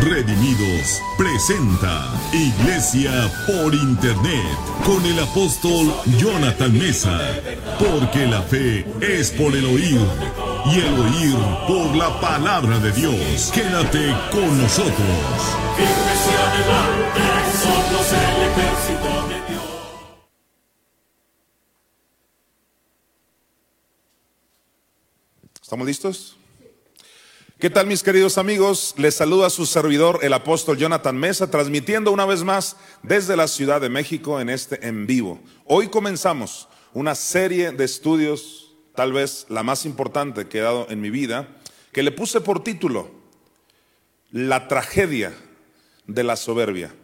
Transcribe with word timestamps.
Redimidos 0.00 1.02
presenta 1.18 2.08
Iglesia 2.32 3.30
por 3.46 3.74
Internet 3.74 4.56
con 4.84 5.04
el 5.04 5.18
apóstol 5.18 5.92
Jonathan 6.18 6.72
Mesa. 6.72 7.20
Porque 7.78 8.26
la 8.26 8.40
fe 8.40 8.86
es 9.02 9.30
por 9.30 9.54
el 9.54 9.66
oír 9.66 10.00
y 10.66 10.80
el 10.80 10.94
oír 10.94 11.36
por 11.68 11.94
la 11.94 12.18
palabra 12.18 12.78
de 12.78 12.92
Dios. 12.92 13.50
Quédate 13.52 14.16
con 14.30 14.56
nosotros. 14.56 14.96
somos 17.62 18.12
el 18.12 18.42
ejército 18.48 19.28
de 19.28 19.52
Dios. 19.52 19.64
¿Estamos 25.62 25.86
listos? 25.86 26.39
¿Qué 27.60 27.68
tal 27.68 27.86
mis 27.86 28.02
queridos 28.02 28.38
amigos? 28.38 28.94
Les 28.96 29.16
saluda 29.16 29.50
su 29.50 29.66
servidor, 29.66 30.20
el 30.22 30.32
apóstol 30.32 30.78
Jonathan 30.78 31.14
Mesa, 31.14 31.50
transmitiendo 31.50 32.10
una 32.10 32.24
vez 32.24 32.42
más 32.42 32.78
desde 33.02 33.36
la 33.36 33.48
Ciudad 33.48 33.82
de 33.82 33.90
México 33.90 34.40
en 34.40 34.48
este 34.48 34.88
en 34.88 35.06
vivo. 35.06 35.38
Hoy 35.66 35.88
comenzamos 35.88 36.68
una 36.94 37.14
serie 37.14 37.72
de 37.72 37.84
estudios, 37.84 38.74
tal 38.94 39.12
vez 39.12 39.44
la 39.50 39.62
más 39.62 39.84
importante 39.84 40.48
que 40.48 40.56
he 40.56 40.62
dado 40.62 40.86
en 40.88 41.02
mi 41.02 41.10
vida, 41.10 41.48
que 41.92 42.02
le 42.02 42.12
puse 42.12 42.40
por 42.40 42.64
título 42.64 43.10
La 44.30 44.66
tragedia 44.66 45.34
de 46.06 46.24
la 46.24 46.36
soberbia. 46.36 46.94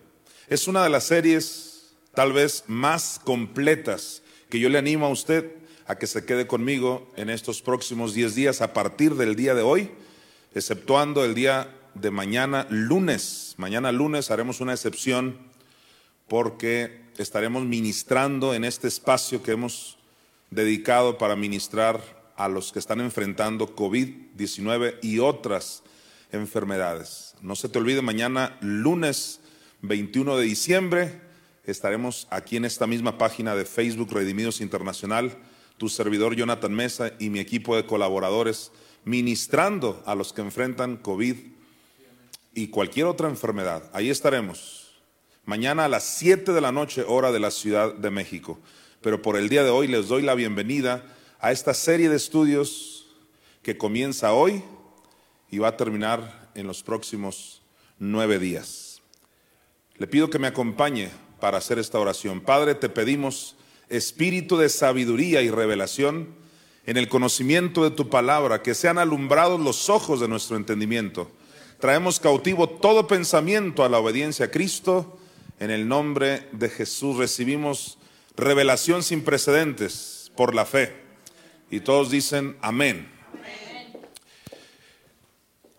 Es 0.48 0.68
una 0.68 0.82
de 0.82 0.88
las 0.88 1.04
series 1.04 1.92
tal 2.14 2.32
vez 2.32 2.64
más 2.66 3.20
completas 3.22 4.22
que 4.48 4.58
yo 4.58 4.70
le 4.70 4.78
animo 4.78 5.04
a 5.04 5.10
usted 5.10 5.52
a 5.86 5.98
que 5.98 6.06
se 6.06 6.24
quede 6.24 6.46
conmigo 6.46 7.12
en 7.16 7.28
estos 7.28 7.60
próximos 7.60 8.14
10 8.14 8.34
días 8.34 8.62
a 8.62 8.72
partir 8.72 9.16
del 9.16 9.36
día 9.36 9.54
de 9.54 9.60
hoy 9.60 9.90
exceptuando 10.56 11.22
el 11.22 11.34
día 11.34 11.68
de 11.92 12.10
mañana, 12.10 12.66
lunes. 12.70 13.54
Mañana 13.58 13.92
lunes 13.92 14.30
haremos 14.30 14.62
una 14.62 14.72
excepción 14.72 15.36
porque 16.28 17.02
estaremos 17.18 17.66
ministrando 17.66 18.54
en 18.54 18.64
este 18.64 18.88
espacio 18.88 19.42
que 19.42 19.52
hemos 19.52 19.98
dedicado 20.50 21.18
para 21.18 21.36
ministrar 21.36 22.00
a 22.36 22.48
los 22.48 22.72
que 22.72 22.78
están 22.78 23.02
enfrentando 23.02 23.76
COVID-19 23.76 24.94
y 25.02 25.18
otras 25.18 25.82
enfermedades. 26.32 27.34
No 27.42 27.54
se 27.54 27.68
te 27.68 27.78
olvide, 27.78 28.00
mañana 28.00 28.56
lunes 28.62 29.40
21 29.82 30.38
de 30.38 30.44
diciembre 30.44 31.20
estaremos 31.66 32.28
aquí 32.30 32.56
en 32.56 32.64
esta 32.64 32.86
misma 32.86 33.18
página 33.18 33.54
de 33.54 33.66
Facebook 33.66 34.10
Redimidos 34.10 34.62
Internacional, 34.62 35.36
tu 35.76 35.90
servidor 35.90 36.34
Jonathan 36.34 36.72
Mesa 36.72 37.12
y 37.18 37.28
mi 37.28 37.40
equipo 37.40 37.76
de 37.76 37.84
colaboradores 37.84 38.72
ministrando 39.06 40.02
a 40.04 40.16
los 40.16 40.32
que 40.32 40.42
enfrentan 40.42 40.96
COVID 40.96 41.36
y 42.54 42.66
cualquier 42.68 43.06
otra 43.06 43.28
enfermedad. 43.28 43.88
Ahí 43.92 44.10
estaremos. 44.10 44.92
Mañana 45.44 45.84
a 45.84 45.88
las 45.88 46.02
7 46.02 46.52
de 46.52 46.60
la 46.60 46.72
noche, 46.72 47.04
hora 47.06 47.30
de 47.30 47.38
la 47.38 47.52
Ciudad 47.52 47.94
de 47.94 48.10
México. 48.10 48.58
Pero 49.00 49.22
por 49.22 49.36
el 49.36 49.48
día 49.48 49.62
de 49.62 49.70
hoy 49.70 49.86
les 49.86 50.08
doy 50.08 50.22
la 50.22 50.34
bienvenida 50.34 51.04
a 51.38 51.52
esta 51.52 51.72
serie 51.72 52.08
de 52.08 52.16
estudios 52.16 53.06
que 53.62 53.78
comienza 53.78 54.32
hoy 54.32 54.64
y 55.52 55.58
va 55.58 55.68
a 55.68 55.76
terminar 55.76 56.50
en 56.56 56.66
los 56.66 56.82
próximos 56.82 57.62
nueve 58.00 58.40
días. 58.40 59.02
Le 59.98 60.08
pido 60.08 60.30
que 60.30 60.40
me 60.40 60.48
acompañe 60.48 61.10
para 61.38 61.58
hacer 61.58 61.78
esta 61.78 62.00
oración. 62.00 62.40
Padre, 62.40 62.74
te 62.74 62.88
pedimos 62.88 63.54
espíritu 63.88 64.56
de 64.56 64.68
sabiduría 64.68 65.42
y 65.42 65.50
revelación 65.50 66.34
en 66.86 66.96
el 66.96 67.08
conocimiento 67.08 67.82
de 67.82 67.90
tu 67.90 68.08
palabra, 68.08 68.62
que 68.62 68.74
sean 68.74 68.98
alumbrados 68.98 69.60
los 69.60 69.90
ojos 69.90 70.20
de 70.20 70.28
nuestro 70.28 70.56
entendimiento. 70.56 71.30
Traemos 71.80 72.20
cautivo 72.20 72.68
todo 72.68 73.08
pensamiento 73.08 73.84
a 73.84 73.88
la 73.88 73.98
obediencia 73.98 74.46
a 74.46 74.50
Cristo. 74.50 75.18
En 75.58 75.70
el 75.70 75.88
nombre 75.88 76.48
de 76.52 76.68
Jesús 76.68 77.16
recibimos 77.16 77.98
revelación 78.36 79.02
sin 79.02 79.22
precedentes 79.22 80.30
por 80.36 80.54
la 80.54 80.64
fe. 80.64 80.94
Y 81.70 81.80
todos 81.80 82.10
dicen 82.10 82.56
amén. 82.62 83.10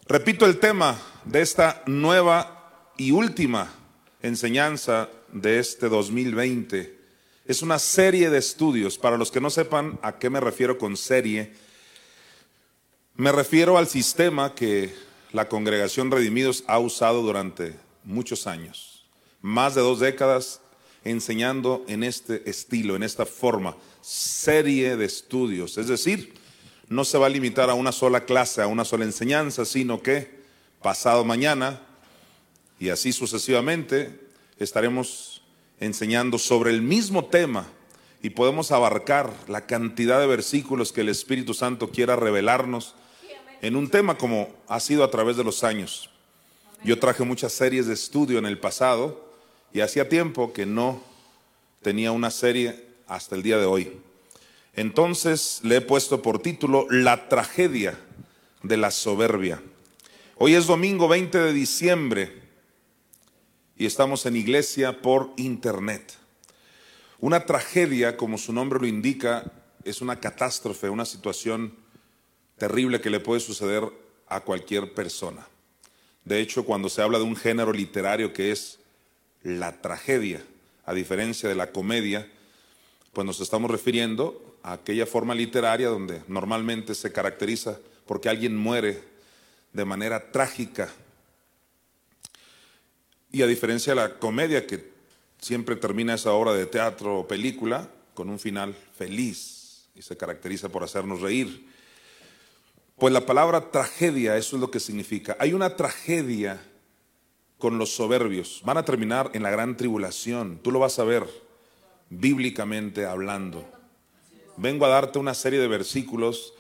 Repito 0.07 0.45
el 0.45 0.59
tema 0.59 0.99
de 1.25 1.41
esta 1.41 1.83
nueva 1.85 2.91
y 2.97 3.11
última 3.11 3.73
enseñanza 4.21 5.09
de 5.31 5.59
este 5.59 5.89
2020 5.89 6.96
es 7.47 7.61
una 7.61 7.79
serie 7.79 8.29
de 8.29 8.37
estudios. 8.37 8.97
Para 8.97 9.17
los 9.17 9.31
que 9.31 9.41
no 9.41 9.49
sepan 9.49 9.97
a 10.01 10.19
qué 10.19 10.29
me 10.29 10.39
refiero 10.39 10.77
con 10.77 10.97
serie, 10.97 11.53
me 13.15 13.31
refiero 13.31 13.77
al 13.77 13.87
sistema 13.87 14.53
que 14.53 14.93
la 15.31 15.47
congregación 15.47 16.11
Redimidos 16.11 16.63
ha 16.67 16.77
usado 16.79 17.21
durante 17.21 17.75
muchos 18.03 18.47
años, 18.47 19.05
más 19.41 19.75
de 19.75 19.81
dos 19.81 19.99
décadas 19.99 20.61
enseñando 21.03 21.85
en 21.87 22.03
este 22.03 22.49
estilo, 22.49 22.95
en 22.95 23.03
esta 23.03 23.25
forma, 23.25 23.77
serie 24.01 24.97
de 24.97 25.05
estudios. 25.05 25.77
Es 25.77 25.87
decir, 25.87 26.33
no 26.89 27.05
se 27.05 27.17
va 27.17 27.27
a 27.27 27.29
limitar 27.29 27.69
a 27.69 27.73
una 27.73 27.91
sola 27.91 28.25
clase, 28.25 28.61
a 28.61 28.67
una 28.67 28.85
sola 28.85 29.05
enseñanza, 29.05 29.65
sino 29.65 30.01
que 30.01 30.37
pasado 30.81 31.23
mañana 31.23 31.81
y 32.79 32.89
así 32.89 33.13
sucesivamente 33.13 34.19
estaremos 34.57 35.36
enseñando 35.79 36.37
sobre 36.37 36.71
el 36.71 36.81
mismo 36.81 37.25
tema 37.25 37.67
y 38.21 38.31
podemos 38.31 38.71
abarcar 38.71 39.31
la 39.47 39.65
cantidad 39.65 40.19
de 40.19 40.27
versículos 40.27 40.91
que 40.91 41.01
el 41.01 41.09
Espíritu 41.09 41.53
Santo 41.53 41.91
quiera 41.91 42.15
revelarnos 42.15 42.95
en 43.61 43.75
un 43.75 43.89
tema 43.89 44.17
como 44.17 44.49
ha 44.67 44.79
sido 44.79 45.03
a 45.03 45.11
través 45.11 45.37
de 45.37 45.43
los 45.43 45.63
años. 45.63 46.09
Yo 46.83 46.99
traje 46.99 47.23
muchas 47.23 47.53
series 47.53 47.87
de 47.87 47.93
estudio 47.93 48.37
en 48.39 48.45
el 48.45 48.59
pasado 48.59 49.31
y 49.73 49.81
hacía 49.81 50.09
tiempo 50.09 50.53
que 50.53 50.65
no 50.65 51.01
tenía 51.81 52.11
una 52.11 52.31
serie 52.31 52.85
hasta 53.07 53.35
el 53.35 53.43
día 53.43 53.57
de 53.57 53.65
hoy. 53.65 53.99
Entonces 54.73 55.59
le 55.63 55.77
he 55.77 55.81
puesto 55.81 56.21
por 56.21 56.39
título 56.39 56.85
La 56.89 57.29
tragedia 57.29 57.99
de 58.61 58.77
la 58.77 58.91
soberbia. 58.91 59.61
Hoy 60.35 60.53
es 60.53 60.67
domingo 60.67 61.07
20 61.07 61.37
de 61.37 61.53
diciembre 61.53 62.46
y 63.77 63.85
estamos 63.85 64.25
en 64.25 64.35
iglesia 64.35 65.01
por 65.01 65.31
internet. 65.37 66.15
Una 67.19 67.45
tragedia, 67.45 68.17
como 68.17 68.37
su 68.37 68.51
nombre 68.53 68.79
lo 68.79 68.87
indica, 68.87 69.51
es 69.83 70.01
una 70.01 70.19
catástrofe, 70.19 70.89
una 70.89 71.05
situación 71.05 71.75
terrible 72.57 73.01
que 73.01 73.09
le 73.09 73.19
puede 73.19 73.39
suceder 73.39 73.83
a 74.27 74.41
cualquier 74.41 74.93
persona. 74.93 75.47
De 76.25 76.39
hecho, 76.41 76.65
cuando 76.65 76.89
se 76.89 77.01
habla 77.01 77.19
de 77.19 77.23
un 77.23 77.35
género 77.35 77.71
literario 77.71 78.33
que 78.33 78.51
es 78.51 78.79
la 79.43 79.81
tragedia, 79.81 80.43
a 80.85 80.93
diferencia 80.93 81.47
de 81.47 81.55
la 81.55 81.71
comedia, 81.71 82.29
pues 83.13 83.25
nos 83.25 83.39
estamos 83.41 83.69
refiriendo 83.69 84.57
a 84.63 84.73
aquella 84.73 85.05
forma 85.05 85.35
literaria 85.35 85.89
donde 85.89 86.21
normalmente 86.27 86.95
se 86.95 87.11
caracteriza 87.11 87.79
porque 88.05 88.29
alguien 88.29 88.55
muere 88.55 89.01
de 89.73 89.85
manera 89.85 90.31
trágica, 90.31 90.89
y 93.31 93.41
a 93.41 93.47
diferencia 93.47 93.93
de 93.93 94.01
la 94.01 94.19
comedia, 94.19 94.65
que 94.65 94.91
siempre 95.39 95.75
termina 95.75 96.15
esa 96.15 96.33
obra 96.33 96.53
de 96.53 96.65
teatro 96.65 97.19
o 97.19 97.27
película 97.27 97.89
con 98.13 98.29
un 98.29 98.39
final 98.39 98.75
feliz 98.97 99.89
y 99.93 100.01
se 100.01 100.17
caracteriza 100.17 100.69
por 100.69 100.83
hacernos 100.83 101.21
reír, 101.21 101.67
pues 102.97 103.13
la 103.13 103.25
palabra 103.25 103.69
tragedia, 103.69 104.37
eso 104.37 104.55
es 104.55 104.61
lo 104.61 104.71
que 104.71 104.79
significa. 104.79 105.37
Hay 105.39 105.53
una 105.53 105.75
tragedia 105.75 106.59
con 107.57 107.77
los 107.77 107.91
soberbios. 107.91 108.61
Van 108.65 108.77
a 108.77 108.85
terminar 108.85 109.29
en 109.33 109.43
la 109.43 109.51
gran 109.51 109.77
tribulación. 109.77 110.59
Tú 110.63 110.71
lo 110.71 110.79
vas 110.79 110.97
a 110.99 111.03
ver 111.03 111.25
bíblicamente 112.09 113.05
hablando. 113.05 113.67
Vengo 114.57 114.85
a 114.85 114.89
darte 114.89 115.19
una 115.19 115.33
serie 115.33 115.59
de 115.59 115.67
versículos 115.67 116.53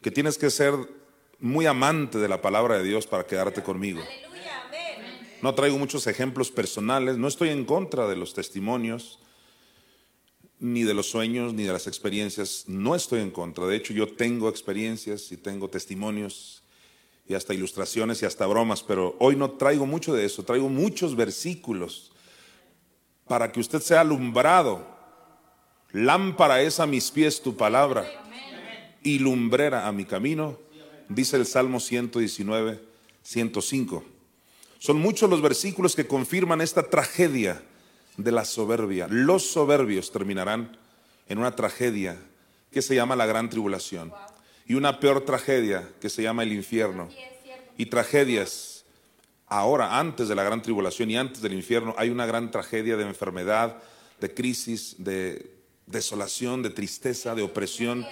que 0.00 0.10
tienes 0.10 0.38
que 0.38 0.50
ser 0.50 0.74
muy 1.38 1.66
amante 1.66 2.18
de 2.18 2.28
la 2.28 2.40
palabra 2.40 2.78
de 2.78 2.84
Dios 2.84 3.06
para 3.06 3.26
quedarte 3.26 3.62
conmigo. 3.62 4.00
No 5.42 5.54
traigo 5.56 5.76
muchos 5.76 6.06
ejemplos 6.06 6.52
personales, 6.52 7.18
no 7.18 7.26
estoy 7.26 7.48
en 7.48 7.64
contra 7.64 8.06
de 8.06 8.14
los 8.14 8.32
testimonios, 8.32 9.18
ni 10.60 10.84
de 10.84 10.94
los 10.94 11.10
sueños, 11.10 11.52
ni 11.52 11.64
de 11.64 11.72
las 11.72 11.88
experiencias, 11.88 12.64
no 12.68 12.94
estoy 12.94 13.20
en 13.20 13.32
contra. 13.32 13.66
De 13.66 13.74
hecho, 13.74 13.92
yo 13.92 14.06
tengo 14.06 14.48
experiencias 14.48 15.32
y 15.32 15.36
tengo 15.36 15.68
testimonios 15.68 16.62
y 17.26 17.34
hasta 17.34 17.54
ilustraciones 17.54 18.22
y 18.22 18.26
hasta 18.26 18.46
bromas, 18.46 18.84
pero 18.84 19.16
hoy 19.18 19.34
no 19.34 19.50
traigo 19.50 19.84
mucho 19.84 20.14
de 20.14 20.24
eso, 20.24 20.44
traigo 20.44 20.68
muchos 20.68 21.16
versículos 21.16 22.12
para 23.26 23.50
que 23.50 23.58
usted 23.58 23.80
sea 23.80 24.02
alumbrado. 24.02 24.86
Lámpara 25.90 26.62
es 26.62 26.78
a 26.78 26.86
mis 26.86 27.10
pies 27.10 27.42
tu 27.42 27.56
palabra 27.56 28.06
y 29.02 29.18
lumbrera 29.18 29.88
a 29.88 29.92
mi 29.92 30.04
camino, 30.04 30.56
dice 31.08 31.36
el 31.36 31.46
Salmo 31.46 31.80
119, 31.80 32.80
105. 33.24 34.11
Son 34.82 34.98
muchos 34.98 35.30
los 35.30 35.40
versículos 35.40 35.94
que 35.94 36.08
confirman 36.08 36.60
esta 36.60 36.82
tragedia 36.82 37.62
de 38.16 38.32
la 38.32 38.44
soberbia. 38.44 39.06
Los 39.08 39.46
soberbios 39.46 40.10
terminarán 40.10 40.76
en 41.28 41.38
una 41.38 41.54
tragedia 41.54 42.18
que 42.72 42.82
se 42.82 42.96
llama 42.96 43.14
la 43.14 43.26
gran 43.26 43.48
tribulación 43.48 44.12
y 44.66 44.74
una 44.74 44.98
peor 44.98 45.24
tragedia 45.24 45.88
que 46.00 46.08
se 46.08 46.24
llama 46.24 46.42
el 46.42 46.52
infierno 46.52 47.08
y 47.78 47.86
tragedias 47.86 48.84
ahora, 49.46 50.00
antes 50.00 50.26
de 50.26 50.34
la 50.34 50.42
gran 50.42 50.62
tribulación 50.62 51.12
y 51.12 51.16
antes 51.16 51.42
del 51.42 51.52
infierno, 51.52 51.94
hay 51.96 52.10
una 52.10 52.26
gran 52.26 52.50
tragedia 52.50 52.96
de 52.96 53.04
enfermedad, 53.04 53.80
de 54.20 54.34
crisis, 54.34 54.96
de 54.98 55.48
desolación, 55.86 56.60
de 56.60 56.70
tristeza, 56.70 57.36
de 57.36 57.42
opresión. 57.42 58.04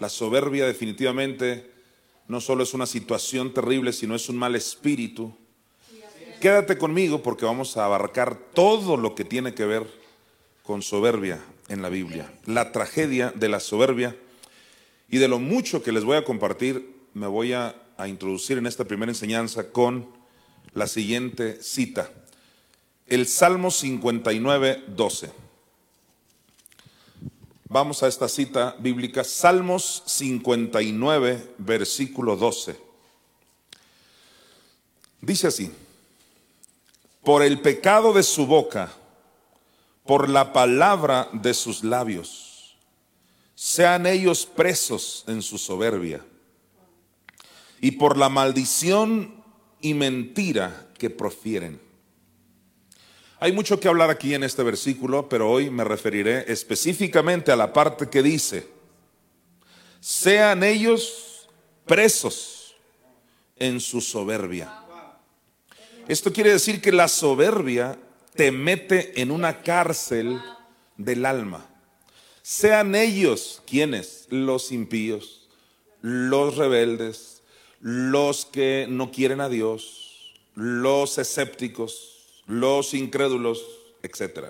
La 0.00 0.10
soberbia 0.10 0.66
definitivamente 0.66 1.72
no 2.28 2.42
solo 2.42 2.62
es 2.62 2.74
una 2.74 2.84
situación 2.84 3.54
terrible, 3.54 3.94
sino 3.94 4.14
es 4.14 4.28
un 4.28 4.36
mal 4.36 4.54
espíritu. 4.54 5.34
Quédate 6.42 6.76
conmigo 6.76 7.22
porque 7.22 7.44
vamos 7.44 7.76
a 7.76 7.84
abarcar 7.84 8.36
todo 8.36 8.96
lo 8.96 9.14
que 9.14 9.24
tiene 9.24 9.54
que 9.54 9.64
ver 9.64 9.86
con 10.64 10.82
soberbia 10.82 11.40
en 11.68 11.82
la 11.82 11.88
Biblia. 11.88 12.32
La 12.46 12.72
tragedia 12.72 13.30
de 13.30 13.48
la 13.48 13.60
soberbia 13.60 14.16
y 15.08 15.18
de 15.18 15.28
lo 15.28 15.38
mucho 15.38 15.84
que 15.84 15.92
les 15.92 16.02
voy 16.02 16.16
a 16.16 16.24
compartir, 16.24 16.96
me 17.14 17.28
voy 17.28 17.52
a, 17.52 17.76
introducir 18.08 18.58
en 18.58 18.66
esta 18.66 18.84
primera 18.84 19.12
enseñanza 19.12 19.70
con 19.70 20.08
la 20.74 20.88
siguiente 20.88 21.62
cita. 21.62 22.10
El 23.06 23.28
Salmo 23.28 23.70
59, 23.70 24.82
12. 24.88 25.30
Vamos 27.68 28.02
a 28.02 28.08
esta 28.08 28.28
cita 28.28 28.74
bíblica, 28.80 29.22
Salmos 29.22 30.02
59, 30.06 31.54
versículo 31.58 32.34
12. 32.34 32.76
Dice 35.20 35.46
así, 35.46 35.70
por 37.22 37.42
el 37.42 37.60
pecado 37.60 38.12
de 38.12 38.22
su 38.22 38.46
boca, 38.46 38.92
por 40.04 40.28
la 40.28 40.52
palabra 40.52 41.28
de 41.32 41.54
sus 41.54 41.84
labios, 41.84 42.76
sean 43.54 44.06
ellos 44.06 44.44
presos 44.44 45.24
en 45.28 45.42
su 45.42 45.58
soberbia, 45.58 46.24
y 47.80 47.92
por 47.92 48.16
la 48.16 48.28
maldición 48.28 49.42
y 49.80 49.94
mentira 49.94 50.88
que 50.98 51.10
profieren. 51.10 51.80
Hay 53.38 53.52
mucho 53.52 53.80
que 53.80 53.88
hablar 53.88 54.08
aquí 54.08 54.34
en 54.34 54.44
este 54.44 54.62
versículo, 54.62 55.28
pero 55.28 55.50
hoy 55.50 55.68
me 55.68 55.82
referiré 55.82 56.44
específicamente 56.52 57.50
a 57.50 57.56
la 57.56 57.72
parte 57.72 58.08
que 58.08 58.22
dice, 58.22 58.68
sean 59.98 60.62
ellos 60.62 61.48
presos 61.84 62.76
en 63.56 63.80
su 63.80 64.00
soberbia. 64.00 64.81
Esto 66.08 66.32
quiere 66.32 66.52
decir 66.52 66.80
que 66.80 66.92
la 66.92 67.08
soberbia 67.08 67.98
te 68.34 68.50
mete 68.50 69.20
en 69.20 69.30
una 69.30 69.62
cárcel 69.62 70.40
del 70.96 71.24
alma. 71.26 71.68
Sean 72.42 72.94
ellos 72.94 73.62
quienes, 73.66 74.26
los 74.30 74.72
impíos, 74.72 75.48
los 76.00 76.56
rebeldes, 76.56 77.42
los 77.80 78.46
que 78.46 78.86
no 78.88 79.12
quieren 79.12 79.40
a 79.40 79.48
Dios, 79.48 80.34
los 80.54 81.18
escépticos, 81.18 82.42
los 82.46 82.94
incrédulos, 82.94 83.62
etc. 84.02 84.46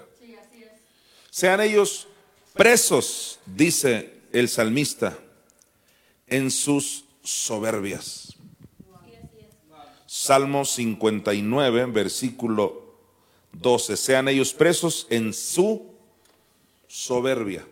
Sean 1.31 1.61
ellos 1.61 2.09
presos, 2.55 3.41
dice 3.47 4.21
el 4.33 4.49
salmista, 4.49 5.19
en 6.27 6.51
sus 6.51 7.05
soberbias. 7.23 8.37
Salmo 10.23 10.65
59, 10.65 11.87
versículo 11.87 12.95
12. 13.55 13.97
Sean 13.97 14.29
ellos 14.29 14.55
presos 14.55 15.09
en 15.11 15.33
su 15.33 15.97
soberbia. 16.87 17.67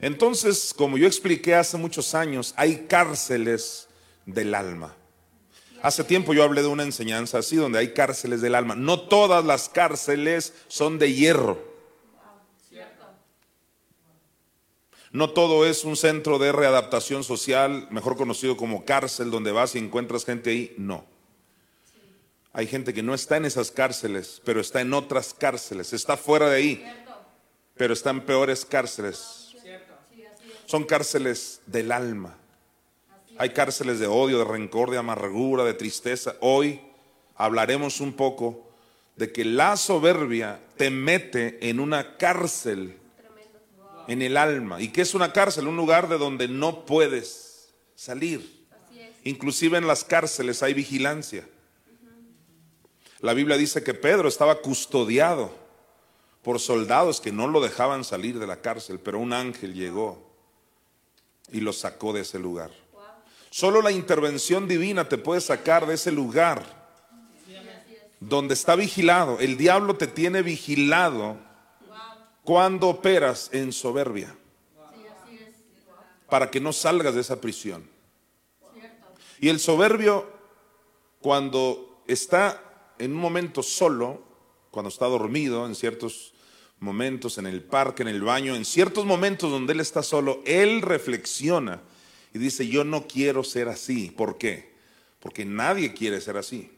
Entonces, 0.00 0.72
como 0.72 0.98
yo 0.98 1.08
expliqué 1.08 1.56
hace 1.56 1.76
muchos 1.76 2.14
años, 2.14 2.54
hay 2.56 2.86
cárceles 2.86 3.88
del 4.24 4.54
alma. 4.54 4.94
Hace 5.82 6.04
tiempo 6.04 6.32
yo 6.32 6.44
hablé 6.44 6.62
de 6.62 6.68
una 6.68 6.84
enseñanza 6.84 7.38
así, 7.38 7.56
donde 7.56 7.80
hay 7.80 7.92
cárceles 7.92 8.40
del 8.40 8.54
alma. 8.54 8.76
No 8.76 9.00
todas 9.00 9.44
las 9.44 9.68
cárceles 9.68 10.54
son 10.68 11.00
de 11.00 11.12
hierro. 11.12 11.58
No 15.10 15.30
todo 15.30 15.66
es 15.66 15.82
un 15.82 15.96
centro 15.96 16.38
de 16.38 16.52
readaptación 16.52 17.24
social, 17.24 17.88
mejor 17.90 18.16
conocido 18.16 18.56
como 18.56 18.84
cárcel, 18.84 19.32
donde 19.32 19.50
vas 19.50 19.74
y 19.74 19.78
encuentras 19.78 20.24
gente 20.24 20.50
ahí. 20.50 20.72
No. 20.78 21.15
Hay 22.56 22.66
gente 22.66 22.94
que 22.94 23.02
no 23.02 23.12
está 23.12 23.36
en 23.36 23.44
esas 23.44 23.70
cárceles, 23.70 24.40
pero 24.42 24.62
está 24.62 24.80
en 24.80 24.94
otras 24.94 25.34
cárceles. 25.34 25.92
Está 25.92 26.16
fuera 26.16 26.48
de 26.48 26.56
ahí, 26.56 27.04
pero 27.74 27.92
está 27.92 28.08
en 28.08 28.22
peores 28.22 28.64
cárceles. 28.64 29.54
Son 30.64 30.84
cárceles 30.84 31.60
del 31.66 31.92
alma. 31.92 32.38
Hay 33.36 33.50
cárceles 33.50 33.98
de 33.98 34.06
odio, 34.06 34.38
de 34.38 34.46
rencor, 34.46 34.90
de 34.90 34.96
amargura, 34.96 35.64
de 35.64 35.74
tristeza. 35.74 36.36
Hoy 36.40 36.80
hablaremos 37.34 38.00
un 38.00 38.14
poco 38.14 38.70
de 39.16 39.30
que 39.32 39.44
la 39.44 39.76
soberbia 39.76 40.58
te 40.78 40.88
mete 40.88 41.68
en 41.68 41.78
una 41.78 42.16
cárcel 42.16 42.96
en 44.08 44.22
el 44.22 44.38
alma. 44.38 44.80
¿Y 44.80 44.88
qué 44.88 45.02
es 45.02 45.14
una 45.14 45.30
cárcel? 45.34 45.68
Un 45.68 45.76
lugar 45.76 46.08
de 46.08 46.16
donde 46.16 46.48
no 46.48 46.86
puedes 46.86 47.74
salir. 47.94 48.64
Inclusive 49.24 49.76
en 49.76 49.86
las 49.86 50.04
cárceles 50.04 50.62
hay 50.62 50.72
vigilancia. 50.72 51.46
La 53.20 53.32
Biblia 53.32 53.56
dice 53.56 53.82
que 53.82 53.94
Pedro 53.94 54.28
estaba 54.28 54.60
custodiado 54.60 55.50
por 56.42 56.60
soldados 56.60 57.20
que 57.20 57.32
no 57.32 57.48
lo 57.48 57.60
dejaban 57.60 58.04
salir 58.04 58.38
de 58.38 58.46
la 58.46 58.60
cárcel, 58.60 59.00
pero 59.00 59.18
un 59.18 59.32
ángel 59.32 59.74
llegó 59.74 60.30
y 61.50 61.60
lo 61.60 61.72
sacó 61.72 62.12
de 62.12 62.20
ese 62.20 62.38
lugar. 62.38 62.70
Solo 63.50 63.80
la 63.80 63.90
intervención 63.90 64.68
divina 64.68 65.08
te 65.08 65.18
puede 65.18 65.40
sacar 65.40 65.86
de 65.86 65.94
ese 65.94 66.12
lugar 66.12 66.62
donde 68.20 68.54
está 68.54 68.76
vigilado. 68.76 69.38
El 69.40 69.56
diablo 69.56 69.96
te 69.96 70.06
tiene 70.06 70.42
vigilado 70.42 71.38
cuando 72.44 72.88
operas 72.88 73.50
en 73.52 73.72
soberbia 73.72 74.36
para 76.28 76.50
que 76.50 76.60
no 76.60 76.72
salgas 76.72 77.14
de 77.14 77.20
esa 77.20 77.40
prisión. 77.40 77.88
Y 79.38 79.48
el 79.48 79.60
soberbio, 79.60 80.26
cuando 81.20 82.02
está 82.06 82.65
en 82.98 83.12
un 83.12 83.18
momento 83.18 83.62
solo, 83.62 84.22
cuando 84.70 84.88
está 84.88 85.06
dormido, 85.06 85.66
en 85.66 85.74
ciertos 85.74 86.34
momentos, 86.78 87.38
en 87.38 87.46
el 87.46 87.62
parque, 87.62 88.02
en 88.02 88.08
el 88.08 88.22
baño, 88.22 88.54
en 88.54 88.64
ciertos 88.64 89.04
momentos 89.06 89.50
donde 89.50 89.72
él 89.72 89.80
está 89.80 90.02
solo, 90.02 90.42
él 90.44 90.82
reflexiona 90.82 91.82
y 92.34 92.38
dice, 92.38 92.68
yo 92.68 92.84
no 92.84 93.06
quiero 93.06 93.44
ser 93.44 93.68
así. 93.68 94.10
¿Por 94.10 94.36
qué? 94.36 94.74
Porque 95.20 95.44
nadie 95.44 95.94
quiere 95.94 96.20
ser 96.20 96.36
así. 96.36 96.70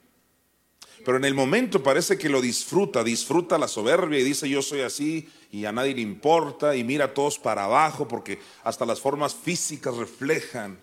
Pero 1.05 1.17
en 1.17 1.25
el 1.25 1.35
momento 1.35 1.83
parece 1.83 2.19
que 2.19 2.29
lo 2.29 2.41
disfruta, 2.41 3.05
disfruta 3.05 3.59
la 3.59 3.69
soberbia 3.69 4.19
y 4.19 4.25
dice 4.25 4.49
yo 4.49 4.63
soy 4.63 4.81
así 4.81 5.29
y 5.51 5.65
a 5.65 5.73
nadie 5.73 5.95
le 5.95 6.01
importa 6.01 6.75
y 6.77 6.85
mira 6.85 7.07
a 7.07 7.15
todos 7.15 7.39
para 7.39 7.65
abajo 7.65 8.09
porque 8.09 8.41
hasta 8.65 8.85
las 8.85 9.01
formas 9.01 9.35
físicas 9.35 9.97
reflejan 9.97 10.79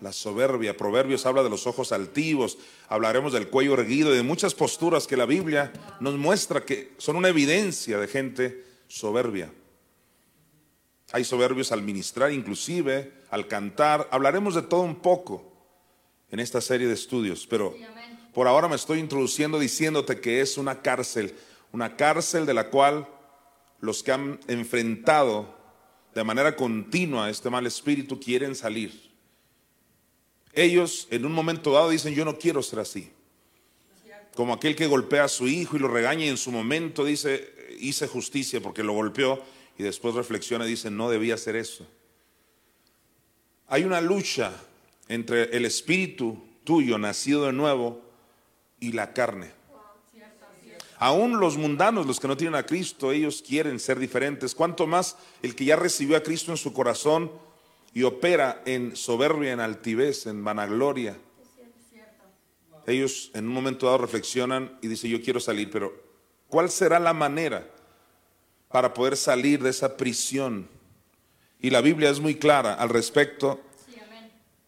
la 0.00 0.12
soberbia. 0.12 0.76
Proverbios 0.76 1.26
habla 1.26 1.42
de 1.42 1.50
los 1.50 1.66
ojos 1.66 1.92
altivos, 1.92 2.58
hablaremos 2.88 3.32
del 3.32 3.48
cuello 3.48 3.74
erguido 3.74 4.12
y 4.12 4.16
de 4.16 4.22
muchas 4.22 4.54
posturas 4.54 5.06
que 5.06 5.16
la 5.16 5.26
Biblia 5.26 5.72
nos 6.00 6.16
muestra 6.16 6.64
que 6.64 6.92
son 6.98 7.16
una 7.16 7.28
evidencia 7.28 7.98
de 7.98 8.08
gente 8.08 8.64
soberbia. 8.88 9.52
Hay 11.12 11.24
soberbios 11.24 11.72
al 11.72 11.82
ministrar, 11.82 12.32
inclusive 12.32 13.12
al 13.30 13.48
cantar. 13.48 14.08
Hablaremos 14.10 14.54
de 14.54 14.62
todo 14.62 14.82
un 14.82 14.96
poco 14.96 15.52
en 16.30 16.40
esta 16.40 16.60
serie 16.60 16.86
de 16.86 16.94
estudios, 16.94 17.46
pero 17.46 17.74
por 18.32 18.46
ahora 18.46 18.68
me 18.68 18.76
estoy 18.76 19.00
introduciendo 19.00 19.58
diciéndote 19.58 20.20
que 20.20 20.40
es 20.40 20.56
una 20.56 20.82
cárcel, 20.82 21.34
una 21.72 21.96
cárcel 21.96 22.46
de 22.46 22.54
la 22.54 22.70
cual 22.70 23.08
los 23.80 24.02
que 24.02 24.12
han 24.12 24.38
enfrentado 24.46 25.58
de 26.14 26.24
manera 26.24 26.54
continua 26.54 27.30
este 27.30 27.50
mal 27.50 27.66
espíritu 27.66 28.20
quieren 28.20 28.54
salir. 28.54 29.09
Ellos 30.52 31.06
en 31.10 31.24
un 31.24 31.32
momento 31.32 31.72
dado 31.72 31.90
dicen, 31.90 32.14
yo 32.14 32.24
no 32.24 32.38
quiero 32.38 32.62
ser 32.62 32.80
así. 32.80 33.10
Como 34.34 34.54
aquel 34.54 34.76
que 34.76 34.86
golpea 34.86 35.24
a 35.24 35.28
su 35.28 35.48
hijo 35.48 35.76
y 35.76 35.80
lo 35.80 35.88
regaña 35.88 36.24
y 36.24 36.28
en 36.28 36.36
su 36.36 36.50
momento 36.50 37.04
dice, 37.04 37.52
hice 37.78 38.06
justicia 38.06 38.60
porque 38.60 38.82
lo 38.82 38.92
golpeó 38.92 39.42
y 39.78 39.82
después 39.82 40.14
reflexiona 40.14 40.66
y 40.66 40.70
dice, 40.70 40.90
no 40.90 41.10
debía 41.10 41.34
hacer 41.34 41.56
eso. 41.56 41.86
Hay 43.66 43.84
una 43.84 44.00
lucha 44.00 44.52
entre 45.08 45.56
el 45.56 45.64
espíritu 45.64 46.42
tuyo, 46.64 46.98
nacido 46.98 47.46
de 47.46 47.52
nuevo, 47.52 48.00
y 48.80 48.92
la 48.92 49.12
carne. 49.12 49.52
Aún 50.98 51.40
los 51.40 51.56
mundanos, 51.56 52.06
los 52.06 52.20
que 52.20 52.28
no 52.28 52.36
tienen 52.36 52.56
a 52.56 52.66
Cristo, 52.66 53.10
ellos 53.10 53.42
quieren 53.46 53.80
ser 53.80 53.98
diferentes. 53.98 54.54
Cuanto 54.54 54.86
más 54.86 55.16
el 55.42 55.54
que 55.54 55.64
ya 55.64 55.76
recibió 55.76 56.16
a 56.16 56.22
Cristo 56.22 56.50
en 56.50 56.58
su 56.58 56.72
corazón 56.72 57.32
y 57.92 58.02
opera 58.04 58.62
en 58.66 58.96
soberbia, 58.96 59.52
en 59.52 59.60
altivez, 59.60 60.26
en 60.26 60.44
vanagloria. 60.44 61.16
Ellos 62.86 63.30
en 63.34 63.46
un 63.46 63.52
momento 63.52 63.86
dado 63.86 63.98
reflexionan 63.98 64.78
y 64.82 64.88
dicen, 64.88 65.10
yo 65.10 65.22
quiero 65.22 65.40
salir, 65.40 65.70
pero 65.70 65.92
¿cuál 66.48 66.70
será 66.70 66.98
la 66.98 67.12
manera? 67.12 67.66
para 68.70 68.94
poder 68.94 69.16
salir 69.16 69.62
de 69.62 69.70
esa 69.70 69.96
prisión. 69.96 70.68
Y 71.60 71.70
la 71.70 71.80
Biblia 71.80 72.10
es 72.10 72.20
muy 72.20 72.36
clara 72.36 72.74
al 72.74 72.88
respecto. 72.88 73.60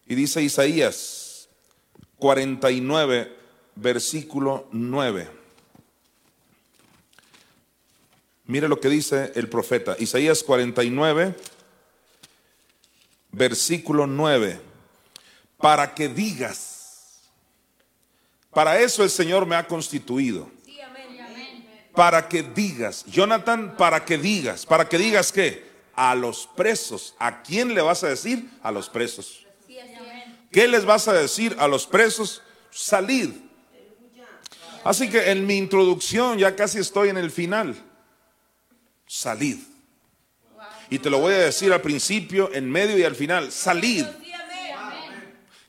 Y 0.05 0.15
dice 0.15 0.41
Isaías 0.41 1.49
49, 2.17 3.33
versículo 3.75 4.67
9. 4.71 5.29
Mire 8.45 8.67
lo 8.67 8.79
que 8.79 8.89
dice 8.89 9.31
el 9.35 9.47
profeta. 9.47 9.95
Isaías 9.97 10.43
49, 10.43 11.35
versículo 13.33 14.07
9. 14.07 14.61
Para 15.57 15.93
que 15.93 16.07
digas, 16.07 17.21
para 18.51 18.79
eso 18.79 19.03
el 19.03 19.09
Señor 19.09 19.45
me 19.45 19.57
ha 19.57 19.67
constituido. 19.67 20.49
Para 21.93 22.27
que 22.27 22.41
digas, 22.41 23.05
Jonathan, 23.05 23.75
para 23.77 24.03
que 24.03 24.17
digas, 24.17 24.65
para 24.65 24.87
que 24.89 24.97
digas 24.97 25.31
qué? 25.31 25.71
A 25.93 26.15
los 26.15 26.47
presos. 26.55 27.13
¿A 27.19 27.43
quién 27.43 27.75
le 27.75 27.81
vas 27.81 28.03
a 28.03 28.07
decir? 28.07 28.49
A 28.63 28.71
los 28.71 28.89
presos. 28.89 29.45
¿Qué 30.51 30.67
les 30.67 30.85
vas 30.85 31.07
a 31.07 31.13
decir 31.13 31.55
a 31.59 31.67
los 31.67 31.85
presos? 31.85 32.41
Salid. 32.71 33.31
Así 34.83 35.09
que 35.09 35.31
en 35.31 35.45
mi 35.45 35.57
introducción 35.57 36.37
ya 36.37 36.55
casi 36.55 36.79
estoy 36.79 37.09
en 37.09 37.17
el 37.17 37.31
final. 37.31 37.75
Salid. 39.07 39.59
Y 40.93 40.99
te 40.99 41.09
lo 41.09 41.17
voy 41.17 41.33
a 41.33 41.39
decir 41.39 41.73
al 41.73 41.81
principio, 41.81 42.53
en 42.53 42.69
medio 42.69 42.95
y 42.99 43.03
al 43.03 43.15
final. 43.15 43.51
Salid. 43.51 44.05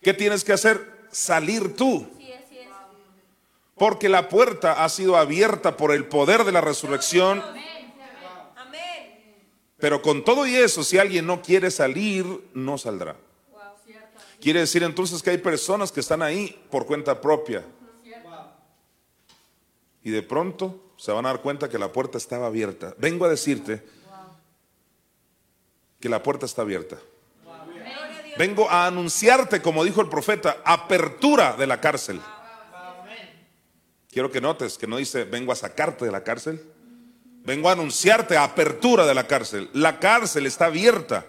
¿Qué 0.02 0.12
tienes 0.12 0.44
que 0.44 0.52
hacer? 0.52 0.86
Salir 1.10 1.74
tú. 1.74 2.06
Porque 3.74 4.10
la 4.10 4.28
puerta 4.28 4.84
ha 4.84 4.88
sido 4.90 5.16
abierta 5.16 5.78
por 5.78 5.92
el 5.92 6.04
poder 6.04 6.44
de 6.44 6.52
la 6.52 6.60
resurrección. 6.60 7.42
Pero 9.78 10.02
con 10.02 10.24
todo 10.24 10.46
y 10.46 10.56
eso, 10.56 10.84
si 10.84 10.98
alguien 10.98 11.26
no 11.26 11.40
quiere 11.40 11.70
salir, 11.70 12.26
no 12.52 12.76
saldrá. 12.76 13.16
Quiere 14.42 14.60
decir 14.60 14.82
entonces 14.82 15.22
que 15.22 15.30
hay 15.30 15.38
personas 15.38 15.90
que 15.90 16.00
están 16.00 16.20
ahí 16.20 16.62
por 16.70 16.84
cuenta 16.84 17.18
propia. 17.18 17.64
Y 20.02 20.10
de 20.10 20.20
pronto 20.20 20.92
se 20.98 21.12
van 21.12 21.24
a 21.24 21.30
dar 21.30 21.40
cuenta 21.40 21.70
que 21.70 21.78
la 21.78 21.90
puerta 21.90 22.18
estaba 22.18 22.48
abierta. 22.48 22.94
Vengo 22.98 23.24
a 23.24 23.30
decirte 23.30 24.03
que 26.04 26.10
la 26.10 26.22
puerta 26.22 26.44
está 26.44 26.60
abierta. 26.60 26.98
Vengo 28.36 28.68
a 28.68 28.86
anunciarte, 28.86 29.62
como 29.62 29.82
dijo 29.82 30.02
el 30.02 30.10
profeta, 30.10 30.58
apertura 30.62 31.56
de 31.56 31.66
la 31.66 31.80
cárcel. 31.80 32.20
Quiero 34.10 34.30
que 34.30 34.42
notes 34.42 34.76
que 34.76 34.86
no 34.86 34.98
dice 34.98 35.24
vengo 35.24 35.50
a 35.50 35.56
sacarte 35.56 36.04
de 36.04 36.12
la 36.12 36.22
cárcel. 36.22 36.62
Vengo 37.42 37.70
a 37.70 37.72
anunciarte 37.72 38.36
apertura 38.36 39.06
de 39.06 39.14
la 39.14 39.26
cárcel. 39.26 39.70
La 39.72 39.98
cárcel 39.98 40.44
está 40.44 40.66
abierta. 40.66 41.24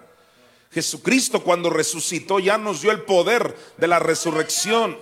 Jesucristo 0.73 1.41
cuando 1.41 1.69
resucitó 1.69 2.39
ya 2.39 2.57
nos 2.57 2.81
dio 2.81 2.91
el 2.91 3.03
poder 3.03 3.55
de 3.77 3.87
la 3.87 3.99
resurrección. 3.99 4.97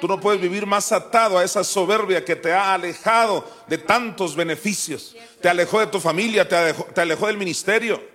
Tú 0.00 0.08
no 0.08 0.20
puedes 0.20 0.40
vivir 0.40 0.64
más 0.64 0.90
atado 0.90 1.36
a 1.36 1.44
esa 1.44 1.64
soberbia 1.64 2.24
que 2.24 2.34
te 2.34 2.50
ha 2.54 2.72
alejado 2.72 3.46
de 3.68 3.76
tantos 3.76 4.34
beneficios. 4.34 5.14
Te 5.42 5.50
alejó 5.50 5.80
de 5.80 5.88
tu 5.88 6.00
familia, 6.00 6.48
te 6.48 6.56
alejó, 6.56 6.84
te 6.84 7.02
alejó 7.02 7.26
del 7.26 7.36
ministerio 7.36 8.11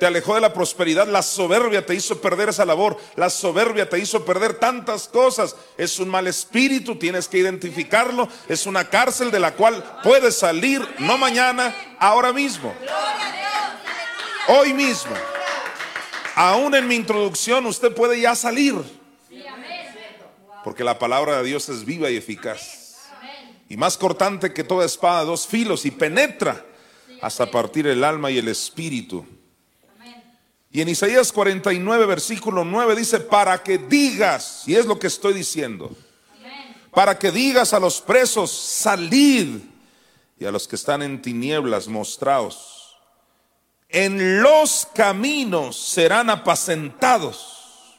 te 0.00 0.06
alejó 0.06 0.34
de 0.34 0.40
la 0.40 0.54
prosperidad, 0.54 1.06
la 1.06 1.22
soberbia 1.22 1.84
te 1.84 1.94
hizo 1.94 2.22
perder 2.22 2.48
esa 2.48 2.64
labor, 2.64 2.96
la 3.16 3.28
soberbia 3.28 3.86
te 3.86 3.98
hizo 3.98 4.24
perder 4.24 4.54
tantas 4.54 5.06
cosas. 5.06 5.54
Es 5.76 5.98
un 5.98 6.08
mal 6.08 6.26
espíritu, 6.26 6.96
tienes 6.96 7.28
que 7.28 7.36
identificarlo, 7.36 8.26
es 8.48 8.64
una 8.64 8.88
cárcel 8.88 9.30
de 9.30 9.38
la 9.38 9.52
cual 9.52 10.00
puedes 10.02 10.38
salir, 10.38 10.80
no 11.00 11.18
mañana, 11.18 11.76
ahora 11.98 12.32
mismo. 12.32 12.74
Hoy 14.48 14.72
mismo. 14.72 15.12
Aún 16.34 16.74
en 16.74 16.88
mi 16.88 16.94
introducción 16.94 17.66
usted 17.66 17.94
puede 17.94 18.18
ya 18.18 18.34
salir. 18.34 18.76
Porque 20.64 20.82
la 20.82 20.98
palabra 20.98 21.36
de 21.36 21.44
Dios 21.44 21.68
es 21.68 21.84
viva 21.84 22.08
y 22.08 22.16
eficaz. 22.16 23.10
Y 23.68 23.76
más 23.76 23.98
cortante 23.98 24.54
que 24.54 24.64
toda 24.64 24.86
espada, 24.86 25.24
dos 25.24 25.46
filos, 25.46 25.84
y 25.84 25.90
penetra 25.90 26.64
hasta 27.20 27.50
partir 27.50 27.86
el 27.86 28.02
alma 28.02 28.30
y 28.30 28.38
el 28.38 28.48
espíritu 28.48 29.26
y 30.72 30.80
en 30.80 30.88
Isaías 30.88 31.32
49, 31.32 32.06
versículo 32.06 32.64
9 32.64 32.94
dice, 32.94 33.18
para 33.18 33.60
que 33.62 33.76
digas, 33.76 34.62
y 34.66 34.76
es 34.76 34.86
lo 34.86 35.00
que 35.00 35.08
estoy 35.08 35.34
diciendo, 35.34 35.90
para 36.92 37.18
que 37.18 37.32
digas 37.32 37.72
a 37.72 37.80
los 37.80 38.00
presos, 38.00 38.52
salid, 38.52 39.58
y 40.38 40.44
a 40.44 40.52
los 40.52 40.68
que 40.68 40.76
están 40.76 41.02
en 41.02 41.20
tinieblas, 41.20 41.88
mostraos. 41.88 42.96
En 43.88 44.42
los 44.42 44.86
caminos 44.94 45.76
serán 45.76 46.30
apacentados, 46.30 47.96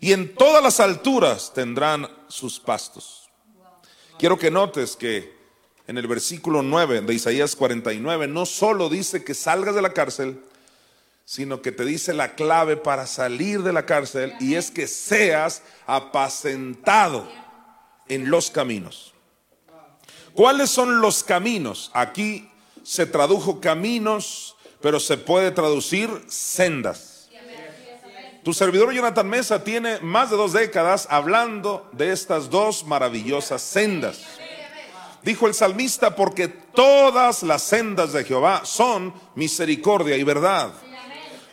y 0.00 0.12
en 0.12 0.34
todas 0.36 0.62
las 0.62 0.78
alturas 0.78 1.52
tendrán 1.52 2.08
sus 2.28 2.60
pastos. 2.60 3.28
Quiero 4.20 4.38
que 4.38 4.52
notes 4.52 4.94
que 4.94 5.36
en 5.88 5.98
el 5.98 6.06
versículo 6.06 6.62
9 6.62 7.00
de 7.00 7.14
Isaías 7.14 7.56
49 7.56 8.28
no 8.28 8.46
solo 8.46 8.88
dice 8.88 9.24
que 9.24 9.34
salgas 9.34 9.74
de 9.74 9.82
la 9.82 9.92
cárcel, 9.92 10.44
sino 11.24 11.62
que 11.62 11.72
te 11.72 11.84
dice 11.84 12.12
la 12.12 12.34
clave 12.34 12.76
para 12.76 13.06
salir 13.06 13.62
de 13.62 13.72
la 13.72 13.86
cárcel 13.86 14.34
y 14.40 14.54
es 14.54 14.70
que 14.70 14.86
seas 14.86 15.62
apacentado 15.86 17.28
en 18.08 18.30
los 18.30 18.50
caminos. 18.50 19.14
¿Cuáles 20.34 20.70
son 20.70 21.00
los 21.00 21.22
caminos? 21.24 21.90
Aquí 21.94 22.50
se 22.82 23.06
tradujo 23.06 23.60
caminos, 23.60 24.56
pero 24.80 24.98
se 24.98 25.16
puede 25.16 25.50
traducir 25.50 26.10
sendas. 26.28 27.28
Tu 28.42 28.52
servidor 28.52 28.92
Jonathan 28.92 29.28
Mesa 29.28 29.62
tiene 29.62 30.00
más 30.00 30.30
de 30.30 30.36
dos 30.36 30.52
décadas 30.52 31.06
hablando 31.10 31.88
de 31.92 32.10
estas 32.10 32.50
dos 32.50 32.84
maravillosas 32.84 33.62
sendas. 33.62 34.20
Dijo 35.22 35.46
el 35.46 35.54
salmista, 35.54 36.16
porque 36.16 36.48
todas 36.48 37.44
las 37.44 37.62
sendas 37.62 38.12
de 38.12 38.24
Jehová 38.24 38.62
son 38.64 39.14
misericordia 39.36 40.16
y 40.16 40.24
verdad. 40.24 40.72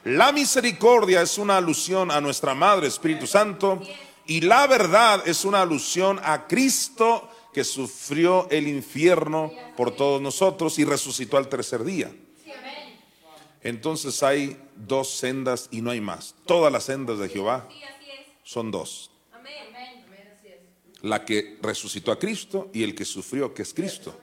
La 0.06 0.32
misericordia 0.32 1.22
es 1.22 1.38
una 1.38 1.58
alusión 1.58 2.10
a 2.10 2.22
nuestra 2.22 2.54
Madre 2.56 2.88
Espíritu 2.88 3.28
Santo 3.28 3.82
y 4.26 4.42
la 4.42 4.66
verdad 4.68 5.28
es 5.28 5.44
una 5.44 5.62
alusión 5.62 6.20
a 6.24 6.48
Cristo 6.48 7.30
que 7.54 7.64
sufrió 7.64 8.48
el 8.50 8.68
infierno 8.68 9.52
por 9.76 9.92
todos 9.92 10.22
nosotros 10.22 10.80
y 10.80 10.86
resucitó 10.86 11.38
al 11.38 11.50
tercer 11.50 11.84
día. 11.84 12.14
Entonces 13.62 14.24
hay 14.24 14.58
dos 14.76 15.10
sendas 15.10 15.68
y 15.72 15.82
no 15.82 15.92
hay 15.92 16.00
más. 16.00 16.36
Todas 16.46 16.72
las 16.72 16.86
sendas 16.86 17.20
de 17.20 17.28
Jehová 17.28 17.68
son 18.44 18.72
dos. 18.72 19.12
La 21.02 21.26
que 21.26 21.58
resucitó 21.62 22.12
a 22.12 22.20
Cristo 22.20 22.70
y 22.74 22.84
el 22.84 22.96
que 22.96 23.04
sufrió, 23.06 23.54
que 23.54 23.64
es 23.64 23.74
Cristo. 23.74 24.18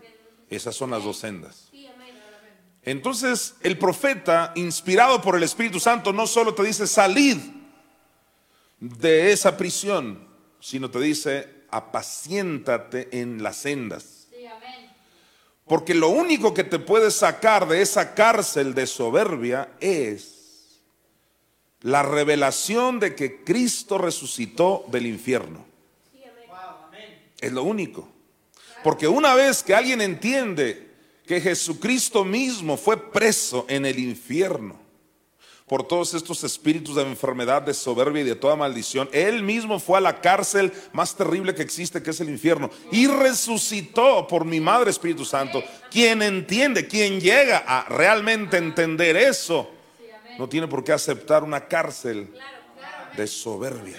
Esas 0.49 0.75
son 0.75 0.91
las 0.91 1.05
dos 1.05 1.19
sendas. 1.19 1.66
Entonces 2.87 3.57
el 3.63 3.77
profeta, 3.79 4.53
inspirado 4.55 5.21
por 5.21 5.37
el 5.37 5.43
Espíritu 5.43 5.81
Santo, 5.81 6.13
no 6.13 6.27
solo 6.27 6.55
te 6.55 6.63
dice 6.63 6.87
salid 6.87 7.37
de 8.79 9.33
esa 9.33 9.57
prisión, 9.57 10.27
sino 10.61 10.89
te 10.89 11.01
dice 11.01 11.65
apaciéntate 11.69 13.21
en 13.21 13.43
las 13.43 13.57
sendas. 13.57 14.29
Porque 15.67 15.95
lo 15.95 16.11
único 16.11 16.55
que 16.55 16.63
te 16.63 16.79
puede 16.79 17.11
sacar 17.11 17.67
de 17.67 17.83
esa 17.83 18.15
cárcel 18.15 18.73
de 18.73 18.87
soberbia 18.87 19.73
es 19.81 20.81
la 21.81 22.05
revelación 22.05 23.01
de 23.01 23.17
que 23.17 23.43
Cristo 23.43 23.99
resucitó 23.99 24.85
del 24.93 25.07
infierno. 25.07 25.67
Es 27.41 27.53
lo 27.53 27.65
único. 27.65 28.09
Porque 28.85 29.09
una 29.09 29.35
vez 29.35 29.65
que 29.65 29.75
alguien 29.75 30.01
entiende 30.01 30.86
que 31.27 31.41
Jesucristo 31.41 32.25
mismo 32.25 32.77
fue 32.77 33.11
preso 33.11 33.67
en 33.69 33.85
el 33.85 33.99
infierno 33.99 34.87
por 35.67 35.83
todos 35.83 36.15
estos 36.15 36.45
espíritus 36.45 36.95
de 36.95 37.03
enfermedad, 37.03 37.63
de 37.63 37.75
soberbia 37.75 38.23
y 38.23 38.25
de 38.25 38.37
toda 38.37 38.55
maldición. 38.55 39.09
Él 39.13 39.43
mismo 39.43 39.81
fue 39.81 39.99
a 39.99 40.01
la 40.01 40.21
cárcel 40.21 40.73
más 40.93 41.17
terrible 41.17 41.57
que 41.57 41.63
existe, 41.63 42.01
que 42.01 42.11
es 42.11 42.21
el 42.21 42.31
infierno, 42.31 42.71
y 42.93 43.09
resucitó 43.09 44.29
por 44.29 44.45
mi 44.45 44.61
Madre 44.61 44.91
Espíritu 44.91 45.25
Santo. 45.25 45.65
Quien 45.91 46.23
entiende, 46.23 46.87
quien 46.87 47.21
llega 47.21 47.65
a 47.67 47.89
realmente 47.89 48.59
entender 48.59 49.17
eso, 49.17 49.69
no 50.39 50.49
tiene 50.49 50.69
por 50.69 50.85
qué 50.85 50.93
aceptar 50.93 51.43
una 51.43 51.67
cárcel 51.67 52.33
de 53.17 53.27
soberbia. 53.27 53.97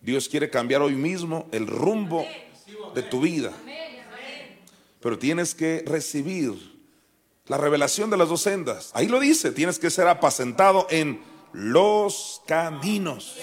Dios 0.00 0.28
quiere 0.28 0.50
cambiar 0.50 0.82
hoy 0.82 0.94
mismo 0.94 1.48
el 1.52 1.68
rumbo 1.68 2.26
de 2.92 3.02
tu 3.04 3.20
vida 3.20 3.52
pero 5.04 5.18
tienes 5.18 5.54
que 5.54 5.84
recibir 5.86 6.54
la 7.46 7.58
revelación 7.58 8.08
de 8.08 8.16
las 8.16 8.30
dos 8.30 8.40
sendas. 8.40 8.90
Ahí 8.94 9.06
lo 9.06 9.20
dice, 9.20 9.52
tienes 9.52 9.78
que 9.78 9.90
ser 9.90 10.08
apacentado 10.08 10.86
en 10.88 11.22
los 11.52 12.40
caminos. 12.46 13.36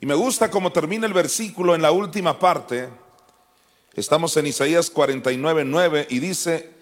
Y 0.00 0.06
me 0.06 0.14
gusta 0.14 0.50
cómo 0.50 0.72
termina 0.72 1.06
el 1.06 1.12
versículo 1.12 1.74
en 1.74 1.82
la 1.82 1.90
última 1.90 2.38
parte. 2.38 2.88
Estamos 3.92 4.34
en 4.38 4.46
Isaías 4.46 4.88
49, 4.88 5.66
9 5.66 6.06
y 6.08 6.20
dice, 6.20 6.72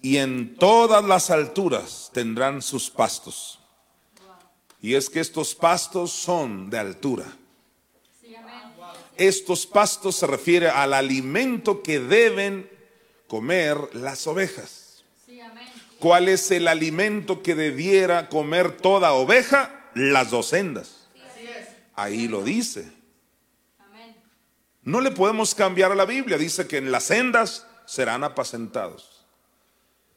y 0.00 0.16
en 0.16 0.56
todas 0.56 1.04
las 1.04 1.28
alturas 1.28 2.10
tendrán 2.14 2.62
sus 2.62 2.88
pastos. 2.88 3.58
Y 4.80 4.94
es 4.94 5.10
que 5.10 5.20
estos 5.20 5.54
pastos 5.54 6.12
son 6.12 6.70
de 6.70 6.78
altura. 6.78 7.26
Estos 9.18 9.66
pastos 9.66 10.16
se 10.16 10.26
refiere 10.26 10.68
al 10.68 10.94
alimento 10.94 11.82
que 11.82 11.98
deben 11.98 12.70
comer 13.26 13.76
las 13.94 14.26
ovejas. 14.26 15.04
¿Cuál 15.98 16.28
es 16.28 16.50
el 16.52 16.68
alimento 16.68 17.42
que 17.42 17.56
debiera 17.56 18.28
comer 18.28 18.76
toda 18.76 19.12
oveja? 19.12 19.90
Las 19.94 20.30
dos 20.30 20.46
sendas. 20.46 21.08
Ahí 21.96 22.28
lo 22.28 22.44
dice. 22.44 22.92
No 24.82 25.00
le 25.00 25.10
podemos 25.10 25.56
cambiar 25.56 25.90
a 25.90 25.96
la 25.96 26.04
Biblia. 26.04 26.38
Dice 26.38 26.68
que 26.68 26.78
en 26.78 26.92
las 26.92 27.04
sendas 27.04 27.66
serán 27.84 28.22
apacentados. 28.22 29.26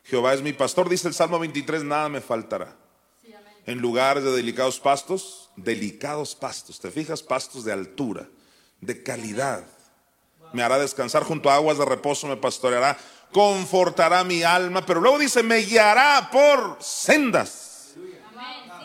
Jehová 0.04 0.36
es 0.36 0.42
mi 0.42 0.54
pastor, 0.54 0.90
dice 0.90 1.08
el 1.08 1.14
Salmo 1.14 1.40
23, 1.40 1.84
nada 1.84 2.10
me 2.10 2.22
faltará. 2.22 2.76
En 3.66 3.80
lugares 3.80 4.24
de 4.24 4.32
delicados 4.32 4.80
pastos, 4.80 5.50
delicados 5.56 6.36
pastos. 6.36 6.80
¿Te 6.80 6.92
fijas? 6.92 7.24
Pastos 7.24 7.64
de 7.64 7.72
altura 7.72 8.28
de 8.82 9.04
calidad. 9.04 9.64
Me 10.54 10.64
hará 10.64 10.78
descansar 10.78 11.24
junto 11.24 11.50
a 11.50 11.56
aguas 11.56 11.78
de 11.78 11.86
reposo, 11.86 12.28
me 12.28 12.36
pastoreará, 12.36 12.98
confortará 13.32 14.24
mi 14.24 14.44
alma, 14.44 14.86
pero 14.86 15.00
luego 15.00 15.18
dice, 15.18 15.44
me 15.44 15.60
guiará 15.60 16.30
por 16.32 16.78
sendas 16.82 17.96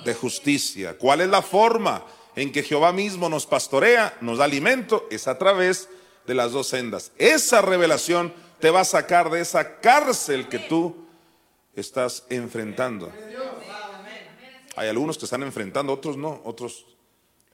de 0.04 0.14
justicia. 0.14 0.96
¿Cuál 0.96 1.22
es 1.22 1.28
la 1.28 1.42
forma 1.42 2.04
en 2.36 2.52
que 2.52 2.62
Jehová 2.62 2.92
mismo 2.92 3.28
nos 3.28 3.46
pastorea, 3.46 4.16
nos 4.20 4.38
da 4.38 4.44
alimento? 4.44 5.08
Es 5.10 5.26
a 5.26 5.36
través 5.38 5.88
de 6.26 6.34
las 6.34 6.52
dos 6.52 6.68
sendas. 6.68 7.10
Esa 7.18 7.62
revelación 7.62 8.32
te 8.60 8.70
va 8.70 8.80
a 8.80 8.84
sacar 8.84 9.30
de 9.30 9.40
esa 9.40 9.80
cárcel 9.80 10.48
que 10.48 10.60
tú 10.60 11.06
estás 11.74 12.24
enfrentando. 12.30 13.12
Hay 14.76 14.88
algunos 14.88 15.18
que 15.18 15.24
están 15.24 15.42
enfrentando, 15.42 15.92
otros 15.92 16.16
no, 16.16 16.40
otros 16.44 16.84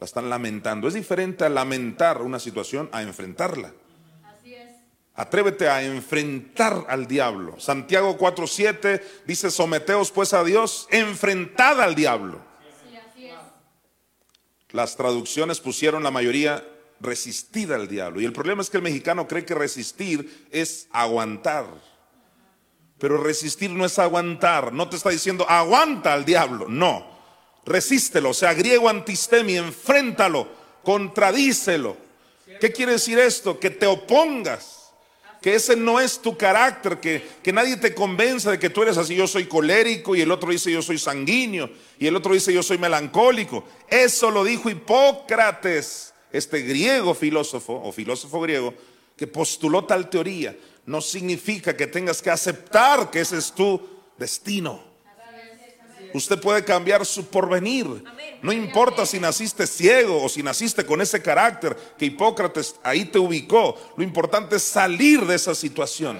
la 0.02 0.06
están 0.06 0.28
lamentando. 0.28 0.88
Es 0.88 0.94
diferente 0.94 1.44
a 1.44 1.48
lamentar 1.48 2.22
una 2.22 2.40
situación 2.40 2.88
a 2.90 3.02
enfrentarla. 3.02 3.72
Así 4.24 4.52
es. 4.52 4.70
Atrévete 5.14 5.68
a 5.68 5.84
enfrentar 5.84 6.86
al 6.88 7.06
diablo. 7.06 7.60
Santiago 7.60 8.18
4:7 8.18 9.00
dice, 9.28 9.52
someteos 9.52 10.10
pues 10.10 10.34
a 10.34 10.42
Dios, 10.42 10.88
enfrentad 10.90 11.80
al 11.80 11.94
diablo. 11.94 12.42
así 13.12 13.26
es. 13.26 13.36
Las 14.72 14.96
traducciones 14.96 15.60
pusieron 15.60 16.02
la 16.02 16.10
mayoría 16.10 16.66
resistir 16.98 17.72
al 17.72 17.86
diablo. 17.86 18.20
Y 18.20 18.24
el 18.24 18.32
problema 18.32 18.60
es 18.60 18.70
que 18.70 18.78
el 18.78 18.82
mexicano 18.82 19.28
cree 19.28 19.44
que 19.44 19.54
resistir 19.54 20.48
es 20.50 20.88
aguantar. 20.90 21.66
Pero 22.98 23.22
resistir 23.22 23.70
no 23.70 23.84
es 23.84 24.00
aguantar. 24.00 24.72
No 24.72 24.88
te 24.88 24.96
está 24.96 25.10
diciendo 25.10 25.48
aguanta 25.48 26.12
al 26.12 26.24
diablo. 26.24 26.66
No 26.68 27.11
resístelo, 27.64 28.30
o 28.30 28.34
sea, 28.34 28.54
griego 28.54 28.88
antistemi, 28.88 29.56
enfréntalo, 29.56 30.48
contradícelo. 30.82 31.96
¿Qué 32.60 32.72
quiere 32.72 32.92
decir 32.92 33.18
esto? 33.18 33.58
Que 33.58 33.70
te 33.70 33.86
opongas, 33.86 34.92
que 35.40 35.54
ese 35.54 35.74
no 35.74 36.00
es 36.00 36.20
tu 36.20 36.36
carácter, 36.36 37.00
que, 37.00 37.26
que 37.42 37.52
nadie 37.52 37.76
te 37.76 37.94
convenza 37.94 38.50
de 38.52 38.58
que 38.58 38.70
tú 38.70 38.82
eres 38.82 38.96
así, 38.96 39.14
yo 39.14 39.26
soy 39.26 39.46
colérico 39.46 40.14
y 40.14 40.20
el 40.20 40.30
otro 40.30 40.50
dice 40.50 40.70
yo 40.70 40.82
soy 40.82 40.98
sanguíneo 40.98 41.68
y 41.98 42.06
el 42.06 42.14
otro 42.14 42.34
dice 42.34 42.52
yo 42.52 42.62
soy 42.62 42.78
melancólico. 42.78 43.64
Eso 43.88 44.30
lo 44.30 44.44
dijo 44.44 44.70
Hipócrates, 44.70 46.14
este 46.30 46.62
griego 46.62 47.14
filósofo 47.14 47.80
o 47.84 47.90
filósofo 47.90 48.40
griego, 48.40 48.74
que 49.16 49.26
postuló 49.26 49.84
tal 49.84 50.08
teoría. 50.08 50.56
No 50.86 51.00
significa 51.00 51.76
que 51.76 51.86
tengas 51.86 52.22
que 52.22 52.30
aceptar 52.30 53.10
que 53.10 53.20
ese 53.20 53.38
es 53.38 53.52
tu 53.52 53.80
destino. 54.18 54.91
Usted 56.14 56.40
puede 56.40 56.64
cambiar 56.64 57.04
su 57.06 57.26
porvenir. 57.26 58.04
No 58.42 58.52
importa 58.52 59.06
si 59.06 59.18
naciste 59.18 59.66
ciego 59.66 60.22
o 60.22 60.28
si 60.28 60.42
naciste 60.42 60.84
con 60.84 61.00
ese 61.00 61.22
carácter 61.22 61.76
que 61.96 62.06
Hipócrates 62.06 62.76
ahí 62.82 63.04
te 63.04 63.18
ubicó. 63.18 63.76
Lo 63.96 64.04
importante 64.04 64.56
es 64.56 64.62
salir 64.62 65.24
de 65.26 65.34
esa 65.34 65.54
situación. 65.54 66.18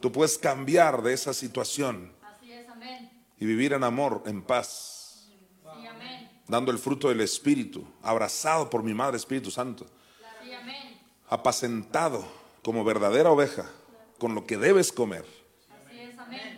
Tú 0.00 0.12
puedes 0.12 0.38
cambiar 0.38 1.02
de 1.02 1.12
esa 1.12 1.32
situación 1.32 2.12
y 3.40 3.46
vivir 3.46 3.72
en 3.72 3.84
amor, 3.84 4.22
en 4.26 4.42
paz, 4.42 5.28
dando 6.46 6.70
el 6.70 6.78
fruto 6.78 7.08
del 7.08 7.20
Espíritu, 7.20 7.84
abrazado 8.02 8.68
por 8.68 8.82
mi 8.82 8.94
Madre 8.94 9.16
Espíritu 9.16 9.50
Santo, 9.50 9.86
apacentado 11.28 12.26
como 12.62 12.84
verdadera 12.84 13.30
oveja 13.30 13.70
con 14.18 14.34
lo 14.34 14.46
que 14.46 14.56
debes 14.56 14.92
comer 14.92 15.24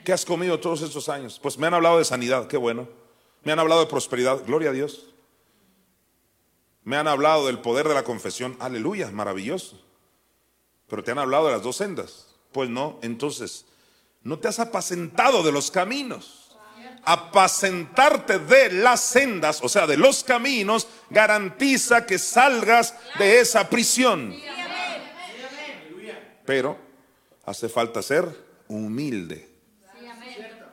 ¿Qué 0.04 0.12
has 0.12 0.24
comido 0.24 0.58
todos 0.60 0.82
estos 0.82 1.08
años? 1.08 1.38
Pues 1.42 1.58
me 1.58 1.66
han 1.66 1.74
hablado 1.74 1.98
de 1.98 2.04
sanidad, 2.04 2.46
qué 2.46 2.56
bueno. 2.56 2.88
Me 3.42 3.52
han 3.52 3.58
hablado 3.58 3.80
de 3.80 3.86
prosperidad, 3.86 4.44
gloria 4.44 4.70
a 4.70 4.72
Dios. 4.72 5.06
Me 6.82 6.96
han 6.96 7.08
hablado 7.08 7.46
del 7.46 7.58
poder 7.58 7.86
de 7.88 7.94
la 7.94 8.04
confesión, 8.04 8.56
aleluya, 8.60 9.10
maravilloso. 9.10 9.80
Pero 10.88 11.04
te 11.04 11.10
han 11.10 11.18
hablado 11.18 11.46
de 11.46 11.52
las 11.52 11.62
dos 11.62 11.76
sendas. 11.76 12.34
Pues 12.52 12.68
no, 12.68 12.98
entonces, 13.02 13.66
no 14.22 14.38
te 14.38 14.48
has 14.48 14.58
apacentado 14.58 15.42
de 15.42 15.52
los 15.52 15.70
caminos. 15.70 16.58
Apacentarte 17.02 18.38
de 18.38 18.72
las 18.72 19.00
sendas, 19.00 19.60
o 19.62 19.68
sea, 19.68 19.86
de 19.86 19.96
los 19.96 20.22
caminos, 20.22 20.86
garantiza 21.08 22.04
que 22.04 22.18
salgas 22.18 22.94
de 23.18 23.40
esa 23.40 23.68
prisión. 23.70 24.34
Pero 26.44 26.76
hace 27.46 27.68
falta 27.68 28.02
ser 28.02 28.28
humilde 28.68 29.49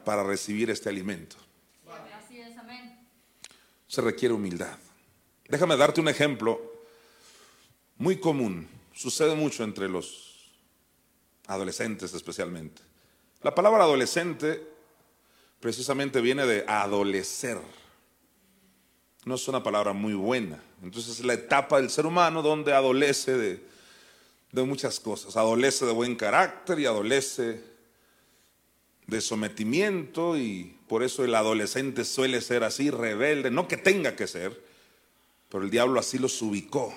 para 0.07 0.23
recibir 0.23 0.69
este 0.69 0.87
alimento. 0.87 1.35
Se 3.89 3.99
requiere 3.99 4.33
humildad. 4.33 4.77
Déjame 5.49 5.75
darte 5.75 5.99
un 5.99 6.07
ejemplo 6.07 6.61
muy 7.97 8.17
común. 8.17 8.69
Sucede 8.93 9.35
mucho 9.35 9.65
entre 9.65 9.89
los 9.89 10.49
adolescentes 11.47 12.13
especialmente. 12.13 12.81
La 13.41 13.53
palabra 13.53 13.83
adolescente 13.83 14.65
precisamente 15.59 16.21
viene 16.21 16.45
de 16.45 16.63
adolecer. 16.65 17.59
No 19.25 19.35
es 19.35 19.45
una 19.49 19.61
palabra 19.61 19.91
muy 19.91 20.13
buena. 20.13 20.63
Entonces 20.81 21.19
es 21.19 21.25
la 21.25 21.33
etapa 21.33 21.81
del 21.81 21.89
ser 21.89 22.05
humano 22.05 22.41
donde 22.41 22.73
adolece 22.73 23.37
de, 23.37 23.61
de 24.53 24.63
muchas 24.63 25.01
cosas. 25.01 25.35
Adolece 25.35 25.85
de 25.85 25.91
buen 25.91 26.15
carácter 26.15 26.79
y 26.79 26.85
adolece 26.85 27.76
de 29.07 29.21
sometimiento 29.21 30.37
y 30.37 30.77
por 30.87 31.01
eso 31.01 31.23
el 31.23 31.33
adolescente 31.33 32.05
suele 32.05 32.41
ser 32.41 32.63
así, 32.63 32.91
rebelde, 32.91 33.49
no 33.49 33.67
que 33.67 33.77
tenga 33.77 34.15
que 34.15 34.27
ser, 34.27 34.61
pero 35.49 35.63
el 35.63 35.69
diablo 35.69 35.99
así 35.99 36.17
los 36.17 36.41
ubicó. 36.41 36.93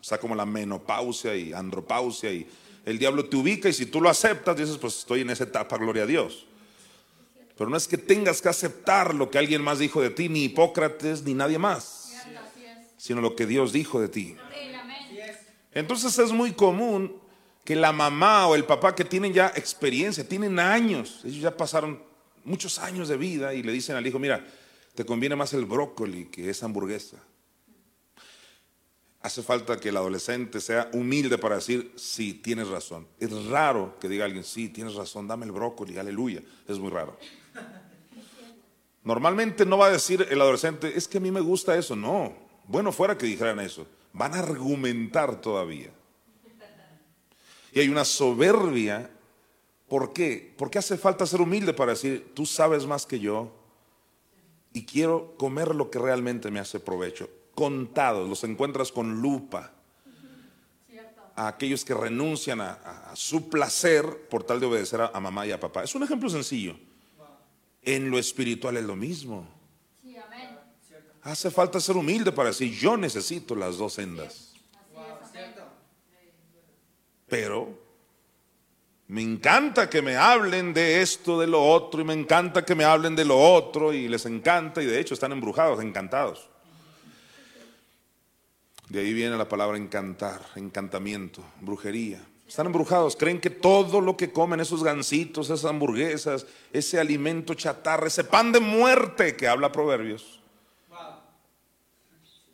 O 0.00 0.04
sea, 0.04 0.18
como 0.18 0.34
la 0.34 0.46
menopausia 0.46 1.34
y 1.34 1.52
andropausia 1.52 2.32
y 2.32 2.46
el 2.84 2.98
diablo 2.98 3.28
te 3.28 3.36
ubica 3.36 3.68
y 3.68 3.72
si 3.72 3.86
tú 3.86 4.00
lo 4.00 4.08
aceptas 4.08 4.56
dices, 4.56 4.78
pues 4.78 4.98
estoy 4.98 5.20
en 5.20 5.30
esa 5.30 5.44
etapa, 5.44 5.76
gloria 5.78 6.02
a 6.02 6.06
Dios. 6.06 6.46
Pero 7.56 7.70
no 7.70 7.76
es 7.76 7.88
que 7.88 7.98
tengas 7.98 8.40
que 8.40 8.48
aceptar 8.48 9.14
lo 9.14 9.30
que 9.30 9.38
alguien 9.38 9.62
más 9.62 9.80
dijo 9.80 10.00
de 10.00 10.10
ti, 10.10 10.28
ni 10.28 10.44
Hipócrates, 10.44 11.22
ni 11.22 11.34
nadie 11.34 11.58
más, 11.58 12.14
sino 12.96 13.20
lo 13.20 13.34
que 13.34 13.46
Dios 13.46 13.72
dijo 13.72 14.00
de 14.00 14.08
ti. 14.08 14.36
Entonces 15.72 16.18
es 16.18 16.32
muy 16.32 16.52
común 16.52 17.20
que 17.68 17.76
la 17.76 17.92
mamá 17.92 18.46
o 18.46 18.54
el 18.54 18.64
papá 18.64 18.94
que 18.94 19.04
tienen 19.04 19.30
ya 19.30 19.48
experiencia, 19.48 20.26
tienen 20.26 20.58
años, 20.58 21.20
ellos 21.22 21.42
ya 21.42 21.54
pasaron 21.54 22.02
muchos 22.42 22.78
años 22.78 23.08
de 23.08 23.18
vida 23.18 23.52
y 23.52 23.62
le 23.62 23.72
dicen 23.72 23.94
al 23.94 24.06
hijo, 24.06 24.18
mira, 24.18 24.42
te 24.94 25.04
conviene 25.04 25.36
más 25.36 25.52
el 25.52 25.66
brócoli 25.66 26.24
que 26.30 26.48
esa 26.48 26.64
hamburguesa. 26.64 27.18
Hace 29.20 29.42
falta 29.42 29.78
que 29.78 29.90
el 29.90 29.98
adolescente 29.98 30.62
sea 30.62 30.88
humilde 30.94 31.36
para 31.36 31.56
decir, 31.56 31.92
sí, 31.94 32.32
tienes 32.32 32.68
razón. 32.68 33.06
Es 33.20 33.30
raro 33.44 33.98
que 34.00 34.08
diga 34.08 34.24
alguien, 34.24 34.44
sí, 34.44 34.70
tienes 34.70 34.94
razón, 34.94 35.28
dame 35.28 35.44
el 35.44 35.52
brócoli, 35.52 35.98
aleluya. 35.98 36.42
Es 36.66 36.78
muy 36.78 36.88
raro. 36.88 37.18
Normalmente 39.04 39.66
no 39.66 39.76
va 39.76 39.88
a 39.88 39.90
decir 39.90 40.26
el 40.30 40.40
adolescente, 40.40 40.96
es 40.96 41.06
que 41.06 41.18
a 41.18 41.20
mí 41.20 41.30
me 41.30 41.42
gusta 41.42 41.76
eso. 41.76 41.94
No, 41.94 42.32
bueno, 42.66 42.92
fuera 42.92 43.18
que 43.18 43.26
dijeran 43.26 43.60
eso. 43.60 43.86
Van 44.14 44.32
a 44.32 44.38
argumentar 44.38 45.38
todavía. 45.42 45.97
Y 47.72 47.80
hay 47.80 47.88
una 47.88 48.04
soberbia. 48.04 49.10
¿Por 49.88 50.12
qué? 50.12 50.54
Porque 50.56 50.78
hace 50.78 50.96
falta 50.96 51.26
ser 51.26 51.40
humilde 51.40 51.72
para 51.72 51.92
decir, 51.92 52.32
tú 52.34 52.46
sabes 52.46 52.86
más 52.86 53.06
que 53.06 53.18
yo 53.18 53.52
y 54.72 54.84
quiero 54.84 55.34
comer 55.36 55.74
lo 55.74 55.90
que 55.90 55.98
realmente 55.98 56.50
me 56.50 56.60
hace 56.60 56.78
provecho. 56.80 57.28
Contados, 57.54 58.28
los 58.28 58.44
encuentras 58.44 58.92
con 58.92 59.20
lupa. 59.20 59.72
A 61.34 61.48
aquellos 61.48 61.84
que 61.84 61.94
renuncian 61.94 62.60
a, 62.60 63.12
su 63.14 63.48
placer 63.48 64.28
por 64.28 64.42
tal 64.42 64.60
de 64.60 64.66
obedecer 64.66 65.00
a, 65.00 65.20
mamá 65.20 65.46
y 65.46 65.52
a 65.52 65.60
papá. 65.60 65.84
Es 65.84 65.94
un 65.94 66.02
ejemplo 66.02 66.28
sencillo. 66.28 66.76
En 67.82 68.10
lo 68.10 68.18
espiritual 68.18 68.76
es 68.76 68.84
lo 68.84 68.96
mismo. 68.96 69.46
Hace 71.22 71.50
falta 71.50 71.80
ser 71.80 71.96
humilde 71.96 72.32
para 72.32 72.48
decir, 72.48 72.72
yo 72.72 72.96
necesito 72.96 73.54
las 73.54 73.76
dos 73.76 73.94
sendas. 73.94 74.47
Pero 77.28 77.78
me 79.08 79.22
encanta 79.22 79.88
que 79.88 80.02
me 80.02 80.16
hablen 80.16 80.74
de 80.74 81.00
esto, 81.00 81.40
de 81.40 81.46
lo 81.46 81.64
otro, 81.64 82.02
y 82.02 82.04
me 82.04 82.12
encanta 82.12 82.64
que 82.64 82.74
me 82.74 82.84
hablen 82.84 83.16
de 83.16 83.24
lo 83.24 83.38
otro, 83.38 83.94
y 83.94 84.06
les 84.06 84.26
encanta, 84.26 84.82
y 84.82 84.86
de 84.86 85.00
hecho 85.00 85.14
están 85.14 85.32
embrujados, 85.32 85.82
encantados. 85.82 86.48
De 88.90 89.00
ahí 89.00 89.12
viene 89.14 89.36
la 89.36 89.48
palabra 89.48 89.78
encantar, 89.78 90.40
encantamiento, 90.56 91.42
brujería. 91.60 92.22
Están 92.46 92.66
embrujados, 92.66 93.16
creen 93.16 93.40
que 93.40 93.50
todo 93.50 94.00
lo 94.00 94.16
que 94.16 94.32
comen, 94.32 94.60
esos 94.60 94.82
gancitos, 94.82 95.46
esas 95.46 95.66
hamburguesas, 95.66 96.46
ese 96.72 96.98
alimento 96.98 97.52
chatarra, 97.52 98.06
ese 98.06 98.24
pan 98.24 98.52
de 98.52 98.60
muerte 98.60 99.36
que 99.36 99.48
habla 99.48 99.72
Proverbios. 99.72 100.40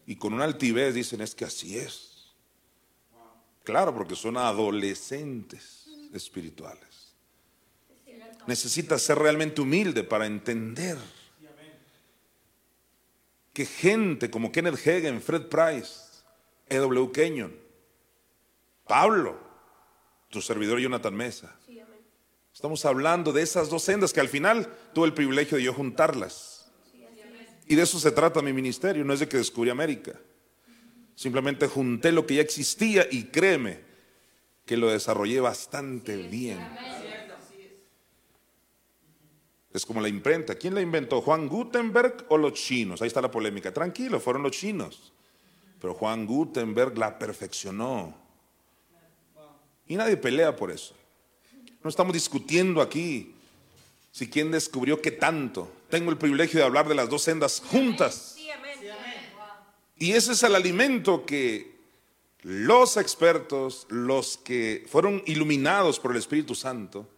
Y 0.06 0.16
con 0.16 0.34
una 0.34 0.44
altivez 0.44 0.94
dicen, 0.94 1.20
es 1.20 1.34
que 1.34 1.44
así 1.44 1.78
es. 1.78 2.13
Claro, 3.64 3.94
porque 3.94 4.14
son 4.14 4.36
adolescentes 4.36 5.88
espirituales. 6.12 7.14
Necesitas 8.46 9.00
ser 9.00 9.18
realmente 9.18 9.62
humilde 9.62 10.04
para 10.04 10.26
entender 10.26 10.98
que 13.54 13.64
gente 13.64 14.30
como 14.30 14.52
Kenneth 14.52 14.86
Hagen, 14.86 15.22
Fred 15.22 15.46
Price, 15.46 16.22
E.W. 16.68 17.10
Kenyon, 17.12 17.54
Pablo, 18.86 19.38
tu 20.28 20.42
servidor 20.42 20.78
Jonathan 20.78 21.14
Mesa. 21.14 21.56
Estamos 22.52 22.84
hablando 22.84 23.32
de 23.32 23.42
esas 23.42 23.70
dos 23.70 23.82
sendas 23.82 24.12
que 24.12 24.20
al 24.20 24.28
final 24.28 24.72
tuve 24.92 25.06
el 25.06 25.14
privilegio 25.14 25.56
de 25.56 25.64
yo 25.64 25.72
juntarlas. 25.72 26.70
Y 27.66 27.76
de 27.76 27.82
eso 27.82 27.98
se 27.98 28.12
trata 28.12 28.42
mi 28.42 28.52
ministerio, 28.52 29.04
no 29.04 29.14
es 29.14 29.20
de 29.20 29.28
que 29.28 29.38
descubrí 29.38 29.70
América. 29.70 30.20
Simplemente 31.14 31.68
junté 31.68 32.12
lo 32.12 32.26
que 32.26 32.36
ya 32.36 32.42
existía 32.42 33.06
y 33.10 33.24
créeme 33.24 33.80
que 34.66 34.76
lo 34.76 34.90
desarrollé 34.90 35.40
bastante 35.40 36.16
bien. 36.16 36.58
Es 39.72 39.84
como 39.84 40.00
la 40.00 40.08
imprenta. 40.08 40.54
¿Quién 40.54 40.74
la 40.74 40.80
inventó? 40.80 41.20
¿Juan 41.20 41.48
Gutenberg 41.48 42.26
o 42.28 42.38
los 42.38 42.54
chinos? 42.54 43.02
Ahí 43.02 43.08
está 43.08 43.20
la 43.20 43.30
polémica. 43.30 43.74
Tranquilo, 43.74 44.20
fueron 44.20 44.42
los 44.44 44.52
chinos. 44.52 45.12
Pero 45.80 45.94
Juan 45.94 46.26
Gutenberg 46.26 46.96
la 46.96 47.18
perfeccionó. 47.18 48.16
Y 49.86 49.96
nadie 49.96 50.16
pelea 50.16 50.54
por 50.54 50.70
eso. 50.70 50.94
No 51.82 51.90
estamos 51.90 52.14
discutiendo 52.14 52.80
aquí 52.80 53.34
si 54.12 54.30
quién 54.30 54.50
descubrió 54.52 55.02
qué 55.02 55.10
tanto. 55.10 55.70
Tengo 55.90 56.10
el 56.10 56.16
privilegio 56.16 56.60
de 56.60 56.66
hablar 56.66 56.88
de 56.88 56.94
las 56.94 57.08
dos 57.10 57.22
sendas 57.22 57.60
juntas. 57.60 58.33
Y 60.04 60.12
ese 60.12 60.32
es 60.32 60.42
el 60.42 60.54
alimento 60.54 61.24
que 61.24 61.78
los 62.42 62.98
expertos, 62.98 63.86
los 63.88 64.36
que 64.36 64.84
fueron 64.86 65.22
iluminados 65.24 65.98
por 65.98 66.10
el 66.10 66.18
Espíritu 66.18 66.54
Santo, 66.54 67.08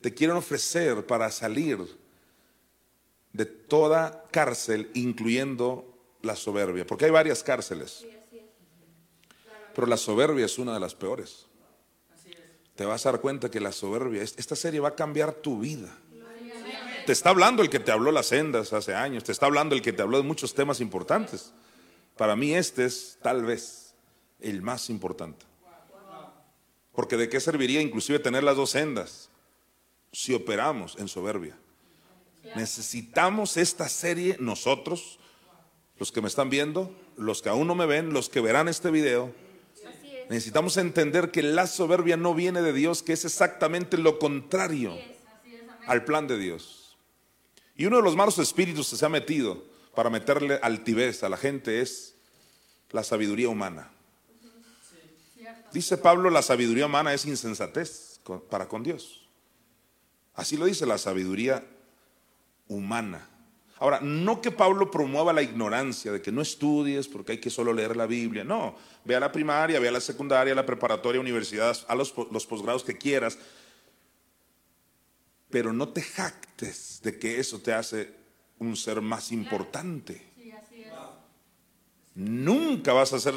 te 0.00 0.12
quieren 0.12 0.34
ofrecer 0.34 1.06
para 1.06 1.30
salir 1.30 1.78
de 3.32 3.46
toda 3.46 4.24
cárcel, 4.32 4.90
incluyendo 4.94 5.86
la 6.22 6.34
soberbia. 6.34 6.84
Porque 6.84 7.04
hay 7.04 7.12
varias 7.12 7.44
cárceles. 7.44 8.04
Pero 9.72 9.86
la 9.86 9.96
soberbia 9.96 10.46
es 10.46 10.58
una 10.58 10.74
de 10.74 10.80
las 10.80 10.96
peores 10.96 11.46
te 12.74 12.84
vas 12.84 13.06
a 13.06 13.12
dar 13.12 13.20
cuenta 13.22 13.50
que 13.50 13.58
la 13.58 13.72
soberbia, 13.72 14.22
esta 14.22 14.54
serie 14.54 14.80
va 14.80 14.88
a 14.88 14.94
cambiar 14.94 15.32
tu 15.32 15.60
vida. 15.60 15.88
Te 17.06 17.12
está 17.12 17.30
hablando 17.30 17.62
el 17.62 17.70
que 17.70 17.80
te 17.80 17.90
habló 17.90 18.12
las 18.12 18.26
sendas 18.26 18.74
hace 18.74 18.94
años, 18.94 19.24
te 19.24 19.32
está 19.32 19.46
hablando 19.46 19.74
el 19.74 19.80
que 19.80 19.94
te 19.94 20.02
habló 20.02 20.18
de 20.18 20.24
muchos 20.24 20.52
temas 20.54 20.80
importantes. 20.80 21.54
Para 22.16 22.36
mí 22.36 22.54
este 22.54 22.84
es 22.84 23.18
tal 23.22 23.44
vez 23.44 23.94
el 24.40 24.62
más 24.62 24.90
importante. 24.90 25.44
Porque 26.92 27.16
de 27.16 27.28
qué 27.28 27.40
serviría 27.40 27.80
inclusive 27.80 28.18
tener 28.18 28.42
las 28.42 28.56
dos 28.56 28.70
sendas 28.70 29.28
si 30.12 30.32
operamos 30.32 30.96
en 30.98 31.08
soberbia. 31.08 31.56
Necesitamos 32.54 33.56
esta 33.56 33.88
serie 33.88 34.36
nosotros, 34.40 35.18
los 35.98 36.10
que 36.10 36.22
me 36.22 36.28
están 36.28 36.48
viendo, 36.48 36.94
los 37.16 37.42
que 37.42 37.50
aún 37.50 37.66
no 37.66 37.74
me 37.74 37.86
ven, 37.86 38.12
los 38.12 38.28
que 38.28 38.40
verán 38.40 38.68
este 38.68 38.90
video, 38.90 39.34
Necesitamos 40.28 40.76
entender 40.76 41.30
que 41.30 41.42
la 41.42 41.66
soberbia 41.66 42.16
no 42.16 42.34
viene 42.34 42.60
de 42.60 42.72
Dios, 42.72 43.02
que 43.02 43.12
es 43.12 43.24
exactamente 43.24 43.96
lo 43.96 44.18
contrario 44.18 44.98
al 45.86 46.04
plan 46.04 46.26
de 46.26 46.36
Dios. 46.36 46.96
Y 47.76 47.86
uno 47.86 47.98
de 47.98 48.02
los 48.02 48.16
malos 48.16 48.38
espíritus 48.38 48.90
que 48.90 48.96
se 48.96 49.06
ha 49.06 49.08
metido 49.08 49.62
para 49.96 50.10
meterle 50.10 50.60
altivez 50.62 51.24
a 51.24 51.28
la 51.30 51.38
gente 51.38 51.80
es 51.80 52.14
la 52.90 53.02
sabiduría 53.02 53.48
humana. 53.48 53.90
Dice 55.72 55.96
Pablo, 55.96 56.28
la 56.30 56.42
sabiduría 56.42 56.86
humana 56.86 57.14
es 57.14 57.24
insensatez 57.24 58.20
para 58.50 58.68
con 58.68 58.82
Dios. 58.82 59.26
Así 60.34 60.58
lo 60.58 60.66
dice 60.66 60.84
la 60.84 60.98
sabiduría 60.98 61.64
humana. 62.68 63.26
Ahora, 63.78 64.00
no 64.00 64.42
que 64.42 64.50
Pablo 64.50 64.90
promueva 64.90 65.32
la 65.32 65.42
ignorancia 65.42 66.12
de 66.12 66.20
que 66.20 66.32
no 66.32 66.42
estudies 66.42 67.08
porque 67.08 67.32
hay 67.32 67.38
que 67.38 67.50
solo 67.50 67.72
leer 67.72 67.96
la 67.96 68.06
Biblia, 68.06 68.44
no, 68.44 68.76
ve 69.04 69.16
a 69.16 69.20
la 69.20 69.32
primaria, 69.32 69.80
ve 69.80 69.88
a 69.88 69.92
la 69.92 70.00
secundaria, 70.00 70.52
a 70.52 70.56
la 70.56 70.66
preparatoria, 70.66 71.20
universidad, 71.20 71.76
a 71.88 71.94
los, 71.94 72.14
los 72.30 72.46
posgrados 72.46 72.84
que 72.84 72.98
quieras, 72.98 73.38
pero 75.48 75.72
no 75.72 75.88
te 75.88 76.02
jactes 76.02 77.00
de 77.02 77.18
que 77.18 77.38
eso 77.38 77.60
te 77.60 77.72
hace 77.72 78.25
un 78.58 78.76
ser 78.76 79.00
más 79.00 79.32
importante. 79.32 80.34
Nunca 82.14 82.92
vas 82.92 83.12
a 83.12 83.20
ser 83.20 83.34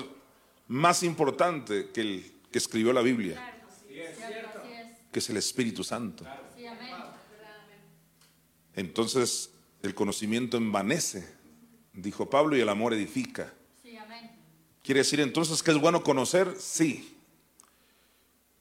más 0.67 1.03
importante 1.03 1.89
que 1.91 2.01
el 2.01 2.39
que 2.51 2.57
escribió 2.57 2.93
la 2.93 3.01
Biblia, 3.01 3.61
que 5.11 5.19
es 5.19 5.29
el 5.29 5.37
Espíritu 5.37 5.83
Santo. 5.83 6.25
Entonces, 8.75 9.51
el 9.83 9.93
conocimiento 9.93 10.57
envanece, 10.57 11.27
dijo 11.93 12.29
Pablo, 12.29 12.55
y 12.55 12.61
el 12.61 12.69
amor 12.69 12.93
edifica. 12.93 13.53
¿Quiere 14.83 14.99
decir 14.99 15.19
entonces 15.19 15.61
que 15.61 15.71
es 15.71 15.77
bueno 15.77 16.01
conocer? 16.01 16.55
Sí. 16.57 17.17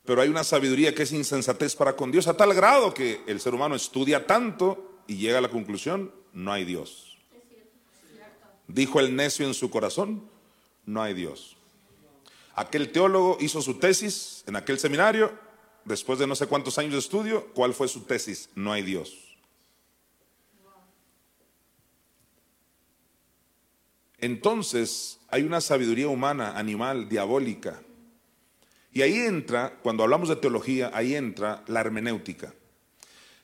Pero 0.05 0.21
hay 0.21 0.29
una 0.29 0.45
sabiduría 0.45 0.95
que 0.95 1.05
es 1.05 1.13
insensatez 1.13 1.77
para 1.77 1.95
con 1.95 2.11
Dios 2.11 2.27
a 2.29 2.37
tal 2.37 2.55
grado 2.55 2.93
que 2.93 3.21
el 3.27 3.41
ser 3.41 3.55
humano 3.55 3.75
estudia 3.75 4.27
tanto 4.27 5.03
y 5.07 5.17
llega 5.17 5.39
a 5.39 5.43
la 5.43 5.51
conclusión, 5.51 6.13
no 6.39 6.53
hay 6.53 6.65
Dios. 6.65 7.19
Dijo 8.69 9.01
el 9.01 9.17
necio 9.17 9.45
en 9.45 9.55
su 9.55 9.71
corazón, 9.71 10.23
no 10.87 11.03
hay 11.03 11.13
Dios. 11.13 11.57
Aquel 12.55 12.93
teólogo 12.93 13.39
hizo 13.41 13.61
su 13.61 13.75
tesis 13.75 14.45
en 14.47 14.55
aquel 14.55 14.79
seminario, 14.79 15.37
después 15.85 16.19
de 16.21 16.29
no 16.29 16.37
sé 16.37 16.47
cuántos 16.47 16.79
años 16.79 16.93
de 16.93 17.01
estudio, 17.01 17.49
¿cuál 17.55 17.75
fue 17.75 17.89
su 17.89 18.03
tesis? 18.03 18.51
No 18.55 18.73
hay 18.73 18.83
Dios. 18.83 19.37
Entonces 24.19 25.19
hay 25.29 25.43
una 25.43 25.61
sabiduría 25.61 26.07
humana, 26.07 26.57
animal, 26.57 27.09
diabólica. 27.09 27.83
Y 28.93 29.03
ahí 29.03 29.15
entra, 29.15 29.77
cuando 29.83 30.05
hablamos 30.05 30.29
de 30.29 30.37
teología, 30.37 30.93
ahí 30.95 31.17
entra 31.17 31.65
la 31.67 31.81
hermenéutica. 31.81 32.55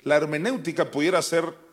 La 0.03 0.17
hermenéutica 0.17 0.93
pudiera 0.93 1.21
ser 1.23 1.64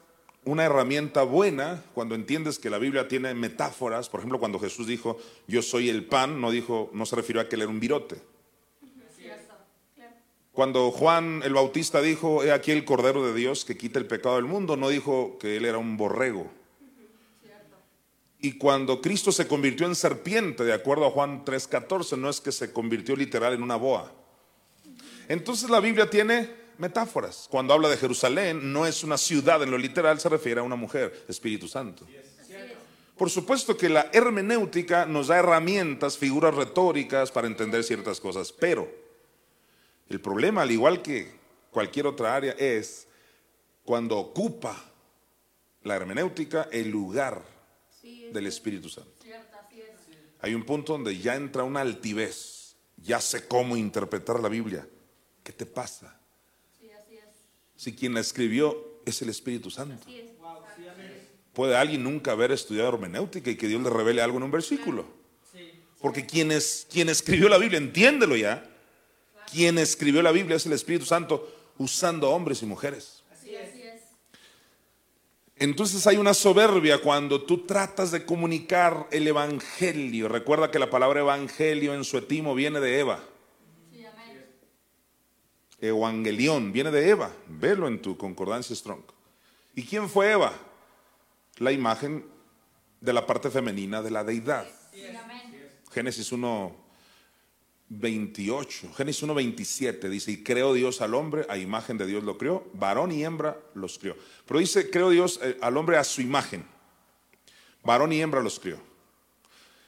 una 0.44 0.64
herramienta 0.66 1.24
buena 1.24 1.84
cuando 1.94 2.16
entiendes 2.16 2.58
que 2.58 2.70
la 2.70 2.80
Biblia 2.80 3.08
tiene 3.08 3.34
metáforas. 3.34 4.10
Por 4.10 4.20
ejemplo, 4.20 4.40
cuando 4.40 4.60
Jesús 4.60 4.88
dijo, 4.88 5.20
yo 5.48 5.62
soy 5.62 5.90
el 5.90 6.06
pan, 6.06 6.42
no 6.42 6.52
dijo, 6.52 6.90
no 6.94 7.06
se 7.06 7.16
refirió 7.16 7.42
a 7.42 7.48
que 7.48 7.56
él 7.56 7.62
era 7.62 7.72
un 7.72 7.80
virote. 7.80 8.22
Cuando 10.52 10.92
Juan 10.92 11.42
el 11.46 11.54
Bautista 11.54 12.02
dijo, 12.02 12.44
he 12.44 12.52
aquí 12.52 12.72
el 12.72 12.84
Cordero 12.84 13.26
de 13.26 13.34
Dios 13.34 13.64
que 13.64 13.78
quita 13.78 14.00
el 14.00 14.06
pecado 14.06 14.36
del 14.36 14.46
mundo, 14.46 14.76
no 14.76 14.90
dijo 14.90 15.38
que 15.40 15.56
él 15.58 15.66
era 15.66 15.78
un 15.78 15.96
borrego. 15.96 16.52
Y 18.40 18.58
cuando 18.58 19.02
Cristo 19.02 19.32
se 19.32 19.48
convirtió 19.48 19.86
en 19.86 19.96
serpiente, 19.96 20.64
de 20.64 20.74
acuerdo 20.74 21.06
a 21.06 21.12
Juan 21.12 21.46
3:14, 21.46 22.18
no 22.18 22.30
es 22.30 22.42
que 22.42 22.52
se 22.52 22.74
convirtió 22.74 23.16
literal 23.16 23.54
en 23.54 23.62
una 23.62 23.76
boa. 23.76 24.12
Entonces 25.28 25.70
la 25.70 25.80
Biblia 25.80 26.10
tiene 26.10 26.50
metáforas. 26.82 27.48
Cuando 27.50 27.74
habla 27.74 27.88
de 27.88 27.96
Jerusalén, 27.96 28.74
no 28.74 28.86
es 28.86 29.04
una 29.04 29.18
ciudad 29.18 29.62
en 29.64 29.72
lo 29.72 29.78
literal, 29.78 30.20
se 30.20 30.28
refiere 30.28 30.60
a 30.60 30.64
una 30.64 30.76
mujer, 30.76 31.26
Espíritu 31.30 31.68
Santo. 31.68 32.06
Por 33.16 33.30
supuesto 33.30 33.78
que 33.78 33.88
la 33.88 34.10
hermenéutica 34.12 35.06
nos 35.06 35.28
da 35.28 35.38
herramientas, 35.38 36.18
figuras 36.18 36.56
retóricas 36.56 37.32
para 37.32 37.48
entender 37.48 37.84
ciertas 37.84 38.20
cosas, 38.20 38.52
pero 38.52 38.92
el 40.10 40.20
problema, 40.20 40.64
al 40.64 40.72
igual 40.72 41.04
que 41.04 41.32
cualquier 41.70 42.08
otra 42.08 42.36
área, 42.36 42.54
es 42.54 43.08
cuando 43.86 44.18
ocupa 44.18 44.76
la 45.84 45.96
hermenéutica 45.96 46.68
el 46.72 46.90
lugar 46.90 47.44
del 48.34 48.48
Espíritu 48.48 48.90
Santo. 48.90 49.12
Hay 50.40 50.56
un 50.56 50.66
punto 50.66 50.94
donde 50.94 51.16
ya 51.20 51.36
entra 51.36 51.64
una 51.64 51.82
altivez, 51.82 52.76
ya 52.98 53.22
sé 53.22 53.48
cómo 53.48 53.78
interpretar 53.78 54.40
la 54.40 54.50
Biblia. 54.50 54.88
¿Qué 55.44 55.54
te 55.54 55.68
pasa? 55.68 56.21
Si 57.82 57.96
quien 57.96 58.14
la 58.14 58.20
escribió 58.20 59.02
es 59.08 59.24
el 59.24 59.30
Espíritu 59.30 59.72
Santo. 59.72 60.06
¿Puede 61.52 61.76
alguien 61.76 62.04
nunca 62.04 62.34
haber 62.34 62.52
estudiado 62.52 62.90
hermenéutica 62.90 63.50
y 63.50 63.56
que 63.56 63.68
Dios 63.68 63.82
le 63.82 63.90
revele 63.90 64.22
algo 64.22 64.38
en 64.38 64.44
un 64.44 64.52
versículo? 64.52 65.08
Porque 66.00 66.28
quien, 66.28 66.52
es, 66.52 66.86
quien 66.92 67.10
escribió 67.10 67.50
la 67.50 67.58
Biblia, 67.58 67.80
entiéndelo 67.80 68.36
ya, 68.36 68.70
quien 69.52 69.80
escribió 69.80 70.22
la 70.22 70.32
Biblia 70.32 70.58
es 70.58 70.68
el 70.68 70.74
Espíritu 70.74 71.06
Santo 71.06 71.52
usando 71.80 72.30
hombres 72.30 72.62
y 72.62 72.68
mujeres. 72.68 73.24
Entonces 75.56 76.06
hay 76.06 76.18
una 76.18 76.36
soberbia 76.36 77.02
cuando 77.02 77.42
tú 77.42 77.66
tratas 77.66 78.12
de 78.12 78.26
comunicar 78.26 79.08
el 79.10 79.28
evangelio. 79.28 80.28
Recuerda 80.28 80.70
que 80.70 80.78
la 80.78 80.92
palabra 80.92 81.22
evangelio 81.22 81.96
en 81.96 82.04
su 82.04 82.20
etimo 82.20 82.54
viene 82.54 82.80
de 82.80 83.00
Eva. 83.00 83.31
Evangelión 85.82 86.72
viene 86.72 86.92
de 86.92 87.10
Eva. 87.10 87.32
Velo 87.48 87.88
en 87.88 88.02
tu 88.02 88.16
concordancia 88.16 88.76
strong. 88.76 89.02
¿Y 89.76 89.84
quién 89.84 90.08
fue 90.08 90.32
Eva? 90.32 90.54
La 91.58 91.72
imagen 91.72 92.26
de 93.02 93.14
la 93.14 93.26
parte 93.26 93.50
femenina 93.50 94.02
de 94.02 94.12
la 94.12 94.24
deidad. 94.24 94.68
Génesis 95.92 96.32
1, 96.32 96.76
28. 97.90 98.94
Génesis 98.94 99.24
1, 99.24 99.34
27 99.34 100.10
dice, 100.10 100.32
y 100.32 100.44
creó 100.44 100.74
Dios 100.74 101.02
al 101.02 101.14
hombre, 101.16 101.46
a 101.50 101.58
imagen 101.58 101.98
de 101.98 102.06
Dios 102.06 102.24
lo 102.24 102.38
creó, 102.38 102.70
varón 102.74 103.12
y 103.12 103.24
hembra 103.24 103.58
los 103.74 103.98
crió. 104.00 104.16
Pero 104.46 104.60
dice, 104.60 104.90
creó 104.90 105.10
Dios 105.10 105.40
eh, 105.44 105.58
al 105.62 105.76
hombre 105.76 105.98
a 105.98 106.04
su 106.04 106.22
imagen, 106.22 106.66
varón 107.84 108.14
y 108.14 108.22
hembra 108.22 108.42
los 108.42 108.60
crió. 108.60 108.80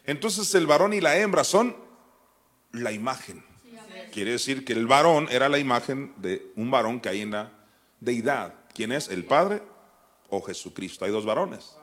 Entonces 0.05 0.53
el 0.55 0.67
varón 0.67 0.93
y 0.93 0.99
la 0.99 1.17
hembra 1.17 1.43
son 1.43 1.77
la 2.73 2.91
imagen. 2.91 3.52
Quiere 4.13 4.33
decir 4.33 4.63
que 4.63 4.73
el 4.73 4.85
varón 4.85 5.27
era 5.31 5.49
la 5.49 5.57
imagen 5.57 6.13
de 6.17 6.51
un 6.55 6.69
varón 6.69 6.99
que 7.01 7.09
hay 7.09 7.21
en 7.21 7.31
la 7.31 7.51
deidad. 7.99 8.53
¿Quién 8.71 8.91
es? 8.91 9.07
¿El 9.07 9.25
Padre 9.25 9.63
o 10.29 10.39
Jesucristo? 10.39 11.03
Hay 11.03 11.11
dos 11.11 11.25
varones. 11.25 11.75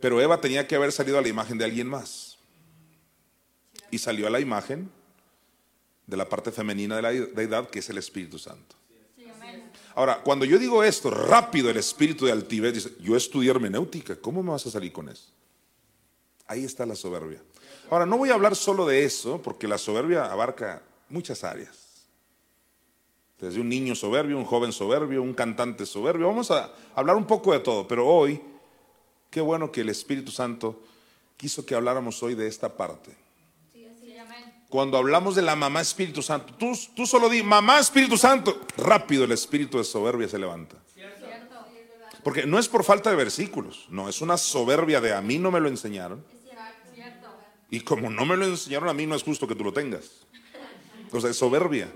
Pero 0.00 0.22
Eva 0.22 0.40
tenía 0.40 0.66
que 0.66 0.74
haber 0.74 0.90
salido 0.90 1.18
a 1.18 1.22
la 1.22 1.28
imagen 1.28 1.58
de 1.58 1.66
alguien 1.66 1.86
más 1.86 2.38
y 3.90 3.98
salió 3.98 4.26
a 4.26 4.30
la 4.30 4.40
imagen 4.40 4.90
de 6.06 6.16
la 6.16 6.28
parte 6.28 6.50
femenina 6.50 6.96
de 6.96 7.02
la 7.02 7.10
deidad, 7.10 7.68
que 7.68 7.80
es 7.80 7.90
el 7.90 7.98
Espíritu 7.98 8.38
Santo. 8.38 8.74
Ahora, 9.94 10.22
cuando 10.22 10.46
yo 10.46 10.58
digo 10.58 10.82
esto, 10.82 11.10
rápido 11.10 11.68
el 11.68 11.76
espíritu 11.76 12.24
de 12.24 12.32
altivez 12.32 12.72
dice, 12.72 12.90
yo 13.00 13.16
estudié 13.16 13.50
hermenéutica, 13.50 14.16
¿cómo 14.16 14.42
me 14.42 14.50
vas 14.50 14.66
a 14.66 14.70
salir 14.70 14.92
con 14.92 15.10
eso? 15.10 15.30
Ahí 16.46 16.64
está 16.64 16.86
la 16.86 16.94
soberbia. 16.94 17.42
Ahora, 17.90 18.06
no 18.06 18.18
voy 18.18 18.30
a 18.30 18.34
hablar 18.34 18.56
solo 18.56 18.86
de 18.86 19.04
eso, 19.04 19.40
porque 19.42 19.68
la 19.68 19.78
soberbia 19.78 20.30
abarca 20.30 20.82
muchas 21.08 21.44
áreas. 21.44 22.06
Desde 23.38 23.60
un 23.60 23.68
niño 23.68 23.94
soberbio, 23.94 24.38
un 24.38 24.44
joven 24.44 24.72
soberbio, 24.72 25.22
un 25.22 25.34
cantante 25.34 25.86
soberbio. 25.86 26.28
Vamos 26.28 26.50
a 26.50 26.72
hablar 26.94 27.16
un 27.16 27.26
poco 27.26 27.52
de 27.52 27.60
todo, 27.60 27.86
pero 27.86 28.06
hoy, 28.06 28.40
qué 29.30 29.40
bueno 29.40 29.70
que 29.70 29.82
el 29.82 29.88
Espíritu 29.90 30.30
Santo 30.30 30.80
quiso 31.36 31.66
que 31.66 31.74
habláramos 31.74 32.22
hoy 32.22 32.34
de 32.34 32.46
esta 32.46 32.76
parte 32.76 33.24
cuando 34.74 34.98
hablamos 34.98 35.36
de 35.36 35.42
la 35.42 35.54
mamá 35.54 35.80
Espíritu 35.80 36.20
Santo, 36.20 36.52
tú, 36.54 36.72
tú 36.96 37.06
solo 37.06 37.28
di, 37.28 37.44
mamá 37.44 37.78
Espíritu 37.78 38.16
Santo, 38.16 38.60
rápido 38.76 39.22
el 39.22 39.30
espíritu 39.30 39.78
de 39.78 39.84
soberbia 39.84 40.26
se 40.26 40.36
levanta. 40.36 40.74
Porque 42.24 42.46
no 42.46 42.58
es 42.58 42.68
por 42.68 42.84
falta 42.84 43.10
de 43.10 43.16
versículos, 43.16 43.86
no, 43.90 44.08
es 44.08 44.22
una 44.22 44.38
soberbia 44.38 45.00
de 45.00 45.12
a 45.12 45.20
mí 45.20 45.38
no 45.38 45.50
me 45.50 45.60
lo 45.60 45.68
enseñaron. 45.68 46.24
Y 47.70 47.80
como 47.80 48.08
no 48.08 48.24
me 48.24 48.36
lo 48.36 48.46
enseñaron 48.46 48.88
a 48.88 48.94
mí, 48.94 49.06
no 49.06 49.14
es 49.14 49.22
justo 49.22 49.46
que 49.46 49.54
tú 49.54 49.62
lo 49.62 49.72
tengas. 49.72 50.26
Entonces 51.00 51.32
es 51.32 51.36
soberbia. 51.36 51.88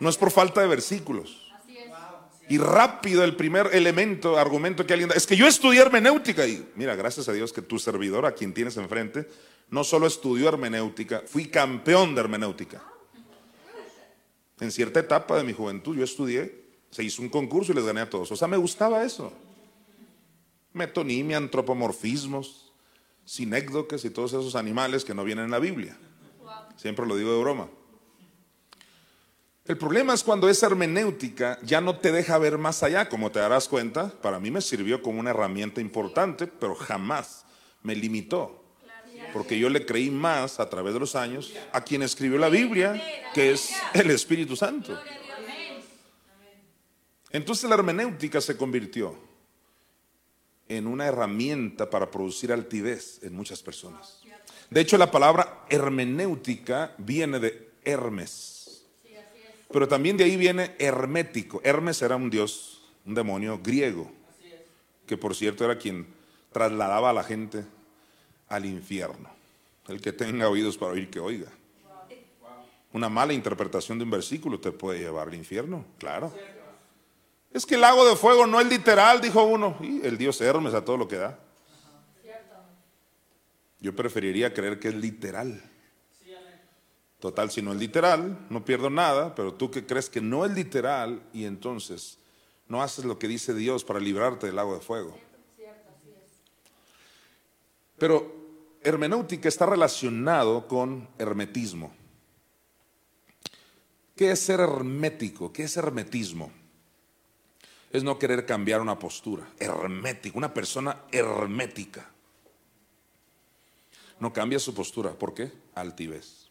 No 0.00 0.08
es 0.08 0.16
por 0.16 0.30
falta 0.30 0.60
de 0.60 0.66
versículos. 0.66 1.52
Y 2.48 2.58
rápido 2.58 3.22
el 3.22 3.36
primer 3.36 3.70
elemento, 3.72 4.36
argumento 4.36 4.84
que 4.84 4.94
alguien 4.94 5.08
da, 5.08 5.14
es 5.14 5.26
que 5.26 5.36
yo 5.36 5.46
estudié 5.46 5.80
hermenéutica 5.80 6.46
y 6.46 6.68
mira, 6.74 6.96
gracias 6.96 7.28
a 7.28 7.32
Dios 7.32 7.52
que 7.52 7.62
tu 7.62 7.78
servidor, 7.78 8.26
a 8.26 8.32
quien 8.32 8.52
tienes 8.52 8.76
enfrente, 8.76 9.28
no 9.70 9.84
solo 9.84 10.06
estudió 10.06 10.48
hermenéutica, 10.48 11.22
fui 11.24 11.46
campeón 11.46 12.14
de 12.14 12.20
hermenéutica. 12.20 12.82
En 14.60 14.72
cierta 14.72 15.00
etapa 15.00 15.36
de 15.36 15.44
mi 15.44 15.52
juventud 15.52 15.96
yo 15.96 16.04
estudié, 16.04 16.62
se 16.90 17.04
hizo 17.04 17.22
un 17.22 17.28
concurso 17.28 17.72
y 17.72 17.76
les 17.76 17.84
gané 17.84 18.00
a 18.00 18.10
todos. 18.10 18.30
O 18.32 18.36
sea, 18.36 18.48
me 18.48 18.56
gustaba 18.56 19.04
eso. 19.04 19.32
Metonimia, 20.72 21.36
antropomorfismos, 21.36 22.72
sinécdoques 23.24 24.04
y 24.04 24.10
todos 24.10 24.32
esos 24.32 24.54
animales 24.54 25.04
que 25.04 25.14
no 25.14 25.24
vienen 25.24 25.46
en 25.46 25.50
la 25.50 25.58
Biblia. 25.58 25.96
Siempre 26.76 27.06
lo 27.06 27.16
digo 27.16 27.32
de 27.32 27.40
broma. 27.40 27.68
El 29.64 29.78
problema 29.78 30.12
es 30.12 30.24
cuando 30.24 30.48
esa 30.48 30.66
hermenéutica 30.66 31.58
ya 31.62 31.80
no 31.80 31.98
te 31.98 32.10
deja 32.10 32.36
ver 32.38 32.58
más 32.58 32.82
allá, 32.82 33.08
como 33.08 33.30
te 33.30 33.38
darás 33.38 33.68
cuenta. 33.68 34.10
Para 34.20 34.40
mí 34.40 34.50
me 34.50 34.60
sirvió 34.60 35.02
como 35.02 35.20
una 35.20 35.30
herramienta 35.30 35.80
importante, 35.80 36.46
pero 36.48 36.74
jamás 36.74 37.44
me 37.82 37.94
limitó 37.94 38.62
porque 39.32 39.58
yo 39.58 39.68
le 39.70 39.84
creí 39.86 40.10
más 40.10 40.60
a 40.60 40.68
través 40.68 40.94
de 40.94 41.00
los 41.00 41.16
años 41.16 41.52
a 41.72 41.80
quien 41.80 42.02
escribió 42.02 42.38
la 42.38 42.48
Biblia, 42.48 43.02
que 43.34 43.52
es 43.52 43.72
el 43.94 44.10
Espíritu 44.10 44.56
Santo. 44.56 44.98
Entonces 47.30 47.68
la 47.68 47.76
hermenéutica 47.76 48.40
se 48.40 48.56
convirtió 48.56 49.16
en 50.76 50.86
una 50.86 51.06
herramienta 51.06 51.90
para 51.90 52.10
producir 52.10 52.52
altivez 52.52 53.22
en 53.22 53.34
muchas 53.34 53.62
personas. 53.62 54.20
De 54.70 54.80
hecho, 54.80 54.96
la 54.96 55.10
palabra 55.10 55.64
hermenéutica 55.68 56.94
viene 56.96 57.38
de 57.38 57.70
Hermes, 57.84 58.86
pero 59.70 59.86
también 59.86 60.16
de 60.16 60.24
ahí 60.24 60.36
viene 60.36 60.74
hermético. 60.78 61.60
Hermes 61.62 62.00
era 62.00 62.16
un 62.16 62.30
dios, 62.30 62.82
un 63.04 63.14
demonio 63.14 63.60
griego, 63.62 64.10
que 65.06 65.16
por 65.16 65.34
cierto 65.34 65.64
era 65.64 65.76
quien 65.76 66.06
trasladaba 66.52 67.10
a 67.10 67.12
la 67.12 67.24
gente 67.24 67.64
al 68.48 68.64
infierno. 68.64 69.30
El 69.88 70.00
que 70.00 70.12
tenga 70.12 70.48
oídos 70.48 70.78
para 70.78 70.92
oír, 70.92 71.10
que 71.10 71.20
oiga. 71.20 71.50
Una 72.94 73.08
mala 73.08 73.32
interpretación 73.32 73.98
de 73.98 74.04
un 74.04 74.10
versículo 74.10 74.60
te 74.60 74.70
puede 74.70 75.00
llevar 75.00 75.28
al 75.28 75.34
infierno, 75.34 75.84
claro. 75.98 76.32
Es 77.52 77.66
que 77.66 77.74
el 77.74 77.82
lago 77.82 78.08
de 78.08 78.16
fuego 78.16 78.46
no 78.46 78.60
es 78.60 78.66
literal, 78.66 79.20
dijo 79.20 79.42
uno. 79.44 79.76
Y 79.80 80.06
el 80.06 80.16
dios 80.16 80.40
Hermes 80.40 80.74
a 80.74 80.84
todo 80.84 80.96
lo 80.96 81.08
que 81.08 81.16
da. 81.16 81.38
Yo 83.80 83.94
preferiría 83.94 84.54
creer 84.54 84.78
que 84.78 84.88
es 84.88 84.94
literal. 84.94 85.62
Total, 87.18 87.50
si 87.50 87.62
no 87.62 87.72
es 87.72 87.78
literal, 87.78 88.46
no 88.50 88.64
pierdo 88.64 88.90
nada, 88.90 89.34
pero 89.34 89.54
tú 89.54 89.70
que 89.70 89.86
crees 89.86 90.10
que 90.10 90.20
no 90.20 90.44
es 90.44 90.52
literal 90.52 91.22
y 91.32 91.44
entonces 91.44 92.18
no 92.66 92.82
haces 92.82 93.04
lo 93.04 93.16
que 93.18 93.28
dice 93.28 93.54
Dios 93.54 93.84
para 93.84 94.00
librarte 94.00 94.46
del 94.46 94.56
lago 94.56 94.74
de 94.74 94.80
fuego. 94.80 95.16
Pero 97.96 98.34
hermenéutica 98.82 99.48
está 99.48 99.66
relacionado 99.66 100.66
con 100.66 101.08
hermetismo. 101.18 101.94
¿Qué 104.16 104.32
es 104.32 104.40
ser 104.40 104.58
hermético? 104.58 105.52
¿Qué 105.52 105.62
es 105.62 105.76
hermetismo? 105.76 106.50
Es 107.92 108.02
no 108.02 108.18
querer 108.18 108.46
cambiar 108.46 108.80
una 108.80 108.98
postura. 108.98 109.46
Hermético, 109.58 110.38
una 110.38 110.52
persona 110.52 111.02
hermética. 111.12 112.08
No 114.18 114.32
cambia 114.32 114.58
su 114.58 114.74
postura. 114.74 115.12
¿Por 115.12 115.34
qué? 115.34 115.52
Altivez. 115.74 116.48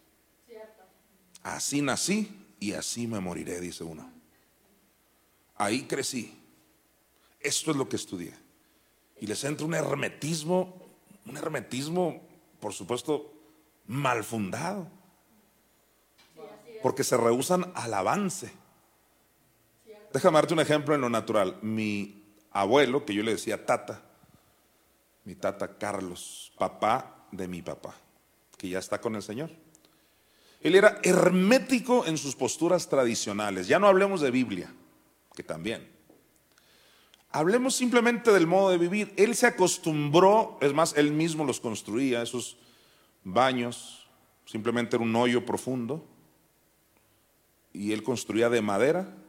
Así 1.44 1.82
nací 1.82 2.56
y 2.60 2.74
así 2.74 3.08
me 3.08 3.20
moriré, 3.20 3.60
dice 3.60 3.84
uno. 3.84 4.12
Ahí 5.56 5.84
crecí. 5.84 6.38
Esto 7.40 7.72
es 7.72 7.78
lo 7.78 7.90
que 7.90 7.96
estudié. 7.96 8.34
Y 9.20 9.26
les 9.26 9.44
entra 9.44 9.66
un 9.66 9.74
hermetismo 9.74 10.82
un 11.26 11.38
hermetismo, 11.38 12.22
por 12.60 12.74
supuesto, 12.74 13.32
mal 13.88 14.24
fundado. 14.24 14.88
Porque 16.82 17.04
se 17.04 17.18
rehusan 17.18 17.72
al 17.76 17.94
avance. 17.94 18.52
Déjame 20.14 20.36
darte 20.36 20.54
un 20.54 20.60
ejemplo 20.60 20.94
en 20.94 21.02
lo 21.02 21.10
natural. 21.10 21.58
Mi 21.62 22.24
abuelo, 22.52 23.06
que 23.06 23.14
yo 23.14 23.24
le 23.24 23.32
decía 23.32 23.66
tata, 23.66 24.02
mi 25.24 25.36
tata 25.36 25.78
Carlos, 25.78 26.52
papá 26.58 27.28
de 27.32 27.48
mi 27.48 27.62
papá, 27.62 27.96
que 28.58 28.70
ya 28.70 28.80
está 28.80 29.00
con 29.00 29.16
el 29.16 29.22
Señor. 29.22 29.52
Él 30.60 30.76
era 30.76 31.00
hermético 31.04 32.06
en 32.06 32.18
sus 32.18 32.36
posturas 32.36 32.90
tradicionales. 32.90 33.68
Ya 33.68 33.80
no 33.80 33.88
hablemos 33.88 34.22
de 34.22 34.32
Biblia, 34.32 34.74
que 35.34 35.44
también. 35.44 35.90
Hablemos 37.32 37.76
simplemente 37.76 38.32
del 38.32 38.46
modo 38.46 38.70
de 38.70 38.78
vivir. 38.78 39.14
Él 39.16 39.36
se 39.36 39.48
acostumbró, 39.48 40.58
es 40.62 40.74
más, 40.74 40.96
él 40.98 41.14
mismo 41.14 41.46
los 41.46 41.62
construía, 41.62 42.22
esos 42.22 42.58
baños, 43.24 44.08
simplemente 44.46 44.98
era 44.98 45.06
un 45.06 45.16
hoyo 45.16 45.46
profundo, 45.46 46.06
y 47.72 47.94
él 47.94 48.04
construía 48.04 48.50
de 48.50 48.62
madera 48.62 49.21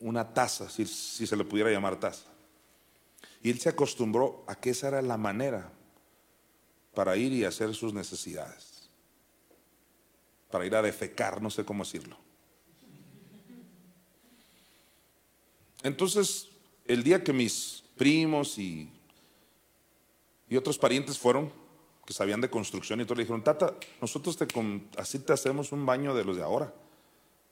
una 0.00 0.34
taza, 0.34 0.68
si, 0.68 0.86
se 0.86 1.36
le 1.36 1.44
pudiera 1.44 1.70
llamar 1.70 1.98
taza. 1.98 2.26
Y 3.42 3.50
él 3.50 3.60
se 3.60 3.68
acostumbró 3.68 4.44
a 4.46 4.54
que 4.54 4.70
esa 4.70 4.88
era 4.88 5.02
la 5.02 5.16
manera 5.16 5.72
para 6.94 7.16
ir 7.16 7.32
y 7.32 7.44
hacer 7.44 7.74
sus 7.74 7.92
necesidades, 7.92 8.88
para 10.50 10.66
ir 10.66 10.74
a 10.74 10.82
defecar, 10.82 11.40
no 11.40 11.50
sé 11.50 11.64
cómo 11.64 11.84
decirlo. 11.84 12.16
Entonces, 15.82 16.48
el 16.86 17.02
día 17.02 17.22
que 17.22 17.32
mis 17.32 17.84
primos 17.96 18.58
y, 18.58 18.90
y 20.48 20.56
otros 20.56 20.78
parientes 20.78 21.18
fueron, 21.18 21.52
que 22.04 22.14
sabían 22.14 22.40
de 22.40 22.50
construcción 22.50 23.00
y 23.00 23.04
todo, 23.04 23.16
le 23.16 23.24
dijeron, 23.24 23.42
tata, 23.42 23.74
nosotros 24.00 24.36
te, 24.36 24.46
así 24.96 25.18
te 25.18 25.32
hacemos 25.32 25.72
un 25.72 25.84
baño 25.84 26.14
de 26.14 26.24
los 26.24 26.36
de 26.36 26.42
ahora. 26.42 26.72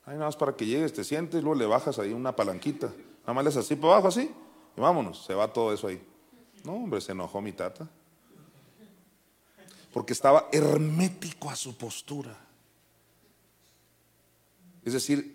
Ahí 0.07 0.15
nada 0.15 0.27
más 0.27 0.37
para 0.37 0.55
que 0.55 0.67
llegues, 0.67 0.93
te 0.93 1.03
sientes, 1.03 1.43
luego 1.43 1.59
le 1.59 1.67
bajas 1.67 1.99
ahí 1.99 2.13
una 2.13 2.37
palanquita. 2.37 2.93
Nada 3.23 3.33
más 3.33 3.55
le 3.55 3.61
así 3.61 3.75
para 3.75 3.95
abajo, 3.95 4.09
así, 4.09 4.31
y 4.77 4.81
vámonos, 4.81 5.25
se 5.25 5.35
va 5.35 5.53
todo 5.53 5.73
eso 5.73 5.87
ahí. 5.87 6.03
No, 6.65 6.75
hombre, 6.75 7.01
se 7.01 7.13
enojó 7.13 7.41
mi 7.41 7.53
tata. 7.53 7.89
Porque 9.93 10.13
estaba 10.13 10.49
hermético 10.53 11.49
a 11.49 11.57
su 11.57 11.77
postura. 11.77 12.37
Es 14.85 14.93
decir, 14.93 15.35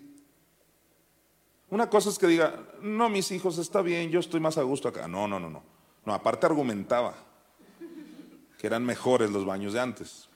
una 1.70 1.90
cosa 1.90 2.10
es 2.10 2.18
que 2.18 2.26
diga, 2.26 2.62
no, 2.80 3.08
mis 3.08 3.30
hijos, 3.32 3.58
está 3.58 3.82
bien, 3.82 4.10
yo 4.10 4.20
estoy 4.20 4.40
más 4.40 4.58
a 4.58 4.62
gusto 4.62 4.88
acá. 4.88 5.08
No, 5.08 5.26
no, 5.26 5.40
no, 5.40 5.50
no. 5.50 5.62
No, 6.04 6.14
aparte 6.14 6.46
argumentaba 6.46 7.14
que 8.58 8.66
eran 8.66 8.84
mejores 8.84 9.30
los 9.30 9.44
baños 9.44 9.72
de 9.72 9.80
antes. 9.80 10.29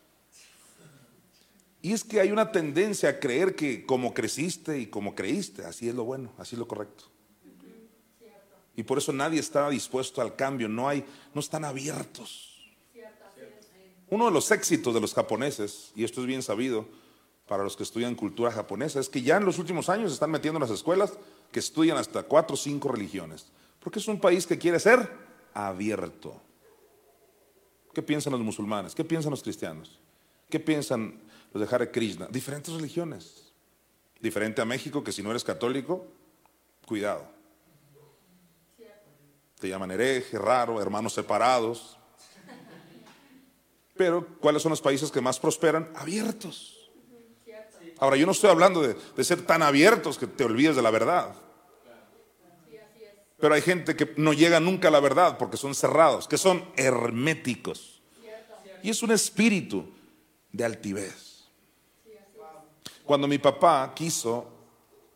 Y 1.84 1.92
es 1.92 2.02
que 2.02 2.18
hay 2.18 2.32
una 2.32 2.50
tendencia 2.50 3.10
a 3.10 3.20
creer 3.20 3.54
que 3.54 3.84
como 3.84 4.14
creciste 4.14 4.78
y 4.78 4.86
como 4.86 5.14
creíste, 5.14 5.66
así 5.66 5.86
es 5.86 5.94
lo 5.94 6.04
bueno, 6.04 6.32
así 6.38 6.54
es 6.54 6.58
lo 6.58 6.66
correcto. 6.66 7.04
Y 8.74 8.84
por 8.84 8.96
eso 8.96 9.12
nadie 9.12 9.38
está 9.38 9.68
dispuesto 9.68 10.22
al 10.22 10.34
cambio, 10.34 10.66
no 10.66 10.88
hay, 10.88 11.04
no 11.34 11.40
están 11.42 11.62
abiertos. 11.62 12.72
Uno 14.08 14.24
de 14.24 14.30
los 14.30 14.50
éxitos 14.50 14.94
de 14.94 15.00
los 15.02 15.12
japoneses, 15.12 15.92
y 15.94 16.04
esto 16.04 16.22
es 16.22 16.26
bien 16.26 16.42
sabido 16.42 16.88
para 17.46 17.62
los 17.62 17.76
que 17.76 17.82
estudian 17.82 18.14
cultura 18.14 18.50
japonesa, 18.50 18.98
es 18.98 19.10
que 19.10 19.20
ya 19.20 19.36
en 19.36 19.44
los 19.44 19.58
últimos 19.58 19.90
años 19.90 20.10
están 20.10 20.30
metiendo 20.30 20.56
en 20.56 20.62
las 20.62 20.70
escuelas 20.70 21.12
que 21.52 21.60
estudian 21.60 21.98
hasta 21.98 22.22
cuatro 22.22 22.54
o 22.54 22.56
cinco 22.56 22.92
religiones. 22.92 23.48
Porque 23.80 23.98
es 23.98 24.08
un 24.08 24.18
país 24.18 24.46
que 24.46 24.56
quiere 24.56 24.80
ser 24.80 25.06
abierto. 25.52 26.40
¿Qué 27.92 28.00
piensan 28.00 28.32
los 28.32 28.40
musulmanes? 28.40 28.94
¿Qué 28.94 29.04
piensan 29.04 29.32
los 29.32 29.42
cristianos? 29.42 29.98
¿Qué 30.48 30.58
piensan 30.58 31.23
los 31.54 31.70
de 31.70 31.90
Krishna? 31.90 32.26
Diferentes 32.30 32.74
religiones. 32.74 33.52
Diferente 34.20 34.60
a 34.60 34.64
México, 34.64 35.04
que 35.04 35.12
si 35.12 35.22
no 35.22 35.30
eres 35.30 35.44
católico, 35.44 36.06
cuidado. 36.86 37.26
Te 39.60 39.68
llaman 39.68 39.92
hereje, 39.92 40.38
raro, 40.38 40.82
hermanos 40.82 41.14
separados. 41.14 41.96
Pero, 43.96 44.26
¿cuáles 44.40 44.62
son 44.62 44.70
los 44.70 44.80
países 44.80 45.10
que 45.12 45.20
más 45.20 45.38
prosperan? 45.38 45.90
Abiertos. 45.94 46.90
Ahora, 47.98 48.16
yo 48.16 48.26
no 48.26 48.32
estoy 48.32 48.50
hablando 48.50 48.82
de, 48.82 48.96
de 49.16 49.24
ser 49.24 49.42
tan 49.46 49.62
abiertos 49.62 50.18
que 50.18 50.26
te 50.26 50.42
olvides 50.44 50.74
de 50.74 50.82
la 50.82 50.90
verdad. 50.90 51.34
Pero 53.38 53.54
hay 53.54 53.62
gente 53.62 53.94
que 53.94 54.12
no 54.16 54.32
llega 54.32 54.58
nunca 54.58 54.88
a 54.88 54.90
la 54.90 55.00
verdad 55.00 55.38
porque 55.38 55.56
son 55.56 55.74
cerrados, 55.74 56.26
que 56.26 56.38
son 56.38 56.64
herméticos. 56.76 58.02
Y 58.82 58.90
es 58.90 59.02
un 59.02 59.12
espíritu 59.12 59.88
de 60.50 60.64
altivez. 60.64 61.23
Cuando 63.04 63.28
mi 63.28 63.38
papá 63.38 63.92
quiso 63.94 64.50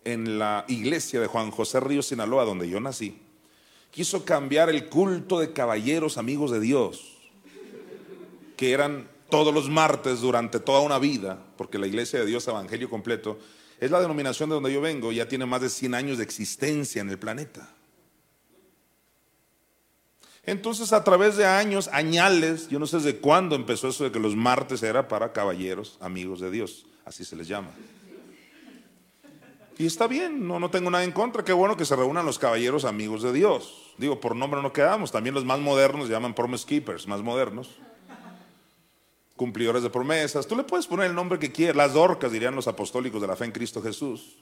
en 0.04 0.38
la 0.38 0.64
iglesia 0.68 1.20
de 1.20 1.26
Juan 1.26 1.50
José 1.50 1.80
Río 1.80 2.02
Sinaloa, 2.02 2.44
donde 2.44 2.68
yo 2.68 2.80
nací, 2.80 3.20
quiso 3.90 4.24
cambiar 4.24 4.68
el 4.70 4.88
culto 4.88 5.38
de 5.38 5.52
caballeros 5.52 6.18
amigos 6.18 6.50
de 6.50 6.60
Dios, 6.60 7.16
que 8.56 8.72
eran 8.72 9.08
todos 9.30 9.52
los 9.54 9.68
martes 9.68 10.20
durante 10.20 10.60
toda 10.60 10.80
una 10.80 10.98
vida, 10.98 11.38
porque 11.56 11.78
la 11.78 11.86
iglesia 11.86 12.18
de 12.18 12.26
Dios 12.26 12.46
Evangelio 12.48 12.90
Completo 12.90 13.38
es 13.80 13.90
la 13.90 14.00
denominación 14.00 14.48
de 14.48 14.54
donde 14.54 14.72
yo 14.72 14.80
vengo, 14.80 15.12
ya 15.12 15.28
tiene 15.28 15.46
más 15.46 15.60
de 15.60 15.70
100 15.70 15.94
años 15.94 16.18
de 16.18 16.24
existencia 16.24 17.00
en 17.00 17.10
el 17.10 17.18
planeta. 17.18 17.74
Entonces, 20.44 20.94
a 20.94 21.04
través 21.04 21.36
de 21.36 21.44
años, 21.44 21.88
añales, 21.92 22.68
yo 22.68 22.78
no 22.78 22.86
sé 22.86 22.96
desde 22.96 23.18
cuándo 23.18 23.54
empezó 23.54 23.88
eso 23.88 24.04
de 24.04 24.12
que 24.12 24.18
los 24.18 24.34
martes 24.34 24.82
era 24.82 25.06
para 25.06 25.32
caballeros, 25.32 25.98
amigos 26.00 26.40
de 26.40 26.50
Dios, 26.50 26.86
así 27.08 27.24
se 27.24 27.34
les 27.34 27.48
llama. 27.48 27.70
Y 29.78 29.86
está 29.86 30.06
bien, 30.06 30.46
no, 30.46 30.58
no 30.58 30.70
tengo 30.70 30.90
nada 30.90 31.04
en 31.04 31.12
contra, 31.12 31.44
qué 31.44 31.52
bueno 31.52 31.76
que 31.76 31.84
se 31.84 31.94
reúnan 31.94 32.26
los 32.26 32.38
caballeros 32.38 32.84
amigos 32.84 33.22
de 33.22 33.32
Dios. 33.32 33.94
Digo, 33.96 34.20
por 34.20 34.34
nombre 34.34 34.60
no 34.60 34.72
quedamos, 34.72 35.12
también 35.12 35.34
los 35.34 35.44
más 35.44 35.60
modernos 35.60 36.08
llaman 36.08 36.34
promise 36.34 36.66
keepers, 36.66 37.06
más 37.06 37.22
modernos. 37.22 37.78
Cumplidores 39.36 39.84
de 39.84 39.90
promesas, 39.90 40.46
tú 40.48 40.56
le 40.56 40.64
puedes 40.64 40.86
poner 40.86 41.06
el 41.06 41.14
nombre 41.14 41.38
que 41.38 41.52
quieras, 41.52 41.76
las 41.76 41.94
orcas 41.94 42.32
dirían 42.32 42.56
los 42.56 42.66
apostólicos 42.66 43.20
de 43.20 43.28
la 43.28 43.36
fe 43.36 43.44
en 43.44 43.52
Cristo 43.52 43.80
Jesús 43.80 44.38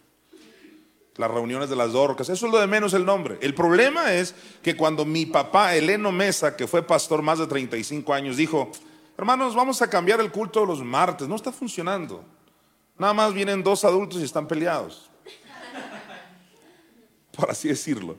las 1.18 1.30
reuniones 1.30 1.70
de 1.70 1.76
las 1.76 1.92
dorcas, 1.92 2.28
eso 2.28 2.46
es 2.46 2.52
lo 2.52 2.58
de 2.58 2.66
menos 2.66 2.92
el 2.92 3.06
nombre. 3.06 3.38
El 3.40 3.54
problema 3.54 4.12
es 4.12 4.34
que 4.62 4.76
cuando 4.76 5.04
mi 5.04 5.24
papá, 5.24 5.74
Eleno 5.74 6.12
Mesa, 6.12 6.56
que 6.56 6.66
fue 6.66 6.82
pastor 6.82 7.22
más 7.22 7.38
de 7.38 7.46
35 7.46 8.12
años, 8.12 8.36
dijo, 8.36 8.70
hermanos, 9.16 9.54
vamos 9.54 9.80
a 9.80 9.88
cambiar 9.88 10.20
el 10.20 10.30
culto 10.30 10.60
de 10.60 10.66
los 10.66 10.84
martes, 10.84 11.26
no 11.26 11.36
está 11.36 11.52
funcionando. 11.52 12.22
Nada 12.98 13.12
más 13.12 13.34
vienen 13.34 13.62
dos 13.62 13.84
adultos 13.84 14.20
y 14.20 14.24
están 14.24 14.48
peleados. 14.48 15.10
Por 17.32 17.50
así 17.50 17.68
decirlo. 17.68 18.16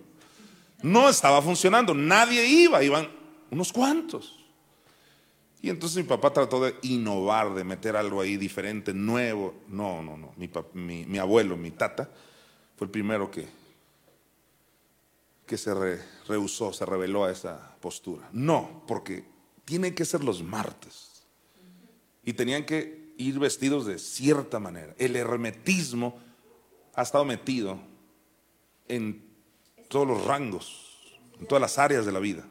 No 0.81 1.09
estaba 1.09 1.41
funcionando, 1.41 1.93
nadie 1.95 2.45
iba, 2.45 2.83
iban 2.83 3.09
unos 3.49 3.73
cuantos. 3.73 4.37
Y 5.61 5.69
entonces 5.69 5.97
mi 5.97 6.03
papá 6.03 6.31
trató 6.31 6.63
de 6.63 6.75
innovar, 6.83 7.53
de 7.55 7.63
meter 7.63 7.95
algo 7.95 8.21
ahí 8.21 8.37
diferente, 8.37 8.93
nuevo. 8.93 9.55
No, 9.67 10.03
no, 10.03 10.15
no. 10.15 10.33
Mi, 10.73 11.05
mi 11.05 11.17
abuelo, 11.17 11.57
mi 11.57 11.71
tata, 11.71 12.09
fue 12.77 12.85
el 12.85 12.91
primero 12.91 13.31
que, 13.31 13.47
que 15.47 15.57
se 15.57 15.73
rehusó, 16.27 16.71
se 16.71 16.85
reveló 16.85 17.25
a 17.25 17.31
esa 17.31 17.75
postura. 17.79 18.29
No, 18.31 18.83
porque 18.87 19.25
tienen 19.65 19.95
que 19.95 20.05
ser 20.05 20.23
los 20.23 20.43
martes. 20.43 21.23
Y 22.23 22.33
tenían 22.33 22.65
que 22.65 22.96
ir 23.17 23.39
vestidos 23.39 23.85
de 23.85 23.99
cierta 23.99 24.59
manera. 24.59 24.95
El 24.97 25.15
hermetismo 25.15 26.17
ha 26.95 27.01
estado 27.01 27.25
metido 27.25 27.79
en 28.87 29.23
todos 29.89 30.07
los 30.07 30.25
rangos, 30.25 31.19
en 31.39 31.47
todas 31.47 31.61
las 31.61 31.77
áreas 31.77 32.05
de 32.05 32.11
la 32.11 32.19
vida. 32.19 32.45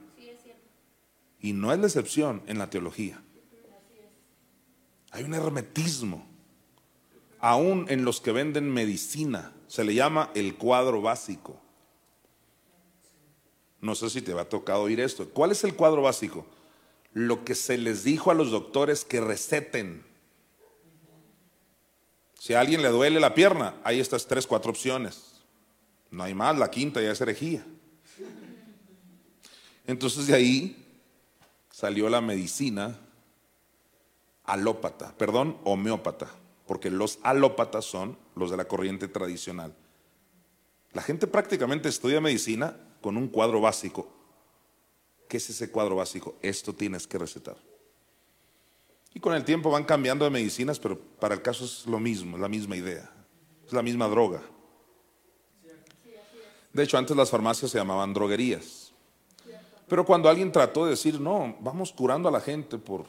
Y 1.41 1.53
no 1.53 1.73
es 1.73 1.79
la 1.79 1.87
excepción 1.87 2.43
en 2.47 2.59
la 2.59 2.71
teología. 2.71 3.23
Hay 5.11 5.25
un 5.25 5.35
hermetismo, 5.35 6.27
aún 7.39 7.87
en 7.89 8.05
los 8.05 8.21
que 8.21 8.33
venden 8.33 8.73
medicina 8.73 9.53
se 9.67 9.85
le 9.85 9.95
llama 9.95 10.31
el 10.35 10.57
cuadro 10.57 11.03
básico. 11.03 11.61
No 13.81 13.95
sé 13.95 14.11
si 14.11 14.23
te 14.23 14.35
va 14.35 14.43
a 14.43 14.49
tocar 14.49 14.77
oír 14.77 15.01
esto. 15.01 15.29
¿Cuál 15.31 15.53
es 15.53 15.63
el 15.65 15.75
cuadro 15.75 16.03
básico? 16.03 16.47
Lo 17.13 17.45
que 17.45 17.55
se 17.55 17.79
les 17.79 18.05
dijo 18.05 18.31
a 18.31 18.35
los 18.35 18.51
doctores 18.51 19.05
que 19.05 19.21
receten. 19.21 20.05
Si 22.47 22.55
a 22.55 22.61
alguien 22.61 22.81
le 22.81 22.91
duele 22.91 23.19
la 23.19 23.35
pierna, 23.35 23.75
hay 23.83 23.99
estas 23.99 24.29
tres, 24.29 24.47
cuatro 24.47 24.71
opciones. 24.71 25.43
No 26.13 26.23
hay 26.23 26.33
más, 26.33 26.57
la 26.57 26.71
quinta 26.71 27.03
ya 27.03 27.11
es 27.11 27.21
herejía. 27.21 27.67
Entonces 29.85 30.29
de 30.29 30.35
ahí 30.35 31.01
salió 31.73 32.09
la 32.09 32.21
medicina 32.21 32.97
alópata, 34.45 35.13
perdón, 35.19 35.59
homeópata 35.65 36.31
porque 36.69 36.89
los 36.89 37.19
alópatas 37.25 37.85
son 37.85 38.17
los 38.37 38.53
de 38.53 38.57
la 38.57 38.69
corriente 38.69 39.09
tradicional. 39.09 39.75
La 40.93 41.03
gente 41.03 41.27
prácticamente 41.27 41.89
estudia 41.89 42.21
medicina 42.21 42.77
con 43.01 43.17
un 43.17 43.27
cuadro 43.27 43.61
básico. 43.61 44.09
¿Qué 45.29 45.39
es 45.39 45.51
ese 45.51 45.73
cuadro 45.73 45.97
básico? 45.97 46.37
Esto 46.43 46.73
tienes 46.73 47.09
que 47.09 47.19
recetar. 47.19 47.57
Y 49.17 49.19
con 49.19 49.33
el 49.33 49.47
tiempo 49.47 49.71
van 49.71 49.85
cambiando 49.85 50.27
de 50.27 50.31
medicinas, 50.31 50.79
pero 50.79 51.01
para 51.01 51.35
el 51.35 51.41
caso 51.41 51.65
es 51.65 51.87
lo 51.87 51.99
mismo, 51.99 52.37
es 52.37 52.43
la 52.43 52.51
misma 52.51 52.77
idea, 52.77 53.11
es 53.67 53.73
la 53.73 53.81
misma 53.81 54.09
droga. 54.09 54.43
De 56.71 56.83
hecho, 56.83 56.99
antes 56.99 57.17
las 57.17 57.31
farmacias 57.31 57.71
se 57.71 57.79
llamaban 57.79 58.13
droguerías. 58.13 58.93
Pero 59.89 60.05
cuando 60.05 60.29
alguien 60.29 60.53
trató 60.53 60.85
de 60.85 60.91
decir, 60.91 61.19
no, 61.19 61.57
vamos 61.61 61.93
curando 61.93 62.29
a 62.29 62.31
la 62.31 62.43
gente 62.43 62.77
por 62.77 63.07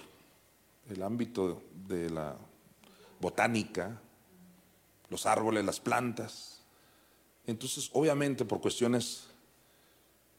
el 0.89 1.03
ámbito 1.03 1.61
de 1.73 2.09
la 2.09 2.37
botánica, 3.19 3.99
los 5.09 5.25
árboles, 5.25 5.65
las 5.65 5.81
plantas. 5.81 6.61
Entonces, 7.45 7.89
obviamente, 7.91 8.45
por 8.45 8.61
cuestiones 8.61 9.27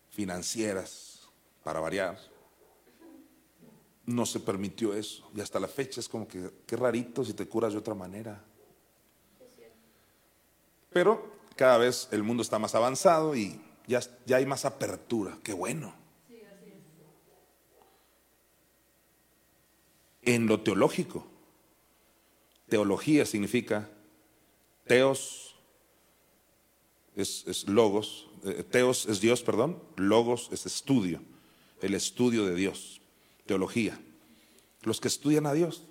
financieras, 0.08 1.28
para 1.62 1.78
variar, 1.78 2.18
no 4.08 4.26
se 4.26 4.40
permitió 4.40 4.94
eso. 4.94 5.30
Y 5.34 5.40
hasta 5.40 5.60
la 5.60 5.68
fecha 5.68 6.00
es 6.00 6.08
como 6.08 6.26
que, 6.26 6.50
qué 6.66 6.76
rarito 6.76 7.24
si 7.24 7.34
te 7.34 7.46
curas 7.46 7.72
de 7.72 7.78
otra 7.78 7.94
manera. 7.94 8.42
Pero 10.90 11.30
cada 11.56 11.78
vez 11.78 12.08
el 12.10 12.22
mundo 12.22 12.42
está 12.42 12.58
más 12.58 12.74
avanzado 12.74 13.36
y 13.36 13.60
ya, 13.86 14.00
ya 14.26 14.36
hay 14.36 14.46
más 14.46 14.64
apertura. 14.64 15.38
Qué 15.42 15.52
bueno. 15.52 15.94
En 20.22 20.46
lo 20.46 20.60
teológico, 20.60 21.26
Teología 22.68 23.24
significa 23.24 23.88
teos 24.86 25.56
es, 27.16 27.66
logos, 27.66 28.28
eh, 28.44 28.62
teos 28.62 29.06
es 29.06 29.20
Dios, 29.20 29.42
perdón, 29.42 29.82
logos 29.96 30.50
es 30.52 30.66
estudio, 30.66 31.20
el 31.80 31.94
estudio 31.94 32.44
de 32.44 32.54
Dios, 32.54 33.00
teología. 33.48 33.98
Los 34.82 35.00
que 35.00 35.08
estudian 35.08 35.46
a 35.46 35.52
Dios. 35.52 35.82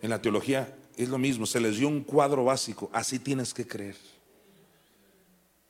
En 0.00 0.08
la 0.08 0.22
teología 0.22 0.74
es 0.96 1.10
lo 1.10 1.18
mismo, 1.18 1.44
se 1.44 1.60
les 1.60 1.76
dio 1.76 1.88
un 1.88 2.02
cuadro 2.02 2.44
básico, 2.44 2.88
así 2.94 3.18
tienes 3.18 3.52
que 3.52 3.66
creer. 3.66 3.96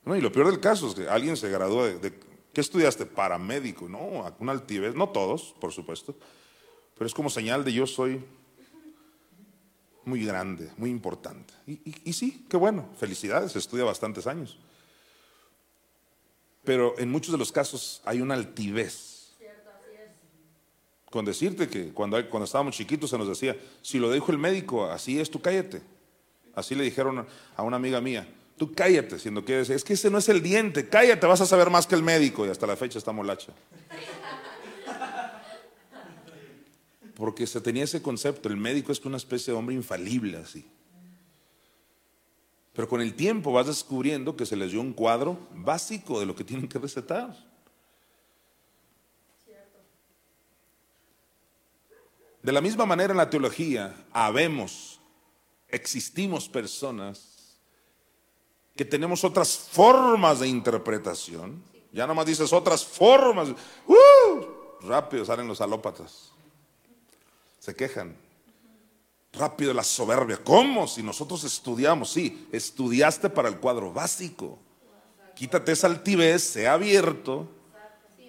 No, 0.05 0.16
y 0.16 0.20
lo 0.20 0.30
peor 0.30 0.46
del 0.46 0.61
caso 0.61 0.88
es 0.88 0.94
que 0.94 1.09
alguien 1.09 1.36
se 1.36 1.51
graduó 1.51 1.84
de, 1.84 2.18
¿qué 2.53 2.61
estudiaste? 2.61 3.05
Paramédico, 3.05 3.88
no, 3.88 4.32
una 4.38 4.53
altivez, 4.53 4.94
no 4.94 5.09
todos, 5.09 5.55
por 5.61 5.72
supuesto, 5.72 6.16
pero 6.96 7.07
es 7.07 7.14
como 7.14 7.28
señal 7.28 7.64
de 7.64 7.72
yo 7.72 7.86
soy 7.86 8.24
muy 10.05 10.24
grande, 10.24 10.70
muy 10.78 10.90
importante. 10.90 11.53
Y, 11.66 12.12
sí, 12.12 12.46
qué 12.49 12.57
bueno, 12.57 12.88
felicidades, 12.99 13.55
estudia 13.55 13.84
bastantes 13.84 14.26
años. 14.26 14.59
Pero 16.64 16.99
en 16.99 17.11
muchos 17.11 17.32
de 17.32 17.38
los 17.38 17.53
casos 17.53 18.01
hay 18.05 18.20
una 18.20 18.34
altivez. 18.34 19.17
Con 21.11 21.24
decirte 21.24 21.68
que 21.68 21.92
cuando, 21.92 22.16
cuando 22.28 22.44
estábamos 22.44 22.76
chiquitos 22.76 23.11
se 23.11 23.18
nos 23.18 23.28
decía, 23.28 23.56
si 23.82 23.98
lo 23.98 24.12
dijo 24.12 24.30
el 24.30 24.38
médico, 24.38 24.86
así 24.90 25.18
es, 25.18 25.30
tú 25.30 25.40
cállate. 25.40 25.80
Así 26.54 26.74
le 26.74 26.84
dijeron 26.84 27.26
a 27.56 27.62
una 27.62 27.76
amiga 27.76 28.00
mía, 28.00 28.28
tú 28.56 28.72
cállate, 28.74 29.18
siendo 29.18 29.44
que 29.44 29.61
es 29.61 29.84
que 29.84 29.94
ese 29.94 30.11
no 30.11 30.18
es 30.18 30.28
el 30.28 30.42
diente, 30.42 30.88
cállate, 30.88 31.26
vas 31.26 31.40
a 31.40 31.46
saber 31.46 31.70
más 31.70 31.86
que 31.86 31.94
el 31.94 32.02
médico. 32.02 32.44
Y 32.46 32.50
hasta 32.50 32.66
la 32.66 32.76
fecha 32.76 32.98
está 32.98 33.12
molacha. 33.12 33.52
porque 37.18 37.48
se 37.48 37.61
tenía 37.61 37.82
ese 37.82 38.00
concepto, 38.00 38.48
el 38.48 38.56
médico 38.56 38.92
es 38.92 39.04
una 39.04 39.16
especie 39.16 39.52
de 39.52 39.59
hombre 39.59 39.74
infalible 39.74 40.36
así. 40.36 40.64
Pero 42.72 42.88
con 42.88 43.00
el 43.00 43.14
tiempo 43.14 43.50
vas 43.50 43.66
descubriendo 43.66 44.36
que 44.36 44.46
se 44.46 44.54
les 44.54 44.70
dio 44.70 44.80
un 44.80 44.92
cuadro 44.92 45.36
básico 45.52 46.20
de 46.20 46.26
lo 46.26 46.36
que 46.36 46.44
tienen 46.44 46.68
que 46.68 46.78
recetar. 46.78 47.47
De 52.43 52.53
la 52.53 52.61
misma 52.61 52.86
manera 52.86 53.12
en 53.12 53.18
la 53.18 53.30
teología, 53.30 54.07
habemos, 54.12 55.01
existimos 55.68 56.49
personas 56.49 57.59
que 58.76 58.84
tenemos 58.84 59.24
otras 59.24 59.57
formas 59.57 60.41
de 60.41 60.49
interpretación. 60.49 61.62
Ya 61.93 62.07
nomás 62.07 62.26
dices 62.26 62.53
otras 62.53 62.84
formas. 62.84 63.49
¡Uh! 63.86 64.86
Rápido 64.86 65.24
salen 65.24 65.49
los 65.49 65.61
alópatas 65.61 66.32
se 67.68 67.76
quejan. 67.76 68.16
Rápido 69.32 69.74
la 69.74 69.84
soberbia. 69.84 70.39
¿Cómo? 70.43 70.89
Si 70.89 71.03
nosotros 71.03 71.45
estudiamos, 71.45 72.11
sí, 72.11 72.49
estudiaste 72.51 73.28
para 73.28 73.51
el 73.51 73.59
cuadro 73.59 73.93
básico. 73.93 74.59
Quítate 75.36 75.72
esa 75.72 75.86
altivez, 75.86 76.43
sea 76.43 76.72
abierto, 76.72 77.47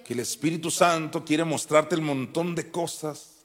que 0.03 0.14
el 0.14 0.20
Espíritu 0.20 0.70
Santo 0.70 1.24
quiere 1.24 1.45
mostrarte 1.45 1.95
el 1.95 2.01
montón 2.01 2.53
de 2.53 2.70
cosas. 2.70 3.38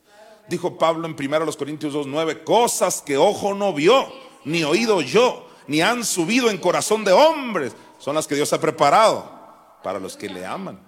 Dijo 0.49 0.77
Pablo 0.77 1.07
en 1.07 1.17
1 1.19 1.53
Corintios 1.57 1.95
2.9, 1.95 2.45
cosas 2.45 3.01
que 3.01 3.17
ojo 3.17 3.55
no 3.55 3.73
vio, 3.73 4.07
ni 4.45 4.63
oído 4.65 5.01
yo, 5.01 5.49
ni 5.67 5.81
han 5.81 6.05
subido 6.05 6.51
en 6.51 6.59
corazón 6.59 7.05
de 7.05 7.13
hombres, 7.13 7.75
son 7.99 8.15
las 8.15 8.27
que 8.27 8.35
Dios 8.35 8.53
ha 8.53 8.61
preparado 8.61 9.31
para 9.83 9.99
los 9.99 10.17
que 10.17 10.29
le 10.29 10.45
aman. 10.45 10.81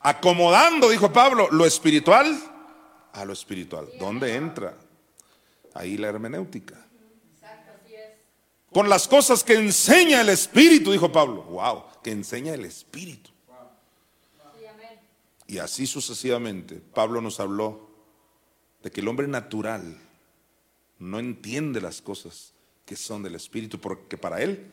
Acomodando, 0.00 0.88
dijo 0.90 1.12
Pablo, 1.12 1.48
lo 1.50 1.64
espiritual 1.64 2.36
a 3.12 3.24
lo 3.24 3.32
espiritual. 3.32 3.88
¿Dónde 3.98 4.34
entra? 4.34 4.76
Ahí 5.74 5.96
la 5.96 6.08
hermenéutica. 6.08 6.74
Con 8.72 8.88
las 8.88 9.06
cosas 9.06 9.44
que 9.44 9.54
enseña 9.54 10.22
el 10.22 10.30
Espíritu, 10.30 10.92
dijo 10.92 11.12
Pablo. 11.12 11.42
Wow, 11.42 11.84
que 12.02 12.10
enseña 12.10 12.54
el 12.54 12.64
Espíritu. 12.64 13.31
Y 15.52 15.58
así 15.58 15.86
sucesivamente, 15.86 16.76
Pablo 16.76 17.20
nos 17.20 17.38
habló 17.38 17.90
de 18.82 18.90
que 18.90 19.02
el 19.02 19.08
hombre 19.08 19.28
natural 19.28 20.00
no 20.98 21.18
entiende 21.18 21.82
las 21.82 22.00
cosas 22.00 22.54
que 22.86 22.96
son 22.96 23.22
del 23.22 23.34
Espíritu, 23.34 23.78
porque 23.78 24.16
para 24.16 24.40
él 24.40 24.72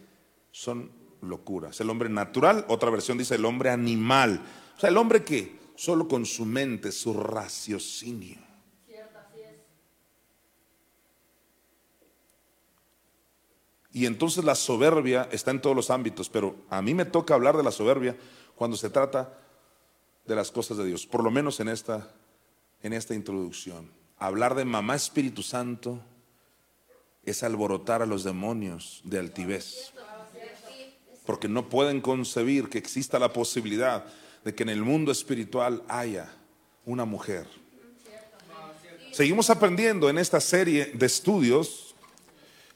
son 0.51 0.89
locuras. 1.19 1.81
El 1.81 1.89
hombre 1.89 2.07
natural, 2.07 2.63
otra 2.69 2.89
versión 2.91 3.17
dice 3.17 3.35
el 3.35 3.43
hombre 3.43 3.71
animal. 3.71 4.41
O 4.77 4.79
sea, 4.79 4.89
el 4.89 4.95
hombre 4.95 5.25
que 5.25 5.59
solo 5.75 6.07
con 6.07 6.25
su 6.25 6.45
mente, 6.45 6.93
su 6.93 7.13
raciocinio. 7.13 8.39
Y 13.91 14.05
entonces 14.05 14.45
la 14.45 14.55
soberbia 14.55 15.27
está 15.29 15.51
en 15.51 15.59
todos 15.59 15.75
los 15.75 15.89
ámbitos, 15.89 16.29
pero 16.29 16.55
a 16.69 16.81
mí 16.81 16.93
me 16.93 17.03
toca 17.03 17.33
hablar 17.33 17.57
de 17.57 17.63
la 17.63 17.71
soberbia 17.71 18.15
cuando 18.55 18.77
se 18.77 18.89
trata 18.89 19.48
de 20.29 20.35
las 20.35 20.51
cosas 20.51 20.77
de 20.77 20.85
Dios, 20.85 21.07
por 21.07 21.23
lo 21.23 21.31
menos 21.31 21.59
en 21.59 21.67
esta, 21.69 22.07
en 22.83 22.93
esta 22.93 23.15
introducción. 23.15 23.91
Hablar 24.19 24.53
de 24.53 24.63
mamá 24.63 24.95
Espíritu 24.95 25.41
Santo 25.41 25.99
es 27.25 27.41
alborotar 27.41 28.03
a 28.03 28.05
los 28.05 28.23
demonios 28.23 29.01
de 29.03 29.17
altivez, 29.17 29.91
porque 31.25 31.47
no 31.47 31.67
pueden 31.67 31.99
concebir 31.99 32.69
que 32.69 32.77
exista 32.77 33.17
la 33.17 33.33
posibilidad 33.33 34.05
de 34.43 34.53
que 34.53 34.61
en 34.61 34.69
el 34.69 34.83
mundo 34.83 35.11
espiritual 35.11 35.83
haya 35.87 36.31
una 36.85 37.05
mujer. 37.05 37.47
Seguimos 39.11 39.49
aprendiendo 39.49 40.09
en 40.09 40.19
esta 40.19 40.39
serie 40.39 40.91
de 40.93 41.07
estudios 41.07 41.95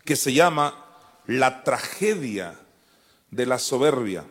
que 0.04 0.16
se 0.16 0.34
llama 0.34 0.86
La 1.28 1.64
tragedia 1.64 2.60
de 3.30 3.45
la 3.45 3.60
soberbia. 3.60 4.26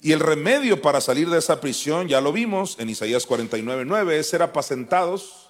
Y 0.00 0.12
el 0.12 0.20
remedio 0.20 0.80
para 0.80 1.00
salir 1.00 1.28
de 1.28 1.38
esa 1.38 1.60
prisión, 1.60 2.06
ya 2.06 2.20
lo 2.20 2.32
vimos 2.32 2.76
en 2.78 2.88
Isaías 2.88 3.26
49, 3.26 3.84
9, 3.84 4.18
es 4.18 4.28
ser 4.28 4.42
apacentados 4.42 5.48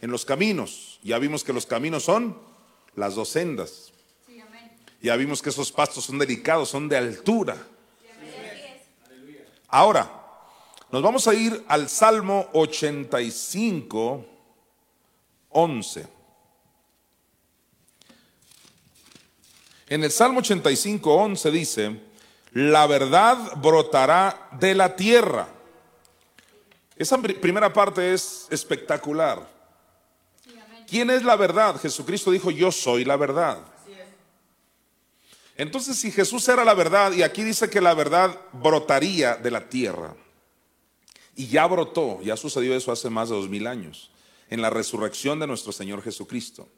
en 0.00 0.10
los 0.10 0.24
caminos. 0.24 0.98
Ya 1.02 1.18
vimos 1.18 1.44
que 1.44 1.52
los 1.52 1.66
caminos 1.66 2.04
son 2.04 2.38
las 2.96 3.14
dos 3.14 3.28
sendas. 3.28 3.92
Ya 5.02 5.16
vimos 5.16 5.42
que 5.42 5.50
esos 5.50 5.72
pastos 5.72 6.04
son 6.04 6.18
delicados, 6.18 6.70
son 6.70 6.88
de 6.88 6.96
altura. 6.96 7.56
Ahora, 9.68 10.10
nos 10.90 11.02
vamos 11.02 11.26
a 11.26 11.34
ir 11.34 11.64
al 11.68 11.88
Salmo 11.88 12.48
85, 12.52 14.26
11. 15.50 16.06
En 19.88 20.04
el 20.04 20.10
Salmo 20.10 20.38
85, 20.38 21.14
11 21.14 21.50
dice, 21.50 22.00
la 22.52 22.86
verdad 22.86 23.36
brotará 23.56 24.48
de 24.58 24.74
la 24.74 24.94
tierra. 24.94 25.48
Esa 26.96 27.18
primera 27.18 27.72
parte 27.72 28.12
es 28.12 28.46
espectacular. 28.50 29.50
¿Quién 30.86 31.10
es 31.10 31.24
la 31.24 31.36
verdad? 31.36 31.80
Jesucristo 31.80 32.30
dijo, 32.30 32.50
yo 32.50 32.70
soy 32.70 33.04
la 33.04 33.16
verdad. 33.16 33.58
Entonces, 35.56 35.98
si 35.98 36.10
Jesús 36.10 36.46
era 36.48 36.64
la 36.64 36.74
verdad, 36.74 37.12
y 37.12 37.22
aquí 37.22 37.42
dice 37.42 37.70
que 37.70 37.80
la 37.80 37.94
verdad 37.94 38.38
brotaría 38.52 39.36
de 39.36 39.50
la 39.50 39.68
tierra, 39.68 40.14
y 41.34 41.46
ya 41.46 41.66
brotó, 41.66 42.20
ya 42.22 42.36
sucedió 42.36 42.74
eso 42.74 42.92
hace 42.92 43.08
más 43.08 43.30
de 43.30 43.36
dos 43.36 43.48
mil 43.48 43.66
años, 43.66 44.10
en 44.50 44.60
la 44.60 44.70
resurrección 44.70 45.40
de 45.40 45.46
nuestro 45.46 45.72
Señor 45.72 46.02
Jesucristo. 46.02 46.68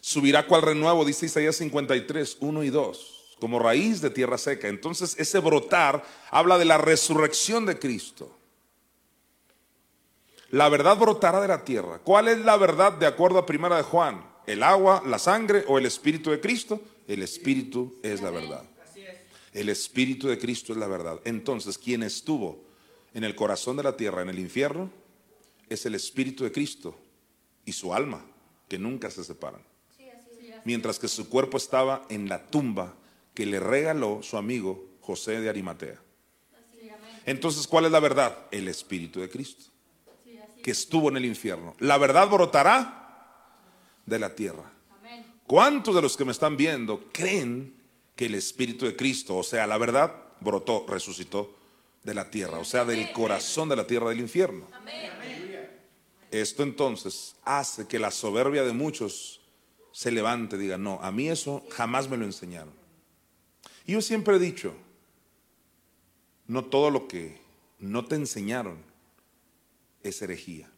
Subirá 0.00 0.46
cual 0.46 0.62
renuevo, 0.62 1.04
dice 1.04 1.26
Isaías 1.26 1.56
53, 1.56 2.38
1 2.40 2.64
y 2.64 2.70
2, 2.70 3.11
como 3.42 3.58
raíz 3.58 4.00
de 4.00 4.08
tierra 4.08 4.38
seca. 4.38 4.68
Entonces, 4.68 5.16
ese 5.18 5.40
brotar 5.40 6.04
habla 6.30 6.58
de 6.58 6.64
la 6.64 6.78
resurrección 6.78 7.66
de 7.66 7.76
Cristo. 7.76 8.38
La 10.50 10.68
verdad 10.68 10.96
brotará 10.96 11.40
de 11.40 11.48
la 11.48 11.64
tierra. 11.64 11.98
¿Cuál 11.98 12.28
es 12.28 12.38
la 12.38 12.56
verdad 12.56 12.92
de 12.92 13.06
acuerdo 13.06 13.38
a 13.38 13.44
Primera 13.44 13.76
de 13.76 13.82
Juan? 13.82 14.24
¿El 14.46 14.62
agua, 14.62 15.02
la 15.04 15.18
sangre 15.18 15.64
o 15.66 15.76
el 15.76 15.86
Espíritu 15.86 16.30
de 16.30 16.38
Cristo? 16.38 16.80
El 17.08 17.20
Espíritu 17.20 17.98
es 18.04 18.22
la 18.22 18.30
verdad. 18.30 18.62
El 19.52 19.70
Espíritu 19.70 20.28
de 20.28 20.38
Cristo 20.38 20.72
es 20.72 20.78
la 20.78 20.86
verdad. 20.86 21.18
Entonces, 21.24 21.78
quien 21.78 22.04
estuvo 22.04 22.62
en 23.12 23.24
el 23.24 23.34
corazón 23.34 23.76
de 23.76 23.82
la 23.82 23.96
tierra, 23.96 24.22
en 24.22 24.28
el 24.28 24.38
infierno, 24.38 24.88
es 25.68 25.84
el 25.84 25.96
Espíritu 25.96 26.44
de 26.44 26.52
Cristo 26.52 26.96
y 27.64 27.72
su 27.72 27.92
alma, 27.92 28.24
que 28.68 28.78
nunca 28.78 29.10
se 29.10 29.24
separan. 29.24 29.62
Mientras 30.64 31.00
que 31.00 31.08
su 31.08 31.28
cuerpo 31.28 31.56
estaba 31.56 32.06
en 32.08 32.28
la 32.28 32.46
tumba 32.46 32.94
que 33.34 33.46
le 33.46 33.60
regaló 33.60 34.22
su 34.22 34.36
amigo 34.36 34.96
José 35.00 35.40
de 35.40 35.48
Arimatea. 35.48 36.00
Entonces, 37.24 37.66
¿cuál 37.66 37.84
es 37.84 37.92
la 37.92 38.00
verdad? 38.00 38.36
El 38.50 38.68
Espíritu 38.68 39.20
de 39.20 39.28
Cristo, 39.28 39.64
que 40.62 40.70
estuvo 40.70 41.08
en 41.08 41.16
el 41.16 41.24
infierno. 41.24 41.74
La 41.78 41.98
verdad 41.98 42.28
brotará 42.28 43.02
de 44.06 44.18
la 44.18 44.34
tierra. 44.34 44.72
¿Cuántos 45.46 45.94
de 45.94 46.02
los 46.02 46.16
que 46.16 46.24
me 46.24 46.32
están 46.32 46.56
viendo 46.56 47.08
creen 47.12 47.74
que 48.16 48.26
el 48.26 48.34
Espíritu 48.34 48.86
de 48.86 48.96
Cristo, 48.96 49.36
o 49.36 49.42
sea, 49.42 49.66
la 49.66 49.78
verdad, 49.78 50.14
brotó, 50.40 50.86
resucitó 50.88 51.56
de 52.02 52.14
la 52.14 52.30
tierra, 52.30 52.58
o 52.58 52.64
sea, 52.64 52.84
del 52.84 53.12
corazón 53.12 53.68
de 53.68 53.76
la 53.76 53.86
tierra 53.86 54.08
del 54.08 54.20
infierno? 54.20 54.66
Esto 56.30 56.62
entonces 56.62 57.36
hace 57.44 57.86
que 57.86 57.98
la 57.98 58.10
soberbia 58.10 58.64
de 58.64 58.72
muchos 58.72 59.40
se 59.92 60.10
levante 60.10 60.56
y 60.56 60.60
diga, 60.60 60.78
no, 60.78 60.98
a 61.02 61.12
mí 61.12 61.28
eso 61.28 61.62
jamás 61.70 62.08
me 62.08 62.16
lo 62.16 62.24
enseñaron. 62.24 62.81
Y 63.86 63.92
yo 63.92 64.00
siempre 64.02 64.36
he 64.36 64.38
dicho, 64.38 64.74
no 66.46 66.64
todo 66.64 66.90
lo 66.90 67.08
que 67.08 67.40
no 67.78 68.04
te 68.04 68.14
enseñaron 68.16 68.78
es 70.02 70.20
herejía. 70.22 70.70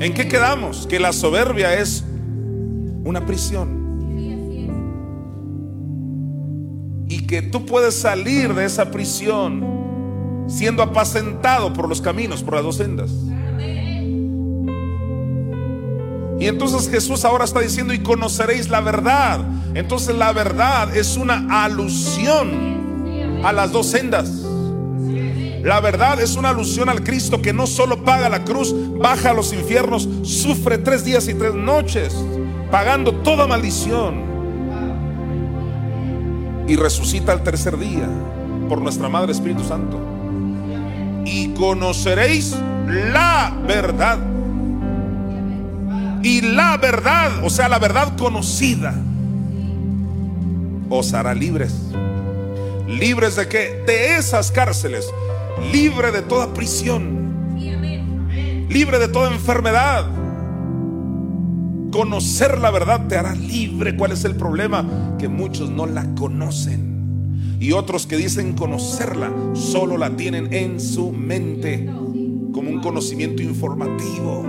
¿En 0.00 0.14
qué 0.14 0.28
quedamos? 0.28 0.86
Que 0.86 1.00
la 1.00 1.12
soberbia 1.12 1.74
es 1.74 2.04
una 3.04 3.26
prisión. 3.26 3.76
Y 7.08 7.26
que 7.26 7.42
tú 7.42 7.64
puedes 7.66 7.94
salir 7.94 8.54
de 8.54 8.64
esa 8.64 8.90
prisión 8.90 10.46
siendo 10.46 10.82
apacentado 10.82 11.72
por 11.72 11.88
los 11.88 12.00
caminos, 12.00 12.42
por 12.42 12.54
las 12.54 12.62
dos 12.62 12.76
sendas. 12.76 13.10
Y 16.40 16.46
entonces 16.46 16.88
Jesús 16.88 17.24
ahora 17.24 17.44
está 17.44 17.60
diciendo, 17.60 17.92
y 17.92 17.98
conoceréis 17.98 18.68
la 18.68 18.80
verdad. 18.80 19.40
Entonces 19.74 20.14
la 20.14 20.32
verdad 20.32 20.96
es 20.96 21.16
una 21.16 21.64
alusión 21.64 23.42
a 23.44 23.52
las 23.52 23.72
dos 23.72 23.86
sendas. 23.88 24.47
La 25.62 25.80
verdad 25.80 26.20
es 26.20 26.36
una 26.36 26.50
alusión 26.50 26.88
al 26.88 27.02
Cristo 27.02 27.42
que 27.42 27.52
no 27.52 27.66
solo 27.66 28.04
paga 28.04 28.28
la 28.28 28.44
cruz, 28.44 28.74
baja 28.98 29.30
a 29.30 29.34
los 29.34 29.52
infiernos, 29.52 30.08
sufre 30.22 30.78
tres 30.78 31.04
días 31.04 31.28
y 31.28 31.34
tres 31.34 31.54
noches, 31.54 32.14
pagando 32.70 33.12
toda 33.12 33.46
maldición. 33.46 34.22
Y 36.68 36.76
resucita 36.76 37.32
al 37.32 37.42
tercer 37.42 37.78
día 37.78 38.08
por 38.68 38.80
nuestra 38.80 39.08
Madre 39.08 39.32
Espíritu 39.32 39.64
Santo. 39.64 39.98
Y 41.24 41.48
conoceréis 41.54 42.54
la 42.86 43.56
verdad. 43.66 44.18
Y 46.22 46.40
la 46.40 46.76
verdad, 46.76 47.44
o 47.44 47.50
sea, 47.50 47.68
la 47.68 47.78
verdad 47.78 48.16
conocida, 48.16 48.94
os 50.88 51.12
hará 51.14 51.34
libres. 51.34 51.74
¿Libres 52.86 53.36
de 53.36 53.48
qué? 53.48 53.82
De 53.86 54.16
esas 54.16 54.50
cárceles. 54.50 55.06
Libre 55.72 56.12
de 56.12 56.22
toda 56.22 56.52
prisión. 56.52 57.56
Libre 58.68 58.98
de 58.98 59.08
toda 59.08 59.32
enfermedad. 59.32 60.06
Conocer 61.90 62.58
la 62.58 62.70
verdad 62.70 63.06
te 63.08 63.16
hará 63.16 63.34
libre. 63.34 63.96
¿Cuál 63.96 64.12
es 64.12 64.24
el 64.24 64.36
problema? 64.36 65.16
Que 65.18 65.28
muchos 65.28 65.70
no 65.70 65.86
la 65.86 66.14
conocen. 66.14 67.56
Y 67.60 67.72
otros 67.72 68.06
que 68.06 68.16
dicen 68.16 68.52
conocerla, 68.52 69.32
solo 69.54 69.96
la 69.96 70.10
tienen 70.10 70.52
en 70.52 70.80
su 70.80 71.10
mente. 71.10 71.86
Como 72.52 72.70
un 72.70 72.80
conocimiento 72.80 73.42
informativo. 73.42 74.44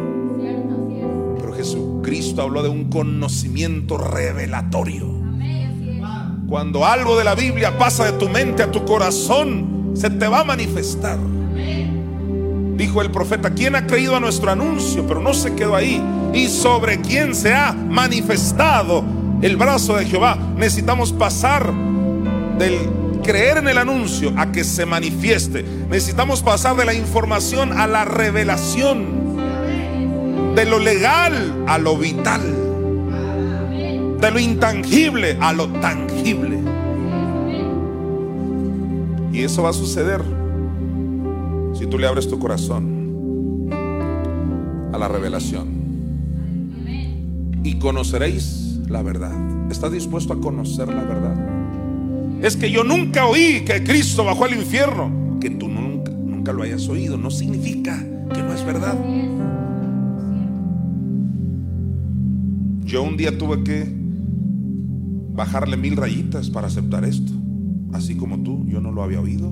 Pero 1.38 1.54
Jesucristo 1.54 2.42
habló 2.42 2.62
de 2.62 2.70
un 2.70 2.90
conocimiento 2.90 3.98
revelatorio. 3.98 5.20
Cuando 6.48 6.86
algo 6.86 7.16
de 7.18 7.24
la 7.24 7.36
Biblia 7.36 7.78
pasa 7.78 8.06
de 8.06 8.14
tu 8.14 8.28
mente 8.28 8.64
a 8.64 8.72
tu 8.72 8.84
corazón, 8.84 9.79
se 10.00 10.10
te 10.10 10.28
va 10.28 10.40
a 10.40 10.44
manifestar. 10.46 11.20
Dijo 12.76 13.02
el 13.02 13.12
profeta, 13.12 13.50
¿quién 13.50 13.76
ha 13.76 13.86
creído 13.86 14.16
a 14.16 14.22
nuestro 14.22 14.50
anuncio? 14.50 15.06
Pero 15.06 15.20
no 15.20 15.34
se 15.34 15.54
quedó 15.56 15.76
ahí. 15.76 16.02
Y 16.34 16.48
sobre 16.48 17.02
quién 17.02 17.36
se 17.36 17.54
ha 17.54 17.74
manifestado 17.74 19.04
el 19.42 19.58
brazo 19.58 19.98
de 19.98 20.06
Jehová. 20.06 20.38
Necesitamos 20.56 21.12
pasar 21.12 21.74
del 22.58 22.78
creer 23.24 23.58
en 23.58 23.68
el 23.68 23.78
anuncio 23.78 24.34
a 24.38 24.54
que 24.54 24.64
se 24.64 24.86
manifieste. 24.86 25.66
Necesitamos 25.90 26.42
pasar 26.42 26.78
de 26.78 26.86
la 26.86 26.94
información 26.94 27.78
a 27.78 27.86
la 27.86 28.06
revelación. 28.06 29.36
De 30.56 30.64
lo 30.64 30.80
legal 30.80 31.66
a 31.68 31.78
lo 31.78 31.98
vital. 31.98 32.42
De 34.22 34.32
lo 34.32 34.40
intangible 34.40 35.38
a 35.42 35.52
lo 35.52 35.68
tangible. 35.68 36.59
Y 39.40 39.46
eso 39.46 39.64
va 39.64 39.70
a 39.70 39.74
suceder 39.74 40.22
si 41.74 41.86
tú 41.86 41.98
le 41.98 42.08
abres 42.08 42.28
tu 42.28 42.38
corazón 42.40 43.70
a 44.92 44.98
la 44.98 45.08
revelación. 45.08 45.80
Y 47.64 47.76
conoceréis 47.76 48.82
la 48.90 49.02
verdad. 49.02 49.32
¿Estás 49.72 49.94
dispuesto 49.94 50.34
a 50.34 50.42
conocer 50.42 50.90
la 50.90 51.06
verdad? 51.06 52.44
Es 52.44 52.58
que 52.58 52.70
yo 52.70 52.84
nunca 52.84 53.28
oí 53.28 53.64
que 53.64 53.82
Cristo 53.82 54.26
bajó 54.26 54.44
al 54.44 54.56
infierno. 54.56 55.38
Que 55.40 55.52
tú 55.52 55.70
nunca, 55.70 56.12
nunca 56.12 56.52
lo 56.52 56.64
hayas 56.64 56.90
oído 56.90 57.18
no 57.18 57.32
significa 57.32 57.98
que 58.34 58.44
no 58.44 58.54
es 58.54 58.66
verdad. 58.66 58.98
Yo 62.84 63.04
un 63.04 63.16
día 63.16 63.38
tuve 63.38 63.64
que 63.64 63.90
bajarle 65.32 65.78
mil 65.78 65.96
rayitas 65.96 66.50
para 66.50 66.68
aceptar 66.68 67.06
esto. 67.06 67.39
Así 67.94 68.16
como 68.16 68.42
tú, 68.44 68.66
yo 68.68 68.82
no 68.82 68.92
lo 68.92 69.04
había 69.04 69.20
oído. 69.20 69.52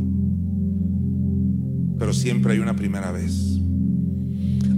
Pero 1.97 2.13
siempre 2.13 2.53
hay 2.53 2.59
una 2.59 2.75
primera 2.75 3.11
vez. 3.11 3.59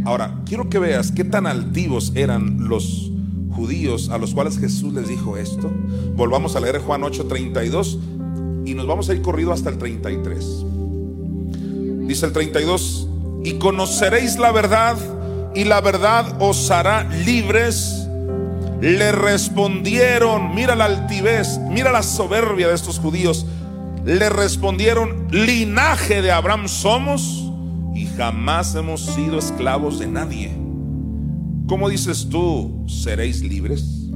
Ahora, 0.05 0.41
quiero 0.45 0.69
que 0.69 0.79
veas 0.79 1.11
qué 1.11 1.23
tan 1.23 1.45
altivos 1.45 2.13
eran 2.15 2.67
los 2.67 3.11
judíos 3.51 4.09
a 4.09 4.17
los 4.17 4.33
cuales 4.33 4.57
Jesús 4.57 4.93
les 4.93 5.07
dijo 5.07 5.37
esto. 5.37 5.71
Volvamos 6.15 6.55
a 6.55 6.61
leer 6.61 6.79
Juan 6.79 7.01
8:32 7.01 7.99
y 8.65 8.73
nos 8.73 8.87
vamos 8.87 9.09
a 9.09 9.13
ir 9.13 9.21
corrido 9.21 9.51
hasta 9.51 9.69
el 9.69 9.77
33. 9.77 10.65
Dice 12.07 12.25
el 12.25 12.31
32, 12.31 13.07
y 13.43 13.53
conoceréis 13.53 14.39
la 14.39 14.51
verdad 14.51 14.97
y 15.55 15.63
la 15.63 15.81
verdad 15.81 16.37
os 16.39 16.71
hará 16.71 17.03
libres. 17.25 18.08
Le 18.81 19.11
respondieron, 19.11 20.55
mira 20.55 20.75
la 20.75 20.85
altivez, 20.85 21.59
mira 21.69 21.91
la 21.91 22.01
soberbia 22.01 22.69
de 22.69 22.75
estos 22.75 22.97
judíos. 22.97 23.45
Le 24.05 24.29
respondieron, 24.29 25.27
linaje 25.31 26.21
de 26.21 26.31
Abraham 26.31 26.67
somos 26.69 27.51
y 27.93 28.05
jamás 28.05 28.75
hemos 28.75 29.05
sido 29.05 29.37
esclavos 29.37 29.99
de 29.99 30.07
nadie. 30.07 30.51
¿Cómo 31.67 31.89
dices 31.89 32.29
tú, 32.29 32.85
seréis 32.87 33.41
libres? 33.43 34.09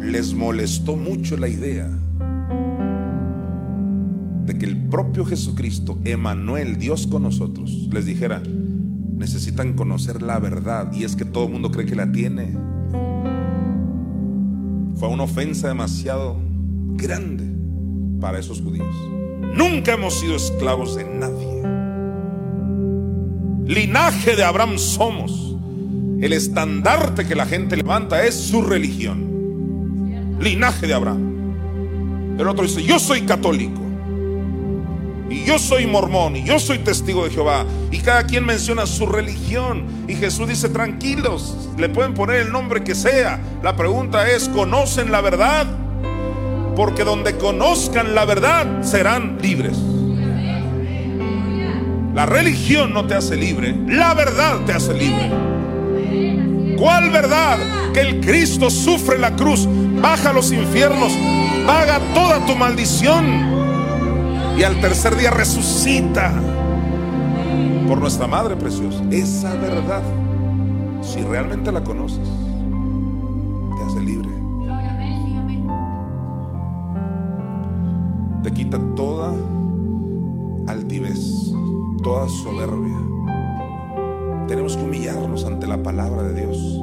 Les 0.00 0.32
molestó 0.32 0.94
mucho 0.94 1.36
la 1.36 1.48
idea 1.48 1.90
de 4.46 4.58
que 4.58 4.64
el 4.64 4.76
propio 4.88 5.24
Jesucristo, 5.24 5.98
Emanuel, 6.04 6.78
Dios 6.78 7.08
con 7.08 7.24
nosotros, 7.24 7.88
les 7.90 8.06
dijera, 8.06 8.40
necesitan 9.16 9.72
conocer 9.72 10.22
la 10.22 10.38
verdad 10.38 10.92
y 10.92 11.02
es 11.02 11.16
que 11.16 11.24
todo 11.24 11.46
el 11.46 11.50
mundo 11.50 11.70
cree 11.72 11.86
que 11.86 11.96
la 11.96 12.10
tiene. 12.12 12.73
Una 15.08 15.24
ofensa 15.24 15.68
demasiado 15.68 16.36
grande 16.96 17.44
para 18.20 18.38
esos 18.38 18.60
judíos. 18.60 18.94
Nunca 19.54 19.92
hemos 19.92 20.14
sido 20.14 20.34
esclavos 20.36 20.96
de 20.96 21.04
nadie. 21.04 21.62
Linaje 23.66 24.34
de 24.34 24.44
Abraham 24.44 24.78
somos. 24.78 25.56
El 26.20 26.32
estandarte 26.32 27.26
que 27.26 27.34
la 27.34 27.46
gente 27.46 27.76
levanta 27.76 28.24
es 28.24 28.34
su 28.34 28.62
religión. 28.62 30.36
Linaje 30.40 30.86
de 30.86 30.94
Abraham. 30.94 32.36
El 32.38 32.48
otro 32.48 32.64
dice, 32.64 32.82
yo 32.82 32.98
soy 32.98 33.22
católico. 33.22 33.83
Y 35.30 35.44
yo 35.44 35.58
soy 35.58 35.86
mormón. 35.86 36.36
Y 36.36 36.44
yo 36.44 36.58
soy 36.58 36.78
testigo 36.78 37.24
de 37.24 37.30
Jehová. 37.30 37.64
Y 37.90 37.98
cada 37.98 38.24
quien 38.24 38.44
menciona 38.44 38.86
su 38.86 39.06
religión. 39.06 39.86
Y 40.06 40.14
Jesús 40.14 40.48
dice, 40.48 40.68
tranquilos, 40.68 41.56
le 41.78 41.88
pueden 41.88 42.14
poner 42.14 42.36
el 42.36 42.52
nombre 42.52 42.84
que 42.84 42.94
sea. 42.94 43.40
La 43.62 43.76
pregunta 43.76 44.28
es, 44.28 44.48
¿conocen 44.48 45.10
la 45.10 45.20
verdad? 45.20 45.66
Porque 46.76 47.04
donde 47.04 47.36
conozcan 47.36 48.14
la 48.14 48.24
verdad 48.24 48.82
serán 48.82 49.38
libres. 49.40 49.78
La 52.14 52.26
religión 52.26 52.92
no 52.92 53.06
te 53.06 53.14
hace 53.14 53.36
libre, 53.36 53.74
la 53.88 54.14
verdad 54.14 54.60
te 54.66 54.72
hace 54.72 54.94
libre. 54.94 55.32
¿Cuál 56.76 57.10
verdad? 57.10 57.58
Que 57.92 58.00
el 58.02 58.20
Cristo 58.20 58.70
sufre 58.70 59.18
la 59.18 59.34
cruz, 59.34 59.66
baja 60.00 60.32
los 60.32 60.52
infiernos, 60.52 61.12
paga 61.66 62.00
toda 62.14 62.44
tu 62.46 62.54
maldición 62.54 63.63
y 64.56 64.62
al 64.62 64.80
tercer 64.80 65.16
día 65.16 65.30
resucita. 65.30 66.32
por 67.88 67.98
nuestra 68.00 68.26
Madre 68.26 68.56
Preciosa. 68.56 69.04
Esa 69.10 69.54
verdad, 69.56 70.02
si 71.02 71.20
realmente 71.20 71.70
la 71.70 71.84
conoces, 71.84 72.28
te 73.76 73.84
hace 73.84 74.00
libre. 74.00 74.30
Te 78.42 78.52
quita 78.52 78.78
toda 78.96 79.34
altivez, 80.66 81.52
toda 82.02 82.28
soberbia. 82.28 82.98
Tenemos 84.48 84.76
que 84.76 84.84
humillarnos 84.84 85.44
ante 85.44 85.66
la 85.66 85.82
palabra 85.82 86.22
de 86.22 86.40
Dios. 86.40 86.80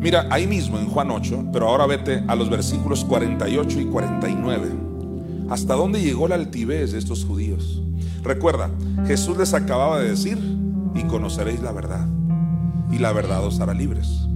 Mira, 0.00 0.26
ahí 0.30 0.46
mismo 0.46 0.78
en 0.78 0.86
Juan 0.86 1.10
8, 1.10 1.50
pero 1.52 1.68
ahora 1.68 1.84
vete 1.84 2.24
a 2.26 2.34
los 2.34 2.48
versículos 2.48 3.04
48 3.04 3.80
y 3.80 3.84
49. 3.84 4.70
¿Hasta 5.50 5.74
dónde 5.74 6.00
llegó 6.00 6.26
la 6.26 6.36
altivez 6.36 6.92
de 6.92 6.98
estos 6.98 7.26
judíos? 7.26 7.82
Recuerda, 8.22 8.70
Jesús 9.06 9.36
les 9.36 9.52
acababa 9.52 10.00
de 10.00 10.08
decir, 10.08 10.38
y 10.94 11.02
conoceréis 11.02 11.60
la 11.60 11.72
verdad, 11.72 12.06
y 12.90 12.98
la 12.98 13.12
verdad 13.12 13.44
os 13.44 13.60
hará 13.60 13.74
libres. 13.74 14.26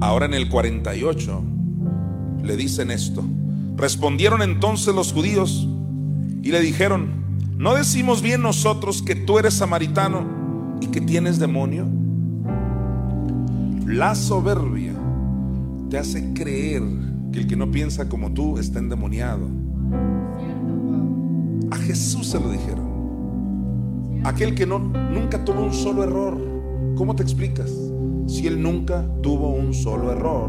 Ahora 0.00 0.24
en 0.24 0.32
el 0.32 0.48
48 0.48 1.42
le 2.42 2.56
dicen 2.56 2.90
esto. 2.90 3.22
Respondieron 3.76 4.40
entonces 4.40 4.94
los 4.94 5.12
judíos 5.12 5.68
y 6.42 6.52
le 6.52 6.60
dijeron, 6.60 7.24
¿no 7.58 7.74
decimos 7.74 8.22
bien 8.22 8.40
nosotros 8.40 9.02
que 9.02 9.14
tú 9.14 9.38
eres 9.38 9.54
samaritano 9.54 10.78
y 10.80 10.86
que 10.86 11.02
tienes 11.02 11.38
demonio? 11.38 11.86
La 13.86 14.14
soberbia 14.14 14.94
te 15.90 15.98
hace 15.98 16.32
creer 16.32 16.82
que 17.30 17.40
el 17.40 17.46
que 17.46 17.54
no 17.54 17.70
piensa 17.70 18.08
como 18.08 18.32
tú 18.32 18.56
está 18.56 18.78
endemoniado. 18.78 19.46
A 21.70 21.76
Jesús 21.76 22.28
se 22.28 22.40
lo 22.40 22.50
dijeron. 22.50 24.22
Aquel 24.24 24.54
que 24.54 24.64
no, 24.64 24.78
nunca 24.78 25.44
tuvo 25.44 25.62
un 25.62 25.74
solo 25.74 26.02
error. 26.02 26.40
¿Cómo 26.96 27.14
te 27.14 27.22
explicas? 27.22 27.70
Si 28.26 28.46
él 28.46 28.62
nunca 28.62 29.06
tuvo 29.22 29.50
un 29.50 29.74
solo 29.74 30.12
error. 30.12 30.48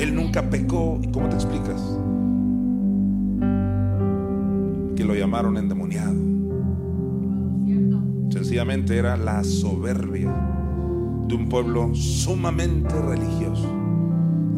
Él 0.00 0.12
nunca 0.16 0.50
pecó. 0.50 0.98
¿Y 1.00 1.12
cómo 1.12 1.28
te 1.28 1.36
explicas? 1.36 1.80
Que 4.96 5.04
lo 5.04 5.14
llamaron 5.14 5.56
endemoniado. 5.58 6.16
Sencillamente 8.30 8.96
era 8.96 9.16
la 9.16 9.44
soberbia 9.44 10.57
de 11.28 11.34
un 11.34 11.48
pueblo 11.48 11.94
sumamente 11.94 12.94
religioso. 12.94 13.68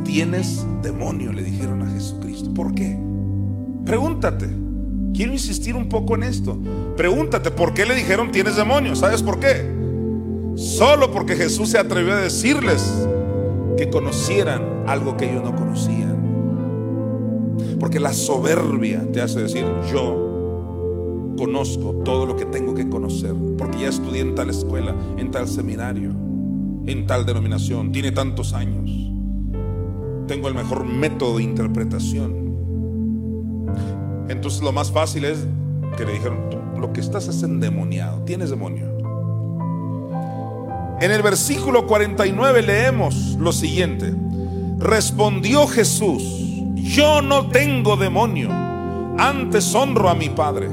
Tienes 0.05 0.65
demonio, 0.83 1.33
le 1.33 1.43
dijeron 1.43 1.83
a 1.83 1.91
Jesucristo. 1.91 2.55
¿Por 2.55 2.75
qué? 2.75 2.99
Pregúntate. 3.85 4.49
Quiero 5.13 5.33
insistir 5.33 5.75
un 5.75 5.89
poco 5.89 6.15
en 6.15 6.23
esto. 6.23 6.57
Pregúntate, 6.97 7.51
¿por 7.51 7.75
qué 7.75 7.85
le 7.85 7.95
dijeron 7.95 8.31
tienes 8.31 8.57
demonio? 8.57 8.95
¿Sabes 8.95 9.23
por 9.23 9.41
qué? 9.41 9.69
Solo 10.55 11.11
porque 11.11 11.37
Jesús 11.37 11.71
se 11.71 11.79
atrevió 11.79 12.15
a 12.15 12.21
decirles 12.21 13.07
que 13.77 13.91
conocieran 13.91 14.63
algo 14.87 15.17
que 15.17 15.31
ellos 15.31 15.43
no 15.43 15.57
conocían. 15.57 16.19
Porque 17.79 17.99
la 17.99 18.13
soberbia 18.13 19.11
te 19.13 19.21
hace 19.21 19.41
decir, 19.41 19.65
yo 19.93 21.35
conozco 21.37 21.95
todo 22.05 22.27
lo 22.27 22.37
que 22.37 22.45
tengo 22.45 22.75
que 22.75 22.89
conocer, 22.89 23.35
porque 23.57 23.81
ya 23.81 23.89
estudié 23.89 24.21
en 24.21 24.35
tal 24.35 24.51
escuela, 24.51 24.95
en 25.17 25.31
tal 25.31 25.49
seminario, 25.49 26.13
en 26.91 27.07
tal 27.07 27.27
denominación, 27.27 27.93
tiene 27.93 28.13
tantos 28.13 28.53
años. 28.53 28.91
Tengo 30.27 30.49
el 30.49 30.55
mejor 30.55 30.85
método 30.85 31.39
de 31.39 31.45
interpretación. 31.45 32.41
Entonces 34.29 34.63
lo 34.63 34.73
más 34.73 34.93
fácil 34.93 35.25
es 35.25 35.47
que 35.97 36.05
le 36.05 36.13
dijeron, 36.13 36.51
"Tú, 36.51 36.59
lo 36.81 36.93
que 36.93 37.01
estás 37.01 37.29
es 37.29 37.43
endemoniado, 37.43 38.23
tienes 38.25 38.51
demonio. 38.51 38.87
En 41.01 41.11
el 41.11 41.23
versículo 41.23 41.87
49 41.87 42.63
leemos 42.63 43.37
lo 43.39 43.53
siguiente. 43.53 44.15
Respondió 44.79 45.67
Jesús, 45.67 46.23
yo 46.77 47.23
no 47.23 47.49
tengo 47.49 47.97
demonio, 47.97 48.51
antes 49.19 49.75
honro 49.75 50.09
a 50.09 50.15
mi 50.15 50.29
Padre, 50.29 50.69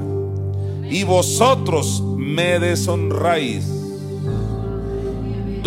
y 0.89 1.03
vosotros 1.03 2.03
me 2.18 2.59
deshonráis. 2.59 3.76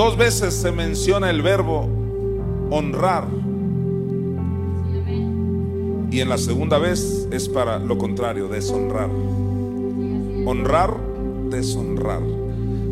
Dos 0.01 0.17
veces 0.17 0.55
se 0.55 0.73
menciona 0.73 1.29
el 1.29 1.43
verbo 1.43 1.87
honrar 2.71 3.27
y 6.11 6.21
en 6.21 6.29
la 6.31 6.39
segunda 6.39 6.79
vez 6.79 7.29
es 7.31 7.51
para 7.51 7.79
lo 7.79 7.99
contrario, 7.99 8.49
deshonrar. 8.49 9.11
Honrar, 10.47 10.97
deshonrar. 11.51 12.23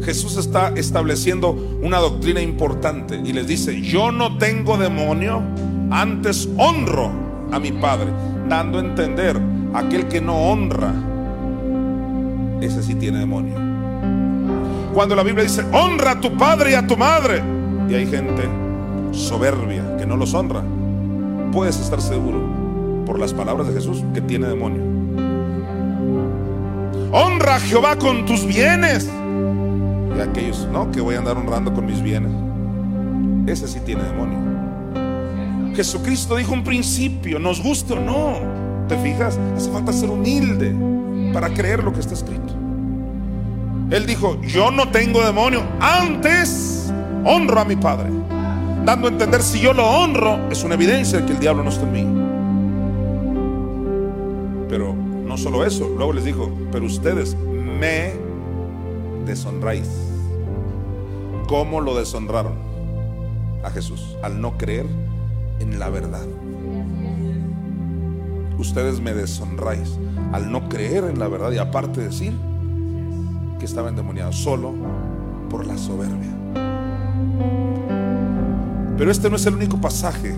Jesús 0.02 0.36
está 0.36 0.74
estableciendo 0.76 1.52
una 1.80 1.96
doctrina 1.96 2.42
importante 2.42 3.18
y 3.24 3.32
les 3.32 3.46
dice, 3.46 3.80
yo 3.80 4.12
no 4.12 4.36
tengo 4.36 4.76
demonio, 4.76 5.40
antes 5.90 6.46
honro 6.58 7.10
a 7.50 7.58
mi 7.58 7.72
Padre, 7.72 8.12
dando 8.50 8.80
a 8.80 8.82
entender, 8.82 9.40
aquel 9.72 10.08
que 10.08 10.20
no 10.20 10.36
honra, 10.50 10.92
ese 12.60 12.82
sí 12.82 12.94
tiene 12.96 13.20
demonio. 13.20 13.67
Cuando 14.92 15.14
la 15.14 15.22
Biblia 15.22 15.44
dice, 15.44 15.64
honra 15.72 16.12
a 16.12 16.20
tu 16.20 16.36
padre 16.36 16.72
y 16.72 16.74
a 16.74 16.86
tu 16.86 16.96
madre, 16.96 17.42
y 17.88 17.94
hay 17.94 18.06
gente 18.06 18.48
soberbia 19.12 19.96
que 19.96 20.06
no 20.06 20.16
los 20.16 20.34
honra, 20.34 20.62
puedes 21.52 21.78
estar 21.78 22.00
seguro, 22.00 23.04
por 23.06 23.18
las 23.18 23.32
palabras 23.32 23.68
de 23.68 23.74
Jesús, 23.74 24.02
que 24.12 24.20
tiene 24.20 24.48
demonio. 24.48 24.82
Honra 27.10 27.56
a 27.56 27.60
Jehová 27.60 27.96
con 27.96 28.26
tus 28.26 28.44
bienes. 28.44 29.08
Y 30.16 30.20
aquellos, 30.20 30.68
no, 30.70 30.90
que 30.90 31.00
voy 31.00 31.14
a 31.14 31.18
andar 31.18 31.36
honrando 31.36 31.72
con 31.72 31.86
mis 31.86 32.02
bienes. 32.02 32.32
Ese 33.46 33.66
sí 33.66 33.80
tiene 33.80 34.02
demonio. 34.02 34.38
Jesucristo 35.74 36.36
dijo 36.36 36.52
un 36.52 36.64
principio, 36.64 37.38
nos 37.38 37.62
guste 37.62 37.94
o 37.94 38.00
no. 38.00 38.86
¿Te 38.88 38.98
fijas? 38.98 39.38
Hace 39.56 39.70
falta 39.70 39.92
ser 39.92 40.10
humilde 40.10 40.74
para 41.32 41.48
creer 41.50 41.82
lo 41.82 41.92
que 41.92 42.00
está 42.00 42.14
escrito. 42.14 42.37
Él 43.90 44.04
dijo, 44.06 44.38
yo 44.42 44.70
no 44.70 44.90
tengo 44.90 45.24
demonio, 45.24 45.62
antes 45.80 46.92
honro 47.24 47.60
a 47.60 47.64
mi 47.64 47.76
Padre. 47.76 48.10
Dando 48.84 49.08
a 49.08 49.10
entender, 49.10 49.42
si 49.42 49.60
yo 49.60 49.72
lo 49.72 49.86
honro, 49.86 50.50
es 50.50 50.62
una 50.62 50.74
evidencia 50.74 51.20
de 51.20 51.26
que 51.26 51.32
el 51.32 51.38
diablo 51.38 51.62
no 51.62 51.70
está 51.70 51.84
en 51.84 51.92
mí. 51.92 52.06
Pero 54.68 54.94
no 54.94 55.38
solo 55.38 55.64
eso, 55.64 55.88
luego 55.96 56.12
les 56.12 56.24
dijo, 56.24 56.50
pero 56.70 56.84
ustedes 56.84 57.34
me 57.34 58.12
deshonráis. 59.24 59.88
¿Cómo 61.48 61.80
lo 61.80 61.96
deshonraron 61.96 62.54
a 63.64 63.70
Jesús? 63.70 64.16
Al 64.22 64.38
no 64.38 64.58
creer 64.58 64.84
en 65.60 65.78
la 65.78 65.88
verdad. 65.88 66.26
Ustedes 68.58 69.00
me 69.00 69.14
deshonráis 69.14 69.98
al 70.32 70.50
no 70.52 70.68
creer 70.68 71.04
en 71.04 71.18
la 71.18 71.28
verdad 71.28 71.52
y 71.52 71.58
aparte 71.58 72.02
decir 72.02 72.34
que 73.58 73.64
estaba 73.64 73.88
endemoniado 73.88 74.32
solo 74.32 74.74
por 75.50 75.66
la 75.66 75.76
soberbia. 75.76 76.34
Pero 78.96 79.10
este 79.10 79.30
no 79.30 79.36
es 79.36 79.46
el 79.46 79.54
único 79.54 79.80
pasaje 79.80 80.34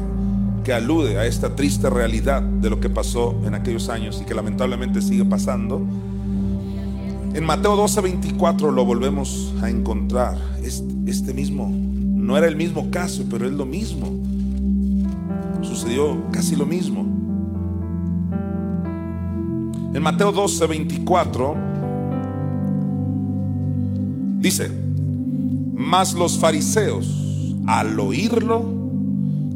que 0.65 0.73
alude 0.73 1.19
a 1.19 1.27
esta 1.27 1.55
triste 1.57 1.89
realidad 1.89 2.43
de 2.43 2.69
lo 2.69 2.81
que 2.81 2.91
pasó 2.91 3.35
en 3.45 3.55
aquellos 3.55 3.89
años 3.89 4.21
y 4.21 4.27
que 4.27 4.35
lamentablemente 4.35 5.01
sigue 5.01 5.25
pasando. 5.25 5.81
En 7.33 7.45
Mateo 7.45 7.77
12, 7.77 8.01
24 8.03 8.71
lo 8.71 8.85
volvemos 8.85 9.55
a 9.63 9.71
encontrar. 9.71 10.37
Este, 10.63 10.93
este 11.07 11.33
mismo, 11.33 11.71
no 11.71 12.37
era 12.37 12.47
el 12.47 12.57
mismo 12.57 12.91
caso, 12.91 13.25
pero 13.31 13.47
es 13.47 13.53
lo 13.53 13.65
mismo. 13.65 14.21
Sucedió 15.63 16.23
casi 16.31 16.57
lo 16.57 16.67
mismo. 16.67 17.01
En 19.95 20.03
Mateo 20.03 20.33
12, 20.33 20.67
24 20.67 21.70
dice, 24.41 24.71
mas 25.75 26.15
los 26.15 26.39
fariseos 26.39 27.57
al 27.67 27.99
oírlo 28.01 28.65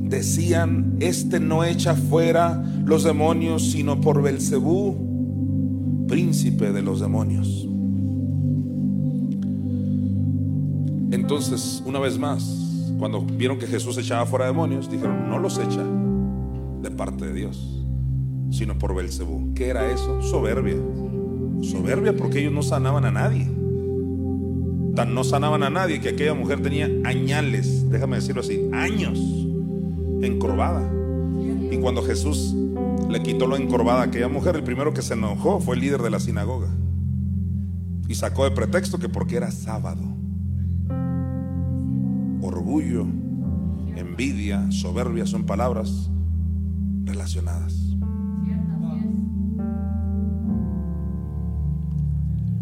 decían, 0.02 0.96
este 1.00 1.40
no 1.40 1.64
echa 1.64 1.94
fuera 1.94 2.64
los 2.84 3.02
demonios 3.02 3.70
sino 3.70 4.00
por 4.00 4.22
Belcebú, 4.22 6.06
príncipe 6.08 6.72
de 6.72 6.82
los 6.82 7.00
demonios. 7.00 7.68
Entonces, 11.10 11.82
una 11.86 11.98
vez 11.98 12.18
más, 12.18 12.42
cuando 12.98 13.22
vieron 13.22 13.58
que 13.58 13.66
Jesús 13.66 13.96
echaba 13.98 14.26
fuera 14.26 14.46
demonios, 14.46 14.90
dijeron, 14.90 15.28
no 15.28 15.38
los 15.38 15.58
echa 15.58 15.84
de 16.82 16.90
parte 16.90 17.26
de 17.26 17.32
Dios, 17.32 17.84
sino 18.50 18.78
por 18.78 18.94
Belcebú. 18.94 19.54
¿Qué 19.54 19.68
era 19.68 19.90
eso? 19.90 20.20
Soberbia. 20.22 20.76
Soberbia 21.62 22.14
porque 22.14 22.40
ellos 22.40 22.52
no 22.52 22.62
sanaban 22.62 23.04
a 23.04 23.10
nadie. 23.10 23.63
Tan 24.94 25.14
no 25.14 25.24
sanaban 25.24 25.62
a 25.62 25.70
nadie 25.70 26.00
que 26.00 26.10
aquella 26.10 26.34
mujer 26.34 26.62
tenía 26.62 26.88
añales, 27.04 27.90
déjame 27.90 28.16
decirlo 28.16 28.42
así, 28.42 28.68
años 28.72 29.18
encorvada. 30.22 30.88
Y 31.70 31.76
cuando 31.78 32.02
Jesús 32.02 32.54
le 33.08 33.22
quitó 33.22 33.46
lo 33.46 33.56
encorvada 33.56 34.00
a 34.00 34.04
aquella 34.04 34.28
mujer. 34.28 34.56
El 34.56 34.64
primero 34.64 34.92
que 34.92 35.02
se 35.02 35.14
enojó 35.14 35.60
fue 35.60 35.76
el 35.76 35.82
líder 35.82 36.02
de 36.02 36.10
la 36.10 36.20
sinagoga. 36.20 36.68
Y 38.08 38.14
sacó 38.14 38.44
de 38.44 38.50
pretexto 38.50 38.98
que 38.98 39.08
porque 39.08 39.36
era 39.36 39.50
sábado. 39.50 40.02
Orgullo, 42.42 43.06
envidia, 43.96 44.70
soberbia 44.70 45.26
son 45.26 45.44
palabras 45.44 46.10
relacionadas. 47.04 47.74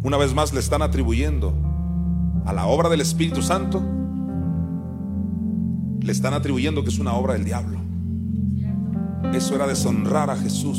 Una 0.04 0.16
vez 0.16 0.34
más 0.34 0.52
le 0.52 0.60
están 0.60 0.82
atribuyendo 0.82 1.54
a 2.44 2.52
la 2.52 2.66
obra 2.66 2.88
del 2.88 3.00
Espíritu 3.00 3.42
Santo, 3.42 3.82
le 6.00 6.12
están 6.12 6.34
atribuyendo 6.34 6.82
que 6.82 6.90
es 6.90 6.98
una 6.98 7.14
obra 7.14 7.34
del 7.34 7.44
diablo. 7.44 7.78
Eso 9.32 9.54
era 9.54 9.66
deshonrar 9.66 10.30
a 10.30 10.36
Jesús. 10.36 10.78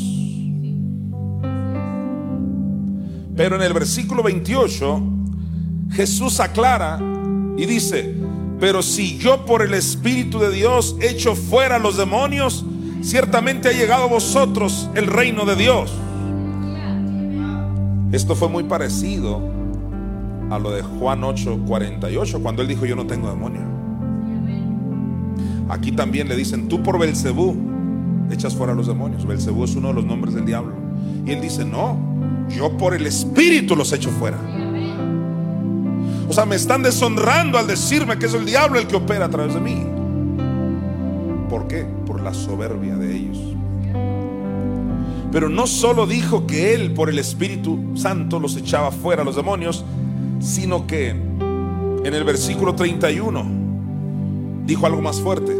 Pero 3.36 3.56
en 3.56 3.62
el 3.62 3.72
versículo 3.72 4.22
28, 4.22 5.02
Jesús 5.90 6.40
aclara 6.40 7.00
y 7.56 7.66
dice, 7.66 8.14
pero 8.60 8.82
si 8.82 9.18
yo 9.18 9.44
por 9.44 9.62
el 9.62 9.74
Espíritu 9.74 10.38
de 10.38 10.52
Dios 10.52 10.96
echo 11.00 11.34
fuera 11.34 11.76
a 11.76 11.78
los 11.78 11.96
demonios, 11.96 12.64
ciertamente 13.02 13.68
ha 13.68 13.72
llegado 13.72 14.04
a 14.04 14.08
vosotros 14.08 14.88
el 14.94 15.06
reino 15.06 15.44
de 15.44 15.56
Dios. 15.56 15.92
Esto 18.12 18.36
fue 18.36 18.48
muy 18.48 18.64
parecido 18.64 19.42
a 20.54 20.58
lo 20.58 20.70
de 20.70 20.82
Juan 20.82 21.24
8, 21.24 21.60
48, 21.66 22.40
cuando 22.40 22.62
él 22.62 22.68
dijo, 22.68 22.86
yo 22.86 22.96
no 22.96 23.06
tengo 23.06 23.28
demonio. 23.28 23.62
Aquí 25.68 25.92
también 25.92 26.28
le 26.28 26.36
dicen, 26.36 26.68
tú 26.68 26.82
por 26.82 26.98
Belcebú 26.98 27.56
echas 28.30 28.54
fuera 28.54 28.72
a 28.72 28.76
los 28.76 28.86
demonios. 28.86 29.26
Belcebú 29.26 29.64
es 29.64 29.74
uno 29.74 29.88
de 29.88 29.94
los 29.94 30.04
nombres 30.04 30.34
del 30.34 30.44
diablo. 30.44 30.72
Y 31.26 31.32
él 31.32 31.40
dice, 31.40 31.64
no, 31.64 31.98
yo 32.48 32.76
por 32.76 32.94
el 32.94 33.06
Espíritu 33.06 33.74
los 33.74 33.92
echo 33.92 34.10
fuera. 34.10 34.38
O 36.28 36.32
sea, 36.32 36.46
me 36.46 36.56
están 36.56 36.82
deshonrando 36.82 37.58
al 37.58 37.66
decirme 37.66 38.18
que 38.18 38.26
es 38.26 38.34
el 38.34 38.44
diablo 38.44 38.78
el 38.78 38.86
que 38.86 38.96
opera 38.96 39.26
a 39.26 39.30
través 39.30 39.54
de 39.54 39.60
mí. 39.60 39.84
¿Por 41.48 41.66
qué? 41.66 41.86
Por 42.06 42.22
la 42.22 42.34
soberbia 42.34 42.96
de 42.96 43.16
ellos. 43.16 43.38
Pero 45.30 45.48
no 45.48 45.66
solo 45.66 46.06
dijo 46.06 46.46
que 46.46 46.74
él 46.74 46.92
por 46.92 47.08
el 47.10 47.18
Espíritu 47.18 47.78
Santo 47.94 48.38
los 48.38 48.56
echaba 48.56 48.90
fuera 48.90 49.22
a 49.22 49.24
los 49.24 49.36
demonios, 49.36 49.84
sino 50.40 50.86
que 50.86 51.10
en 51.10 52.14
el 52.14 52.24
versículo 52.24 52.74
31 52.74 53.44
dijo 54.66 54.86
algo 54.86 55.00
más 55.00 55.20
fuerte. 55.20 55.56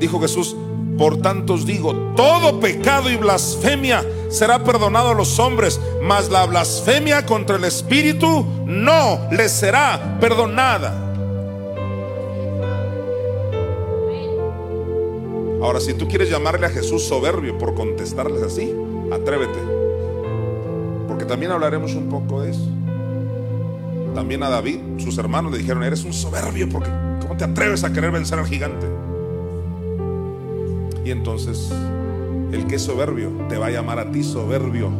Dijo 0.00 0.20
Jesús, 0.20 0.56
por 0.96 1.18
tanto 1.18 1.54
os 1.54 1.66
digo, 1.66 1.94
todo 2.16 2.60
pecado 2.60 3.10
y 3.10 3.16
blasfemia 3.16 4.04
será 4.28 4.64
perdonado 4.64 5.10
a 5.10 5.14
los 5.14 5.38
hombres, 5.38 5.80
mas 6.02 6.30
la 6.30 6.46
blasfemia 6.46 7.24
contra 7.24 7.56
el 7.56 7.64
Espíritu 7.64 8.44
no 8.66 9.28
les 9.30 9.52
será 9.52 10.18
perdonada. 10.20 11.04
Ahora, 15.62 15.80
si 15.80 15.94
tú 15.94 16.06
quieres 16.06 16.30
llamarle 16.30 16.66
a 16.66 16.70
Jesús 16.70 17.04
soberbio 17.04 17.58
por 17.58 17.74
contestarles 17.74 18.42
así, 18.42 18.74
atrévete. 19.12 19.58
Porque 21.08 21.24
también 21.24 21.50
hablaremos 21.50 21.94
un 21.94 22.08
poco 22.08 22.42
de 22.42 22.50
eso. 22.50 22.77
También 24.18 24.42
a 24.42 24.50
David, 24.50 24.80
sus 24.96 25.16
hermanos 25.16 25.52
le 25.52 25.58
dijeron, 25.58 25.84
eres 25.84 26.02
un 26.02 26.12
soberbio 26.12 26.68
porque 26.68 26.90
¿cómo 27.20 27.36
te 27.36 27.44
atreves 27.44 27.84
a 27.84 27.92
querer 27.92 28.10
vencer 28.10 28.36
al 28.40 28.46
gigante? 28.46 28.84
Y 31.04 31.12
entonces, 31.12 31.70
el 32.50 32.66
que 32.66 32.74
es 32.74 32.82
soberbio 32.82 33.30
te 33.48 33.56
va 33.58 33.66
a 33.66 33.70
llamar 33.70 34.00
a 34.00 34.10
ti 34.10 34.24
soberbio 34.24 34.90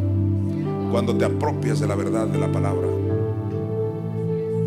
cuando 0.93 1.19
te 1.19 1.25
apropias 1.25 1.81
de 1.81 1.89
la 1.89 1.97
verdad 1.97 2.29
de 2.29 2.39
la 2.39 2.47
palabra. 2.53 2.87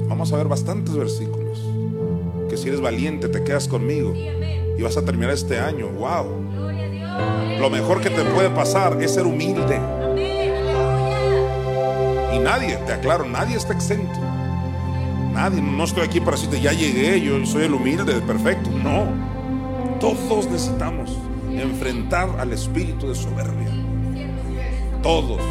Vamos 0.10 0.34
a 0.34 0.36
ver 0.36 0.50
bastantes 0.50 0.98
versículos. 0.98 1.64
Que 2.50 2.58
si 2.58 2.68
eres 2.68 2.82
valiente 2.82 3.30
te 3.30 3.46
quedas 3.46 3.70
conmigo 3.70 4.14
y 4.14 4.82
vas 4.82 4.98
a 4.98 5.06
terminar 5.06 5.32
este 5.32 5.60
año. 5.60 5.88
Wow. 5.88 6.26
Lo 7.58 7.70
mejor 7.70 8.02
que 8.02 8.10
te 8.10 8.26
puede 8.26 8.50
pasar 8.50 9.02
es 9.02 9.14
ser 9.14 9.26
humilde. 9.26 9.80
Y 12.34 12.40
nadie, 12.40 12.76
te 12.86 12.92
aclaro, 12.92 13.24
nadie 13.24 13.56
está 13.56 13.72
exento. 13.72 14.20
No 15.50 15.84
estoy 15.84 16.04
aquí 16.04 16.20
para 16.20 16.38
decirte, 16.38 16.62
ya 16.62 16.72
llegué, 16.72 17.20
yo 17.20 17.44
soy 17.46 17.64
el 17.64 17.74
humilde, 17.74 18.14
perfecto. 18.22 18.70
No. 18.70 19.08
Todos 20.00 20.48
necesitamos 20.48 21.18
enfrentar 21.52 22.30
al 22.40 22.54
espíritu 22.54 23.08
de 23.08 23.16
soberbia. 23.16 23.70
Todos. 25.02 25.42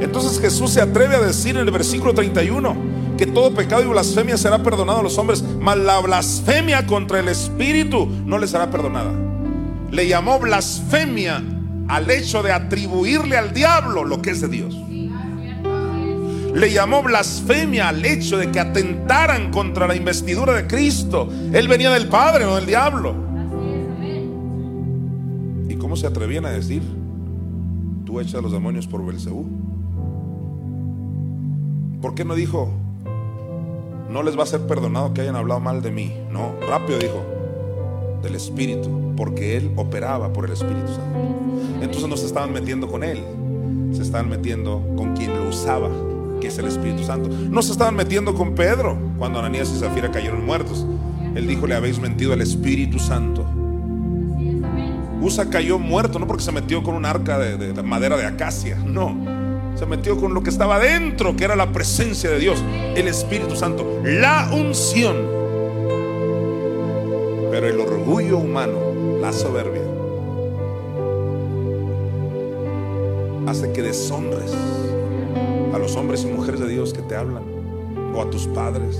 Entonces 0.00 0.40
Jesús 0.40 0.70
se 0.72 0.80
atreve 0.80 1.16
a 1.16 1.20
decir 1.20 1.56
en 1.56 1.62
el 1.62 1.70
versículo 1.70 2.12
31 2.12 2.76
que 3.16 3.26
todo 3.26 3.52
pecado 3.52 3.82
y 3.82 3.86
blasfemia 3.86 4.36
será 4.36 4.62
perdonado 4.62 5.00
a 5.00 5.02
los 5.02 5.18
hombres, 5.18 5.44
mas 5.60 5.76
la 5.78 6.00
blasfemia 6.00 6.86
contra 6.86 7.20
el 7.20 7.28
espíritu 7.28 8.08
no 8.24 8.38
le 8.38 8.46
será 8.46 8.70
perdonada. 8.70 9.12
Le 9.90 10.08
llamó 10.08 10.38
blasfemia 10.38 11.42
al 11.88 12.10
hecho 12.10 12.42
de 12.42 12.52
atribuirle 12.52 13.36
al 13.36 13.52
diablo 13.54 14.04
lo 14.04 14.22
que 14.22 14.30
es 14.30 14.40
de 14.40 14.48
Dios. 14.48 14.76
Le 16.58 16.72
llamó 16.72 17.04
blasfemia 17.04 17.88
al 17.88 18.04
hecho 18.04 18.36
de 18.36 18.50
que 18.50 18.58
atentaran 18.58 19.52
contra 19.52 19.86
la 19.86 19.94
investidura 19.94 20.54
de 20.54 20.66
Cristo. 20.66 21.28
Él 21.52 21.68
venía 21.68 21.88
del 21.92 22.08
Padre, 22.08 22.46
no 22.46 22.56
del 22.56 22.66
diablo. 22.66 23.14
¿Y 25.68 25.76
cómo 25.76 25.94
se 25.94 26.08
atrevían 26.08 26.46
a 26.46 26.50
decir? 26.50 26.82
Tú 28.04 28.18
echas 28.18 28.34
a 28.34 28.40
los 28.40 28.50
demonios 28.50 28.88
por 28.88 29.06
Belcebú. 29.06 29.46
¿Por 32.02 32.16
qué 32.16 32.24
no 32.24 32.34
dijo? 32.34 32.68
No 34.10 34.24
les 34.24 34.36
va 34.36 34.42
a 34.42 34.46
ser 34.46 34.66
perdonado 34.66 35.14
que 35.14 35.20
hayan 35.20 35.36
hablado 35.36 35.60
mal 35.60 35.80
de 35.80 35.92
mí. 35.92 36.12
No, 36.32 36.54
rápido 36.68 36.98
dijo. 36.98 37.24
Del 38.20 38.34
Espíritu. 38.34 39.14
Porque 39.16 39.56
Él 39.56 39.70
operaba 39.76 40.32
por 40.32 40.46
el 40.46 40.52
Espíritu 40.54 40.88
Santo. 40.88 41.20
Entonces 41.82 42.08
no 42.08 42.16
se 42.16 42.26
estaban 42.26 42.52
metiendo 42.52 42.88
con 42.88 43.04
Él. 43.04 43.22
Se 43.92 44.02
estaban 44.02 44.28
metiendo 44.28 44.82
con 44.96 45.14
quien 45.14 45.38
lo 45.38 45.48
usaba 45.48 45.88
que 46.40 46.48
es 46.48 46.58
el 46.58 46.66
Espíritu 46.66 47.04
Santo. 47.04 47.28
No 47.28 47.62
se 47.62 47.72
estaban 47.72 47.96
metiendo 47.96 48.34
con 48.34 48.54
Pedro 48.54 48.98
cuando 49.18 49.38
Ananías 49.38 49.72
y 49.74 49.78
Zafira 49.78 50.10
cayeron 50.10 50.44
muertos. 50.44 50.86
Él 51.34 51.46
dijo, 51.46 51.66
le 51.66 51.74
habéis 51.74 51.98
mentido 51.98 52.32
al 52.32 52.40
Espíritu 52.40 52.98
Santo. 52.98 53.46
Usa 55.20 55.50
cayó 55.50 55.78
muerto, 55.78 56.18
no 56.18 56.26
porque 56.26 56.42
se 56.42 56.52
metió 56.52 56.82
con 56.82 56.94
un 56.94 57.04
arca 57.04 57.38
de, 57.38 57.56
de, 57.56 57.72
de, 57.72 57.82
madera 57.82 58.16
de 58.16 58.26
acacia, 58.26 58.76
no. 58.76 59.16
Se 59.74 59.84
metió 59.86 60.16
con 60.16 60.32
lo 60.34 60.42
que 60.42 60.50
estaba 60.50 60.78
dentro, 60.78 61.36
que 61.36 61.44
era 61.44 61.56
la 61.56 61.72
presencia 61.72 62.30
de 62.30 62.38
Dios, 62.38 62.62
el 62.94 63.08
Espíritu 63.08 63.56
Santo, 63.56 64.00
la 64.04 64.48
unción. 64.52 65.16
Pero 67.50 67.66
el 67.66 67.80
orgullo 67.80 68.38
humano, 68.38 68.78
la 69.20 69.32
soberbia, 69.32 69.82
hace 73.46 73.72
que 73.72 73.82
deshonres 73.82 74.52
los 75.78 75.96
hombres 75.96 76.24
y 76.24 76.26
mujeres 76.26 76.60
de 76.60 76.68
Dios 76.68 76.92
que 76.92 77.02
te 77.02 77.16
hablan, 77.16 77.42
o 78.14 78.22
a 78.22 78.30
tus 78.30 78.46
padres, 78.48 78.98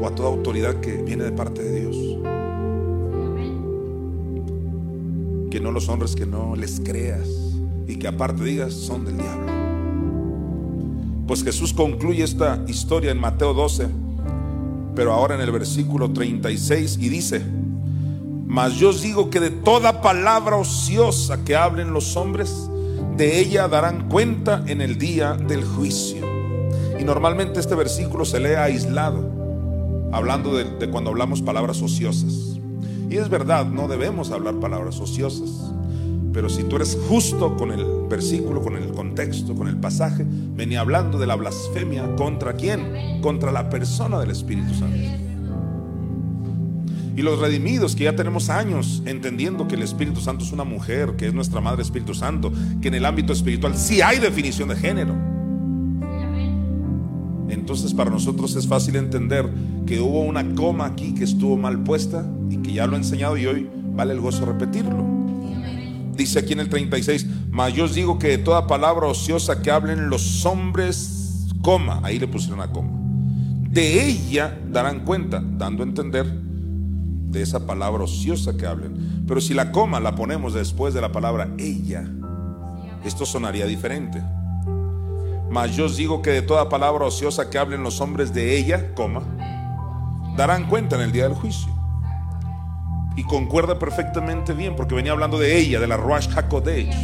o 0.00 0.06
a 0.06 0.14
toda 0.14 0.28
autoridad 0.28 0.80
que 0.80 1.02
viene 1.02 1.24
de 1.24 1.32
parte 1.32 1.62
de 1.62 1.80
Dios. 1.80 1.96
Que 5.50 5.60
no 5.60 5.72
los 5.72 5.88
honres, 5.88 6.14
que 6.14 6.26
no 6.26 6.54
les 6.56 6.80
creas 6.80 7.28
y 7.86 7.96
que 7.96 8.08
aparte 8.08 8.44
digas 8.44 8.74
son 8.74 9.04
del 9.04 9.16
diablo. 9.16 9.46
Pues 11.26 11.42
Jesús 11.42 11.72
concluye 11.72 12.22
esta 12.22 12.62
historia 12.68 13.10
en 13.10 13.18
Mateo 13.18 13.54
12, 13.54 13.88
pero 14.94 15.12
ahora 15.12 15.34
en 15.34 15.40
el 15.40 15.50
versículo 15.50 16.12
36 16.12 16.98
y 17.00 17.08
dice, 17.08 17.42
mas 18.46 18.74
yo 18.74 18.90
os 18.90 19.02
digo 19.02 19.28
que 19.28 19.40
de 19.40 19.50
toda 19.50 20.02
palabra 20.02 20.56
ociosa 20.56 21.44
que 21.44 21.56
hablen 21.56 21.92
los 21.92 22.16
hombres, 22.16 22.70
de 23.16 23.40
ella 23.40 23.66
darán 23.68 24.08
cuenta 24.08 24.62
en 24.66 24.80
el 24.80 24.98
día 24.98 25.34
del 25.34 25.64
juicio. 25.64 26.26
Y 26.98 27.04
normalmente 27.04 27.60
este 27.60 27.74
versículo 27.74 28.24
se 28.24 28.40
lee 28.40 28.54
aislado, 28.54 29.30
hablando 30.12 30.54
de, 30.54 30.90
cuando 30.90 31.10
hablamos 31.10 31.42
palabras 31.42 31.80
ociosas. 31.80 32.58
Y 33.08 33.16
es 33.16 33.28
verdad, 33.28 33.66
no 33.66 33.88
debemos 33.88 34.30
hablar 34.30 34.56
palabras 34.56 35.00
ociosas. 35.00 35.72
Pero 36.32 36.50
si 36.50 36.64
tú 36.64 36.76
eres 36.76 36.98
justo 37.08 37.56
con 37.56 37.72
el 37.72 37.84
versículo, 38.08 38.62
con 38.62 38.76
el 38.76 38.92
contexto, 38.92 39.54
con 39.54 39.68
el 39.68 39.76
pasaje, 39.78 40.26
venía 40.28 40.80
hablando 40.80 41.18
de 41.18 41.26
la 41.26 41.36
blasfemia 41.36 42.14
contra 42.16 42.52
quién? 42.54 43.20
Contra 43.22 43.50
la 43.50 43.70
persona 43.70 44.18
del 44.20 44.30
Espíritu 44.30 44.74
Santo. 44.74 45.25
Y 47.16 47.22
los 47.22 47.38
redimidos 47.38 47.96
que 47.96 48.04
ya 48.04 48.14
tenemos 48.14 48.50
años 48.50 49.02
entendiendo 49.06 49.66
que 49.66 49.74
el 49.74 49.82
Espíritu 49.82 50.20
Santo 50.20 50.44
es 50.44 50.52
una 50.52 50.64
mujer, 50.64 51.16
que 51.16 51.26
es 51.26 51.32
nuestra 51.32 51.62
Madre 51.62 51.80
Espíritu 51.82 52.14
Santo, 52.14 52.52
que 52.82 52.88
en 52.88 52.94
el 52.94 53.06
ámbito 53.06 53.32
espiritual 53.32 53.74
sí 53.74 54.02
hay 54.02 54.18
definición 54.18 54.68
de 54.68 54.76
género. 54.76 55.14
Entonces 57.48 57.94
para 57.94 58.10
nosotros 58.10 58.54
es 58.54 58.66
fácil 58.66 58.96
entender 58.96 59.48
que 59.86 59.98
hubo 59.98 60.20
una 60.20 60.54
coma 60.54 60.84
aquí 60.84 61.14
que 61.14 61.24
estuvo 61.24 61.56
mal 61.56 61.82
puesta 61.84 62.26
y 62.50 62.58
que 62.58 62.74
ya 62.74 62.86
lo 62.86 62.94
he 62.94 62.98
enseñado 62.98 63.38
y 63.38 63.46
hoy 63.46 63.70
vale 63.94 64.12
el 64.12 64.20
gozo 64.20 64.44
repetirlo. 64.44 65.06
Dice 66.14 66.38
aquí 66.38 66.52
en 66.52 66.60
el 66.60 66.68
36, 66.68 67.26
mas 67.50 67.72
yo 67.72 67.84
os 67.84 67.94
digo 67.94 68.18
que 68.18 68.28
de 68.28 68.38
toda 68.38 68.66
palabra 68.66 69.06
ociosa 69.06 69.62
que 69.62 69.70
hablen 69.70 70.10
los 70.10 70.44
hombres, 70.44 71.46
coma, 71.62 72.00
ahí 72.02 72.18
le 72.18 72.28
pusieron 72.28 72.60
a 72.60 72.70
coma, 72.70 72.90
de 73.70 74.06
ella 74.06 74.58
darán 74.70 75.00
cuenta, 75.00 75.42
dando 75.42 75.82
a 75.82 75.86
entender 75.86 76.26
de 77.30 77.42
esa 77.42 77.66
palabra 77.66 78.04
ociosa 78.04 78.56
que 78.56 78.66
hablen. 78.66 79.24
Pero 79.26 79.40
si 79.40 79.54
la 79.54 79.72
coma 79.72 80.00
la 80.00 80.14
ponemos 80.14 80.54
después 80.54 80.94
de 80.94 81.00
la 81.00 81.12
palabra 81.12 81.48
ella, 81.58 82.04
esto 83.04 83.26
sonaría 83.26 83.66
diferente. 83.66 84.22
Mas 85.50 85.76
yo 85.76 85.86
os 85.86 85.96
digo 85.96 86.22
que 86.22 86.30
de 86.30 86.42
toda 86.42 86.68
palabra 86.68 87.04
ociosa 87.04 87.50
que 87.50 87.58
hablen 87.58 87.82
los 87.82 88.00
hombres 88.00 88.32
de 88.32 88.56
ella, 88.56 88.94
coma, 88.94 89.22
darán 90.36 90.68
cuenta 90.68 90.96
en 90.96 91.02
el 91.02 91.12
día 91.12 91.24
del 91.24 91.34
juicio. 91.34 91.72
Y 93.16 93.24
concuerda 93.24 93.78
perfectamente 93.78 94.52
bien, 94.52 94.76
porque 94.76 94.94
venía 94.94 95.12
hablando 95.12 95.38
de 95.38 95.58
ella, 95.58 95.80
de 95.80 95.86
la 95.86 95.96
Ruach 95.96 96.28
HaKodesh, 96.36 96.94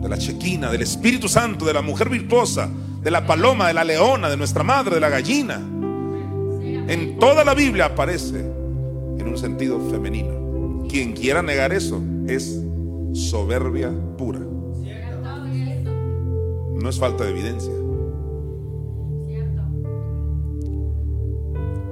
de 0.00 0.08
la 0.08 0.18
Chequina, 0.18 0.70
del 0.70 0.82
Espíritu 0.82 1.28
Santo, 1.28 1.64
de 1.64 1.72
la 1.72 1.82
mujer 1.82 2.08
virtuosa, 2.08 2.68
de 3.00 3.10
la 3.10 3.26
paloma, 3.26 3.66
de 3.68 3.74
la 3.74 3.84
leona, 3.84 4.28
de 4.28 4.36
nuestra 4.36 4.62
madre, 4.62 4.94
de 4.94 5.00
la 5.00 5.08
gallina. 5.08 5.56
En 5.56 7.18
toda 7.18 7.44
la 7.44 7.54
Biblia 7.54 7.86
aparece 7.86 8.55
en 9.18 9.28
un 9.28 9.38
sentido 9.38 9.80
femenino. 9.90 10.86
Quien 10.88 11.12
quiera 11.12 11.42
negar 11.42 11.72
eso 11.72 12.02
es 12.26 12.62
soberbia 13.12 13.90
pura. 14.16 14.40
No 16.74 16.88
es 16.88 16.98
falta 16.98 17.24
de 17.24 17.30
evidencia. 17.30 17.72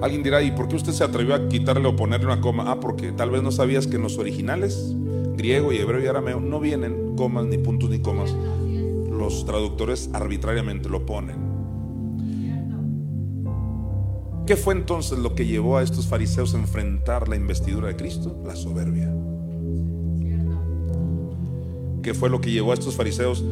Alguien 0.00 0.22
dirá, 0.22 0.42
¿y 0.42 0.50
por 0.50 0.68
qué 0.68 0.76
usted 0.76 0.92
se 0.92 1.02
atrevió 1.02 1.34
a 1.34 1.48
quitarle 1.48 1.88
o 1.88 1.96
ponerle 1.96 2.26
una 2.26 2.40
coma? 2.40 2.70
Ah, 2.70 2.78
porque 2.78 3.12
tal 3.12 3.30
vez 3.30 3.42
no 3.42 3.50
sabías 3.50 3.86
que 3.86 3.96
en 3.96 4.02
los 4.02 4.18
originales, 4.18 4.94
griego 5.34 5.72
y 5.72 5.78
hebreo 5.78 6.02
y 6.02 6.06
arameo, 6.06 6.40
no 6.40 6.60
vienen 6.60 7.16
comas, 7.16 7.46
ni 7.46 7.56
puntos, 7.56 7.88
ni 7.88 8.00
comas. 8.00 8.36
Los 9.10 9.46
traductores 9.46 10.10
arbitrariamente 10.12 10.90
lo 10.90 11.06
ponen. 11.06 11.53
¿Qué 14.46 14.56
fue 14.56 14.74
entonces 14.74 15.18
lo 15.18 15.34
que 15.34 15.46
llevó 15.46 15.78
a 15.78 15.82
estos 15.82 16.06
fariseos 16.06 16.54
a 16.54 16.58
enfrentar 16.58 17.28
la 17.28 17.36
investidura 17.36 17.88
de 17.88 17.96
Cristo? 17.96 18.42
La 18.44 18.54
soberbia. 18.54 19.10
¿Qué 22.02 22.12
fue 22.12 22.28
lo 22.28 22.42
que 22.42 22.50
llevó 22.50 22.72
a 22.72 22.74
estos 22.74 22.94
fariseos 22.94 23.42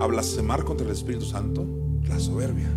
a 0.00 0.06
blasfemar 0.06 0.64
contra 0.64 0.86
el 0.86 0.92
Espíritu 0.92 1.24
Santo? 1.24 1.66
La 2.06 2.18
soberbia. 2.20 2.68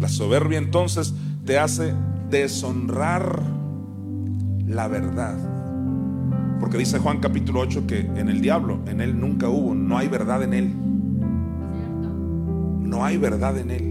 La 0.00 0.08
soberbia 0.08 0.58
entonces 0.58 1.14
te 1.44 1.60
hace 1.60 1.94
deshonrar 2.28 3.40
la 4.66 4.88
verdad. 4.88 5.38
Porque 6.58 6.76
dice 6.76 6.98
Juan 6.98 7.20
capítulo 7.20 7.60
8 7.60 7.86
que 7.86 8.00
en 8.00 8.28
el 8.28 8.40
diablo, 8.40 8.80
en 8.88 9.00
él 9.00 9.20
nunca 9.20 9.48
hubo, 9.48 9.76
no 9.76 9.96
hay 9.96 10.08
verdad 10.08 10.42
en 10.42 10.54
él. 10.54 10.74
No 12.80 13.04
hay 13.04 13.16
verdad 13.16 13.56
en 13.58 13.70
él. 13.70 13.87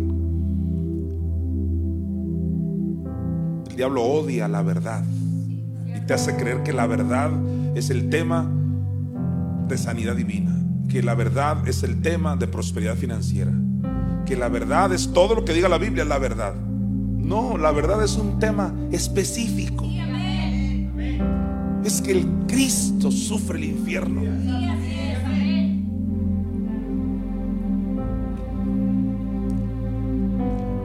Diablo 3.77 4.03
odia 4.03 4.47
la 4.47 4.63
verdad 4.63 5.03
y 5.85 5.99
te 6.07 6.13
hace 6.15 6.35
creer 6.35 6.63
que 6.63 6.73
la 6.73 6.87
verdad 6.87 7.29
es 7.75 7.91
el 7.91 8.09
tema 8.09 8.51
de 9.67 9.77
sanidad 9.77 10.15
divina, 10.15 10.51
que 10.89 11.03
la 11.03 11.13
verdad 11.13 11.67
es 11.67 11.83
el 11.83 12.01
tema 12.01 12.35
de 12.35 12.47
prosperidad 12.47 12.95
financiera, 12.95 13.51
que 14.25 14.35
la 14.35 14.49
verdad 14.49 14.91
es 14.93 15.13
todo 15.13 15.35
lo 15.35 15.45
que 15.45 15.53
diga 15.53 15.69
la 15.69 15.77
Biblia, 15.77 16.05
la 16.05 16.17
verdad. 16.17 16.55
No, 16.55 17.57
la 17.57 17.71
verdad 17.71 18.03
es 18.03 18.15
un 18.17 18.39
tema 18.39 18.73
específico. 18.91 19.85
Es 21.83 22.01
que 22.01 22.11
el 22.13 22.25
Cristo 22.47 23.11
sufre 23.11 23.59
el 23.59 23.65
infierno. 23.65 24.21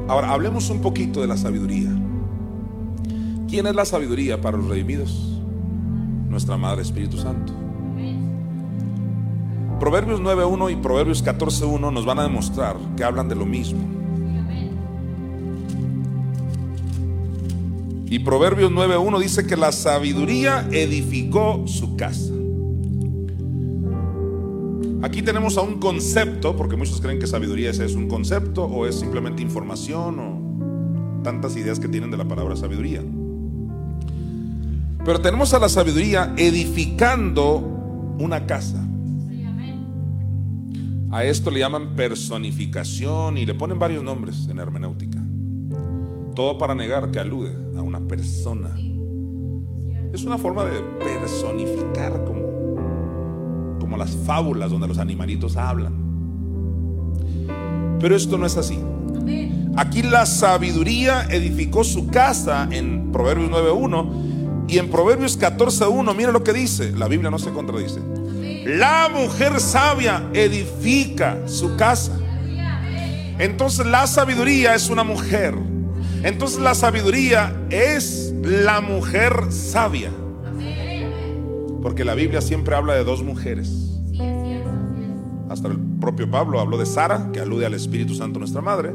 Ahora, 0.08 0.30
hablemos 0.30 0.68
un 0.68 0.82
poquito 0.82 1.22
de 1.22 1.26
la 1.26 1.38
sabiduría. 1.38 2.01
¿Quién 3.52 3.66
es 3.66 3.74
la 3.74 3.84
sabiduría 3.84 4.40
para 4.40 4.56
los 4.56 4.66
redimidos? 4.66 5.38
Nuestra 6.30 6.56
Madre 6.56 6.80
Espíritu 6.80 7.18
Santo. 7.18 7.52
Proverbios 9.78 10.22
9.1 10.22 10.72
y 10.72 10.76
Proverbios 10.76 11.22
14.1 11.22 11.92
nos 11.92 12.06
van 12.06 12.18
a 12.20 12.22
demostrar 12.22 12.76
que 12.96 13.04
hablan 13.04 13.28
de 13.28 13.34
lo 13.34 13.44
mismo. 13.44 13.80
Y 18.06 18.20
Proverbios 18.20 18.72
9.1 18.72 19.20
dice 19.20 19.46
que 19.46 19.58
la 19.58 19.70
sabiduría 19.70 20.66
edificó 20.70 21.64
su 21.66 21.94
casa. 21.94 22.32
Aquí 25.02 25.20
tenemos 25.20 25.58
a 25.58 25.60
un 25.60 25.78
concepto, 25.78 26.56
porque 26.56 26.76
muchos 26.76 27.02
creen 27.02 27.18
que 27.18 27.26
sabiduría 27.26 27.68
es, 27.68 27.80
es 27.80 27.96
un 27.96 28.08
concepto 28.08 28.64
o 28.64 28.86
es 28.86 28.98
simplemente 28.98 29.42
información 29.42 30.18
o 30.20 31.22
tantas 31.22 31.54
ideas 31.58 31.78
que 31.78 31.88
tienen 31.88 32.10
de 32.10 32.16
la 32.16 32.24
palabra 32.24 32.56
sabiduría. 32.56 33.02
Pero 35.04 35.20
tenemos 35.20 35.52
a 35.52 35.58
la 35.58 35.68
sabiduría 35.68 36.32
edificando 36.36 37.56
una 38.18 38.46
casa. 38.46 38.86
A 41.10 41.24
esto 41.24 41.50
le 41.50 41.58
llaman 41.58 41.94
personificación 41.94 43.36
y 43.36 43.44
le 43.44 43.54
ponen 43.54 43.78
varios 43.78 44.02
nombres 44.02 44.48
en 44.48 44.58
hermenéutica. 44.58 45.18
Todo 46.34 46.56
para 46.56 46.74
negar 46.74 47.10
que 47.10 47.18
alude 47.18 47.52
a 47.76 47.82
una 47.82 48.00
persona. 48.00 48.70
Es 50.12 50.24
una 50.24 50.38
forma 50.38 50.64
de 50.64 50.80
personificar 51.00 52.24
como, 52.24 53.78
como 53.78 53.96
las 53.98 54.16
fábulas 54.24 54.70
donde 54.70 54.88
los 54.88 54.98
animalitos 54.98 55.56
hablan. 55.56 55.92
Pero 58.00 58.16
esto 58.16 58.38
no 58.38 58.46
es 58.46 58.56
así. 58.56 58.78
Aquí 59.76 60.02
la 60.02 60.26
sabiduría 60.26 61.26
edificó 61.30 61.82
su 61.82 62.06
casa 62.06 62.68
en 62.70 63.10
Proverbios 63.12 63.50
9.1 63.50 64.31
y 64.72 64.78
en 64.78 64.88
Proverbios 64.88 65.38
14.1, 65.38 66.16
mira 66.16 66.32
lo 66.32 66.42
que 66.42 66.54
dice, 66.54 66.92
la 66.92 67.06
Biblia 67.06 67.30
no 67.30 67.38
se 67.38 67.50
contradice. 67.50 68.00
La 68.64 69.10
mujer 69.12 69.60
sabia 69.60 70.30
edifica 70.32 71.46
su 71.46 71.76
casa. 71.76 72.18
Entonces 73.38 73.84
la 73.84 74.06
sabiduría 74.06 74.74
es 74.74 74.88
una 74.88 75.04
mujer. 75.04 75.54
Entonces 76.22 76.58
la 76.58 76.74
sabiduría 76.74 77.54
es 77.68 78.32
la 78.42 78.80
mujer 78.80 79.52
sabia. 79.52 80.10
Porque 81.82 82.06
la 82.06 82.14
Biblia 82.14 82.40
siempre 82.40 82.74
habla 82.74 82.94
de 82.94 83.04
dos 83.04 83.22
mujeres. 83.22 83.68
Hasta 85.50 85.68
el 85.68 85.76
propio 86.00 86.30
Pablo 86.30 86.60
habló 86.60 86.78
de 86.78 86.86
Sara, 86.86 87.28
que 87.30 87.40
alude 87.40 87.66
al 87.66 87.74
Espíritu 87.74 88.14
Santo 88.14 88.38
nuestra 88.38 88.62
madre, 88.62 88.90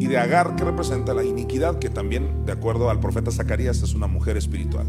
y 0.00 0.06
de 0.06 0.16
Agar, 0.16 0.56
que 0.56 0.64
representa 0.64 1.12
la 1.12 1.22
iniquidad, 1.22 1.78
que 1.78 1.90
también, 1.90 2.46
de 2.46 2.52
acuerdo 2.52 2.88
al 2.88 3.00
profeta 3.00 3.30
Zacarías, 3.30 3.82
es 3.82 3.94
una 3.94 4.06
mujer 4.06 4.38
espiritual. 4.38 4.86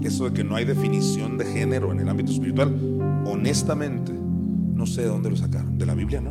Eso 0.00 0.26
de 0.26 0.32
que 0.32 0.44
no 0.44 0.54
hay 0.54 0.64
definición 0.64 1.36
de 1.36 1.44
género 1.44 1.90
en 1.90 1.98
el 1.98 2.08
ámbito 2.08 2.30
espiritual, 2.30 2.72
honestamente, 3.26 4.12
no 4.12 4.86
sé 4.86 5.02
de 5.02 5.08
dónde 5.08 5.28
lo 5.28 5.36
sacaron. 5.36 5.76
De 5.76 5.86
la 5.86 5.94
Biblia 5.94 6.20
no. 6.20 6.30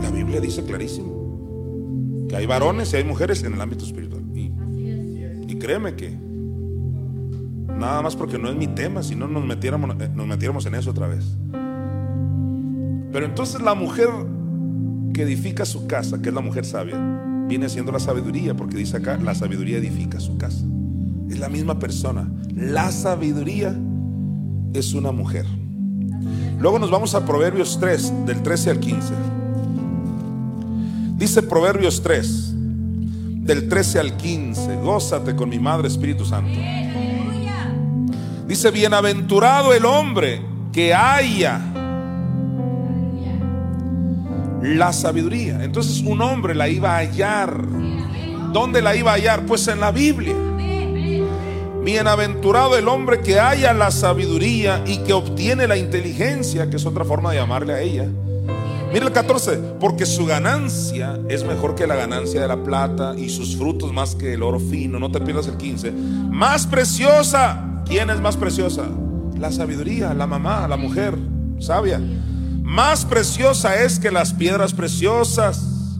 La 0.00 0.10
Biblia 0.10 0.40
dice 0.40 0.62
clarísimo 0.62 2.26
que 2.28 2.36
hay 2.36 2.46
varones 2.46 2.92
y 2.92 2.96
hay 2.98 3.04
mujeres 3.04 3.42
en 3.42 3.54
el 3.54 3.60
ámbito 3.60 3.84
espiritual. 3.84 4.22
Y, 4.32 4.52
y 5.48 5.58
créeme 5.58 5.96
que 5.96 6.16
nada 7.76 8.00
más 8.00 8.14
porque 8.14 8.38
no 8.38 8.48
es 8.48 8.54
mi 8.54 8.68
tema, 8.68 9.02
si 9.02 9.16
no 9.16 9.26
nos 9.26 9.44
metiéramos, 9.44 9.96
eh, 10.00 10.08
nos 10.14 10.28
metiéramos 10.28 10.64
en 10.66 10.76
eso 10.76 10.92
otra 10.92 11.08
vez. 11.08 11.36
Pero 13.10 13.26
entonces 13.26 13.60
la 13.60 13.74
mujer 13.74 14.08
que 15.12 15.22
edifica 15.22 15.64
su 15.64 15.86
casa, 15.86 16.20
que 16.20 16.28
es 16.30 16.34
la 16.34 16.40
mujer 16.40 16.64
sabia, 16.64 16.96
viene 17.48 17.68
siendo 17.68 17.92
la 17.92 18.00
sabiduría, 18.00 18.54
porque 18.54 18.76
dice 18.76 18.96
acá, 18.96 19.18
la 19.18 19.34
sabiduría 19.34 19.78
edifica 19.78 20.20
su 20.20 20.36
casa. 20.38 20.64
Es 21.28 21.38
la 21.38 21.48
misma 21.48 21.78
persona. 21.78 22.30
La 22.54 22.90
sabiduría 22.92 23.76
es 24.74 24.94
una 24.94 25.12
mujer. 25.12 25.46
Luego 26.58 26.78
nos 26.78 26.90
vamos 26.90 27.14
a 27.14 27.24
Proverbios 27.24 27.78
3, 27.80 28.26
del 28.26 28.42
13 28.42 28.70
al 28.70 28.80
15. 28.80 29.14
Dice 31.16 31.42
Proverbios 31.42 32.02
3, 32.02 32.54
del 33.44 33.68
13 33.68 33.98
al 33.98 34.16
15, 34.16 34.76
gózate 34.76 35.34
con 35.34 35.48
mi 35.48 35.58
Madre 35.58 35.88
Espíritu 35.88 36.24
Santo. 36.24 36.58
Dice, 38.46 38.70
bienaventurado 38.70 39.72
el 39.72 39.84
hombre 39.84 40.42
que 40.72 40.94
haya 40.94 41.71
la 44.62 44.92
sabiduría. 44.92 45.62
Entonces 45.64 46.02
un 46.02 46.22
hombre 46.22 46.54
la 46.54 46.68
iba 46.68 46.96
a 46.96 46.98
hallar. 46.98 47.62
¿Dónde 48.52 48.82
la 48.82 48.94
iba 48.94 49.12
a 49.12 49.14
hallar? 49.14 49.46
Pues 49.46 49.66
en 49.68 49.80
la 49.80 49.90
Biblia. 49.90 50.34
Bienaventurado 51.84 52.78
el 52.78 52.86
hombre 52.86 53.20
que 53.20 53.40
haya 53.40 53.72
la 53.72 53.90
sabiduría 53.90 54.84
y 54.86 54.98
que 54.98 55.12
obtiene 55.12 55.66
la 55.66 55.76
inteligencia, 55.76 56.70
que 56.70 56.76
es 56.76 56.86
otra 56.86 57.04
forma 57.04 57.32
de 57.32 57.38
llamarle 57.38 57.72
a 57.72 57.80
ella. 57.80 58.06
Mira 58.92 59.06
el 59.06 59.12
14, 59.12 59.56
porque 59.80 60.04
su 60.04 60.26
ganancia 60.26 61.18
es 61.28 61.44
mejor 61.44 61.74
que 61.74 61.86
la 61.86 61.96
ganancia 61.96 62.42
de 62.42 62.46
la 62.46 62.62
plata 62.62 63.14
y 63.16 63.30
sus 63.30 63.56
frutos 63.56 63.92
más 63.92 64.14
que 64.14 64.34
el 64.34 64.42
oro 64.42 64.60
fino. 64.60 64.98
No 64.98 65.10
te 65.10 65.18
pierdas 65.20 65.48
el 65.48 65.56
15. 65.56 65.90
Más 65.90 66.66
preciosa. 66.66 67.82
¿Quién 67.86 68.10
es 68.10 68.20
más 68.20 68.36
preciosa? 68.36 68.84
La 69.38 69.50
sabiduría, 69.50 70.14
la 70.14 70.26
mamá, 70.26 70.68
la 70.68 70.76
mujer 70.76 71.16
sabia. 71.58 72.00
Más 72.62 73.04
preciosa 73.04 73.82
es 73.82 73.98
que 73.98 74.10
las 74.10 74.32
piedras 74.32 74.72
preciosas. 74.72 75.98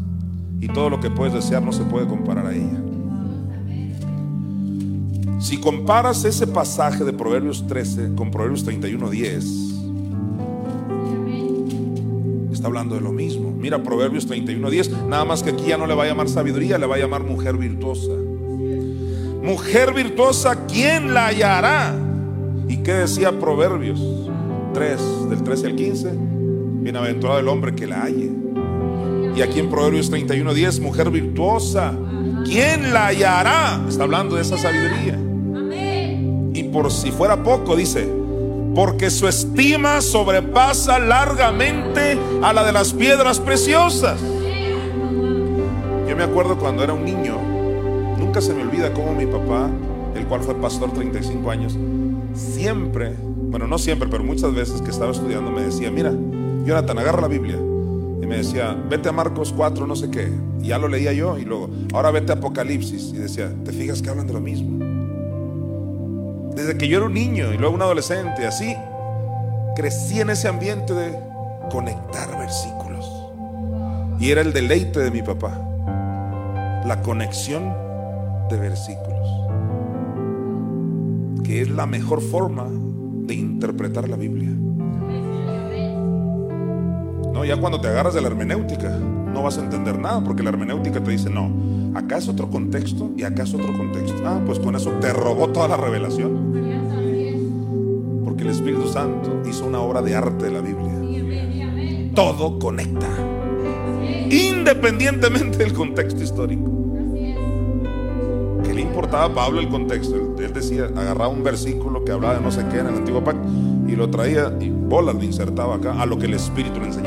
Y 0.60 0.68
todo 0.68 0.90
lo 0.90 1.00
que 1.00 1.10
puedes 1.10 1.34
desear 1.34 1.62
no 1.62 1.72
se 1.72 1.82
puede 1.82 2.06
comparar 2.06 2.46
a 2.46 2.54
ella. 2.54 2.80
Si 5.40 5.58
comparas 5.58 6.24
ese 6.24 6.46
pasaje 6.46 7.04
de 7.04 7.12
Proverbios 7.12 7.66
13 7.66 8.14
con 8.14 8.30
Proverbios 8.30 8.62
31, 8.62 9.10
10, 9.10 9.44
está 12.52 12.68
hablando 12.68 12.94
de 12.94 13.00
lo 13.00 13.10
mismo. 13.10 13.50
Mira 13.50 13.82
Proverbios 13.82 14.24
31, 14.26 14.70
10, 14.70 14.90
nada 15.08 15.24
más 15.24 15.42
que 15.42 15.50
aquí 15.50 15.64
ya 15.66 15.76
no 15.76 15.88
le 15.88 15.94
va 15.94 16.04
a 16.04 16.06
llamar 16.06 16.28
sabiduría, 16.28 16.78
le 16.78 16.86
va 16.86 16.94
a 16.94 16.98
llamar 16.98 17.24
mujer 17.24 17.56
virtuosa. 17.56 18.12
Mujer 19.42 19.92
virtuosa, 19.92 20.64
¿quién 20.66 21.12
la 21.12 21.26
hallará? 21.26 21.92
¿Y 22.68 22.76
qué 22.76 22.92
decía 22.92 23.36
Proverbios 23.36 24.00
3, 24.74 25.28
del 25.28 25.42
13 25.42 25.66
al 25.66 25.74
15? 25.74 26.31
Bienaventurado 26.82 27.38
el 27.38 27.48
hombre 27.48 27.74
que 27.74 27.86
la 27.86 28.02
halle. 28.02 28.30
Y 29.36 29.40
aquí 29.40 29.60
en 29.60 29.70
Proverbios 29.70 30.10
31, 30.10 30.52
10, 30.52 30.80
mujer 30.80 31.10
virtuosa, 31.10 31.94
¿quién 32.44 32.92
la 32.92 33.06
hallará? 33.06 33.80
Está 33.88 34.02
hablando 34.02 34.36
de 34.36 34.42
esa 34.42 34.58
sabiduría. 34.58 35.18
Y 36.54 36.64
por 36.64 36.90
si 36.90 37.10
fuera 37.10 37.42
poco, 37.42 37.76
dice, 37.76 38.06
porque 38.74 39.10
su 39.10 39.28
estima 39.28 40.00
sobrepasa 40.00 40.98
largamente 40.98 42.18
a 42.42 42.52
la 42.52 42.64
de 42.64 42.72
las 42.72 42.92
piedras 42.92 43.38
preciosas. 43.38 44.20
Yo 46.08 46.16
me 46.16 46.24
acuerdo 46.24 46.58
cuando 46.58 46.82
era 46.84 46.92
un 46.92 47.04
niño, 47.04 47.38
nunca 48.18 48.40
se 48.40 48.52
me 48.52 48.62
olvida 48.62 48.92
cómo 48.92 49.14
mi 49.14 49.26
papá, 49.26 49.70
el 50.14 50.26
cual 50.26 50.42
fue 50.42 50.54
pastor 50.56 50.92
35 50.92 51.50
años, 51.50 51.78
siempre, 52.34 53.14
bueno, 53.18 53.66
no 53.66 53.78
siempre, 53.78 54.08
pero 54.10 54.22
muchas 54.24 54.54
veces 54.54 54.82
que 54.82 54.90
estaba 54.90 55.12
estudiando 55.12 55.50
me 55.50 55.62
decía, 55.62 55.90
mira, 55.90 56.12
Jonathan, 56.64 56.98
agarra 56.98 57.22
la 57.22 57.28
Biblia. 57.28 57.56
Y 57.56 58.26
me 58.26 58.36
decía, 58.36 58.76
vete 58.88 59.08
a 59.08 59.12
Marcos 59.12 59.52
4, 59.56 59.86
no 59.86 59.96
sé 59.96 60.10
qué. 60.10 60.28
Y 60.60 60.68
ya 60.68 60.78
lo 60.78 60.88
leía 60.88 61.12
yo 61.12 61.38
y 61.38 61.44
luego, 61.44 61.68
ahora 61.92 62.10
vete 62.10 62.32
a 62.32 62.36
Apocalipsis. 62.36 63.12
Y 63.14 63.18
decía, 63.18 63.52
¿te 63.64 63.72
fijas 63.72 64.00
que 64.00 64.10
hablan 64.10 64.26
de 64.26 64.32
lo 64.32 64.40
mismo? 64.40 64.78
Desde 66.54 66.76
que 66.76 66.86
yo 66.86 66.98
era 66.98 67.06
un 67.06 67.14
niño 67.14 67.52
y 67.52 67.58
luego 67.58 67.74
un 67.74 67.82
adolescente, 67.82 68.46
así, 68.46 68.76
crecí 69.74 70.20
en 70.20 70.30
ese 70.30 70.48
ambiente 70.48 70.94
de 70.94 71.18
conectar 71.70 72.38
versículos. 72.38 73.10
Y 74.20 74.30
era 74.30 74.42
el 74.42 74.52
deleite 74.52 75.00
de 75.00 75.10
mi 75.10 75.22
papá, 75.22 75.58
la 76.86 77.00
conexión 77.02 77.74
de 78.48 78.56
versículos, 78.56 79.28
que 81.42 81.62
es 81.62 81.70
la 81.70 81.86
mejor 81.86 82.20
forma 82.20 82.66
de 82.68 83.34
interpretar 83.34 84.08
la 84.08 84.16
Biblia. 84.16 84.50
Ya 87.44 87.56
cuando 87.56 87.80
te 87.80 87.88
agarras 87.88 88.14
de 88.14 88.20
la 88.20 88.28
hermenéutica, 88.28 88.88
no 88.88 89.42
vas 89.42 89.58
a 89.58 89.62
entender 89.62 89.98
nada, 89.98 90.22
porque 90.22 90.42
la 90.42 90.50
hermenéutica 90.50 91.02
te 91.02 91.10
dice, 91.10 91.28
no, 91.28 91.50
acá 91.94 92.18
es 92.18 92.28
otro 92.28 92.48
contexto 92.48 93.10
y 93.16 93.24
acá 93.24 93.42
es 93.42 93.52
otro 93.52 93.72
contexto. 93.76 94.22
Ah, 94.24 94.40
pues 94.44 94.58
con 94.58 94.76
eso 94.76 94.90
te 95.00 95.12
robó 95.12 95.48
toda 95.48 95.68
la 95.68 95.76
revelación. 95.76 96.52
Porque 98.24 98.44
el 98.44 98.50
Espíritu 98.50 98.86
Santo 98.88 99.42
hizo 99.48 99.66
una 99.66 99.80
obra 99.80 100.02
de 100.02 100.14
arte 100.14 100.44
de 100.44 100.50
la 100.52 100.60
Biblia. 100.60 102.12
Todo 102.14 102.58
conecta, 102.58 103.08
independientemente 104.30 105.58
del 105.58 105.72
contexto 105.72 106.22
histórico. 106.22 106.70
¿Qué 108.62 108.74
le 108.74 108.82
importaba 108.82 109.24
a 109.24 109.34
Pablo 109.34 109.60
el 109.60 109.68
contexto? 109.68 110.14
Él, 110.38 110.52
decía, 110.52 110.84
agarraba 110.84 111.28
un 111.28 111.42
versículo 111.42 112.04
que 112.04 112.12
hablaba 112.12 112.34
de 112.34 112.40
no 112.40 112.50
sé 112.50 112.64
qué 112.70 112.78
en 112.78 112.86
el 112.86 112.94
antiguo 112.96 113.24
pacto 113.24 113.48
y 113.88 113.96
lo 113.96 114.08
traía 114.08 114.56
y 114.60 114.70
bolas 114.70 115.14
le 115.16 115.24
insertaba 115.24 115.76
acá 115.76 116.00
a 116.00 116.06
lo 116.06 116.18
que 116.18 116.26
el 116.26 116.34
Espíritu 116.34 116.80
le 116.80 116.86
enseñaba. 116.86 117.01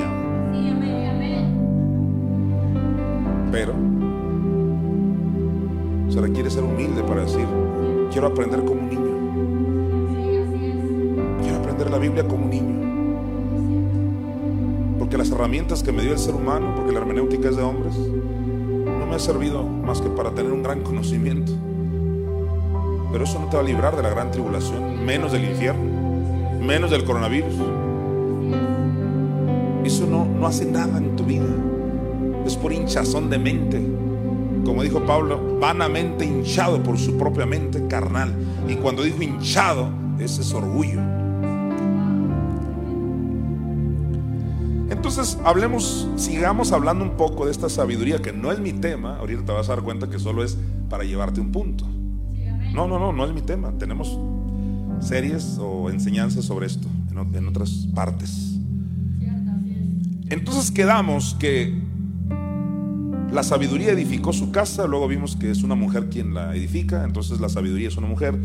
Pero 3.56 3.74
se 6.10 6.20
requiere 6.20 6.50
ser 6.50 6.66
humilde 6.66 7.02
para 7.04 7.22
decir, 7.22 7.48
quiero 8.12 8.28
aprender 8.28 8.66
como 8.66 8.82
un 8.82 8.90
niño. 8.90 9.16
Quiero 11.42 11.60
aprender 11.60 11.90
la 11.90 11.98
Biblia 11.98 12.28
como 12.28 12.44
un 12.44 12.50
niño. 12.50 12.76
Porque 15.00 15.18
las 15.18 15.32
herramientas 15.32 15.84
que 15.84 15.94
me 15.94 16.02
dio 16.02 16.12
el 16.12 16.20
ser 16.20 16.36
humano, 16.36 16.74
porque 16.76 16.92
la 16.92 17.00
hermenéutica 17.00 17.48
es 17.48 17.56
de 17.56 17.64
hombres, 17.64 17.96
no 17.96 19.06
me 19.06 19.16
ha 19.16 19.20
servido 19.20 19.64
más 19.64 20.02
que 20.02 20.10
para 20.10 20.32
tener 20.32 20.52
un 20.52 20.62
gran 20.62 20.82
conocimiento. 20.82 21.54
Pero 23.14 23.24
eso 23.24 23.40
no 23.40 23.48
te 23.48 23.56
va 23.56 23.64
a 23.64 23.66
librar 23.66 23.96
de 23.96 24.04
la 24.04 24.10
gran 24.10 24.32
tribulación, 24.32 25.06
menos 25.06 25.32
del 25.32 25.46
infierno, 25.46 26.60
menos 26.60 26.92
del 26.92 27.06
coronavirus. 27.06 27.56
Eso 29.86 30.06
no, 30.08 30.26
no 30.26 30.46
hace 30.46 30.66
nada 30.66 30.98
en 30.98 31.16
tu 31.16 31.24
vida. 31.24 31.46
Es 32.46 32.56
por 32.56 32.72
hinchazón 32.72 33.30
de 33.30 33.38
mente. 33.38 33.82
Como 34.64 34.84
dijo 34.84 35.06
Pablo, 35.06 35.60
vanamente 35.60 36.26
hinchado 36.26 36.82
por 36.82 36.98
su 36.98 37.18
propia 37.18 37.46
mente 37.46 37.88
carnal. 37.88 38.34
Y 38.68 38.76
cuando 38.76 39.04
dijo 39.04 39.22
hinchado, 39.22 39.90
ese 40.20 40.42
es 40.42 40.54
orgullo. 40.54 41.00
Entonces, 44.90 45.38
hablemos, 45.44 46.08
sigamos 46.16 46.72
hablando 46.72 47.04
un 47.04 47.12
poco 47.12 47.46
de 47.46 47.52
esta 47.52 47.70
sabiduría 47.70 48.22
que 48.22 48.34
no 48.34 48.52
es 48.52 48.60
mi 48.60 48.74
tema. 48.74 49.18
Ahorita 49.18 49.46
te 49.46 49.52
vas 49.52 49.70
a 49.70 49.76
dar 49.76 49.84
cuenta 49.84 50.10
que 50.10 50.20
solo 50.20 50.44
es 50.44 50.58
para 50.90 51.04
llevarte 51.04 51.42
un 51.42 51.52
punto. 51.52 51.86
No, 52.74 52.88
no, 52.88 53.00
no, 53.00 53.14
no 53.14 53.26
es 53.26 53.34
mi 53.34 53.42
tema. 53.42 53.72
Tenemos 53.78 54.20
series 55.00 55.58
o 55.60 55.90
enseñanzas 55.90 56.46
sobre 56.46 56.68
esto 56.68 56.88
en, 57.34 57.48
otras 57.48 57.88
partes. 57.94 58.58
Entonces 60.30 60.72
quedamos 60.72 61.36
que 61.36 61.85
la 63.36 63.44
sabiduría 63.44 63.92
edificó 63.92 64.32
su 64.32 64.52
casa, 64.52 64.88
luego 64.88 65.10
vimos 65.10 65.36
que 65.36 65.52
es 65.52 65.62
una 65.62 65.76
mujer 65.76 66.08
quien 66.10 66.34
la 66.34 66.56
edifica, 66.56 67.04
entonces 67.04 67.42
la 67.42 67.50
sabiduría 67.50 67.90
es 67.90 67.98
una 67.98 68.08
mujer. 68.08 68.40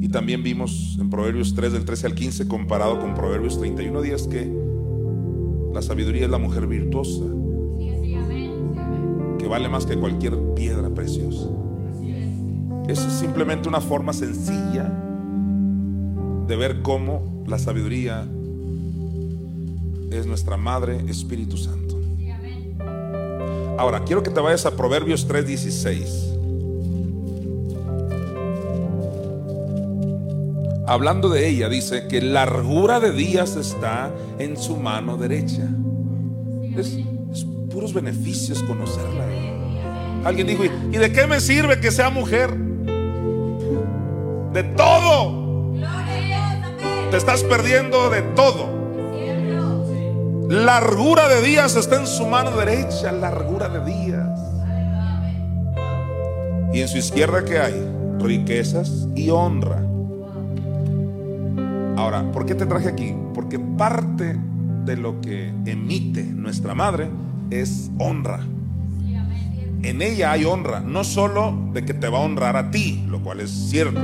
Y 0.00 0.08
también 0.08 0.42
vimos 0.42 0.98
en 1.00 1.08
Proverbios 1.08 1.54
3 1.54 1.72
del 1.72 1.84
13 1.84 2.08
al 2.08 2.14
15 2.16 2.48
comparado 2.48 2.98
con 2.98 3.14
Proverbios 3.14 3.60
31 3.60 4.02
días 4.02 4.26
que 4.26 4.52
la 5.72 5.82
sabiduría 5.82 6.24
es 6.24 6.30
la 6.30 6.38
mujer 6.38 6.66
virtuosa, 6.66 7.24
que 9.38 9.46
vale 9.46 9.68
más 9.68 9.86
que 9.86 9.96
cualquier 9.96 10.36
piedra 10.56 10.90
preciosa. 10.90 11.48
Es 12.88 12.98
simplemente 12.98 13.68
una 13.68 13.80
forma 13.80 14.12
sencilla 14.12 14.92
de 16.48 16.56
ver 16.56 16.82
cómo 16.82 17.44
la 17.46 17.58
sabiduría 17.58 18.26
es 20.10 20.26
nuestra 20.26 20.56
Madre 20.56 21.04
Espíritu 21.08 21.56
Santo. 21.56 21.87
Ahora, 23.78 24.02
quiero 24.04 24.24
que 24.24 24.30
te 24.30 24.40
vayas 24.40 24.66
a 24.66 24.72
Proverbios 24.72 25.28
3:16. 25.28 26.34
Hablando 30.84 31.28
de 31.28 31.48
ella, 31.48 31.68
dice 31.68 32.08
que 32.08 32.20
largura 32.20 32.98
de 32.98 33.12
días 33.12 33.54
está 33.54 34.10
en 34.40 34.56
su 34.56 34.76
mano 34.76 35.16
derecha. 35.16 35.68
Es, 36.76 36.98
es 37.32 37.46
puros 37.70 37.94
beneficios 37.94 38.64
conocerla. 38.64 39.26
Alguien 40.24 40.48
dijo, 40.48 40.64
¿y 40.64 40.96
de 40.96 41.12
qué 41.12 41.28
me 41.28 41.40
sirve 41.40 41.78
que 41.78 41.92
sea 41.92 42.10
mujer? 42.10 42.52
De 44.52 44.64
todo. 44.76 45.74
Te 47.12 47.16
estás 47.16 47.44
perdiendo 47.44 48.10
de 48.10 48.22
todo. 48.22 48.77
Largura 50.48 51.28
de 51.28 51.42
días 51.42 51.76
está 51.76 51.96
en 52.00 52.06
su 52.06 52.26
mano 52.26 52.52
derecha, 52.52 53.12
largura 53.12 53.68
de 53.68 53.84
días. 53.84 54.40
Y 56.72 56.80
en 56.80 56.88
su 56.88 56.96
izquierda 56.96 57.44
que 57.44 57.58
hay 57.58 57.86
riquezas 58.18 59.08
y 59.14 59.28
honra. 59.28 59.82
Ahora, 61.98 62.32
¿por 62.32 62.46
qué 62.46 62.54
te 62.54 62.64
traje 62.64 62.88
aquí? 62.88 63.14
Porque 63.34 63.58
parte 63.58 64.38
de 64.86 64.96
lo 64.96 65.20
que 65.20 65.52
emite 65.66 66.24
nuestra 66.24 66.74
madre 66.74 67.10
es 67.50 67.90
honra. 67.98 68.40
En 69.82 70.00
ella 70.00 70.32
hay 70.32 70.46
honra, 70.46 70.80
no 70.80 71.04
solo 71.04 71.70
de 71.74 71.84
que 71.84 71.92
te 71.92 72.08
va 72.08 72.20
a 72.20 72.22
honrar 72.22 72.56
a 72.56 72.70
ti, 72.70 73.04
lo 73.06 73.22
cual 73.22 73.40
es 73.40 73.50
cierto, 73.50 74.00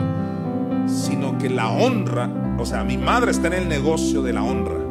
sino 0.87 1.39
que 1.39 1.49
la 1.49 1.71
honra, 1.71 2.29
o 2.59 2.67
sea, 2.67 2.85
mi 2.85 2.99
madre 2.99 3.31
está 3.31 3.47
en 3.47 3.55
el 3.55 3.69
negocio 3.69 4.23
de 4.23 4.35
la 4.35 4.43
honra. 4.43 4.84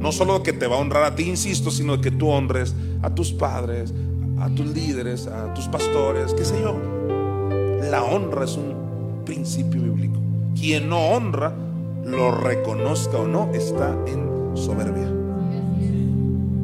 No 0.00 0.12
solo 0.12 0.42
que 0.42 0.54
te 0.54 0.66
va 0.66 0.76
a 0.76 0.78
honrar 0.78 1.04
a 1.04 1.14
ti, 1.14 1.24
insisto, 1.24 1.70
sino 1.70 2.00
que 2.00 2.10
tú 2.10 2.30
honres 2.30 2.74
a 3.02 3.14
tus 3.14 3.32
padres, 3.32 3.92
a 4.38 4.48
tus 4.48 4.66
líderes, 4.66 5.26
a 5.26 5.52
tus 5.52 5.68
pastores, 5.68 6.32
qué 6.32 6.44
sé 6.44 6.58
yo. 6.58 6.74
La 7.90 8.02
honra 8.02 8.44
es 8.44 8.56
un 8.56 9.22
principio 9.26 9.82
bíblico. 9.82 10.18
Quien 10.58 10.88
no 10.88 11.10
honra, 11.10 11.54
lo 12.06 12.30
reconozca 12.30 13.18
o 13.18 13.26
no, 13.26 13.50
está 13.52 13.94
en 14.06 14.56
soberbia. 14.56 15.12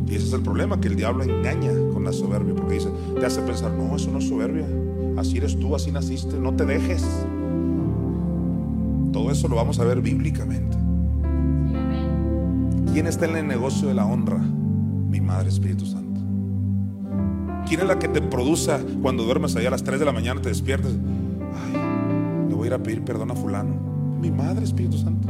Y 0.09 0.15
ese 0.15 0.29
es 0.29 0.33
el 0.33 0.43
problema, 0.43 0.81
que 0.81 0.89
el 0.89 0.97
diablo 0.97 1.23
engaña 1.23 1.73
con 1.93 2.05
la 2.05 2.13
soberbia, 2.13 2.55
porque 2.55 2.75
dice, 2.75 2.89
te 3.21 3.27
hace 3.27 3.43
pensar, 3.43 3.71
no, 3.73 3.97
eso 3.97 4.11
no 4.11 4.19
es 4.19 4.29
soberbia, 4.29 4.67
así 5.19 5.37
eres 5.37 5.59
tú, 5.59 5.75
así 5.75 5.93
naciste, 5.93 6.39
no 6.39 6.55
te 6.55 6.65
dejes. 6.65 7.05
Todo 9.13 9.31
eso 9.31 9.47
lo 9.49 9.57
vamos 9.57 9.79
a 9.79 9.85
ver 9.85 10.01
bíblicamente. 10.01 10.86
¿Quién 12.97 13.09
está 13.09 13.27
en 13.27 13.37
el 13.37 13.47
negocio 13.47 13.89
de 13.89 13.93
la 13.93 14.07
honra? 14.07 14.39
Mi 14.39 15.21
Madre 15.21 15.51
Espíritu 15.51 15.85
Santo. 15.85 16.19
¿Quién 17.69 17.81
es 17.81 17.87
la 17.87 17.99
que 17.99 18.09
te 18.09 18.23
produce 18.23 18.73
cuando 19.03 19.23
duermes 19.23 19.55
allá 19.55 19.69
a 19.69 19.73
las 19.73 19.85
3 19.85 19.99
de 20.01 20.07
la 20.07 20.13
mañana, 20.13 20.41
te 20.41 20.49
despiertas? 20.49 20.93
Ay, 20.93 22.49
le 22.49 22.55
voy 22.55 22.65
a 22.65 22.67
ir 22.69 22.73
a 22.73 22.79
pedir 22.79 23.05
perdón 23.05 23.33
a 23.33 23.35
fulano. 23.35 23.75
Mi 24.19 24.31
Madre 24.31 24.65
Espíritu 24.65 24.97
Santo. 24.97 25.29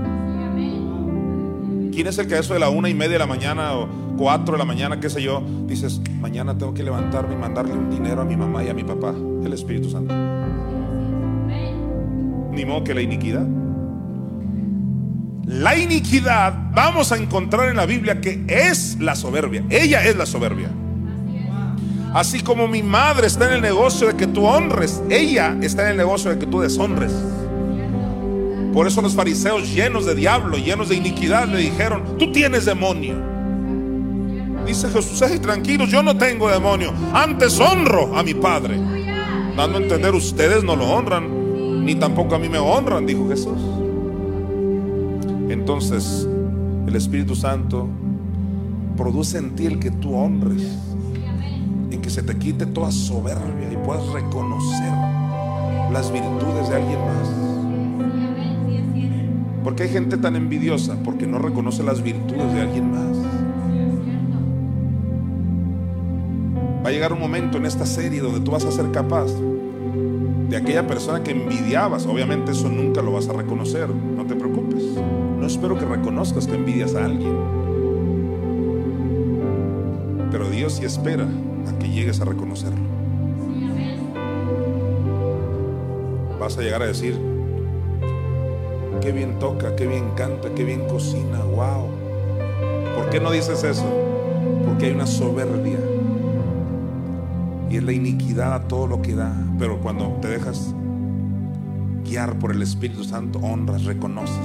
¿Quién 1.93 2.07
es 2.07 2.17
el 2.19 2.29
que 2.29 2.37
a 2.37 2.39
eso 2.39 2.55
de 2.55 2.61
la 2.61 2.69
una 2.69 2.89
y 2.89 2.95
media 2.95 3.15
de 3.15 3.19
la 3.19 3.27
mañana 3.27 3.75
o 3.75 3.89
cuatro 4.17 4.53
de 4.53 4.59
la 4.59 4.65
mañana, 4.65 5.01
qué 5.01 5.11
sé 5.11 5.21
yo, 5.21 5.43
dices, 5.67 6.01
mañana 6.21 6.57
tengo 6.57 6.73
que 6.73 6.85
levantarme 6.85 7.35
y 7.35 7.37
mandarle 7.37 7.73
un 7.73 7.91
dinero 7.91 8.23
a 8.23 8.25
mi 8.25 8.37
mamá 8.37 8.63
y 8.63 8.69
a 8.69 8.75
mi 8.75 8.85
papá? 8.85 9.13
El 9.45 9.53
Espíritu 9.53 9.91
Santo. 9.91 10.15
Ni 12.53 12.65
modo 12.65 12.85
que 12.85 12.95
la 12.95 13.03
iniquidad. 13.03 13.45
La 15.47 15.79
iniquidad 15.79 16.53
vamos 16.73 17.13
a 17.13 17.17
encontrar 17.17 17.69
en 17.69 17.77
la 17.77 17.87
Biblia 17.87 18.21
que 18.21 18.45
es 18.49 18.99
la 18.99 19.15
soberbia. 19.15 19.65
Ella 19.71 20.05
es 20.05 20.17
la 20.17 20.27
soberbia. 20.27 20.71
Así 22.13 22.41
como 22.41 22.67
mi 22.67 22.83
madre 22.83 23.29
está 23.29 23.47
en 23.47 23.53
el 23.53 23.61
negocio 23.61 24.09
de 24.09 24.17
que 24.17 24.27
tú 24.27 24.45
honres, 24.45 25.03
ella 25.09 25.57
está 25.63 25.85
en 25.85 25.91
el 25.91 25.97
negocio 25.99 26.33
de 26.33 26.39
que 26.39 26.47
tú 26.47 26.61
deshonres. 26.61 27.13
Por 28.73 28.89
eso 28.89 29.01
los 29.03 29.15
fariseos 29.15 29.73
llenos 29.73 30.05
de 30.05 30.17
diablo, 30.17 30.57
llenos 30.57 30.89
de 30.89 30.97
iniquidad, 30.97 31.47
le 31.47 31.59
dijeron, 31.59 32.19
tú 32.19 32.33
tienes 32.33 32.65
demonio. 32.65 33.15
Dice 34.67 34.89
Jesús, 34.89 35.23
hey, 35.25 35.39
tranquilos, 35.39 35.91
yo 35.91 36.03
no 36.03 36.17
tengo 36.17 36.51
demonio. 36.51 36.93
Antes 37.13 37.61
honro 37.61 38.17
a 38.17 38.25
mi 38.25 38.35
Padre. 38.35 38.79
Dando 39.57 39.79
a 39.79 39.81
entender, 39.81 40.13
ustedes 40.13 40.65
no 40.65 40.75
lo 40.75 40.87
honran, 40.87 41.85
ni 41.85 41.95
tampoco 41.95 42.35
a 42.35 42.39
mí 42.41 42.49
me 42.49 42.59
honran, 42.59 43.07
dijo 43.07 43.29
Jesús. 43.29 43.86
Entonces, 45.67 46.29
el 46.87 46.95
Espíritu 46.95 47.35
Santo 47.35 47.89
produce 48.97 49.39
en 49.39 49.57
ti 49.57 49.67
el 49.67 49.81
que 49.81 49.91
tú 49.91 50.15
honres, 50.15 50.63
en 51.91 52.01
que 52.01 52.09
se 52.09 52.23
te 52.23 52.39
quite 52.39 52.67
toda 52.67 52.93
soberbia 52.93 53.73
y 53.73 53.77
puedas 53.85 54.07
reconocer 54.13 54.93
las 55.93 56.13
virtudes 56.13 56.69
de 56.69 56.77
alguien 56.77 57.01
más. 57.01 57.29
Porque 59.65 59.83
hay 59.83 59.89
gente 59.89 60.17
tan 60.19 60.37
envidiosa 60.37 60.95
porque 61.03 61.27
no 61.27 61.41
reconoce 61.41 61.83
las 61.83 62.01
virtudes 62.01 62.55
de 62.55 62.61
alguien 62.61 62.93
más. 62.93 63.17
Va 66.85 66.91
a 66.91 66.93
llegar 66.93 67.13
un 67.13 67.19
momento 67.19 67.59
en 67.59 67.67
esta 67.67 67.87
serie 67.87 68.21
donde 68.21 68.39
tú 68.39 68.53
vas 68.53 68.65
a 68.65 68.71
ser 68.71 68.93
capaz 68.93 69.33
de 70.49 70.57
aquella 70.57 70.87
persona 70.87 71.25
que 71.25 71.33
envidiabas. 71.33 72.07
Obviamente 72.07 72.53
eso 72.53 72.69
nunca 72.69 73.03
lo 73.03 73.11
vas 73.11 73.29
a 73.29 73.33
reconocer, 73.33 73.89
espero 75.57 75.79
que 75.79 75.87
reconozcas 75.87 76.47
que 76.47 76.55
envidias 76.55 76.95
a 76.95 77.07
alguien. 77.07 77.35
Pero 80.31 80.51
Dios 80.51 80.75
sí 80.75 80.85
espera 80.85 81.25
a 81.25 81.79
que 81.79 81.89
llegues 81.89 82.21
a 82.21 82.27
reconocerlo. 82.27 82.77
Vas 86.39 86.59
a 86.59 86.61
llegar 86.61 86.83
a 86.83 86.87
decir, 86.87 87.19
qué 89.01 89.13
bien 89.13 89.39
toca, 89.39 89.75
qué 89.77 89.87
bien 89.87 90.11
canta, 90.15 90.55
qué 90.55 90.63
bien 90.63 90.87
cocina, 90.89 91.39
wow. 91.43 91.87
¿Por 92.95 93.09
qué 93.09 93.19
no 93.19 93.31
dices 93.31 93.65
eso? 93.65 93.87
Porque 94.67 94.87
hay 94.87 94.93
una 94.93 95.07
soberbia. 95.07 95.79
Y 97.71 97.79
es 97.79 97.83
la 97.83 97.93
iniquidad 97.93 98.53
a 98.53 98.69
todo 98.69 98.87
lo 98.87 99.01
que 99.01 99.15
da. 99.15 99.35
Pero 99.59 99.79
cuando 99.81 100.19
te 100.21 100.29
dejas 100.29 100.75
guiar 102.05 102.39
por 102.39 102.53
el 102.53 102.61
Espíritu 102.61 103.05
Santo, 103.05 103.39
honras, 103.39 103.85
reconoces. 103.85 104.37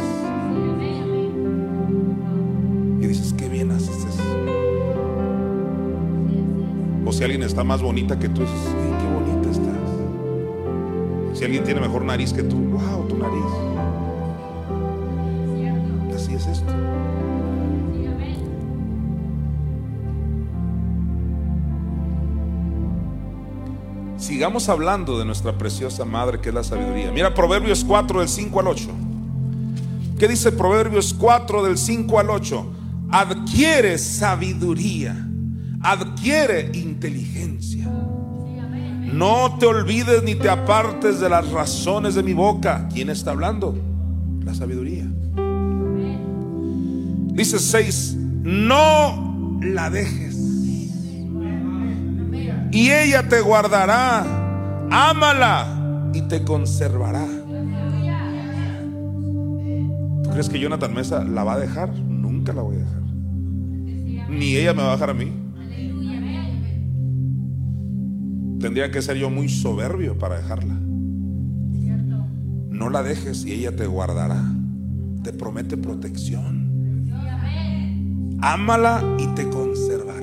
Si 7.22 7.26
alguien 7.26 7.44
está 7.44 7.64
más 7.64 7.84
bonita 7.84 8.18
que 8.18 8.28
tú, 8.30 8.42
dices, 8.42 8.58
ay, 8.66 8.94
qué 9.00 9.06
bonita 9.14 9.52
estás. 9.52 11.38
Si 11.38 11.46
alguien 11.46 11.64
tiene 11.64 11.80
mejor 11.80 12.04
nariz 12.04 12.34
que 12.34 12.42
tú, 12.42 12.58
wow, 12.58 13.08
tu 13.08 13.16
nariz. 13.16 13.46
Así 16.16 16.34
es 16.34 16.48
esto. 16.48 16.74
Sigamos 24.18 24.68
hablando 24.68 25.20
de 25.20 25.26
nuestra 25.26 25.56
preciosa 25.60 26.04
madre 26.06 26.42
que 26.42 26.50
es 26.50 26.56
la 26.56 26.64
sabiduría. 26.64 27.12
Mira 27.12 27.36
Proverbios 27.36 27.84
4 27.84 28.22
del 28.22 28.30
5 28.30 28.60
al 28.60 28.68
8. 28.68 28.90
¿Qué 30.18 30.28
dice 30.28 30.52
Proverbios 30.52 31.14
4 31.14 31.66
del 31.66 31.78
5 31.78 32.20
al 32.20 32.32
8? 32.32 32.74
Adquiere 33.12 34.00
sabiduría, 34.00 35.16
adquiere 35.84 36.72
inteligencia. 36.74 36.91
No 39.14 39.58
te 39.60 39.66
olvides 39.66 40.24
ni 40.24 40.36
te 40.36 40.50
apartes 40.50 41.20
de 41.20 41.30
las 41.30 41.52
razones 41.52 42.16
de 42.16 42.24
mi 42.24 42.34
boca. 42.34 42.88
¿Quién 42.94 43.10
está 43.10 43.32
hablando? 43.32 43.78
La 44.44 44.54
sabiduría. 44.54 45.06
Dice 47.34 47.60
6, 47.60 48.16
no 48.44 49.60
la 49.62 49.90
dejes. 49.90 50.36
Y 52.72 52.90
ella 52.90 53.28
te 53.28 53.42
guardará, 53.42 54.26
ámala 54.90 56.12
y 56.14 56.22
te 56.22 56.44
conservará. 56.44 57.26
¿Tú 60.24 60.30
crees 60.30 60.48
que 60.50 60.60
Jonathan 60.60 60.94
Mesa 60.94 61.24
la 61.24 61.44
va 61.44 61.54
a 61.54 61.60
dejar? 61.60 61.90
Nunca 61.98 62.54
la 62.54 62.62
voy 62.62 62.78
a 62.78 62.80
dejar. 62.80 63.02
Ni 64.30 64.56
ella 64.56 64.74
me 64.74 64.84
va 64.84 64.90
a 64.90 64.94
dejar 64.94 65.10
a 65.10 65.14
mí. 65.14 65.41
Tendría 68.62 68.92
que 68.92 69.02
ser 69.02 69.18
yo 69.18 69.30
muy 69.32 69.50
soberbio 69.50 70.18
para 70.18 70.38
dejarla. 70.38 70.76
No 72.70 72.90
la 72.90 73.02
dejes 73.04 73.46
y 73.46 73.54
ella 73.54 73.76
te 73.76 73.88
guardará. 73.88 74.44
Te 75.24 75.34
promete 75.34 75.78
protección. 75.78 77.10
Ámala 78.42 79.04
y 79.20 79.28
te 79.36 79.50
conservará. 79.50 80.22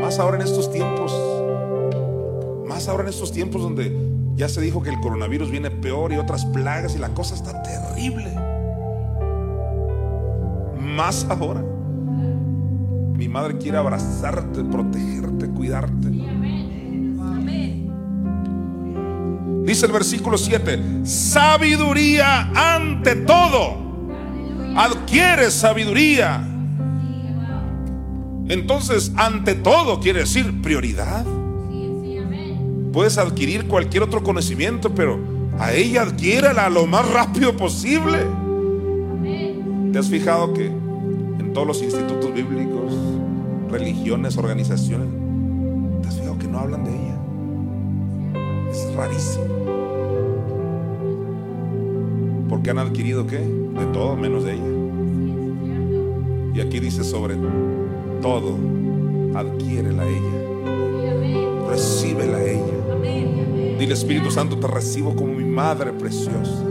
Más 0.00 0.18
ahora 0.18 0.36
en 0.36 0.42
estos 0.42 0.70
tiempos. 0.70 1.12
Más 2.66 2.88
ahora 2.88 3.04
en 3.04 3.08
estos 3.10 3.32
tiempos 3.32 3.62
donde 3.62 3.94
ya 4.36 4.48
se 4.48 4.60
dijo 4.60 4.82
que 4.82 4.90
el 4.90 5.00
coronavirus 5.00 5.50
viene 5.50 5.70
peor 5.70 6.12
y 6.12 6.16
otras 6.16 6.46
plagas 6.46 6.94
y 6.94 6.98
la 6.98 7.10
cosa 7.14 7.34
está 7.34 7.62
terrible. 7.62 8.34
Más 10.80 11.26
ahora. 11.28 11.62
Mi 13.20 13.28
madre 13.28 13.58
quiere 13.58 13.76
abrazarte, 13.76 14.64
protegerte, 14.64 15.46
cuidarte. 15.48 16.08
Dice 19.64 19.86
el 19.86 19.92
versículo 19.92 20.38
7, 20.38 21.04
sabiduría 21.04 22.50
ante 22.54 23.16
todo. 23.16 23.76
Adquiere 24.76 25.50
sabiduría. 25.50 26.46
Entonces, 28.48 29.12
ante 29.16 29.54
todo 29.54 30.00
quiere 30.00 30.20
decir 30.20 30.60
prioridad. 30.60 31.24
Puedes 32.92 33.18
adquirir 33.18 33.68
cualquier 33.68 34.02
otro 34.02 34.24
conocimiento, 34.24 34.92
pero 34.92 35.20
a 35.58 35.72
ella 35.72 36.02
adquiérala 36.02 36.68
lo 36.68 36.86
más 36.86 37.08
rápido 37.12 37.56
posible. 37.56 38.18
¿Te 39.92 39.98
has 39.98 40.08
fijado 40.08 40.52
que 40.52 40.66
en 40.66 41.52
todos 41.52 41.66
los 41.66 41.82
institutos 41.82 42.32
bíblicos, 42.32 42.92
religiones, 43.70 44.36
organizaciones, 44.36 45.08
te 46.02 46.08
has 46.08 46.14
fijado 46.16 46.38
que 46.38 46.48
no 46.48 46.58
hablan 46.58 46.84
de 46.84 46.90
ella? 46.90 47.19
Es 48.70 48.94
rarísimo. 48.94 49.46
Porque 52.48 52.70
han 52.70 52.78
adquirido 52.78 53.26
qué? 53.26 53.38
De 53.38 53.86
todo 53.92 54.16
menos 54.16 54.44
de 54.44 54.54
ella. 54.54 54.80
Y 56.54 56.60
aquí 56.60 56.80
dice 56.80 57.04
sobre 57.04 57.36
todo, 58.20 58.56
adquiérela 59.34 60.02
a 60.02 60.08
ella. 60.08 61.68
Recíbela 61.68 62.36
a 62.36 62.42
ella. 62.42 62.80
Dile 63.78 63.94
Espíritu 63.94 64.30
Santo, 64.30 64.58
te 64.58 64.66
recibo 64.66 65.14
como 65.14 65.32
mi 65.32 65.44
madre 65.44 65.92
preciosa. 65.92 66.64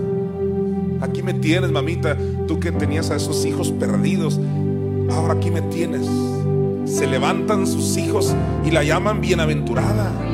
Aquí 1.01 1.23
me 1.23 1.33
tienes, 1.33 1.71
mamita, 1.71 2.17
tú 2.47 2.59
que 2.59 2.71
tenías 2.71 3.09
a 3.09 3.15
esos 3.15 3.45
hijos 3.45 3.71
perdidos. 3.71 4.39
Ahora 5.09 5.33
aquí 5.33 5.49
me 5.49 5.61
tienes. 5.63 6.07
Se 6.85 7.07
levantan 7.07 7.65
sus 7.65 7.97
hijos 7.97 8.35
y 8.65 8.71
la 8.71 8.83
llaman 8.83 9.21
bienaventurada. 9.21 10.28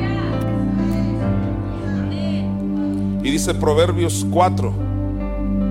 Y 3.26 3.30
dice 3.32 3.54
Proverbios 3.54 4.24
4, 4.30 4.72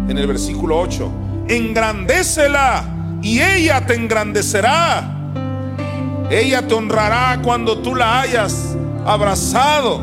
en 0.09 0.17
el 0.17 0.27
versículo 0.27 0.77
8, 0.77 1.09
engrandécela 1.47 2.83
y 3.21 3.39
ella 3.39 3.85
te 3.85 3.95
engrandecerá. 3.95 5.31
Ella 6.29 6.67
te 6.67 6.73
honrará 6.73 7.39
cuando 7.41 7.77
tú 7.77 7.95
la 7.95 8.19
hayas 8.19 8.75
abrazado. 9.05 10.01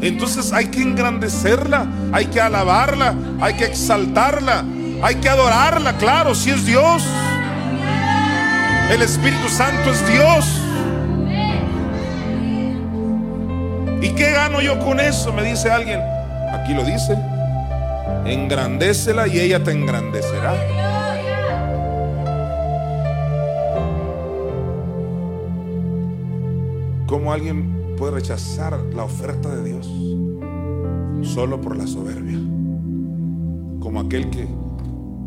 Entonces 0.00 0.52
hay 0.52 0.66
que 0.66 0.82
engrandecerla, 0.82 1.84
hay 2.12 2.26
que 2.26 2.40
alabarla, 2.40 3.12
hay 3.40 3.54
que 3.54 3.64
exaltarla, 3.64 4.64
hay 5.02 5.16
que 5.16 5.28
adorarla, 5.28 5.96
claro, 5.96 6.32
si 6.32 6.50
es 6.50 6.64
Dios. 6.64 7.02
El 8.88 9.02
Espíritu 9.02 9.48
Santo 9.48 9.90
es 9.90 10.06
Dios. 10.06 10.44
¿Y 14.00 14.10
qué 14.10 14.30
gano 14.30 14.60
yo 14.60 14.78
con 14.78 15.00
eso? 15.00 15.32
Me 15.32 15.42
dice 15.42 15.72
alguien. 15.72 16.15
Aquí 16.66 16.74
lo 16.74 16.82
dice. 16.82 17.16
Engrandécela 18.24 19.28
y 19.28 19.38
ella 19.38 19.62
te 19.62 19.70
engrandecerá. 19.70 20.52
¿Cómo 27.06 27.32
alguien 27.32 27.94
puede 27.96 28.14
rechazar 28.14 28.80
la 28.92 29.04
oferta 29.04 29.54
de 29.54 29.62
Dios 29.62 29.86
solo 31.22 31.60
por 31.60 31.76
la 31.76 31.86
soberbia? 31.86 32.38
Como 33.78 34.00
aquel 34.00 34.28
que 34.30 34.48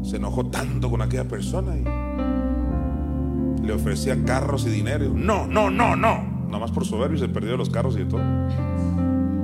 se 0.03 0.17
enojó 0.17 0.47
tanto 0.47 0.89
con 0.89 1.01
aquella 1.01 1.29
persona 1.29 1.77
y 1.77 3.65
le 3.65 3.71
ofrecía 3.71 4.21
carros 4.25 4.65
y 4.67 4.71
dinero. 4.71 5.09
No, 5.15 5.47
no, 5.47 5.69
no, 5.69 5.95
no. 5.95 6.21
Nada 6.47 6.59
más 6.59 6.71
por 6.71 6.85
soberbia 6.85 7.17
se 7.17 7.29
perdió 7.29 7.55
los 7.55 7.69
carros 7.69 7.97
y 7.97 8.03
todo. 8.03 8.19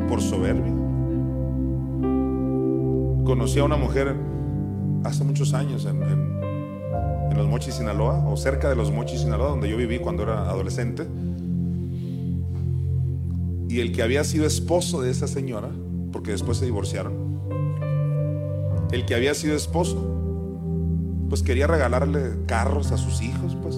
Por 0.10 0.22
soberbia. 0.22 0.75
Conocí 3.26 3.58
a 3.58 3.64
una 3.64 3.76
mujer 3.76 4.16
hace 5.04 5.24
muchos 5.24 5.56
años 5.56 5.86
en, 5.86 6.00
los 7.36 7.48
Mochis, 7.48 7.74
Sinaloa, 7.74 8.24
o 8.28 8.38
cerca 8.38 8.70
de 8.70 8.76
los 8.76 8.92
Mochis, 8.92 9.22
Sinaloa, 9.22 9.50
donde 9.50 9.68
yo 9.68 9.76
viví 9.76 10.00
cuando 10.00 10.24
era 10.24 10.48
adolescente. 10.48 11.08
Y 13.68 13.80
el 13.82 13.92
que 13.92 14.04
había 14.04 14.24
sido 14.24 14.46
esposo 14.46 15.02
de 15.02 15.10
esa 15.10 15.28
señora, 15.28 15.70
porque 16.14 16.32
después 16.32 16.60
se 16.60 16.66
divorciaron, 16.66 17.14
el 18.92 19.06
que 19.06 19.16
había 19.16 19.34
sido 19.34 19.56
esposo, 19.56 20.16
pues 21.28 21.42
quería 21.42 21.66
regalarle 21.66 22.46
carros 22.46 22.92
a 22.92 22.98
sus 22.98 23.22
hijos, 23.22 23.58
pues, 23.62 23.76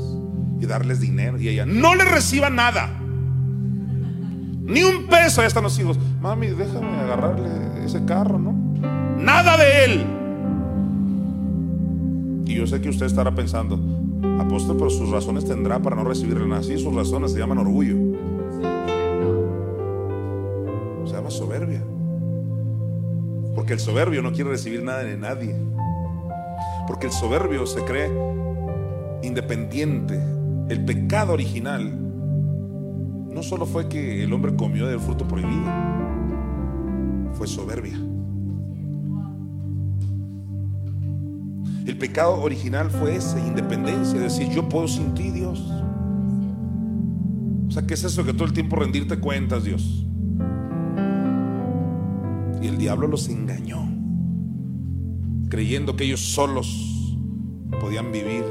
y 0.60 0.65
darles 0.65 0.99
dinero. 0.99 1.40
Y 1.40 1.48
ella, 1.48 1.65
no 1.65 1.95
le 1.95 2.03
reciba 2.03 2.49
nada. 2.49 2.99
Ni 4.61 4.84
un 4.84 5.07
peso. 5.07 5.41
Ahí 5.41 5.48
están 5.48 5.64
los 5.64 5.80
hijos. 5.80 5.98
Mami, 6.22 6.48
déjame 6.48 6.99
agarrarle 6.99 7.86
ese 7.86 8.03
carro, 8.03 8.38
¿no? 8.38 8.56
Nada 9.28 9.58
de 9.58 9.84
él. 9.84 10.06
Y 12.45 12.56
yo 12.56 12.66
sé 12.66 12.80
que 12.80 12.88
usted 12.88 13.08
estará 13.08 13.36
pensando, 13.36 13.78
apóstol, 14.40 14.78
pero 14.78 14.90
sus 14.90 15.10
razones 15.10 15.44
tendrá 15.44 15.82
para 15.82 15.98
no 15.98 16.06
recibirle 16.06 16.48
nada. 16.48 16.64
Sí, 16.64 16.78
sus 16.78 16.95
razones 16.95 17.34
se 17.34 17.40
llaman 17.40 17.58
orgullo. 17.58 17.98
Se 21.06 21.12
llama 21.12 21.30
soberbia. 21.30 21.84
Porque 23.54 23.74
el 23.74 23.82
soberbio 23.82 24.22
no 24.22 24.32
quiere 24.32 24.52
recibir 24.52 24.82
nada 24.82 25.04
de 25.04 25.18
nadie. 25.18 25.58
Porque 26.88 27.08
el 27.08 27.12
soberbio 27.12 27.66
se 27.66 27.84
cree 27.84 28.10
independiente. 29.24 30.18
El 30.70 30.86
pecado 30.86 31.34
original 31.34 31.99
no 33.30 33.44
solo 33.44 33.66
fue 33.66 33.90
que 33.90 34.24
el 34.24 34.32
hombre 34.32 34.56
comió 34.56 34.88
del 34.88 35.02
fruto 35.02 35.28
prohibido, 35.28 35.70
fue 37.34 37.45
soberbia. 37.45 38.06
El 41.88 41.97
pecado 41.97 42.41
original 42.41 42.91
fue 42.91 43.15
esa 43.15 43.39
independencia, 43.39 44.19
decir 44.19 44.49
yo 44.49 44.68
puedo 44.68 44.89
sin 44.89 45.14
ti, 45.14 45.31
Dios. 45.31 45.72
O 47.65 47.72
sea, 47.72 47.88
¿qué 47.88 47.93
es 47.93 48.03
eso 48.03 48.26
que 48.26 48.34
todo 48.34 48.43
el 48.43 48.51
tiempo 48.51 48.76
rendirte 48.76 49.18
cuentas, 49.18 49.64
Dios? 49.64 50.05
Y 52.61 52.68
el 52.68 52.77
diablo 52.77 53.07
los 53.07 53.30
engañó, 53.30 53.88
creyendo 55.47 55.95
que 55.95 56.03
ellos 56.03 56.19
solos 56.19 57.15
podían 57.80 58.11
vivir 58.11 58.43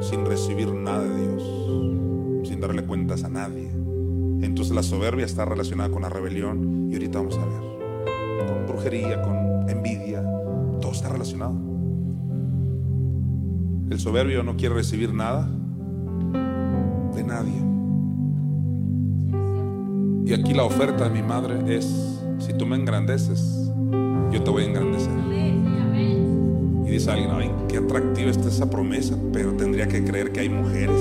sin 0.00 0.26
recibir 0.26 0.74
nada 0.74 1.04
de 1.04 1.28
Dios, 1.28 2.48
sin 2.48 2.58
darle 2.60 2.82
cuentas 2.84 3.22
a 3.22 3.28
nadie. 3.28 3.70
Entonces 4.42 4.74
la 4.74 4.82
soberbia 4.82 5.24
está 5.24 5.44
relacionada 5.44 5.88
con 5.88 6.02
la 6.02 6.08
rebelión 6.08 6.88
y 6.90 6.94
ahorita 6.94 7.18
vamos 7.18 7.38
a 7.38 7.46
ver, 7.46 8.48
con 8.48 8.66
brujería, 8.66 9.22
con 9.22 9.70
envidia, 9.70 10.20
todo 10.80 10.90
está 10.90 11.10
relacionado. 11.10 11.73
El 13.90 14.00
soberbio 14.00 14.42
no 14.42 14.56
quiere 14.56 14.74
recibir 14.74 15.12
nada 15.12 15.48
de 17.14 17.22
nadie. 17.22 17.62
Y 20.24 20.32
aquí 20.32 20.54
la 20.54 20.64
oferta 20.64 21.08
de 21.08 21.10
mi 21.10 21.22
madre 21.22 21.76
es, 21.76 22.18
si 22.38 22.54
tú 22.54 22.66
me 22.66 22.76
engrandeces, 22.76 23.70
yo 24.32 24.42
te 24.42 24.50
voy 24.50 24.62
a 24.62 24.66
engrandecer. 24.66 25.12
Y 26.86 26.90
dice 26.90 27.10
alguien, 27.10 27.30
ay, 27.32 27.50
qué 27.68 27.76
atractiva 27.76 28.30
está 28.30 28.48
esa 28.48 28.70
promesa, 28.70 29.16
pero 29.32 29.52
tendría 29.52 29.86
que 29.86 30.02
creer 30.02 30.32
que 30.32 30.40
hay 30.40 30.48
mujeres 30.48 31.00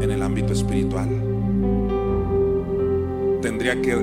en 0.00 0.10
el 0.10 0.22
ámbito 0.22 0.54
espiritual. 0.54 1.08
Tendría 3.42 3.80
que 3.82 3.94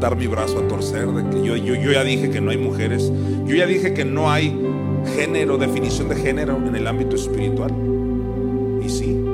dar 0.00 0.16
mi 0.16 0.26
brazo 0.26 0.58
a 0.58 0.68
torcer 0.68 1.06
de 1.06 1.30
que 1.30 1.46
yo, 1.46 1.56
yo, 1.56 1.74
yo 1.74 1.92
ya 1.92 2.04
dije 2.04 2.30
que 2.30 2.40
no 2.42 2.50
hay 2.50 2.58
mujeres, 2.58 3.10
yo 3.46 3.54
ya 3.56 3.66
dije 3.66 3.94
que 3.94 4.04
no 4.04 4.30
hay 4.30 4.50
género, 5.06 5.58
definición 5.58 6.08
de 6.08 6.16
género 6.16 6.56
en 6.56 6.74
el 6.74 6.86
ámbito 6.86 7.16
espiritual. 7.16 7.72
Y 8.84 8.88
sí, 8.88 9.24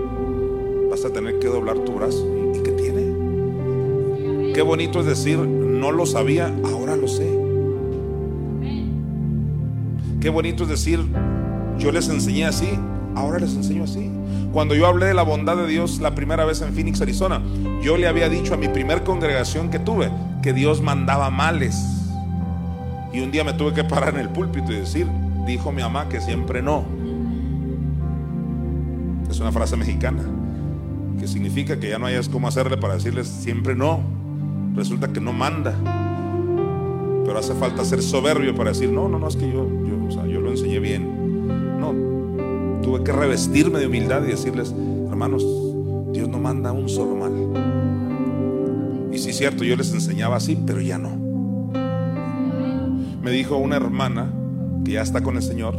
vas 0.90 1.04
a 1.04 1.12
tener 1.12 1.38
que 1.38 1.48
doblar 1.48 1.78
tu 1.78 1.94
brazo. 1.94 2.26
¿Y, 2.54 2.62
qué 2.62 2.72
tiene? 2.72 4.52
Qué 4.54 4.62
bonito 4.62 5.00
es 5.00 5.06
decir, 5.06 5.38
no 5.38 5.92
lo 5.92 6.06
sabía, 6.06 6.54
ahora 6.64 6.96
lo 6.96 7.08
sé. 7.08 7.28
Qué 10.20 10.28
bonito 10.28 10.64
es 10.64 10.68
decir, 10.68 11.00
yo 11.78 11.92
les 11.92 12.08
enseñé 12.08 12.44
así, 12.44 12.68
ahora 13.14 13.38
les 13.38 13.54
enseño 13.54 13.84
así. 13.84 14.10
Cuando 14.52 14.74
yo 14.74 14.86
hablé 14.86 15.06
de 15.06 15.14
la 15.14 15.22
bondad 15.22 15.56
de 15.56 15.66
Dios 15.66 16.00
la 16.00 16.14
primera 16.14 16.44
vez 16.44 16.60
en 16.60 16.74
Phoenix, 16.74 17.00
Arizona, 17.00 17.40
yo 17.82 17.96
le 17.96 18.08
había 18.08 18.28
dicho 18.28 18.52
a 18.52 18.56
mi 18.56 18.68
primer 18.68 19.04
congregación 19.04 19.70
que 19.70 19.78
tuve 19.78 20.10
que 20.42 20.52
Dios 20.52 20.82
mandaba 20.82 21.30
males. 21.30 21.76
Y 23.12 23.20
un 23.20 23.30
día 23.30 23.44
me 23.44 23.52
tuve 23.52 23.72
que 23.72 23.84
parar 23.84 24.14
en 24.14 24.20
el 24.20 24.28
púlpito 24.28 24.72
y 24.72 24.76
decir, 24.76 25.06
dijo 25.50 25.72
mi 25.72 25.82
mamá 25.82 26.08
que 26.08 26.20
siempre 26.20 26.62
no. 26.62 26.84
Es 29.28 29.40
una 29.40 29.52
frase 29.52 29.76
mexicana 29.76 30.22
que 31.18 31.28
significa 31.28 31.78
que 31.78 31.90
ya 31.90 31.98
no 31.98 32.06
hayas 32.06 32.28
cómo 32.28 32.48
hacerle 32.48 32.76
para 32.76 32.94
decirles 32.94 33.28
siempre 33.28 33.74
no. 33.74 34.00
Resulta 34.74 35.12
que 35.12 35.20
no 35.20 35.32
manda. 35.32 35.74
Pero 37.24 37.38
hace 37.38 37.54
falta 37.54 37.84
ser 37.84 38.02
soberbio 38.02 38.54
para 38.54 38.70
decir, 38.70 38.90
no, 38.90 39.08
no, 39.08 39.18
no, 39.18 39.28
es 39.28 39.36
que 39.36 39.46
yo, 39.52 39.68
yo, 39.84 40.26
yo 40.26 40.40
lo 40.40 40.50
enseñé 40.50 40.78
bien. 40.78 41.78
No, 41.78 41.92
tuve 42.82 43.04
que 43.04 43.12
revestirme 43.12 43.78
de 43.78 43.86
humildad 43.86 44.22
y 44.24 44.28
decirles, 44.28 44.74
hermanos, 45.08 45.44
Dios 46.12 46.28
no 46.28 46.38
manda 46.38 46.72
un 46.72 46.88
solo 46.88 47.14
mal. 47.16 47.32
Y 49.12 49.18
sí 49.18 49.30
es 49.30 49.36
cierto, 49.36 49.64
yo 49.64 49.76
les 49.76 49.92
enseñaba 49.92 50.36
así, 50.36 50.56
pero 50.66 50.80
ya 50.80 50.98
no. 50.98 51.10
Me 53.22 53.30
dijo 53.30 53.56
una 53.58 53.76
hermana 53.76 54.32
que 54.84 54.92
ya 54.92 55.02
está 55.02 55.22
con 55.22 55.36
el 55.36 55.42
Señor, 55.42 55.76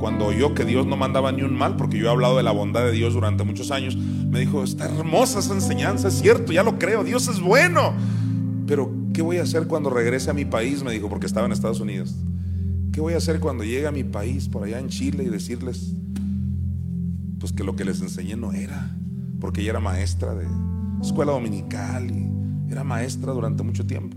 cuando 0.00 0.26
oyó 0.26 0.54
que 0.54 0.64
Dios 0.64 0.86
no 0.86 0.96
mandaba 0.96 1.30
ni 1.30 1.42
un 1.42 1.54
mal, 1.56 1.76
porque 1.76 1.98
yo 1.98 2.06
he 2.06 2.10
hablado 2.10 2.38
de 2.38 2.42
la 2.42 2.52
bondad 2.52 2.84
de 2.84 2.92
Dios 2.92 3.12
durante 3.12 3.44
muchos 3.44 3.70
años, 3.70 3.96
me 3.96 4.40
dijo, 4.40 4.64
está 4.64 4.86
hermosa 4.86 5.40
esa 5.40 5.52
enseñanza, 5.52 6.08
es 6.08 6.14
cierto, 6.14 6.52
ya 6.52 6.62
lo 6.62 6.78
creo, 6.78 7.04
Dios 7.04 7.28
es 7.28 7.40
bueno. 7.40 7.92
Pero, 8.66 8.90
¿qué 9.12 9.20
voy 9.20 9.36
a 9.36 9.42
hacer 9.42 9.66
cuando 9.66 9.90
regrese 9.90 10.30
a 10.30 10.32
mi 10.32 10.46
país? 10.46 10.82
Me 10.82 10.92
dijo, 10.92 11.08
porque 11.08 11.26
estaba 11.26 11.46
en 11.46 11.52
Estados 11.52 11.80
Unidos. 11.80 12.16
¿Qué 12.92 13.00
voy 13.00 13.12
a 13.12 13.18
hacer 13.18 13.40
cuando 13.40 13.62
llegue 13.62 13.86
a 13.86 13.92
mi 13.92 14.04
país, 14.04 14.48
por 14.48 14.64
allá 14.64 14.78
en 14.78 14.88
Chile, 14.88 15.24
y 15.24 15.28
decirles, 15.28 15.92
pues 17.38 17.52
que 17.52 17.62
lo 17.62 17.76
que 17.76 17.84
les 17.84 18.00
enseñé 18.00 18.36
no 18.36 18.52
era? 18.52 18.96
Porque 19.38 19.60
ella 19.60 19.70
era 19.70 19.80
maestra 19.80 20.34
de 20.34 20.46
escuela 21.02 21.32
dominical 21.32 22.10
y 22.10 22.72
era 22.72 22.84
maestra 22.84 23.32
durante 23.32 23.62
mucho 23.62 23.86
tiempo. 23.86 24.16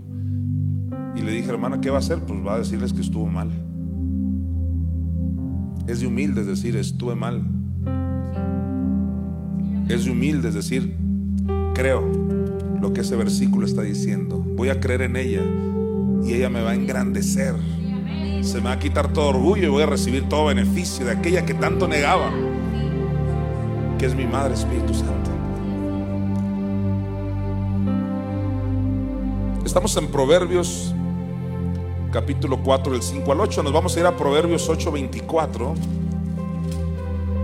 Y 1.14 1.20
le 1.20 1.32
dije, 1.32 1.50
hermana, 1.50 1.80
¿qué 1.80 1.90
va 1.90 1.96
a 1.96 2.00
hacer? 2.00 2.20
Pues 2.20 2.44
va 2.44 2.54
a 2.54 2.58
decirles 2.58 2.92
que 2.92 3.00
estuvo 3.00 3.26
mal. 3.26 3.50
Es 5.86 6.00
de 6.00 6.06
humilde 6.06 6.44
decir, 6.44 6.76
estuve 6.76 7.14
mal. 7.14 7.42
Es 9.88 10.06
de 10.06 10.10
humilde 10.10 10.50
decir, 10.50 10.96
creo 11.74 12.02
lo 12.80 12.92
que 12.94 13.02
ese 13.02 13.16
versículo 13.16 13.66
está 13.66 13.82
diciendo. 13.82 14.38
Voy 14.38 14.70
a 14.70 14.80
creer 14.80 15.02
en 15.02 15.16
ella 15.16 15.42
y 16.24 16.32
ella 16.32 16.48
me 16.48 16.62
va 16.62 16.70
a 16.70 16.74
engrandecer. 16.74 17.54
Se 18.40 18.58
me 18.58 18.64
va 18.64 18.72
a 18.72 18.78
quitar 18.78 19.12
todo 19.12 19.28
orgullo 19.28 19.64
y 19.64 19.68
voy 19.68 19.82
a 19.82 19.86
recibir 19.86 20.26
todo 20.28 20.46
beneficio 20.46 21.04
de 21.04 21.12
aquella 21.12 21.44
que 21.44 21.52
tanto 21.52 21.86
negaba, 21.86 22.30
que 23.98 24.06
es 24.06 24.14
mi 24.14 24.24
Madre 24.26 24.54
Espíritu 24.54 24.94
Santo. 24.94 25.30
Estamos 29.64 29.94
en 29.98 30.06
Proverbios 30.08 30.93
capítulo 32.14 32.62
4 32.62 32.92
del 32.92 33.02
5 33.02 33.32
al 33.32 33.40
8. 33.40 33.64
Nos 33.64 33.72
vamos 33.72 33.96
a 33.96 34.00
ir 34.00 34.06
a 34.06 34.16
Proverbios 34.16 34.68
8, 34.68 34.92
24. 34.92 35.74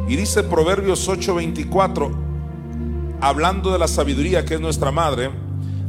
Y 0.09 0.15
dice 0.15 0.45
Proverbios 0.45 1.09
8:24, 1.09 2.13
hablando 3.21 3.73
de 3.73 3.81
la 3.81 3.89
sabiduría 3.89 4.45
que 4.45 4.55
es 4.55 4.61
nuestra 4.61 4.93
madre, 4.93 5.31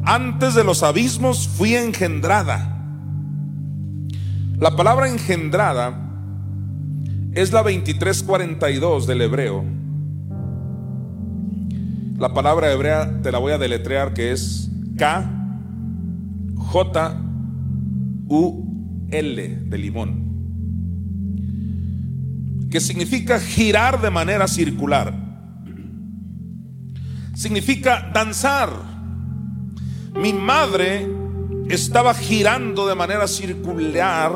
antes 0.03 0.55
de 0.55 0.63
los 0.63 0.81
abismos 0.81 1.47
fui 1.47 1.75
engendrada. 1.75 2.83
La 4.57 4.75
palabra 4.75 5.09
engendrada 5.09 5.93
es 7.33 7.53
la 7.53 7.61
2342 7.61 9.05
del 9.05 9.21
hebreo. 9.21 9.63
La 12.17 12.33
palabra 12.33 12.71
hebrea 12.71 13.21
te 13.21 13.31
la 13.31 13.37
voy 13.37 13.51
a 13.51 13.59
deletrear 13.59 14.13
que 14.13 14.31
es 14.31 14.71
K 14.97 15.29
J 16.55 17.15
U 18.27 18.60
L 19.11 19.47
de 19.47 19.77
limón. 19.77 20.31
Que 22.69 22.79
significa 22.79 23.39
girar 23.39 24.01
de 24.01 24.09
manera 24.09 24.47
circular. 24.47 25.13
Significa 27.35 28.09
danzar. 28.13 28.69
Mi 30.15 30.33
madre 30.33 31.07
estaba 31.69 32.13
girando 32.13 32.87
de 32.87 32.95
manera 32.95 33.27
circular, 33.27 34.31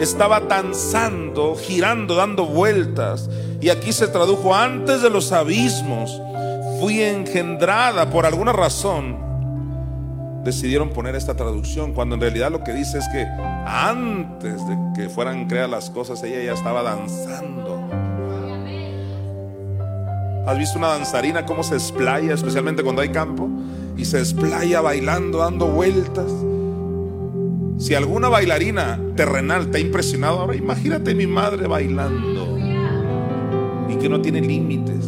estaba 0.00 0.40
danzando, 0.40 1.56
girando, 1.56 2.14
dando 2.14 2.46
vueltas. 2.46 3.28
Y 3.60 3.68
aquí 3.68 3.92
se 3.92 4.08
tradujo 4.08 4.54
antes 4.54 5.02
de 5.02 5.10
los 5.10 5.32
abismos 5.32 6.20
fui 6.78 7.02
engendrada 7.02 8.10
por 8.10 8.26
alguna 8.26 8.52
razón. 8.52 9.25
Decidieron 10.46 10.90
poner 10.90 11.16
esta 11.16 11.34
traducción 11.34 11.92
cuando 11.92 12.14
en 12.14 12.20
realidad 12.20 12.52
lo 12.52 12.62
que 12.62 12.72
dice 12.72 12.98
es 12.98 13.08
que 13.08 13.26
antes 13.66 14.64
de 14.68 14.78
que 14.94 15.08
fueran 15.08 15.48
creadas 15.48 15.68
las 15.68 15.90
cosas, 15.90 16.22
ella 16.22 16.40
ya 16.40 16.52
estaba 16.52 16.84
danzando. 16.84 17.80
¿Has 20.46 20.56
visto 20.56 20.78
una 20.78 20.86
danzarina 20.86 21.44
cómo 21.44 21.64
se 21.64 21.74
explaya, 21.74 22.32
especialmente 22.32 22.84
cuando 22.84 23.02
hay 23.02 23.08
campo? 23.08 23.50
Y 23.96 24.04
se 24.04 24.20
explaya 24.20 24.80
bailando, 24.80 25.38
dando 25.38 25.66
vueltas. 25.66 26.32
Si 27.78 27.96
alguna 27.96 28.28
bailarina 28.28 29.00
terrenal 29.16 29.72
te 29.72 29.78
ha 29.78 29.80
impresionado, 29.80 30.38
ahora 30.38 30.54
imagínate 30.54 31.12
mi 31.16 31.26
madre 31.26 31.66
bailando 31.66 32.56
y 33.88 33.96
que 33.96 34.08
no 34.08 34.20
tiene 34.20 34.42
límites. 34.42 35.04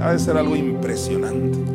Ha 0.00 0.12
de 0.12 0.18
ser 0.20 0.36
algo 0.36 0.54
impresionante. 0.54 1.71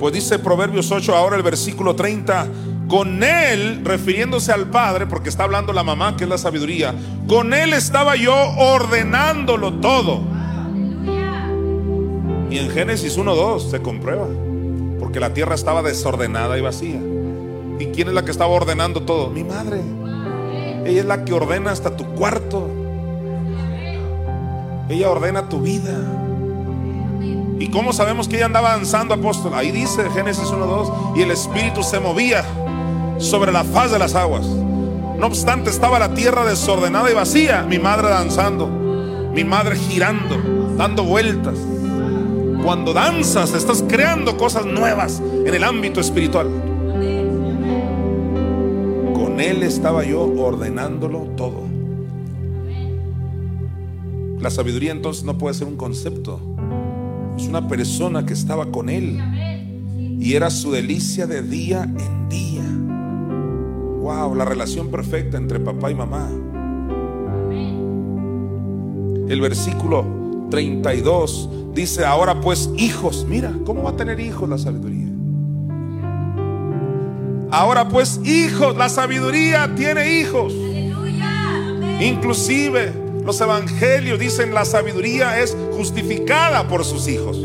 Pues 0.00 0.14
dice 0.14 0.38
Proverbios 0.38 0.90
8, 0.90 1.14
ahora 1.14 1.36
el 1.36 1.42
versículo 1.42 1.94
30, 1.94 2.46
con 2.88 3.22
él, 3.22 3.82
refiriéndose 3.84 4.50
al 4.50 4.70
Padre, 4.70 5.06
porque 5.06 5.28
está 5.28 5.44
hablando 5.44 5.74
la 5.74 5.84
mamá, 5.84 6.16
que 6.16 6.24
es 6.24 6.30
la 6.30 6.38
sabiduría, 6.38 6.94
con 7.28 7.52
él 7.52 7.74
estaba 7.74 8.16
yo 8.16 8.34
ordenándolo 8.34 9.74
todo. 9.74 10.22
Y 12.50 12.56
en 12.56 12.70
Génesis 12.70 13.18
1.2 13.18 13.70
se 13.70 13.82
comprueba, 13.82 14.26
porque 14.98 15.20
la 15.20 15.34
tierra 15.34 15.54
estaba 15.54 15.82
desordenada 15.82 16.56
y 16.56 16.62
vacía. 16.62 17.00
¿Y 17.78 17.86
quién 17.88 18.08
es 18.08 18.14
la 18.14 18.24
que 18.24 18.30
estaba 18.30 18.50
ordenando 18.50 19.02
todo? 19.02 19.28
Mi 19.28 19.44
madre. 19.44 19.82
Ella 20.86 21.00
es 21.00 21.06
la 21.06 21.26
que 21.26 21.34
ordena 21.34 21.72
hasta 21.72 21.94
tu 21.94 22.06
cuarto. 22.14 22.70
Ella 24.88 25.10
ordena 25.10 25.48
tu 25.50 25.60
vida. 25.60 26.19
¿Y 27.60 27.68
cómo 27.68 27.92
sabemos 27.92 28.26
que 28.26 28.36
ella 28.36 28.46
andaba 28.46 28.70
danzando, 28.70 29.12
apóstol? 29.12 29.52
Ahí 29.54 29.70
dice 29.70 30.08
Génesis 30.14 30.46
1.2, 30.46 31.18
y 31.18 31.20
el 31.20 31.30
Espíritu 31.30 31.82
se 31.82 32.00
movía 32.00 32.42
sobre 33.18 33.52
la 33.52 33.64
faz 33.64 33.92
de 33.92 33.98
las 33.98 34.14
aguas. 34.14 34.46
No 34.46 35.26
obstante, 35.26 35.68
estaba 35.68 35.98
la 35.98 36.14
tierra 36.14 36.46
desordenada 36.46 37.10
y 37.10 37.14
vacía, 37.14 37.62
mi 37.68 37.78
madre 37.78 38.08
danzando, 38.08 38.66
mi 38.66 39.44
madre 39.44 39.76
girando, 39.76 40.38
dando 40.78 41.04
vueltas. 41.04 41.58
Cuando 42.64 42.94
danzas, 42.94 43.52
estás 43.52 43.84
creando 43.86 44.38
cosas 44.38 44.64
nuevas 44.64 45.20
en 45.20 45.54
el 45.54 45.62
ámbito 45.62 46.00
espiritual. 46.00 46.48
Con 49.14 49.38
él 49.38 49.62
estaba 49.64 50.02
yo 50.02 50.22
ordenándolo 50.22 51.24
todo. 51.36 51.64
La 54.40 54.48
sabiduría 54.48 54.92
entonces 54.92 55.24
no 55.24 55.36
puede 55.36 55.54
ser 55.54 55.66
un 55.66 55.76
concepto. 55.76 56.40
Es 57.40 57.48
una 57.48 57.66
persona 57.66 58.26
que 58.26 58.34
estaba 58.34 58.66
con 58.66 58.90
él. 58.90 59.18
Y 60.20 60.34
era 60.34 60.50
su 60.50 60.72
delicia 60.72 61.26
de 61.26 61.40
día 61.40 61.84
en 61.84 62.28
día. 62.28 62.62
Wow, 64.00 64.34
la 64.34 64.44
relación 64.44 64.90
perfecta 64.90 65.38
entre 65.38 65.58
papá 65.58 65.90
y 65.90 65.94
mamá. 65.94 66.28
El 69.26 69.40
versículo 69.40 70.04
32 70.50 71.48
dice, 71.74 72.04
ahora 72.04 72.40
pues 72.42 72.68
hijos, 72.76 73.24
mira, 73.26 73.54
¿cómo 73.64 73.84
va 73.84 73.90
a 73.90 73.96
tener 73.96 74.20
hijos 74.20 74.46
la 74.46 74.58
sabiduría? 74.58 75.08
Ahora 77.50 77.88
pues 77.88 78.20
hijos, 78.22 78.76
la 78.76 78.90
sabiduría 78.90 79.74
tiene 79.76 80.20
hijos. 80.20 80.52
Inclusive 82.00 82.92
los 83.30 83.40
evangelios 83.40 84.18
dicen 84.18 84.52
la 84.52 84.64
sabiduría 84.64 85.38
es 85.38 85.56
justificada 85.76 86.66
por 86.66 86.84
sus 86.84 87.06
hijos. 87.06 87.38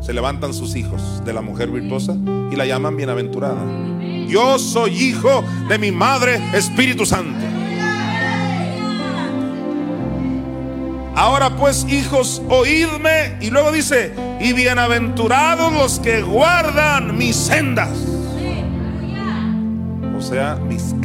Se 0.00 0.12
levantan 0.12 0.52
sus 0.52 0.74
hijos 0.74 1.22
de 1.24 1.32
la 1.32 1.42
mujer 1.42 1.70
virtuosa 1.70 2.16
y 2.50 2.56
la 2.56 2.66
llaman 2.66 2.96
bienaventurada. 2.96 3.62
Yo 4.26 4.58
soy 4.58 4.96
hijo 5.00 5.44
de 5.68 5.78
mi 5.78 5.92
madre 5.92 6.40
Espíritu 6.54 7.06
Santo. 7.06 7.38
Ahora 11.14 11.56
pues, 11.56 11.86
hijos, 11.88 12.42
oídme. 12.48 13.36
Y 13.40 13.50
luego 13.50 13.70
dice, 13.70 14.12
y 14.40 14.54
bienaventurados 14.54 15.72
los 15.72 16.00
que 16.00 16.22
guardan 16.22 17.16
mis 17.16 17.36
sendas. 17.36 17.96
O 20.16 20.20
sea, 20.20 20.56
mis 20.56 20.96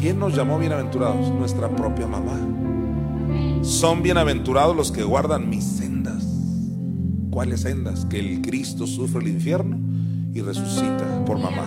¿Quién 0.00 0.18
nos 0.18 0.34
llamó 0.34 0.58
bienaventurados? 0.58 1.28
Nuestra 1.28 1.68
propia 1.68 2.06
mamá. 2.06 2.40
Son 3.60 4.02
bienaventurados 4.02 4.74
los 4.74 4.90
que 4.90 5.02
guardan 5.02 5.50
mis 5.50 5.62
sendas. 5.62 6.24
¿Cuáles 7.30 7.60
sendas? 7.60 8.06
Que 8.06 8.18
el 8.18 8.40
Cristo 8.40 8.86
sufre 8.86 9.20
el 9.20 9.28
infierno 9.28 9.78
y 10.32 10.40
resucita 10.40 11.22
por 11.26 11.38
mamá. 11.38 11.66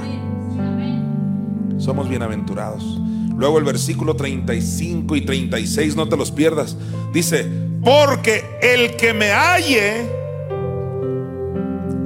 Somos 1.78 2.10
bienaventurados. 2.10 3.00
Luego 3.38 3.60
el 3.60 3.66
versículo 3.66 4.16
35 4.16 5.16
y 5.16 5.22
36, 5.22 5.96
no 5.96 6.10
te 6.10 6.18
los 6.18 6.32
pierdas. 6.32 6.76
Dice, 7.14 7.48
porque 7.84 8.44
el 8.64 8.96
que 8.96 9.14
me 9.14 9.32
halle, 9.32 10.08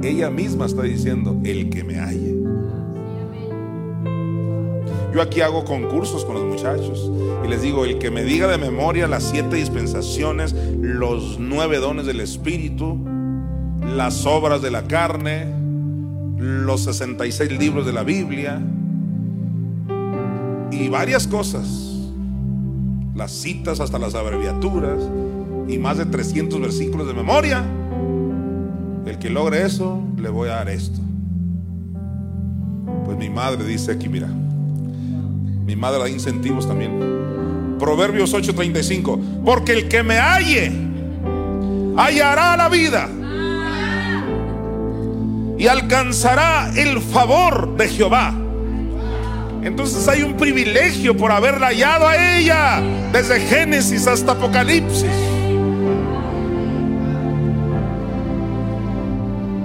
ella 0.02 0.28
misma 0.28 0.66
está 0.66 0.82
diciendo, 0.82 1.40
el 1.42 1.70
que 1.70 1.84
me 1.84 1.98
halle. 1.98 2.27
Yo 5.18 5.22
aquí 5.24 5.40
hago 5.40 5.64
concursos 5.64 6.24
con 6.24 6.36
los 6.36 6.44
muchachos 6.44 7.10
y 7.44 7.48
les 7.48 7.60
digo, 7.60 7.84
el 7.84 7.98
que 7.98 8.08
me 8.08 8.22
diga 8.22 8.46
de 8.46 8.56
memoria 8.56 9.08
las 9.08 9.24
siete 9.24 9.56
dispensaciones, 9.56 10.54
los 10.80 11.40
nueve 11.40 11.78
dones 11.78 12.06
del 12.06 12.20
Espíritu, 12.20 13.04
las 13.96 14.26
obras 14.26 14.62
de 14.62 14.70
la 14.70 14.84
carne, 14.84 15.52
los 16.36 16.84
66 16.84 17.50
libros 17.50 17.84
de 17.84 17.92
la 17.92 18.04
Biblia 18.04 18.62
y 20.70 20.88
varias 20.88 21.26
cosas, 21.26 21.66
las 23.16 23.32
citas 23.32 23.80
hasta 23.80 23.98
las 23.98 24.14
abreviaturas 24.14 25.02
y 25.66 25.78
más 25.78 25.98
de 25.98 26.06
300 26.06 26.60
versículos 26.60 27.08
de 27.08 27.14
memoria, 27.14 27.64
el 29.04 29.18
que 29.18 29.30
logre 29.30 29.66
eso, 29.66 30.00
le 30.16 30.28
voy 30.28 30.48
a 30.48 30.52
dar 30.52 30.68
esto. 30.68 31.00
Pues 33.04 33.18
mi 33.18 33.28
madre 33.30 33.64
dice 33.64 33.90
aquí, 33.90 34.08
mira, 34.08 34.28
mi 35.68 35.76
madre 35.76 35.98
da 35.98 36.08
incentivos 36.08 36.66
también. 36.66 37.76
Proverbios 37.78 38.32
8:35. 38.32 39.20
Porque 39.44 39.72
el 39.72 39.86
que 39.86 40.02
me 40.02 40.18
halle, 40.18 40.72
hallará 41.94 42.56
la 42.56 42.70
vida. 42.70 43.06
Y 45.58 45.66
alcanzará 45.66 46.72
el 46.74 47.02
favor 47.02 47.76
de 47.76 47.86
Jehová. 47.86 48.32
Entonces 49.62 50.08
hay 50.08 50.22
un 50.22 50.38
privilegio 50.38 51.14
por 51.14 51.32
haberla 51.32 51.66
hallado 51.66 52.08
a 52.08 52.38
ella. 52.38 52.80
Desde 53.12 53.38
Génesis 53.38 54.06
hasta 54.06 54.32
Apocalipsis. 54.32 55.04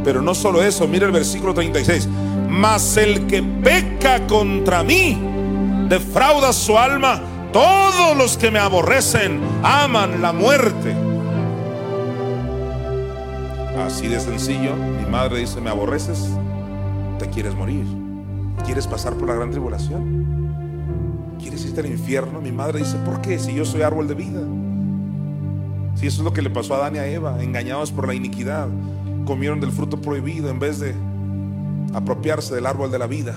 Pero 0.04 0.22
no 0.22 0.36
solo 0.36 0.62
eso, 0.62 0.86
mira 0.86 1.06
el 1.06 1.14
versículo 1.14 1.54
36. 1.54 2.10
Mas 2.50 2.98
el 2.98 3.26
que 3.26 3.42
peca 3.42 4.28
contra 4.28 4.84
mí, 4.84 5.33
defrauda 5.90 6.54
su 6.54 6.78
alma. 6.78 7.22
Todos 7.52 8.18
los 8.18 8.38
que 8.38 8.50
me 8.50 8.60
aborrecen 8.60 9.40
aman 9.64 10.22
la 10.22 10.34
muerte. 10.34 10.96
Así 13.86 14.08
de 14.08 14.20
sencillo, 14.20 14.76
mi 14.76 15.10
madre 15.10 15.40
dice, 15.40 15.62
¿me 15.62 15.70
aborreces? 15.70 16.30
¿Te 17.20 17.30
quieres 17.30 17.54
morir? 17.54 17.86
¿Quieres 18.66 18.88
pasar 18.88 19.14
por 19.14 19.28
la 19.28 19.36
gran 19.36 19.52
tribulación? 19.52 20.24
¿quieres 21.44 21.66
irte 21.66 21.82
al 21.82 21.88
infierno? 21.88 22.42
Mi 22.42 22.52
madre 22.52 22.80
dice, 22.80 22.98
¿por 23.06 23.22
qué? 23.22 23.38
Si 23.38 23.54
yo 23.54 23.66
soy 23.66 23.82
árbol 23.82 24.08
de 24.08 24.16
vida. 24.16 24.42
Si 25.96 26.08
eso 26.08 26.22
es 26.22 26.26
lo 26.26 26.34
que 26.34 26.42
le 26.42 26.50
pasó 26.50 26.74
a 26.74 26.78
Adán 26.78 26.96
y 26.96 27.00
a 27.00 27.06
Eva, 27.06 27.44
engañados 27.44 27.92
por 27.92 28.08
la 28.08 28.16
iniquidad, 28.16 28.68
comieron 29.26 29.60
del 29.60 29.72
fruto 29.72 30.02
prohibido 30.02 30.50
en 30.50 30.58
vez 30.58 30.80
de 30.80 30.96
apropiarse 31.94 32.56
del 32.56 32.66
árbol 32.66 32.90
de 32.92 32.98
la 32.98 33.06
vida. 33.06 33.36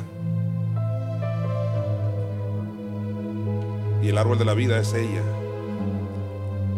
Y 4.07 4.11
el 4.11 4.19
árbol 4.19 4.39
de 4.39 4.45
la 4.45 4.55
vida 4.55 4.79
es 4.79 4.95
ella, 4.95 5.23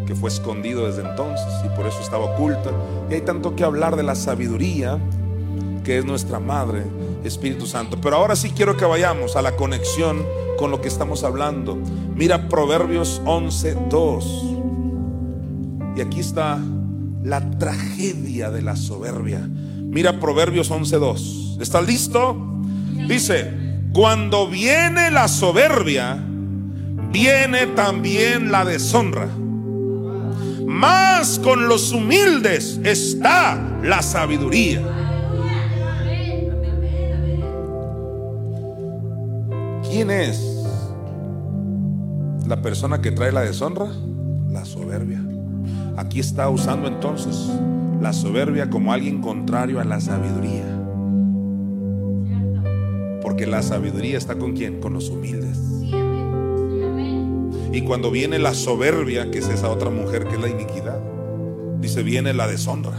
que 0.07 0.15
fue 0.15 0.31
escondido 0.31 0.87
desde 0.87 1.07
entonces 1.07 1.47
y 1.63 1.69
por 1.77 1.87
eso 1.87 2.01
estaba 2.01 2.25
oculta. 2.25 2.71
Y 3.11 3.15
hay 3.15 3.21
tanto 3.21 3.55
que 3.55 3.65
hablar 3.65 3.97
de 3.97 4.03
la 4.03 4.15
sabiduría, 4.15 4.99
que 5.85 5.99
es 5.99 6.07
nuestra 6.07 6.41
madre, 6.41 6.85
Espíritu 7.25 7.67
Santo. 7.67 7.99
Pero 8.01 8.17
ahora 8.17 8.35
sí 8.35 8.53
quiero 8.57 8.79
que 8.79 8.87
vayamos 8.87 9.37
a 9.37 9.43
la 9.43 9.57
conexión 9.57 10.25
con 10.59 10.71
lo 10.71 10.81
que 10.81 10.89
estamos 10.89 11.23
hablando. 11.23 11.77
Mira 12.15 12.49
Proverbios 12.49 13.21
11:2. 13.27 15.99
Y 15.99 16.01
aquí 16.01 16.21
está 16.21 16.59
la 17.23 17.59
tragedia 17.59 18.51
de 18.51 18.63
la 18.63 18.75
soberbia. 18.75 19.41
Mira 19.41 20.19
Proverbios 20.19 20.71
11:2. 20.71 21.59
¿Estás 21.61 21.87
listo? 21.87 22.35
Dice, 23.07 23.53
cuando 23.93 24.49
viene 24.49 25.11
la 25.11 25.29
soberbia, 25.29 26.25
viene 27.11 27.67
también 27.69 28.51
la 28.53 28.65
deshonra. 28.65 29.29
Más 30.67 31.39
con 31.39 31.69
los 31.69 31.93
humildes 31.93 32.81
está 32.85 33.61
la 33.83 34.03
sabiduría. 34.03 34.83
¿Quién 39.91 40.11
es 40.11 40.41
la 42.47 42.61
persona 42.63 43.01
que 43.01 43.11
trae 43.11 43.33
la 43.33 43.41
deshonra? 43.41 43.87
La 44.51 44.65
soberbia. 44.65 45.21
Aquí 45.97 46.21
está 46.21 46.49
usando 46.49 46.87
entonces 46.87 47.51
la 48.01 48.13
soberbia 48.13 48.71
como 48.71 48.93
alguien 48.93 49.21
contrario 49.21 49.81
a 49.81 49.85
la 49.85 50.01
sabiduría. 50.01 50.65
Porque 53.23 53.47
la 53.47 53.63
sabiduría 53.63 54.17
está 54.17 54.39
con 54.39 54.53
quién? 54.53 54.81
Con 54.81 54.93
los 54.93 55.09
humildes. 55.09 55.59
Y 57.73 57.83
cuando 57.83 58.11
viene 58.11 58.39
la 58.39 58.55
soberbia, 58.55 59.31
que 59.31 59.39
es 59.39 59.49
esa 59.49 59.71
otra 59.71 59.91
mujer 59.91 60.27
que 60.27 60.37
es 60.37 60.41
la 60.41 60.49
iniquidad, 60.49 61.01
dice, 61.81 62.03
viene 62.03 62.33
la 62.33 62.47
deshonra. 62.47 62.99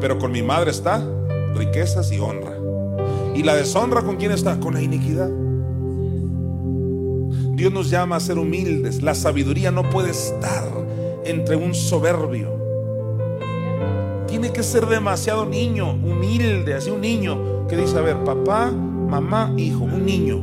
Pero 0.00 0.18
con 0.18 0.32
mi 0.32 0.42
madre 0.42 0.70
está 0.70 1.06
riquezas 1.54 2.10
y 2.12 2.18
honra. 2.18 2.56
¿Y 3.34 3.42
la 3.42 3.54
deshonra 3.54 4.02
con 4.02 4.16
quién 4.16 4.32
está? 4.32 4.58
Con 4.58 4.74
la 4.74 4.82
iniquidad. 4.82 5.30
Dios 7.54 7.72
nos 7.72 7.90
llama 7.90 8.16
a 8.16 8.20
ser 8.20 8.38
humildes. 8.38 9.02
La 9.02 9.14
sabiduría 9.14 9.70
no 9.70 9.88
puede 9.88 10.10
estar 10.10 10.68
entre 11.24 11.56
un 11.56 11.74
soberbio. 11.74 12.50
Tiene 14.26 14.52
que 14.52 14.62
ser 14.62 14.86
demasiado 14.86 15.44
niño, 15.44 15.92
humilde, 15.92 16.74
así 16.74 16.90
un 16.90 17.02
niño 17.02 17.66
que 17.68 17.76
dice, 17.76 17.98
a 17.98 18.00
ver, 18.00 18.24
papá, 18.24 18.70
mamá, 18.70 19.52
hijo, 19.56 19.84
un 19.84 20.04
niño, 20.06 20.42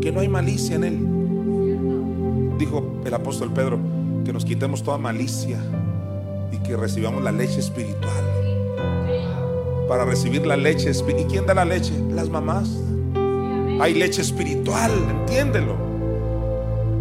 que 0.00 0.12
no 0.12 0.20
hay 0.20 0.28
malicia 0.28 0.76
en 0.76 0.84
él. 0.84 0.98
Dijo 2.58 3.00
el 3.04 3.14
apóstol 3.14 3.52
Pedro, 3.52 3.78
que 4.24 4.32
nos 4.32 4.44
quitemos 4.44 4.82
toda 4.82 4.98
malicia 4.98 5.58
y 6.52 6.58
que 6.58 6.76
recibamos 6.76 7.22
la 7.22 7.32
leche 7.32 7.60
espiritual. 7.60 8.24
Para 9.88 10.04
recibir 10.04 10.46
la 10.46 10.56
leche. 10.56 10.90
¿Y 10.90 11.24
quién 11.24 11.46
da 11.46 11.54
la 11.54 11.64
leche? 11.64 11.92
Las 12.10 12.28
mamás. 12.28 12.68
Hay 13.80 13.94
leche 13.94 14.20
espiritual, 14.20 14.90
entiéndelo. 15.10 15.76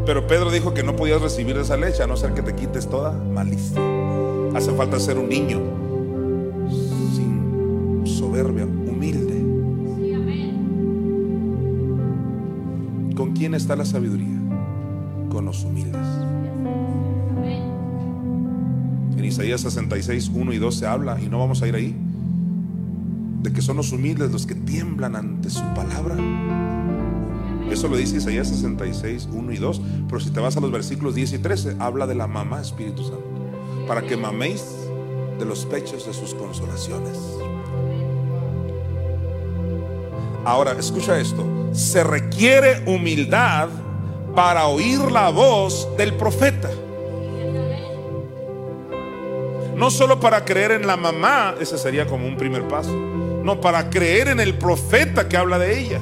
Pero 0.06 0.26
Pedro 0.26 0.52
dijo 0.52 0.74
que 0.74 0.84
no 0.84 0.96
podías 0.96 1.22
recibir 1.22 1.58
esa 1.58 1.76
leche 1.76 2.02
a 2.02 2.08
no 2.08 2.16
ser 2.16 2.34
que 2.34 2.42
te 2.42 2.56
quites 2.56 2.88
toda 2.88 3.12
malicia. 3.12 3.82
Hace 4.56 4.72
falta 4.72 5.00
ser 5.00 5.18
un 5.18 5.28
niño 5.28 5.60
sin 7.14 8.04
soberbia, 8.06 8.66
está 13.54 13.76
la 13.76 13.86
sabiduría? 13.86 14.40
Con 15.30 15.46
los 15.46 15.64
humildes. 15.64 16.08
En 19.18 19.26
Isaías 19.26 19.62
66, 19.62 20.32
1 20.34 20.54
y 20.54 20.58
2 20.58 20.76
se 20.76 20.88
habla, 20.88 21.20
y 21.22 21.28
no 21.28 21.40
vamos 21.40 21.62
a 21.62 21.68
ir 21.68 21.76
ahí, 21.76 21.96
de 23.42 23.52
que 23.54 23.62
son 23.62 23.78
los 23.78 23.92
humildes 23.92 24.32
los 24.32 24.46
que 24.46 24.56
tiemblan 24.56 25.16
ante 25.16 25.50
su 25.50 25.64
palabra. 25.74 26.16
Eso 27.72 27.90
lo 27.90 27.98
dice 27.98 28.18
Isaías 28.18 28.48
66, 28.48 29.30
1 29.32 29.52
y 29.52 29.58
2. 29.58 29.82
Pero 30.08 30.20
si 30.20 30.30
te 30.32 30.40
vas 30.40 30.56
a 30.58 30.62
los 30.62 30.72
versículos 30.72 31.16
10 31.16 31.34
y 31.34 31.40
13, 31.40 31.76
habla 31.80 32.08
de 32.08 32.16
la 32.16 32.28
mamá 32.28 32.62
Espíritu 32.62 33.04
Santo. 33.04 33.24
Para 33.88 34.02
que 34.02 34.16
maméis 34.18 34.66
de 35.38 35.46
los 35.46 35.66
pechos 35.66 36.06
de 36.06 36.14
sus 36.14 36.34
consolaciones. 36.34 37.18
Ahora, 40.46 40.72
escucha 40.80 41.20
esto. 41.20 41.57
Se 41.78 42.04
requiere 42.04 42.82
humildad 42.88 43.70
para 44.36 44.66
oír 44.66 45.00
la 45.12 45.30
voz 45.30 45.88
del 45.96 46.16
profeta. 46.16 46.72
No 49.76 49.92
solo 49.92 50.20
para 50.20 50.44
creer 50.44 50.72
en 50.72 50.88
la 50.88 50.98
mamá, 50.98 51.54
ese 51.62 51.78
sería 51.78 52.08
como 52.08 52.26
un 52.26 52.36
primer 52.36 52.68
paso. 52.68 52.92
No, 53.44 53.62
para 53.62 53.92
creer 53.92 54.30
en 54.30 54.40
el 54.40 54.56
profeta 54.56 55.30
que 55.30 55.38
habla 55.38 55.60
de 55.60 55.80
ella. 55.80 56.00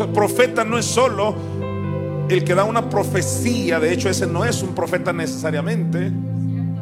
El 0.00 0.08
profeta 0.14 0.64
no 0.64 0.78
es 0.78 0.86
solo 0.86 1.34
el 2.30 2.42
que 2.42 2.54
da 2.54 2.64
una 2.64 2.88
profecía, 2.88 3.80
de 3.80 3.92
hecho 3.92 4.08
ese 4.08 4.26
no 4.26 4.46
es 4.46 4.62
un 4.62 4.74
profeta 4.74 5.12
necesariamente, 5.12 6.10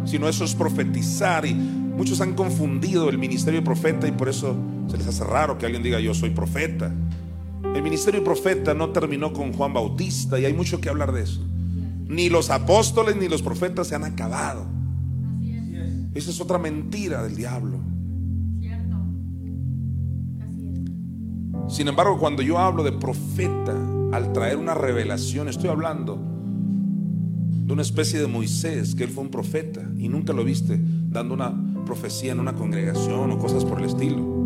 sino 0.04 0.28
eso 0.28 0.44
es 0.44 0.54
profetizar. 0.54 1.44
Y 1.46 1.52
muchos 1.52 2.20
han 2.20 2.34
confundido 2.34 3.08
el 3.08 3.18
ministerio 3.18 3.58
de 3.58 3.66
profeta 3.66 4.06
y 4.06 4.12
por 4.12 4.28
eso 4.28 4.54
se 4.90 4.96
les 4.96 5.06
hace 5.06 5.24
raro 5.24 5.56
que 5.56 5.66
alguien 5.66 5.82
diga 5.82 6.00
yo 6.00 6.14
soy 6.14 6.30
profeta. 6.30 6.92
El 7.74 7.82
ministerio 7.82 8.20
de 8.20 8.24
profeta 8.24 8.74
no 8.74 8.90
terminó 8.90 9.32
con 9.32 9.52
Juan 9.52 9.72
Bautista 9.72 10.38
y 10.38 10.44
hay 10.44 10.52
mucho 10.52 10.80
que 10.80 10.88
hablar 10.88 11.12
de 11.12 11.22
eso. 11.22 11.46
Ni 12.08 12.28
los 12.28 12.50
apóstoles 12.50 13.16
ni 13.16 13.28
los 13.28 13.42
profetas 13.42 13.86
se 13.86 13.94
han 13.94 14.04
acabado. 14.04 14.66
Esa 16.12 16.30
es 16.30 16.40
otra 16.40 16.58
mentira 16.58 17.22
del 17.22 17.36
diablo. 17.36 17.78
Sin 21.68 21.86
embargo, 21.86 22.18
cuando 22.18 22.42
yo 22.42 22.58
hablo 22.58 22.82
de 22.82 22.90
profeta, 22.90 23.76
al 24.10 24.32
traer 24.32 24.56
una 24.56 24.74
revelación, 24.74 25.48
estoy 25.48 25.70
hablando 25.70 26.18
de 27.50 27.72
una 27.72 27.82
especie 27.82 28.18
de 28.18 28.26
Moisés, 28.26 28.96
que 28.96 29.04
él 29.04 29.10
fue 29.10 29.22
un 29.22 29.30
profeta 29.30 29.88
y 29.96 30.08
nunca 30.08 30.32
lo 30.32 30.42
viste 30.42 30.80
dando 30.80 31.34
una 31.34 31.54
profecía 31.86 32.32
en 32.32 32.40
una 32.40 32.54
congregación 32.54 33.30
o 33.30 33.38
cosas 33.38 33.64
por 33.64 33.78
el 33.78 33.84
estilo. 33.84 34.39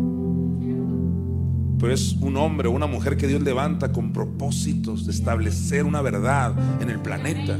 Pero 1.79 1.93
es 1.93 2.13
un 2.21 2.37
hombre 2.37 2.67
o 2.67 2.71
una 2.71 2.87
mujer 2.87 3.17
que 3.17 3.27
Dios 3.27 3.41
levanta 3.41 3.91
con 3.91 4.13
propósitos 4.13 5.05
de 5.05 5.11
establecer 5.11 5.83
una 5.83 6.01
verdad 6.01 6.53
en 6.81 6.89
el 6.89 6.99
planeta. 6.99 7.57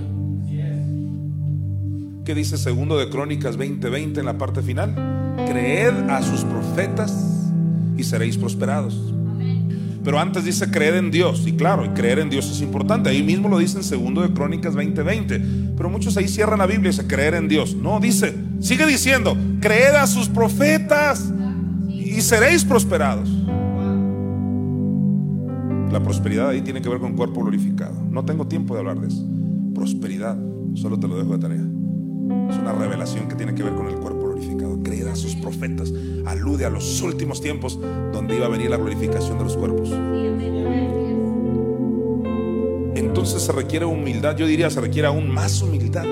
¿Qué 2.26 2.34
dice 2.34 2.58
segundo 2.58 2.98
de 2.98 3.10
Crónicas 3.10 3.56
20:20 3.56 4.20
en 4.20 4.26
la 4.26 4.38
parte 4.38 4.64
final? 4.64 4.96
Creed 5.48 6.10
a 6.10 6.24
sus 6.24 6.42
profetas 6.42 7.52
y 7.98 8.04
seréis 8.04 8.38
prosperados. 8.38 9.14
Pero 10.04 10.20
antes 10.20 10.44
dice 10.44 10.70
creer 10.72 10.96
en 10.96 11.12
Dios. 11.12 11.44
Y 11.46 11.54
claro, 11.54 11.86
y 11.86 11.90
creer 11.90 12.20
en 12.20 12.30
Dios 12.30 12.50
es 12.50 12.62
importante. 12.62 13.10
Ahí 13.10 13.22
mismo 13.22 13.50
lo 13.50 13.58
dice 13.58 13.78
en 13.78 13.84
segundo 13.84 14.22
de 14.22 14.34
Crónicas 14.34 14.76
20:20. 14.76 15.76
Pero 15.76 15.90
muchos 15.90 16.16
ahí 16.18 16.28
cierran 16.28 16.60
la 16.60 16.66
Biblia 16.66 16.90
y 16.90 16.92
dice 16.92 17.06
creer 17.06 17.36
en 17.36 17.48
Dios. 17.48 17.76
No, 17.76 18.00
dice, 18.00 18.34
sigue 18.60 18.86
diciendo, 18.88 19.38
creed 19.60 19.94
a 19.96 20.08
sus 20.08 20.28
profetas 20.28 21.32
y 21.90 22.22
seréis 22.22 22.64
prosperados. 22.64 23.30
La 25.96 26.04
prosperidad 26.04 26.50
ahí 26.50 26.60
tiene 26.60 26.82
que 26.82 26.90
ver 26.90 27.00
con 27.00 27.16
cuerpo 27.16 27.40
glorificado. 27.40 27.96
No 28.12 28.26
tengo 28.26 28.48
tiempo 28.48 28.74
de 28.74 28.82
hablar 28.82 29.00
de 29.00 29.08
eso. 29.08 29.26
Prosperidad, 29.74 30.38
solo 30.74 31.00
te 31.00 31.08
lo 31.08 31.18
dejo 31.18 31.38
de 31.38 31.40
tarea. 31.40 31.66
Es 32.50 32.58
una 32.58 32.74
revelación 32.74 33.30
que 33.30 33.36
tiene 33.36 33.56
que 33.56 33.64
ver 33.64 33.76
con 33.76 33.88
el 33.88 33.96
cuerpo 33.96 34.26
glorificado. 34.26 34.84
Creed 34.84 35.08
a 35.08 35.16
sus 35.16 35.36
profetas. 35.36 35.94
Alude 36.26 36.66
a 36.66 36.70
los 36.70 37.02
últimos 37.02 37.40
tiempos 37.40 37.80
donde 38.12 38.36
iba 38.36 38.46
a 38.46 38.50
venir 38.50 38.72
la 38.72 38.76
glorificación 38.76 39.38
de 39.38 39.46
los 39.46 39.56
cuerpos. 39.56 39.90
Entonces 42.96 43.42
se 43.44 43.54
requiere 43.54 43.86
humildad. 43.86 44.36
Yo 44.36 44.48
diría, 44.48 44.70
se 44.70 44.82
requiere 44.82 45.08
aún 45.08 45.30
más 45.30 45.62
humildad 45.62 46.04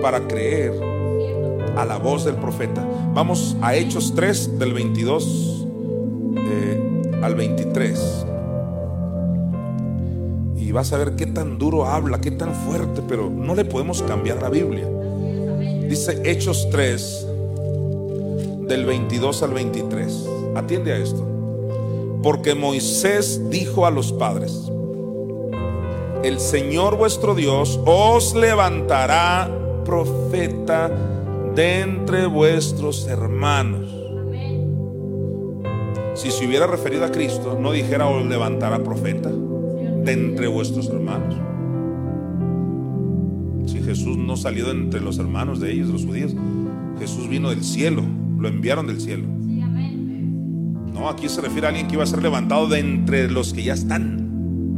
para 0.00 0.26
creer 0.26 0.72
a 1.76 1.84
la 1.84 1.98
voz 1.98 2.24
del 2.24 2.36
profeta. 2.36 2.88
Vamos 3.12 3.54
a 3.60 3.74
Hechos 3.74 4.14
3 4.14 4.58
del 4.58 4.72
22 4.72 5.66
eh, 6.38 7.02
al 7.22 7.34
23. 7.34 8.28
Y 10.70 10.72
vas 10.72 10.92
a 10.92 10.98
ver 10.98 11.16
qué 11.16 11.26
tan 11.26 11.58
duro 11.58 11.84
habla, 11.84 12.20
qué 12.20 12.30
tan 12.30 12.54
fuerte, 12.54 13.02
pero 13.08 13.28
no 13.28 13.56
le 13.56 13.64
podemos 13.64 14.04
cambiar 14.04 14.40
la 14.40 14.50
Biblia. 14.50 14.86
Dice 15.88 16.22
Hechos 16.24 16.68
3 16.70 17.26
del 18.68 18.84
22 18.84 19.42
al 19.42 19.52
23. 19.52 20.28
Atiende 20.54 20.92
a 20.92 20.98
esto. 20.98 21.26
Porque 22.22 22.54
Moisés 22.54 23.50
dijo 23.50 23.84
a 23.84 23.90
los 23.90 24.12
padres, 24.12 24.70
el 26.22 26.38
Señor 26.38 26.96
vuestro 26.96 27.34
Dios 27.34 27.80
os 27.84 28.36
levantará 28.36 29.50
profeta 29.84 30.88
de 31.52 31.80
entre 31.80 32.26
vuestros 32.26 33.08
hermanos. 33.08 33.92
Si 36.14 36.30
se 36.30 36.46
hubiera 36.46 36.68
referido 36.68 37.04
a 37.06 37.10
Cristo, 37.10 37.58
no 37.58 37.72
dijera 37.72 38.06
os 38.06 38.24
levantará 38.24 38.84
profeta 38.84 39.32
entre 40.12 40.46
vuestros 40.48 40.88
hermanos. 40.88 41.36
Si 43.66 43.80
Jesús 43.80 44.16
no 44.16 44.36
salió 44.36 44.66
de 44.66 44.72
entre 44.72 45.00
los 45.00 45.18
hermanos 45.18 45.60
de 45.60 45.72
ellos, 45.72 45.88
los 45.88 46.04
judíos, 46.04 46.34
Jesús 46.98 47.28
vino 47.28 47.50
del 47.50 47.64
cielo, 47.64 48.02
lo 48.38 48.48
enviaron 48.48 48.86
del 48.86 49.00
cielo. 49.00 49.26
No, 50.92 51.08
aquí 51.08 51.28
se 51.28 51.40
refiere 51.40 51.66
a 51.66 51.70
alguien 51.70 51.88
que 51.88 51.94
iba 51.94 52.02
a 52.02 52.06
ser 52.06 52.22
levantado 52.22 52.68
de 52.68 52.80
entre 52.80 53.30
los 53.30 53.52
que 53.52 53.62
ya 53.62 53.74
están. 53.74 54.76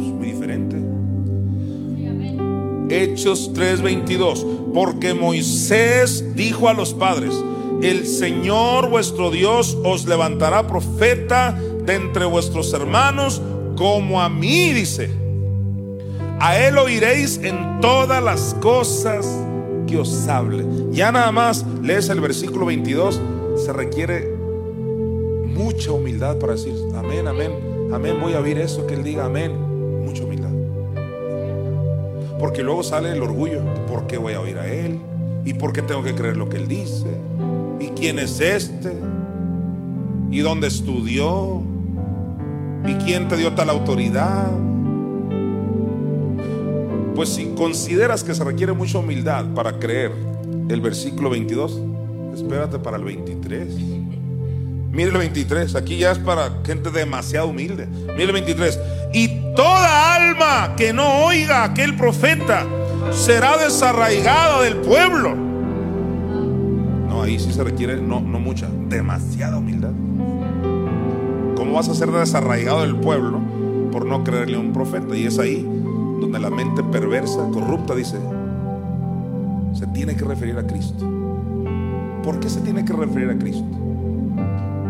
Es 0.00 0.12
muy 0.12 0.26
diferente. 0.26 0.76
Hechos 2.88 3.52
3:22, 3.52 4.46
porque 4.72 5.12
Moisés 5.12 6.24
dijo 6.34 6.68
a 6.68 6.72
los 6.72 6.94
padres, 6.94 7.34
el 7.82 8.06
Señor 8.06 8.88
vuestro 8.88 9.30
Dios 9.30 9.76
os 9.84 10.06
levantará 10.06 10.66
profeta 10.66 11.60
de 11.84 11.94
entre 11.94 12.24
vuestros 12.24 12.72
hermanos, 12.72 13.42
como 13.76 14.20
a 14.20 14.28
mí 14.28 14.72
dice. 14.72 15.10
A 16.40 16.58
él 16.58 16.76
oiréis 16.78 17.38
en 17.38 17.80
todas 17.80 18.22
las 18.22 18.54
cosas 18.60 19.26
que 19.86 19.96
os 19.96 20.26
hable. 20.28 20.64
Ya 20.90 21.12
nada 21.12 21.30
más 21.32 21.64
lees 21.82 22.08
el 22.08 22.20
versículo 22.20 22.66
22, 22.66 23.20
se 23.56 23.72
requiere 23.72 24.28
mucha 25.56 25.92
humildad 25.92 26.36
para 26.38 26.52
decir, 26.54 26.74
amén, 26.96 27.26
amén, 27.26 27.52
amén, 27.92 28.16
voy 28.20 28.34
a 28.34 28.40
oír 28.40 28.58
eso 28.58 28.86
que 28.86 28.94
él 28.94 29.02
diga, 29.02 29.24
amén, 29.24 29.52
mucha 30.04 30.24
humildad. 30.24 30.50
Porque 32.38 32.62
luego 32.62 32.82
sale 32.82 33.12
el 33.12 33.22
orgullo. 33.22 33.62
¿Por 33.86 34.06
qué 34.06 34.18
voy 34.18 34.34
a 34.34 34.40
oír 34.40 34.58
a 34.58 34.66
él? 34.66 35.00
¿Y 35.44 35.54
por 35.54 35.72
qué 35.72 35.80
tengo 35.80 36.02
que 36.02 36.14
creer 36.14 36.36
lo 36.36 36.48
que 36.48 36.58
él 36.58 36.68
dice? 36.68 37.06
¿Y 37.80 37.88
quién 37.88 38.18
es 38.18 38.40
este? 38.40 38.92
¿Y 40.30 40.40
dónde 40.40 40.66
estudió? 40.66 41.62
¿Y 42.86 42.94
quién 42.94 43.28
te 43.28 43.36
dio 43.36 43.52
tal 43.52 43.70
autoridad? 43.70 44.50
Pues 47.14 47.30
si 47.30 47.46
consideras 47.56 48.22
que 48.22 48.34
se 48.34 48.44
requiere 48.44 48.72
mucha 48.72 48.98
humildad 48.98 49.46
para 49.54 49.78
creer 49.78 50.12
el 50.68 50.80
versículo 50.80 51.30
22, 51.30 51.80
espérate 52.34 52.78
para 52.78 52.96
el 52.98 53.04
23. 53.04 53.68
Mire 54.92 55.10
el 55.10 55.18
23, 55.18 55.74
aquí 55.74 55.98
ya 55.98 56.12
es 56.12 56.18
para 56.18 56.60
gente 56.64 56.90
demasiado 56.90 57.48
humilde. 57.48 57.86
Mire 57.86 58.24
el 58.24 58.32
23. 58.32 58.78
Y 59.12 59.28
toda 59.54 60.14
alma 60.14 60.74
que 60.76 60.92
no 60.92 61.24
oiga 61.24 61.64
aquel 61.64 61.96
profeta 61.96 62.64
será 63.12 63.56
desarraigada 63.58 64.62
del 64.62 64.76
pueblo. 64.76 65.34
No, 67.08 67.22
ahí 67.22 67.38
sí 67.38 67.52
se 67.52 67.64
requiere, 67.64 67.96
no, 67.96 68.20
no 68.20 68.38
mucha, 68.38 68.68
demasiada 68.88 69.58
humildad. 69.58 69.92
¿Cómo 71.56 71.72
vas 71.72 71.88
a 71.88 71.94
ser 71.94 72.10
desarraigado 72.10 72.82
del 72.82 72.96
pueblo 72.96 73.40
por 73.90 74.04
no 74.04 74.22
creerle 74.22 74.56
a 74.56 74.60
un 74.60 74.72
profeta? 74.72 75.16
Y 75.16 75.24
es 75.24 75.38
ahí 75.38 75.66
donde 76.20 76.38
la 76.38 76.50
mente 76.50 76.82
perversa, 76.84 77.48
corrupta, 77.50 77.94
dice, 77.94 78.18
se 79.72 79.86
tiene 79.88 80.14
que 80.14 80.24
referir 80.24 80.58
a 80.58 80.66
Cristo. 80.66 81.04
¿Por 82.22 82.40
qué 82.40 82.50
se 82.50 82.60
tiene 82.60 82.84
que 82.84 82.92
referir 82.92 83.30
a 83.30 83.38
Cristo? 83.38 83.64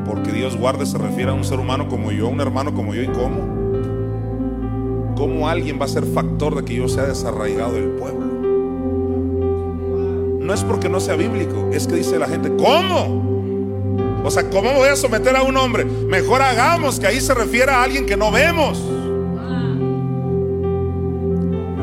Porque 0.04 0.32
Dios 0.32 0.56
guarde 0.56 0.86
se 0.86 0.98
refiere 0.98 1.30
a 1.30 1.34
un 1.34 1.44
ser 1.44 1.60
humano 1.60 1.88
como 1.88 2.10
yo, 2.10 2.28
un 2.28 2.40
hermano 2.40 2.74
como 2.74 2.94
yo, 2.94 3.02
¿y 3.02 3.08
cómo? 3.08 3.36
¿Cómo 5.16 5.48
alguien 5.48 5.78
va 5.80 5.84
a 5.84 5.88
ser 5.88 6.04
factor 6.04 6.56
de 6.56 6.64
que 6.64 6.74
yo 6.74 6.88
sea 6.88 7.04
desarraigado 7.04 7.74
del 7.74 7.90
pueblo? 7.90 8.26
No 10.40 10.52
es 10.52 10.64
porque 10.64 10.88
no 10.88 10.98
sea 10.98 11.14
bíblico, 11.16 11.70
es 11.72 11.86
que 11.86 11.94
dice 11.94 12.18
la 12.18 12.26
gente, 12.28 12.52
¿cómo? 12.56 13.35
O 14.26 14.30
sea, 14.32 14.50
¿cómo 14.50 14.72
voy 14.72 14.88
a 14.88 14.96
someter 14.96 15.36
a 15.36 15.44
un 15.44 15.56
hombre? 15.56 15.84
Mejor 15.84 16.42
hagamos 16.42 16.98
que 16.98 17.06
ahí 17.06 17.20
se 17.20 17.32
refiere 17.32 17.70
a 17.70 17.84
alguien 17.84 18.06
que 18.06 18.16
no 18.16 18.32
vemos. 18.32 18.82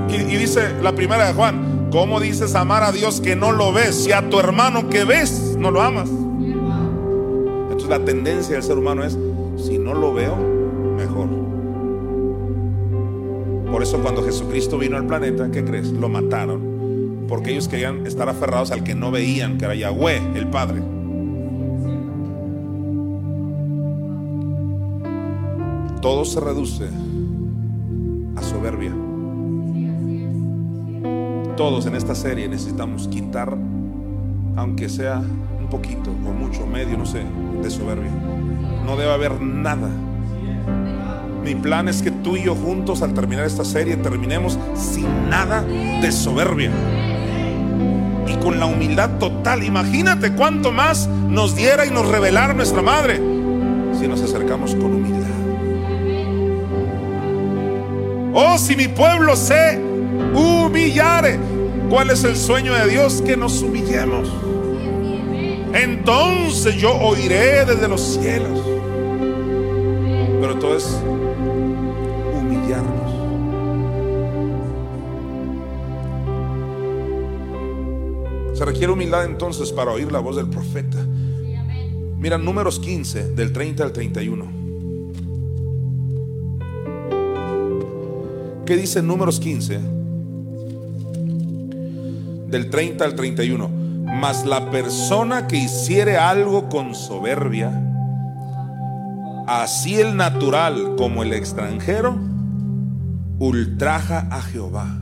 Y, 0.10 0.16
y 0.16 0.38
dice 0.38 0.74
la 0.82 0.92
primera 0.92 1.26
de 1.26 1.34
Juan, 1.34 1.88
¿cómo 1.90 2.20
dices 2.20 2.54
amar 2.56 2.84
a 2.84 2.92
Dios 2.92 3.22
que 3.22 3.38
no 3.38 3.54
lo 3.54 3.72
ves? 3.72 3.96
Si 3.96 4.12
a 4.12 4.30
tu 4.30 4.42
hermano 4.42 4.90
que 4.90 5.06
ves 5.06 5.56
no 5.58 5.72
lo 5.72 5.82
amas. 5.82 6.10
Entonces 6.10 7.88
la 7.88 8.04
tendencia 8.04 8.56
del 8.56 8.64
ser 8.64 8.78
humano 8.78 9.06
es, 9.06 9.18
si 9.56 9.78
no 9.78 9.94
lo 9.94 10.14
veo, 10.14 10.36
mejor. 10.98 11.30
Por 13.72 13.84
eso 13.84 14.00
cuando 14.00 14.22
Jesucristo 14.22 14.78
vino 14.78 14.98
al 14.98 15.08
planeta, 15.08 15.50
¿qué 15.50 15.64
crees? 15.64 15.94
Lo 15.94 16.10
mataron. 16.10 17.26
Porque 17.30 17.52
ellos 17.52 17.70
querían 17.70 18.06
estar 18.06 18.28
aferrados 18.28 18.72
al 18.72 18.84
que 18.84 18.96
no 18.96 19.12
veían, 19.12 19.58
que 19.58 19.64
era 19.64 19.76
Yahweh, 19.76 20.34
el 20.36 20.50
Padre. 20.50 20.82
Todo 26.04 26.26
se 26.26 26.42
reduce 26.42 26.90
a 28.36 28.42
soberbia. 28.42 28.92
Todos 31.56 31.86
en 31.86 31.96
esta 31.96 32.14
serie 32.14 32.50
necesitamos 32.50 33.08
quitar, 33.08 33.58
aunque 34.58 34.90
sea 34.90 35.20
un 35.20 35.70
poquito 35.70 36.12
o 36.12 36.34
mucho, 36.34 36.68
medio, 36.68 36.98
no 36.98 37.06
sé, 37.06 37.24
de 37.62 37.70
soberbia. 37.70 38.12
No 38.86 38.98
debe 38.98 39.14
haber 39.14 39.40
nada. 39.40 39.88
Mi 41.42 41.56
plan 41.56 41.88
es 41.88 42.02
que 42.02 42.12
tú 42.12 42.36
y 42.36 42.44
yo 42.44 42.54
juntos 42.54 43.02
al 43.02 43.14
terminar 43.14 43.46
esta 43.46 43.64
serie 43.64 43.96
terminemos 43.96 44.60
sin 44.76 45.30
nada 45.30 45.62
de 45.62 46.12
soberbia. 46.12 46.72
Y 48.28 48.36
con 48.44 48.60
la 48.60 48.66
humildad 48.66 49.20
total. 49.20 49.64
Imagínate 49.64 50.34
cuánto 50.34 50.74
más 50.74 51.08
nos 51.08 51.56
diera 51.56 51.86
y 51.86 51.92
nos 51.92 52.06
revelara 52.10 52.54
nuestra 52.54 52.82
madre 52.82 53.22
si 53.98 54.06
nos 54.10 54.22
acercamos 54.22 54.76
con 54.76 54.96
humildad. 54.96 55.43
Oh, 58.34 58.58
si 58.58 58.76
mi 58.76 58.88
pueblo 58.88 59.36
se 59.36 59.80
humillare. 60.34 61.38
¿Cuál 61.90 62.10
es 62.10 62.24
el 62.24 62.36
sueño 62.36 62.74
de 62.74 62.90
Dios? 62.90 63.22
Que 63.22 63.38
nos 63.38 63.62
humillemos. 63.62 64.28
Entonces 65.74 66.76
yo 66.76 66.96
oiré 66.96 67.64
desde 67.66 67.88
los 67.88 68.02
cielos. 68.02 68.60
Pero 70.42 70.58
todo 70.58 70.76
es 70.76 71.00
humillarnos. 72.34 73.04
Se 78.58 78.66
requiere 78.66 78.92
humildad 78.92 79.26
entonces 79.26 79.72
para 79.72 79.92
oír 79.92 80.12
la 80.12 80.20
voz 80.20 80.38
del 80.38 80.50
profeta. 80.50 80.98
Mira, 82.18 82.40
números 82.40 82.80
15, 82.80 83.34
del 83.36 83.54
30 83.54 83.84
al 83.84 83.94
31. 83.94 84.63
¿Qué 88.66 88.78
dice 88.78 89.02
números 89.02 89.42
15? 89.42 89.80
Del 92.48 92.70
30 92.70 93.04
al 93.04 93.16
31. 93.16 93.70
Mas 94.22 94.46
la 94.46 94.72
persona 94.72 95.48
que 95.48 95.58
hiciere 95.58 96.16
algo 96.16 96.70
con 96.70 96.96
soberbia, 96.96 97.72
así 99.48 100.00
el 100.00 100.16
natural 100.16 100.96
como 100.98 101.24
el 101.24 101.34
extranjero, 101.34 102.18
ultraja 103.40 104.28
a 104.32 104.42
Jehová. 104.42 104.98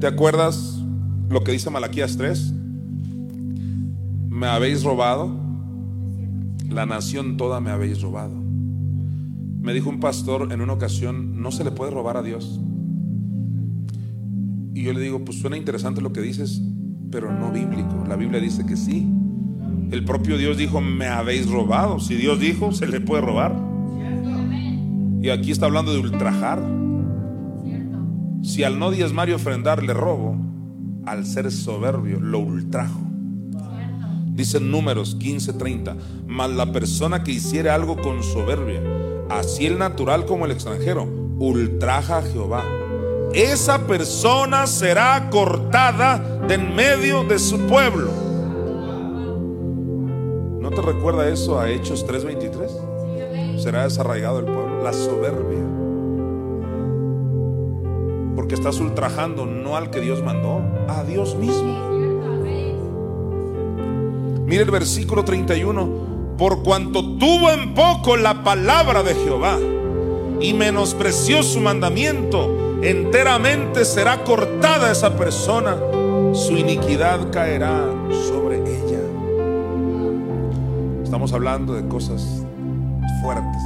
¿Te 0.00 0.08
acuerdas 0.08 0.80
lo 1.28 1.44
que 1.44 1.52
dice 1.52 1.70
Malaquías 1.70 2.16
3? 2.16 2.52
Me 4.30 4.48
habéis 4.48 4.82
robado, 4.82 5.30
la 6.68 6.86
nación 6.86 7.36
toda 7.36 7.60
me 7.60 7.70
habéis 7.70 8.02
robado. 8.02 8.45
Me 9.66 9.74
dijo 9.74 9.90
un 9.90 9.98
pastor 9.98 10.52
en 10.52 10.60
una 10.60 10.74
ocasión, 10.74 11.42
no 11.42 11.50
se 11.50 11.64
le 11.64 11.72
puede 11.72 11.90
robar 11.90 12.16
a 12.16 12.22
Dios. 12.22 12.60
Y 14.72 14.84
yo 14.84 14.92
le 14.92 15.00
digo, 15.00 15.24
pues 15.24 15.40
suena 15.40 15.56
interesante 15.56 16.00
lo 16.00 16.12
que 16.12 16.20
dices, 16.20 16.62
pero 17.10 17.36
no 17.36 17.50
bíblico. 17.50 18.04
La 18.08 18.14
Biblia 18.14 18.40
dice 18.40 18.64
que 18.64 18.76
sí. 18.76 19.12
El 19.90 20.04
propio 20.04 20.38
Dios 20.38 20.56
dijo, 20.56 20.80
me 20.80 21.08
habéis 21.08 21.50
robado. 21.50 21.98
Si 21.98 22.14
Dios 22.14 22.38
dijo, 22.38 22.70
se 22.70 22.86
le 22.86 23.00
puede 23.00 23.22
robar. 23.22 23.56
Y 25.20 25.30
aquí 25.30 25.50
está 25.50 25.66
hablando 25.66 25.92
de 25.92 25.98
ultrajar. 25.98 26.62
Si 28.44 28.62
al 28.62 28.78
no 28.78 28.92
diezmar 28.92 29.28
y 29.30 29.32
ofrendar 29.32 29.82
le 29.82 29.94
robo, 29.94 30.36
al 31.06 31.26
ser 31.26 31.50
soberbio 31.50 32.20
lo 32.20 32.38
ultrajo. 32.38 33.00
Cierto. 33.50 34.06
Dice 34.32 34.58
en 34.58 34.70
números 34.70 35.18
15:30, 35.18 35.96
mas 36.28 36.50
la 36.52 36.70
persona 36.70 37.24
que 37.24 37.32
hiciere 37.32 37.70
algo 37.70 37.96
con 37.96 38.22
soberbia, 38.22 38.80
así 39.28 39.66
el 39.66 39.78
natural 39.78 40.26
como 40.26 40.44
el 40.44 40.52
extranjero, 40.52 41.06
ultraja 41.38 42.18
a 42.18 42.22
Jehová. 42.22 42.64
Esa 43.32 43.86
persona 43.86 44.66
será 44.66 45.28
cortada 45.30 46.18
de 46.48 46.54
en 46.54 46.74
medio 46.74 47.24
de 47.24 47.38
su 47.38 47.58
pueblo. 47.66 48.10
¿No 50.60 50.70
te 50.70 50.80
recuerda 50.80 51.28
eso 51.28 51.60
a 51.60 51.68
Hechos 51.70 52.06
3:23? 52.06 52.70
Sí, 52.70 53.20
amén. 53.20 53.60
Será 53.60 53.84
desarraigado 53.84 54.38
el 54.38 54.46
pueblo. 54.46 54.82
La 54.82 54.92
soberbia. 54.92 55.64
Porque 58.34 58.54
estás 58.54 58.78
ultrajando 58.80 59.44
no 59.44 59.76
al 59.76 59.90
que 59.90 60.00
Dios 60.00 60.22
mandó, 60.22 60.62
a 60.88 61.04
Dios 61.04 61.36
mismo. 61.36 61.86
Mire 64.46 64.62
el 64.62 64.70
versículo 64.70 65.24
31. 65.24 66.15
Por 66.38 66.62
cuanto 66.62 67.02
tuvo 67.16 67.50
en 67.50 67.72
poco 67.74 68.16
la 68.16 68.44
palabra 68.44 69.02
de 69.02 69.14
Jehová 69.14 69.58
y 70.38 70.52
menospreció 70.52 71.42
su 71.42 71.60
mandamiento, 71.60 72.82
enteramente 72.82 73.86
será 73.86 74.22
cortada 74.22 74.92
esa 74.92 75.16
persona. 75.16 75.76
Su 76.34 76.52
iniquidad 76.58 77.30
caerá 77.30 77.86
sobre 78.28 78.58
ella. 78.58 79.00
Estamos 81.02 81.32
hablando 81.32 81.72
de 81.72 81.88
cosas 81.88 82.44
fuertes, 83.22 83.62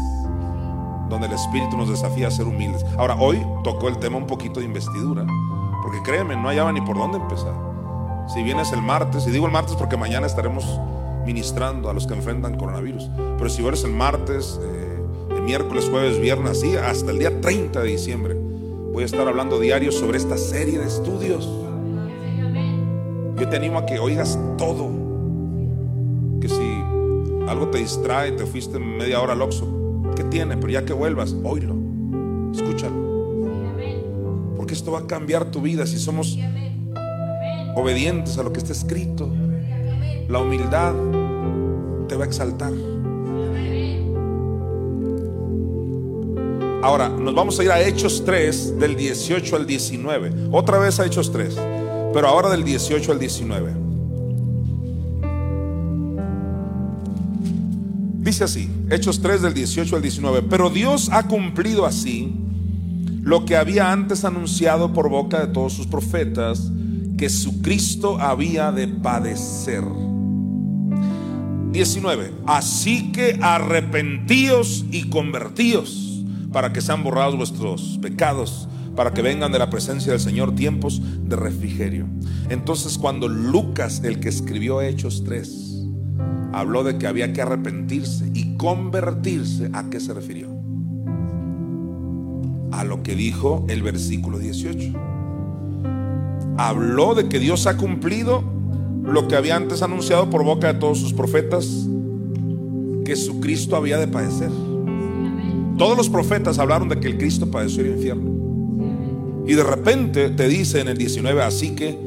donde 1.09 1.27
el 1.27 1.33
Espíritu 1.33 1.77
nos 1.77 1.89
desafía 1.89 2.29
a 2.29 2.31
ser 2.31 2.47
humildes. 2.47 2.87
Ahora, 2.97 3.17
hoy 3.17 3.45
tocó 3.65 3.89
el 3.89 3.99
tema 3.99 4.17
un 4.17 4.29
poquito 4.29 4.61
de 4.61 4.67
investidura, 4.67 5.27
porque 5.83 6.01
créeme, 6.05 6.37
no 6.37 6.47
hallaba 6.47 6.71
ni 6.71 6.81
por 6.81 6.97
dónde 6.97 7.19
empezar. 7.19 7.55
Si 8.33 8.45
vienes 8.45 8.71
el 8.71 8.81
martes, 8.81 9.27
y 9.27 9.33
digo 9.33 9.47
el 9.47 9.53
martes 9.53 9.75
porque 9.75 9.97
mañana 9.97 10.29
estaremos 10.29 10.79
ministrando 11.25 11.91
a 11.91 11.95
los 11.95 12.07
que 12.07 12.15
enfrentan 12.15 12.57
coronavirus, 12.57 13.11
pero 13.37 13.49
si 13.49 13.63
vienes 13.63 13.85
el 13.85 13.93
martes, 13.93 14.61
eh, 14.63 14.91
el 15.37 15.43
miércoles, 15.43 15.89
jueves, 15.91 16.21
viernes, 16.21 16.59
así, 16.59 16.77
hasta 16.77 17.11
el 17.11 17.19
día 17.19 17.41
30 17.41 17.81
de 17.81 17.89
diciembre, 17.89 18.35
voy 18.93 19.03
a 19.03 19.07
estar 19.07 19.27
hablando 19.27 19.59
diario 19.61 19.93
sobre 19.93 20.19
esta 20.19 20.37
serie 20.37 20.79
de 20.79 20.87
estudios. 20.87 21.49
Yo 23.39 23.49
te 23.49 23.57
animo 23.57 23.79
a 23.79 23.87
que 23.87 23.99
oigas 23.99 24.39
todo. 24.59 24.91
Que 26.41 26.49
si 26.49 26.83
algo 27.49 27.69
te 27.71 27.79
distrae, 27.79 28.33
te 28.33 28.45
fuiste 28.45 28.79
media 28.79 29.21
hora 29.21 29.33
al 29.33 29.43
Oxxo, 29.43 30.03
¿qué 30.15 30.25
tiene? 30.25 30.57
Pero 30.57 30.73
ya 30.73 30.85
que 30.85 30.93
vuelvas, 30.93 31.35
oílo, 31.43 31.75
escúchalo. 32.53 33.11
Porque 34.57 34.75
esto 34.75 34.93
va 34.93 35.01
a 35.01 35.07
cambiar 35.07 35.47
tu 35.51 35.63
vida 35.63 35.87
si 35.87 35.99
somos 35.99 36.39
obedientes 37.75 38.37
a 38.37 38.43
lo 38.43 38.53
que 38.53 38.59
está 38.59 38.73
escrito. 38.73 39.31
La 40.31 40.39
humildad 40.39 40.95
te 42.09 42.15
va 42.15 42.23
a 42.25 42.27
exaltar. 42.29 42.73
Ahora, 46.83 47.09
nos 47.09 47.35
vamos 47.35 47.59
a 47.59 47.65
ir 47.65 47.73
a 47.73 47.81
Hechos 47.81 48.23
3, 48.25 48.79
del 48.79 48.95
18 48.95 49.57
al 49.57 49.67
19. 49.67 50.49
Otra 50.53 50.79
vez 50.79 51.01
a 51.01 51.07
Hechos 51.07 51.33
3, 51.33 51.57
pero 52.15 52.29
ahora 52.29 52.49
del 52.49 52.63
18 52.63 53.11
al 53.11 53.19
19. 53.19 53.73
Dice 58.21 58.45
así, 58.45 58.71
Hechos 58.89 59.21
3 59.21 59.43
del 59.43 59.55
18 59.55 59.97
al 59.97 60.03
19, 60.03 60.43
pero 60.49 60.71
Dios 60.71 61.09
ha 61.11 61.27
cumplido 61.27 61.87
así 61.87 62.33
lo 63.21 63.45
que 63.45 63.57
había 63.57 63.91
antes 63.91 64.25
anunciado 64.25 64.93
por 64.93 65.09
boca 65.09 65.45
de 65.45 65.53
todos 65.53 65.73
sus 65.73 65.89
profetas, 65.89 66.71
que 67.19 67.29
su 67.29 67.61
Cristo 67.63 68.19
había 68.21 68.71
de 68.71 68.87
padecer. 68.87 69.83
19. 71.73 72.33
Así 72.47 73.13
que 73.13 73.39
arrepentíos 73.41 74.85
y 74.91 75.09
convertíos 75.09 76.25
para 76.53 76.73
que 76.73 76.81
sean 76.81 77.05
borrados 77.05 77.37
vuestros 77.37 77.99
pecados, 78.03 78.69
para 78.97 79.13
que 79.13 79.23
vengan 79.23 79.53
de 79.53 79.59
la 79.59 79.71
presencia 79.71 80.13
del 80.13 80.21
Señor 80.21 80.55
tiempos 80.55 81.01
de 81.25 81.37
refrigerio. 81.37 82.07
Entonces 82.49 82.99
cuando 82.99 83.29
Lucas, 83.29 84.03
el 84.05 84.19
que 84.21 84.29
escribió 84.29 84.83
Hechos 84.83 85.23
3, 85.25 85.87
habló 86.53 86.83
de 86.83 86.99
que 86.99 87.07
había 87.07 87.33
que 87.33 87.43
arrepentirse 87.43 88.31
y 88.35 88.57
convertirse, 88.57 89.71
¿a 89.73 89.89
qué 89.89 90.01
se 90.01 90.13
refirió? 90.13 90.49
A 92.73 92.85
lo 92.85 93.03
que 93.03 93.15
dijo 93.15 93.65
el 93.69 93.83
versículo 93.83 94.39
18. 94.39 94.93
Habló 96.57 97.15
de 97.15 97.29
que 97.29 97.39
Dios 97.39 97.67
ha 97.67 97.77
cumplido 97.77 98.60
lo 99.13 99.29
que 99.29 99.37
había 99.37 99.57
antes 99.57 99.83
anunciado 99.83 100.31
por 100.31 100.45
boca 100.45 100.73
de 100.73 100.79
todos 100.79 100.99
sus 100.99 101.13
profetas, 101.13 101.87
que 103.05 103.17
su 103.17 103.41
Cristo 103.41 103.77
había 103.77 103.99
de 103.99 104.09
padecer. 104.09 104.51
Todos 105.77 105.97
los 105.97 106.09
profetas 106.09 106.59
hablaron 106.59 106.89
de 106.89 107.01
que 107.01 107.09
el 107.09 107.19
Cristo 107.19 107.51
padeció 107.51 107.83
el 107.83 107.93
infierno. 107.93 108.31
Y 109.47 109.55
de 109.55 109.65
repente 109.65 110.31
te 110.31 110.49
dice 110.49 110.81
en 110.81 110.89
el 110.89 110.97
19, 110.97 111.43
así 111.43 111.75
que 111.75 111.99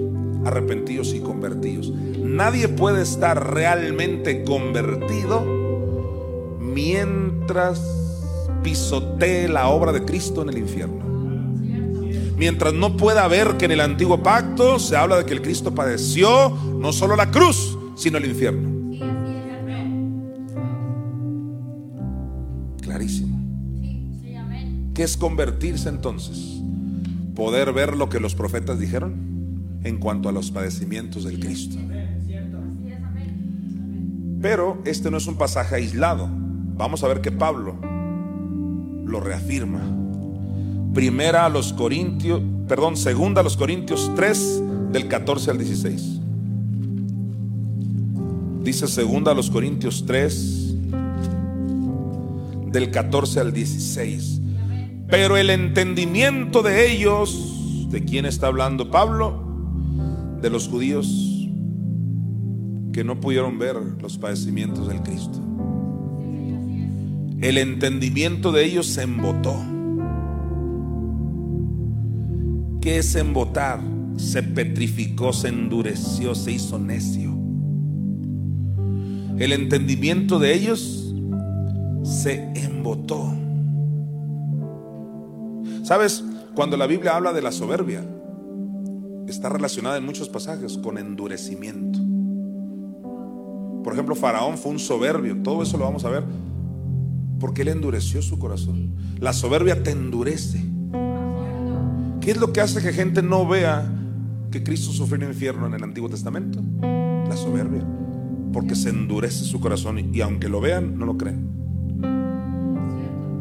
arrepentidos 0.46 1.14
y 1.14 1.20
convertidos. 1.20 1.92
Nadie 1.92 2.68
puede 2.68 3.02
estar 3.02 3.54
realmente 3.54 4.44
convertido 4.44 5.44
mientras 6.60 7.82
pisotee 8.64 9.48
la 9.48 9.68
obra 9.68 9.92
de 9.92 10.06
Cristo 10.06 10.42
en 10.42 10.50
el 10.50 10.58
infierno. 10.60 11.13
Mientras 12.38 12.74
no 12.74 12.98
pueda 12.98 13.28
ver 13.28 13.58
que 13.58 13.66
en 13.66 13.72
el 13.72 13.82
antiguo 13.82 14.24
pacto 14.24 14.80
se 14.80 14.96
habla 14.96 15.18
de 15.18 15.26
que 15.26 15.34
el 15.34 15.42
Cristo 15.42 15.74
padeció 15.74 16.50
no 16.80 16.92
solo 16.92 17.16
la 17.16 17.32
cruz, 17.32 17.78
sino 17.96 18.18
el 18.18 18.26
infierno. 18.26 18.70
Clarísimo. 22.82 23.40
¿Qué 24.94 25.04
es 25.04 25.18
convertirse 25.18 25.90
entonces? 25.90 26.62
Poder 27.36 27.74
ver 27.74 27.96
lo 27.96 28.10
que 28.10 28.20
los 28.20 28.36
profetas 28.36 28.80
dijeron 28.80 29.80
en 29.84 29.98
cuanto 29.98 30.30
a 30.30 30.32
los 30.32 30.52
padecimientos 30.52 31.24
del 31.24 31.40
Cristo. 31.40 31.78
Pero 34.42 34.82
este 34.86 35.10
no 35.10 35.18
es 35.18 35.28
un 35.28 35.38
pasaje 35.38 35.76
aislado. 35.76 36.28
Vamos 36.30 37.04
a 37.04 37.08
ver 37.08 37.22
que 37.22 37.32
Pablo 37.32 37.78
lo 39.06 39.20
reafirma. 39.20 40.03
Primera 40.94 41.46
a 41.46 41.50
los 41.50 41.74
Corintios, 41.74 42.42
perdón, 42.68 42.96
segunda 42.98 43.42
a 43.42 43.44
los 43.44 43.58
Corintios 43.58 44.12
3 44.16 44.64
del 44.92 45.08
14 45.08 45.52
al 45.52 45.58
16. 45.58 46.20
Dice 48.64 48.88
segunda 48.88 49.32
a 49.32 49.34
los 49.36 49.50
Corintios 49.50 50.06
3 50.06 50.76
del 52.72 52.92
14 52.92 53.40
al 53.40 53.54
16. 53.54 54.42
Pero 55.10 55.36
el 55.38 55.50
entendimiento 55.50 56.62
de 56.62 56.92
ellos, 56.92 57.88
¿de 57.90 58.06
quién 58.06 58.26
está 58.26 58.48
hablando 58.48 58.92
Pablo? 58.92 59.44
De 60.42 60.50
los 60.50 60.68
judíos 60.68 61.34
que 62.94 63.04
no 63.04 63.20
pudieron 63.20 63.58
ver 63.58 63.76
los 64.00 64.18
padecimientos 64.18 64.88
del 64.88 65.02
Cristo. 65.02 65.40
El 67.42 67.58
entendimiento 67.58 68.52
de 68.52 68.64
ellos 68.64 68.86
se 68.86 69.02
embotó. 69.02 69.73
¿Qué 72.84 72.98
es 72.98 73.16
embotar? 73.16 73.80
Se 74.18 74.44
petrificó, 74.44 75.32
se 75.32 75.48
endureció, 75.48 76.36
se 76.36 76.52
hizo 76.52 76.78
necio. 76.78 77.34
El 79.38 79.54
entendimiento 79.54 80.38
de 80.38 80.54
ellos 80.54 81.16
se 82.04 82.52
embotó. 82.56 83.34
¿Sabes? 85.84 86.26
Cuando 86.56 86.76
la 86.76 86.86
Biblia 86.86 87.16
habla 87.16 87.32
de 87.32 87.42
la 87.42 87.54
soberbia, 87.54 88.04
está 89.30 89.48
relacionada 89.48 89.96
en 89.96 90.06
muchos 90.06 90.28
pasajes 90.28 90.78
con 90.78 90.98
endurecimiento. 90.98 92.00
Por 93.82 93.94
ejemplo, 93.94 94.14
Faraón 94.14 94.58
fue 94.58 94.74
un 94.74 94.80
soberbio, 94.80 95.38
todo 95.42 95.64
eso 95.64 95.78
lo 95.78 95.86
vamos 95.86 96.04
a 96.04 96.10
ver, 96.10 96.26
porque 97.40 97.62
él 97.62 97.70
endureció 97.70 98.22
su 98.22 98.38
corazón. 98.38 98.94
La 99.22 99.32
soberbia 99.32 99.82
te 99.84 99.92
endurece. 99.92 100.73
¿Qué 102.24 102.32
es 102.32 102.38
lo 102.38 102.54
que 102.54 102.62
hace 102.62 102.82
que 102.82 102.94
gente 102.94 103.22
no 103.22 103.46
vea 103.46 103.86
que 104.50 104.64
Cristo 104.64 104.94
sufrió 104.94 105.26
el 105.26 105.34
infierno 105.34 105.68
en 105.68 105.74
el 105.74 105.84
Antiguo 105.84 106.08
Testamento? 106.08 106.62
La 107.28 107.36
soberbia, 107.36 107.84
porque 108.54 108.76
se 108.76 108.92
endurece 108.92 109.44
su 109.44 109.60
corazón 109.60 110.00
y, 110.00 110.10
y 110.14 110.22
aunque 110.22 110.48
lo 110.48 110.62
vean, 110.62 110.98
no 110.98 111.06
lo 111.06 111.18
creen. 111.18 111.50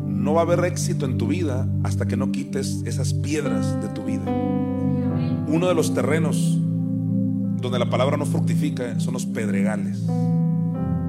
No 0.09 0.35
va 0.35 0.41
a 0.41 0.45
haber 0.45 0.65
éxito 0.65 1.07
en 1.07 1.17
tu 1.17 1.29
vida 1.29 1.69
hasta 1.85 2.07
que 2.07 2.17
no 2.17 2.33
quites 2.33 2.83
esas 2.85 3.15
piedras 3.15 3.81
de 3.81 3.89
tu 3.91 4.03
vida. 4.05 4.25
Uno 5.47 5.69
de 5.69 5.75
los 5.77 5.95
terrenos 5.95 6.59
donde 7.61 7.79
la 7.79 7.89
palabra 7.89 8.17
no 8.17 8.27
fructifica 8.27 8.99
son 8.99 9.15
los 9.15 9.27
pedregales, 9.27 10.03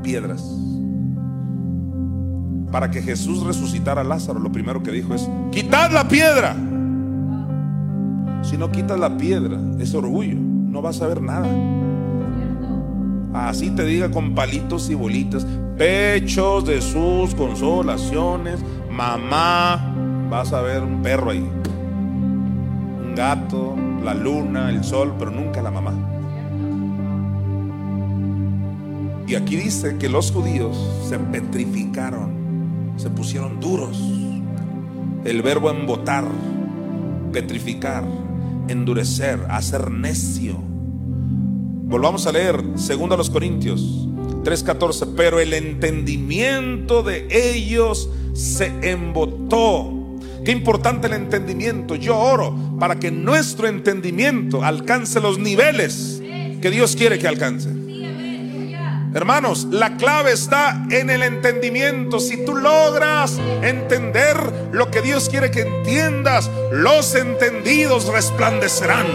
piedras. 0.03 0.43
Para 2.71 2.91
que 2.91 3.01
Jesús 3.01 3.41
resucitara 3.41 4.01
a 4.01 4.03
Lázaro, 4.03 4.39
lo 4.39 4.51
primero 4.51 4.83
que 4.83 4.91
dijo 4.91 5.15
es, 5.15 5.27
quitad 5.51 5.91
la 5.91 6.07
piedra. 6.07 6.55
Si 8.43 8.57
no 8.57 8.71
quitas 8.71 8.99
la 8.99 9.17
piedra, 9.17 9.57
ese 9.79 9.97
orgullo, 9.97 10.35
no 10.35 10.81
vas 10.81 11.01
a 11.01 11.07
ver 11.07 11.21
nada. 11.21 11.47
Así 13.33 13.71
te 13.71 13.83
diga 13.85 14.11
con 14.11 14.35
palitos 14.35 14.89
y 14.89 14.95
bolitas, 14.95 15.47
pechos 15.77 16.65
de 16.65 16.81
sus 16.81 17.33
consolaciones, 17.33 18.63
mamá, 18.91 19.95
vas 20.29 20.53
a 20.53 20.61
ver 20.61 20.83
un 20.83 21.01
perro 21.01 21.31
ahí, 21.31 21.39
un 21.39 23.13
gato, 23.15 23.75
la 24.03 24.13
luna, 24.13 24.69
el 24.69 24.83
sol, 24.83 25.15
pero 25.17 25.31
nunca 25.31 25.61
la 25.61 25.71
mamá. 25.71 25.93
Y 29.25 29.35
aquí 29.35 29.55
dice 29.55 29.97
que 29.97 30.09
los 30.09 30.31
judíos 30.31 30.77
se 31.07 31.17
petrificaron, 31.17 32.93
se 32.97 33.09
pusieron 33.09 33.59
duros. 33.59 33.99
El 35.23 35.41
verbo 35.41 35.71
embotar, 35.71 36.25
petrificar, 37.31 38.03
endurecer, 38.67 39.39
hacer 39.49 39.91
necio. 39.91 40.57
Volvamos 41.85 42.25
a 42.27 42.31
leer 42.31 42.63
2 42.63 42.89
los 43.17 43.29
Corintios 43.29 44.07
3:14, 44.43 45.13
pero 45.15 45.39
el 45.39 45.53
entendimiento 45.53 47.03
de 47.03 47.27
ellos 47.29 48.09
se 48.33 48.73
embotó. 48.81 50.17
Qué 50.43 50.51
importante 50.51 51.07
el 51.07 51.13
entendimiento. 51.13 51.95
Yo 51.95 52.17
oro 52.17 52.55
para 52.79 52.99
que 52.99 53.11
nuestro 53.11 53.67
entendimiento 53.67 54.63
alcance 54.63 55.21
los 55.21 55.39
niveles 55.39 56.21
que 56.61 56.69
Dios 56.69 56.95
quiere 56.95 57.19
que 57.19 57.27
alcance. 57.27 57.82
Hermanos, 59.13 59.67
la 59.69 59.95
clave 59.95 60.31
está 60.31 60.85
en 60.89 61.11
el 61.11 61.21
entendimiento. 61.21 62.19
Si 62.19 62.43
tú 62.43 62.55
logras 62.55 63.39
entender 63.61 64.37
lo 64.71 64.89
que 64.89 65.01
Dios 65.01 65.29
quiere 65.29 65.51
que 65.51 65.61
entiendas, 65.61 66.49
los 66.71 67.13
entendidos 67.13 68.07
resplandecerán. 68.07 69.05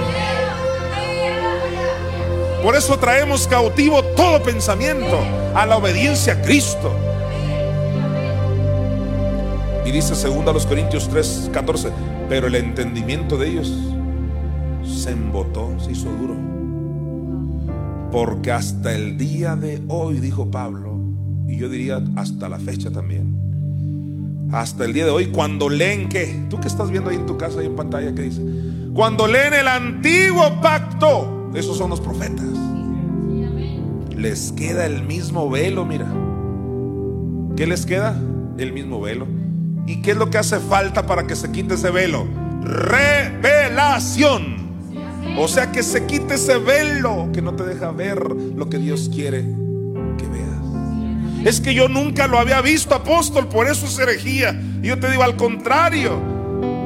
Por 2.62 2.76
eso 2.76 2.96
traemos 2.98 3.48
cautivo 3.48 4.04
todo 4.04 4.40
pensamiento 4.42 5.18
a 5.54 5.66
la 5.66 5.76
obediencia 5.76 6.34
a 6.34 6.42
Cristo. 6.42 6.92
Y 9.84 9.90
dice 9.90 10.14
2 10.14 10.44
los 10.44 10.66
Corintios 10.66 11.08
3, 11.08 11.50
14, 11.52 11.90
pero 12.28 12.46
el 12.46 12.54
entendimiento 12.54 13.36
de 13.36 13.48
ellos 13.48 13.72
se 14.84 15.10
embotó, 15.10 15.74
se 15.80 15.92
hizo 15.92 16.08
duro. 16.10 16.47
Porque 18.10 18.52
hasta 18.52 18.94
el 18.94 19.18
día 19.18 19.56
de 19.56 19.82
hoy, 19.88 20.20
dijo 20.20 20.50
Pablo, 20.50 20.98
y 21.46 21.56
yo 21.56 21.68
diría 21.68 22.02
hasta 22.16 22.48
la 22.48 22.58
fecha 22.58 22.90
también, 22.90 24.48
hasta 24.52 24.84
el 24.84 24.92
día 24.94 25.04
de 25.04 25.10
hoy, 25.10 25.26
cuando 25.26 25.68
leen 25.68 26.08
que, 26.08 26.46
tú 26.48 26.58
que 26.58 26.68
estás 26.68 26.90
viendo 26.90 27.10
ahí 27.10 27.16
en 27.16 27.26
tu 27.26 27.36
casa, 27.36 27.60
ahí 27.60 27.66
en 27.66 27.76
pantalla, 27.76 28.14
que 28.14 28.22
dice, 28.22 28.42
cuando 28.94 29.26
leen 29.26 29.54
el 29.54 29.68
antiguo 29.68 30.60
pacto, 30.62 31.50
esos 31.54 31.76
son 31.76 31.90
los 31.90 32.00
profetas, 32.00 32.46
les 34.16 34.52
queda 34.52 34.86
el 34.86 35.04
mismo 35.04 35.48
velo, 35.48 35.84
mira. 35.84 36.06
¿Qué 37.56 37.66
les 37.66 37.86
queda? 37.86 38.20
El 38.58 38.72
mismo 38.72 39.00
velo. 39.00 39.26
¿Y 39.86 40.02
qué 40.02 40.10
es 40.10 40.16
lo 40.16 40.28
que 40.28 40.38
hace 40.38 40.58
falta 40.58 41.06
para 41.06 41.26
que 41.26 41.36
se 41.36 41.52
quite 41.52 41.74
ese 41.74 41.90
velo? 41.90 42.26
Revelación. 42.62 44.57
O 45.40 45.46
sea 45.46 45.70
que 45.70 45.84
se 45.84 46.04
quite 46.04 46.34
ese 46.34 46.58
velo 46.58 47.28
que 47.32 47.40
no 47.40 47.54
te 47.54 47.64
deja 47.64 47.92
ver 47.92 48.18
lo 48.18 48.68
que 48.68 48.78
Dios 48.78 49.08
quiere 49.14 49.44
que 50.18 50.26
veas. 50.26 51.46
Es 51.46 51.60
que 51.60 51.74
yo 51.74 51.88
nunca 51.88 52.26
lo 52.26 52.38
había 52.38 52.60
visto, 52.60 52.94
apóstol, 52.94 53.48
por 53.48 53.68
eso 53.68 53.86
es 53.86 53.96
herejía. 54.00 54.60
Y 54.82 54.88
yo 54.88 54.98
te 54.98 55.08
digo 55.08 55.22
al 55.22 55.36
contrario. 55.36 56.20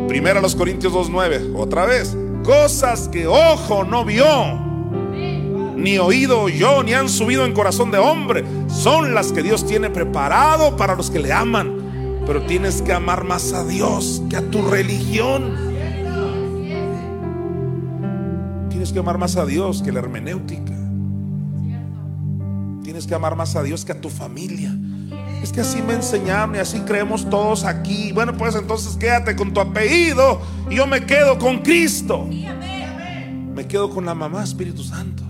Primero 0.06 0.40
a 0.40 0.42
los 0.42 0.54
Corintios 0.54 0.92
2.9, 0.92 1.54
otra 1.56 1.86
vez. 1.86 2.14
Cosas 2.44 3.08
que 3.08 3.26
ojo 3.26 3.84
no 3.84 4.04
vio, 4.04 4.60
ni 5.76 5.98
oído 5.98 6.42
oyó, 6.42 6.82
ni 6.82 6.92
han 6.92 7.08
subido 7.08 7.46
en 7.46 7.52
corazón 7.52 7.90
de 7.90 7.98
hombre, 7.98 8.44
son 8.68 9.14
las 9.14 9.32
que 9.32 9.42
Dios 9.42 9.66
tiene 9.66 9.90
preparado 9.90 10.76
para 10.76 10.94
los 10.94 11.10
que 11.10 11.20
le 11.20 11.32
aman. 11.32 12.20
Pero 12.26 12.42
tienes 12.42 12.82
que 12.82 12.92
amar 12.92 13.24
más 13.24 13.52
a 13.52 13.64
Dios 13.64 14.22
que 14.28 14.36
a 14.36 14.50
tu 14.50 14.68
religión. 14.68 15.71
Que 18.92 18.98
amar 18.98 19.16
más 19.16 19.36
a 19.36 19.46
Dios 19.46 19.82
que 19.82 19.90
la 19.90 20.00
hermenéutica. 20.00 20.74
Tienes 22.82 23.06
que 23.06 23.14
amar 23.14 23.36
más 23.36 23.56
a 23.56 23.62
Dios 23.62 23.86
que 23.86 23.92
a 23.92 24.00
tu 24.00 24.10
familia. 24.10 24.70
Es 25.42 25.50
que 25.50 25.62
así 25.62 25.80
me 25.80 25.94
enseñaron 25.94 26.54
y 26.56 26.58
así 26.58 26.80
creemos 26.80 27.28
todos 27.30 27.64
aquí. 27.64 28.12
Bueno, 28.12 28.36
pues 28.36 28.54
entonces 28.54 28.96
quédate 28.96 29.34
con 29.34 29.54
tu 29.54 29.60
apellido 29.60 30.42
y 30.68 30.74
yo 30.74 30.86
me 30.86 31.06
quedo 31.06 31.38
con 31.38 31.60
Cristo. 31.60 32.28
Me 33.54 33.66
quedo 33.66 33.88
con 33.88 34.04
la 34.04 34.14
mamá 34.14 34.44
Espíritu 34.44 34.82
Santo. 34.82 35.22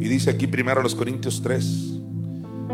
Y 0.00 0.08
dice 0.08 0.30
aquí 0.30 0.46
primero 0.46 0.82
los 0.82 0.94
Corintios 0.94 1.42
3, 1.42 2.00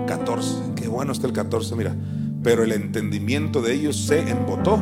14. 0.06 0.54
Qué 0.76 0.86
bueno 0.86 1.10
está 1.10 1.26
el 1.26 1.32
14, 1.32 1.74
mira. 1.74 1.96
Pero 2.44 2.62
el 2.62 2.70
entendimiento 2.70 3.60
de 3.60 3.74
ellos 3.74 3.96
se 3.96 4.20
embotó 4.30 4.80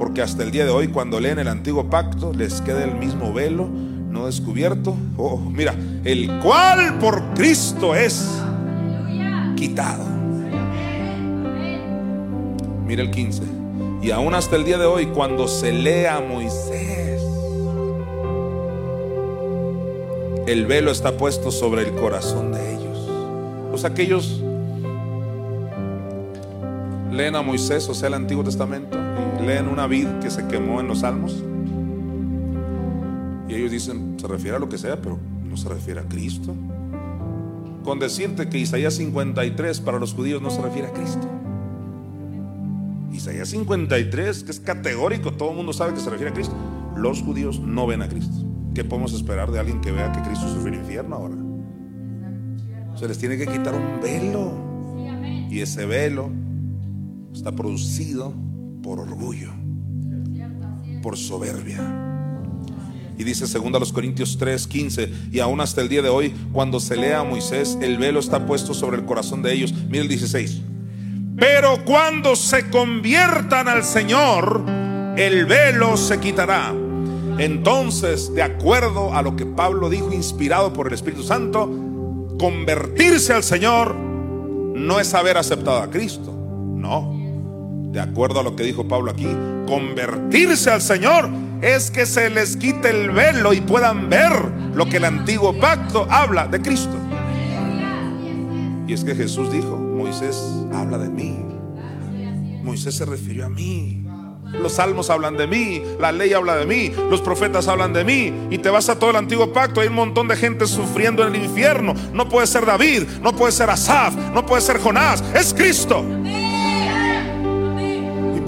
porque 0.00 0.22
hasta 0.22 0.42
el 0.42 0.50
día 0.50 0.64
de 0.64 0.70
hoy 0.70 0.88
cuando 0.88 1.20
leen 1.20 1.38
el 1.38 1.46
antiguo 1.46 1.90
pacto 1.90 2.32
les 2.32 2.62
queda 2.62 2.82
el 2.82 2.94
mismo 2.94 3.34
velo 3.34 3.68
no 3.68 4.24
descubierto. 4.24 4.96
Oh, 5.18 5.36
mira, 5.38 5.74
el 6.04 6.40
cual 6.40 6.98
por 6.98 7.34
Cristo 7.34 7.94
es 7.94 8.26
quitado. 9.56 10.02
Mira 12.86 13.02
el 13.02 13.10
15. 13.10 13.42
Y 14.00 14.10
aún 14.10 14.34
hasta 14.34 14.56
el 14.56 14.64
día 14.64 14.78
de 14.78 14.86
hoy 14.86 15.04
cuando 15.04 15.46
se 15.46 15.70
lea 15.70 16.16
a 16.16 16.20
Moisés, 16.22 17.22
el 20.46 20.64
velo 20.64 20.90
está 20.90 21.18
puesto 21.18 21.50
sobre 21.50 21.82
el 21.82 21.92
corazón 21.92 22.52
de 22.52 22.74
ellos. 22.74 23.10
Los 23.70 23.84
aquellos 23.84 24.40
leen 27.12 27.36
a 27.36 27.42
Moisés, 27.42 27.86
o 27.90 27.94
sea, 27.94 28.08
el 28.08 28.14
Antiguo 28.14 28.42
Testamento, 28.42 28.99
leen 29.50 29.66
una 29.66 29.88
vid 29.88 30.06
que 30.22 30.30
se 30.30 30.46
quemó 30.46 30.80
en 30.80 30.86
los 30.86 31.00
salmos. 31.00 31.42
Y 33.48 33.54
ellos 33.54 33.72
dicen, 33.72 34.16
se 34.18 34.28
refiere 34.28 34.56
a 34.56 34.60
lo 34.60 34.68
que 34.68 34.78
sea, 34.78 35.00
pero 35.00 35.18
no 35.44 35.56
se 35.56 35.68
refiere 35.68 36.00
a 36.00 36.04
Cristo. 36.04 36.54
Con 37.82 37.98
decirte 37.98 38.48
que 38.48 38.58
Isaías 38.58 38.94
53 38.94 39.80
para 39.80 39.98
los 39.98 40.14
judíos 40.14 40.40
no 40.40 40.50
se 40.50 40.62
refiere 40.62 40.88
a 40.88 40.92
Cristo. 40.92 41.26
Isaías 43.12 43.48
53, 43.48 44.44
que 44.44 44.50
es 44.52 44.60
categórico, 44.60 45.32
todo 45.32 45.50
el 45.50 45.56
mundo 45.56 45.72
sabe 45.72 45.94
que 45.94 46.00
se 46.00 46.10
refiere 46.10 46.30
a 46.30 46.34
Cristo. 46.34 46.54
Los 46.94 47.20
judíos 47.20 47.58
no 47.58 47.88
ven 47.88 48.02
a 48.02 48.08
Cristo. 48.08 48.46
¿Qué 48.72 48.84
podemos 48.84 49.12
esperar 49.14 49.50
de 49.50 49.58
alguien 49.58 49.80
que 49.80 49.90
vea 49.90 50.12
que 50.12 50.20
Cristo 50.20 50.46
sufrió 50.48 50.74
el 50.74 50.80
infierno 50.80 51.16
ahora? 51.16 51.34
Se 52.94 53.08
les 53.08 53.18
tiene 53.18 53.36
que 53.36 53.48
quitar 53.48 53.74
un 53.74 54.00
velo. 54.00 54.52
Y 55.50 55.58
ese 55.58 55.86
velo 55.86 56.30
está 57.32 57.50
producido 57.50 58.32
por 58.82 59.00
orgullo, 59.00 59.50
por 61.02 61.16
soberbia. 61.16 62.00
Y 63.18 63.24
dice 63.24 63.46
segunda 63.46 63.78
los 63.78 63.92
Corintios 63.92 64.38
3, 64.38 64.66
15, 64.66 65.12
y 65.32 65.40
aún 65.40 65.60
hasta 65.60 65.82
el 65.82 65.90
día 65.90 66.00
de 66.00 66.08
hoy, 66.08 66.34
cuando 66.52 66.80
se 66.80 66.96
lea 66.96 67.20
a 67.20 67.24
Moisés, 67.24 67.76
el 67.82 67.98
velo 67.98 68.18
está 68.18 68.46
puesto 68.46 68.72
sobre 68.72 68.96
el 68.96 69.04
corazón 69.04 69.42
de 69.42 69.52
ellos. 69.52 69.74
Mira 69.90 70.02
el 70.02 70.08
16. 70.08 70.62
Pero 71.36 71.84
cuando 71.84 72.34
se 72.34 72.70
conviertan 72.70 73.68
al 73.68 73.84
Señor, 73.84 74.64
el 75.18 75.44
velo 75.44 75.98
se 75.98 76.18
quitará. 76.18 76.72
Entonces, 77.38 78.34
de 78.34 78.42
acuerdo 78.42 79.14
a 79.14 79.20
lo 79.20 79.36
que 79.36 79.44
Pablo 79.44 79.90
dijo, 79.90 80.12
inspirado 80.12 80.72
por 80.72 80.86
el 80.86 80.94
Espíritu 80.94 81.22
Santo, 81.22 81.70
convertirse 82.38 83.34
al 83.34 83.42
Señor 83.42 83.94
no 83.94 84.98
es 84.98 85.12
haber 85.12 85.36
aceptado 85.36 85.78
a 85.78 85.90
Cristo, 85.90 86.32
no. 86.32 87.19
De 87.90 88.00
acuerdo 88.00 88.40
a 88.40 88.42
lo 88.44 88.54
que 88.54 88.62
dijo 88.62 88.86
Pablo 88.86 89.10
aquí, 89.10 89.28
convertirse 89.66 90.70
al 90.70 90.80
Señor 90.80 91.28
es 91.60 91.90
que 91.90 92.06
se 92.06 92.30
les 92.30 92.56
quite 92.56 92.88
el 92.88 93.10
velo 93.10 93.52
y 93.52 93.60
puedan 93.60 94.08
ver 94.08 94.30
lo 94.74 94.86
que 94.88 94.98
el 94.98 95.04
antiguo 95.04 95.58
pacto 95.58 96.06
habla 96.08 96.46
de 96.46 96.62
Cristo. 96.62 96.94
Y 98.86 98.92
es 98.92 99.02
que 99.02 99.14
Jesús 99.14 99.52
dijo, 99.52 99.76
Moisés 99.76 100.40
habla 100.72 100.98
de 100.98 101.08
mí. 101.08 101.36
Moisés 102.62 102.94
se 102.94 103.04
refirió 103.04 103.46
a 103.46 103.48
mí. 103.48 104.06
Los 104.52 104.72
salmos 104.72 105.10
hablan 105.10 105.36
de 105.36 105.46
mí, 105.46 105.82
la 106.00 106.10
ley 106.10 106.32
habla 106.32 106.56
de 106.56 106.66
mí, 106.66 106.92
los 107.08 107.20
profetas 107.20 107.68
hablan 107.68 107.92
de 107.92 108.04
mí. 108.04 108.32
Y 108.50 108.58
te 108.58 108.68
vas 108.68 108.88
a 108.88 108.98
todo 108.98 109.10
el 109.10 109.16
antiguo 109.16 109.52
pacto, 109.52 109.80
hay 109.80 109.88
un 109.88 109.94
montón 109.94 110.28
de 110.28 110.36
gente 110.36 110.66
sufriendo 110.66 111.26
en 111.26 111.34
el 111.34 111.44
infierno. 111.44 111.94
No 112.12 112.28
puede 112.28 112.46
ser 112.46 112.66
David, 112.66 113.04
no 113.22 113.34
puede 113.34 113.52
ser 113.52 113.70
Asaf, 113.70 114.14
no 114.34 114.44
puede 114.46 114.62
ser 114.62 114.78
Jonás, 114.78 115.22
es 115.34 115.54
Cristo. 115.54 116.04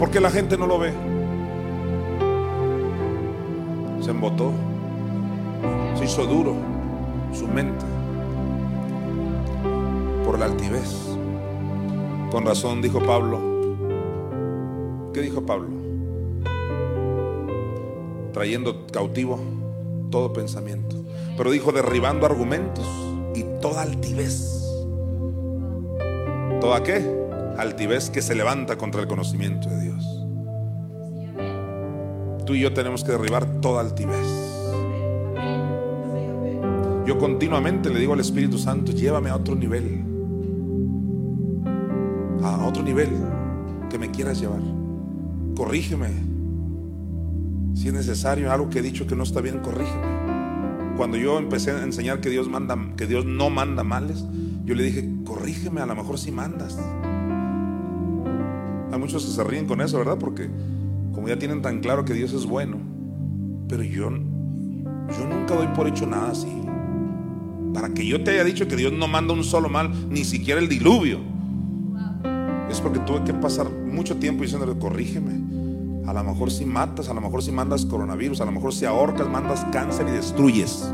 ¿Y 0.03 0.05
por 0.05 0.11
qué 0.11 0.21
la 0.21 0.33
gente 0.33 0.59
no 0.59 0.67
lo 0.67 0.81
ve? 0.81 0.93
Se 4.01 4.11
embotó, 4.11 4.51
se 5.95 6.07
hizo 6.07 6.27
duro 6.27 6.57
su 7.33 7.47
mente 7.47 7.85
por 10.25 10.41
la 10.41 10.47
altivez. 10.47 11.17
Con 12.33 12.45
razón 12.45 12.83
dijo 12.83 12.99
Pablo. 12.99 13.39
¿Qué 15.15 15.21
dijo 15.21 15.47
Pablo? 15.47 15.69
Trayendo 18.33 18.89
cautivo 18.89 19.39
todo 20.11 20.33
pensamiento. 20.33 20.97
Pero 21.37 21.53
dijo 21.53 21.71
derribando 21.71 22.27
argumentos 22.27 22.89
y 23.37 23.45
toda 23.61 23.83
altivez. 23.83 24.67
¿Toda 26.61 26.83
qué? 26.83 27.23
Altivez 27.59 28.11
que 28.11 28.23
se 28.23 28.35
levanta 28.35 28.77
contra 28.77 29.01
el 29.01 29.07
conocimiento 29.07 29.69
de 29.69 29.81
Dios. 29.83 30.23
Tú 32.47 32.55
y 32.55 32.61
yo 32.61 32.73
tenemos 32.73 33.05
que 33.05 33.13
derribar 33.13 33.61
toda 33.61 33.81
altivez. 33.81 34.27
Yo 37.07 37.19
continuamente 37.19 37.91
le 37.91 38.01
digo 38.01 38.15
al 38.15 38.21
Espíritu 38.21 38.59
Santo, 38.59 38.93
llévame 38.93 39.31
a 39.31 39.37
otro 39.37 39.55
nivel. 39.55 40.05
A 42.43 42.65
otro 42.67 42.83
nivel 42.83 43.11
que 43.91 43.99
me 43.99 44.11
quieras 44.11 44.41
llevar. 44.41 44.63
Corrígeme. 45.57 46.09
Si 47.75 47.89
es 47.89 47.95
necesario 47.95 48.51
algo 48.51 48.71
que 48.71 48.79
he 48.79 48.83
dicho 48.83 49.07
que 49.07 49.15
no 49.15 49.23
está 49.23 49.41
bien, 49.41 49.59
corrígeme. 49.59 50.97
Cuando 50.97 51.17
yo 51.17 51.39
empecé 51.39 51.73
a 51.73 51.83
enseñar 51.83 52.21
que 52.21 52.31
Dios 52.31 52.49
manda, 52.49 52.77
que 52.97 53.07
Dios 53.07 53.25
no 53.25 53.51
manda 53.51 53.83
males, 53.83 54.25
yo 54.65 54.75
le 54.75 54.85
dije, 54.85 55.09
corrígeme, 55.25 55.81
a 55.81 55.87
lo 55.87 55.95
mejor 55.95 56.19
si 56.19 56.31
mandas. 56.31 56.79
Muchos 59.03 59.25
se 59.25 59.43
ríen 59.43 59.67
con 59.67 59.81
eso, 59.81 59.99
¿verdad? 59.99 60.17
Porque 60.17 60.49
como 61.13 61.27
ya 61.27 61.37
tienen 61.37 61.61
tan 61.61 61.81
claro 61.81 62.05
que 62.05 62.15
Dios 62.15 62.33
es 62.33 62.47
bueno, 62.47 62.77
pero 63.69 63.83
yo, 63.83 64.11
yo 64.11 65.27
nunca 65.29 65.57
doy 65.57 65.67
por 65.75 65.89
hecho 65.89 66.07
nada 66.07 66.31
así. 66.31 66.47
Para 67.75 67.89
que 67.89 68.07
yo 68.07 68.23
te 68.23 68.31
haya 68.31 68.45
dicho 68.45 68.69
que 68.69 68.77
Dios 68.77 68.93
no 68.93 69.09
manda 69.09 69.35
un 69.35 69.43
solo 69.43 69.69
mal, 69.69 69.91
ni 70.09 70.23
siquiera 70.23 70.61
el 70.61 70.69
diluvio. 70.69 71.19
Es 72.71 72.81
porque 72.81 73.01
tuve 73.01 73.25
que 73.25 73.35
pasar 73.35 73.69
mucho 73.69 74.19
tiempo 74.19 74.45
diciéndole, 74.45 74.79
corrígeme. 74.79 76.07
A 76.07 76.13
lo 76.13 76.23
mejor 76.23 76.53
si 76.53 76.65
matas, 76.65 77.09
a 77.09 77.15
lo 77.15 77.21
mejor 77.21 77.43
si 77.43 77.51
mandas 77.51 77.85
coronavirus, 77.85 78.41
a 78.43 78.45
lo 78.45 78.53
mejor 78.53 78.73
si 78.73 78.85
ahorcas, 78.85 79.29
mandas 79.29 79.67
cáncer 79.73 80.07
y 80.07 80.13
destruyes. 80.13 80.89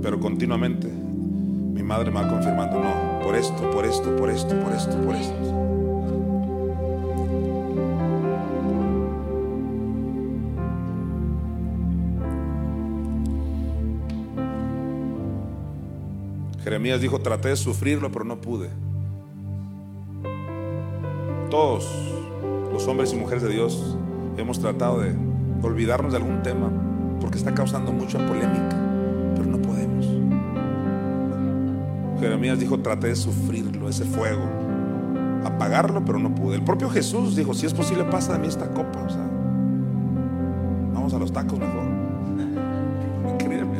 Pero 0.00 0.18
continuamente 0.18 1.01
mi 1.72 1.82
madre 1.82 2.10
me 2.10 2.20
va 2.20 2.28
confirmando, 2.28 2.78
no, 2.78 3.20
por 3.22 3.34
esto, 3.34 3.70
por 3.70 3.84
esto, 3.86 4.14
por 4.16 4.30
esto, 4.30 4.60
por 4.60 4.72
esto, 4.72 4.96
por 5.02 5.14
esto. 5.14 5.52
Jeremías 16.62 17.00
dijo, 17.00 17.18
traté 17.18 17.48
de 17.48 17.56
sufrirlo, 17.56 18.12
pero 18.12 18.24
no 18.24 18.40
pude. 18.40 18.68
Todos 21.50 21.90
los 22.72 22.86
hombres 22.86 23.12
y 23.12 23.16
mujeres 23.16 23.42
de 23.42 23.50
Dios 23.50 23.96
hemos 24.36 24.60
tratado 24.60 25.00
de 25.00 25.12
olvidarnos 25.62 26.12
de 26.12 26.18
algún 26.18 26.42
tema 26.42 26.70
porque 27.20 27.38
está 27.38 27.52
causando 27.52 27.92
mucha 27.92 28.18
polémica, 28.26 28.76
pero 29.34 29.46
no 29.46 29.60
podemos. 29.60 30.21
Jeremías 32.22 32.60
dijo, 32.60 32.78
traté 32.78 33.08
de 33.08 33.16
sufrirlo, 33.16 33.88
ese 33.88 34.04
fuego, 34.04 34.44
apagarlo, 35.44 36.04
pero 36.04 36.20
no 36.20 36.32
pude. 36.32 36.54
El 36.54 36.62
propio 36.62 36.88
Jesús 36.88 37.34
dijo, 37.34 37.52
si 37.52 37.66
es 37.66 37.74
posible, 37.74 38.04
pasa 38.04 38.34
de 38.34 38.38
mí 38.38 38.46
esta 38.46 38.68
copa. 38.68 39.02
O 39.02 39.10
sea, 39.10 39.28
vamos 40.94 41.12
a 41.12 41.18
los 41.18 41.32
tacos 41.32 41.58
mejor. 41.58 41.82
Increíble. 43.34 43.78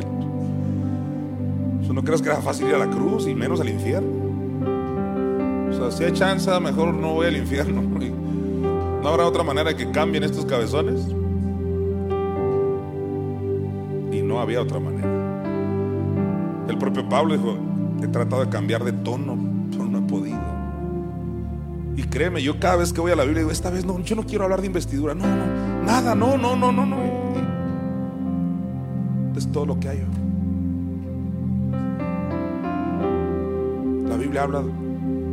no 1.93 2.03
creas 2.03 2.21
que 2.21 2.29
era 2.29 2.41
fácil 2.41 2.67
ir 2.67 2.75
a 2.75 2.79
la 2.79 2.89
cruz 2.89 3.27
y 3.27 3.33
menos 3.33 3.61
al 3.61 3.69
infierno. 3.69 4.09
O 5.69 5.73
sea, 5.73 5.89
si 5.91 6.03
hay 6.03 6.11
chance, 6.11 6.51
mejor 6.59 6.93
no 6.93 7.13
voy 7.13 7.27
al 7.27 7.37
infierno. 7.37 7.81
No 9.03 9.09
habrá 9.09 9.25
otra 9.25 9.43
manera 9.43 9.75
que 9.75 9.91
cambien 9.91 10.23
estos 10.23 10.45
cabezones. 10.45 11.05
Y 14.13 14.21
no 14.21 14.39
había 14.39 14.61
otra 14.61 14.79
manera. 14.79 15.09
El 16.69 16.77
propio 16.77 17.09
Pablo 17.09 17.33
dijo, 17.33 17.57
he 18.05 18.07
tratado 18.07 18.43
de 18.43 18.49
cambiar 18.49 18.83
de 18.83 18.93
tono, 18.93 19.37
pero 19.71 19.85
no 19.85 19.99
he 19.99 20.01
podido. 20.01 20.39
Y 21.95 22.03
créeme, 22.03 22.41
yo 22.41 22.59
cada 22.59 22.77
vez 22.77 22.91
que 22.91 23.01
voy 23.01 23.11
a 23.11 23.15
la 23.15 23.23
Biblia 23.23 23.41
digo, 23.41 23.51
esta 23.51 23.69
vez 23.69 23.85
no, 23.85 23.99
yo 23.99 24.15
no 24.15 24.23
quiero 24.23 24.43
hablar 24.45 24.61
de 24.61 24.67
investidura. 24.67 25.13
No, 25.13 25.25
no, 25.25 25.83
nada, 25.83 26.15
no, 26.15 26.37
no, 26.37 26.55
no, 26.55 26.71
no, 26.71 26.85
no. 26.85 26.97
Es 29.35 29.51
todo 29.51 29.65
lo 29.65 29.79
que 29.79 29.89
hay. 29.89 30.05
La 34.07 34.17
Biblia 34.17 34.43
habla 34.43 34.63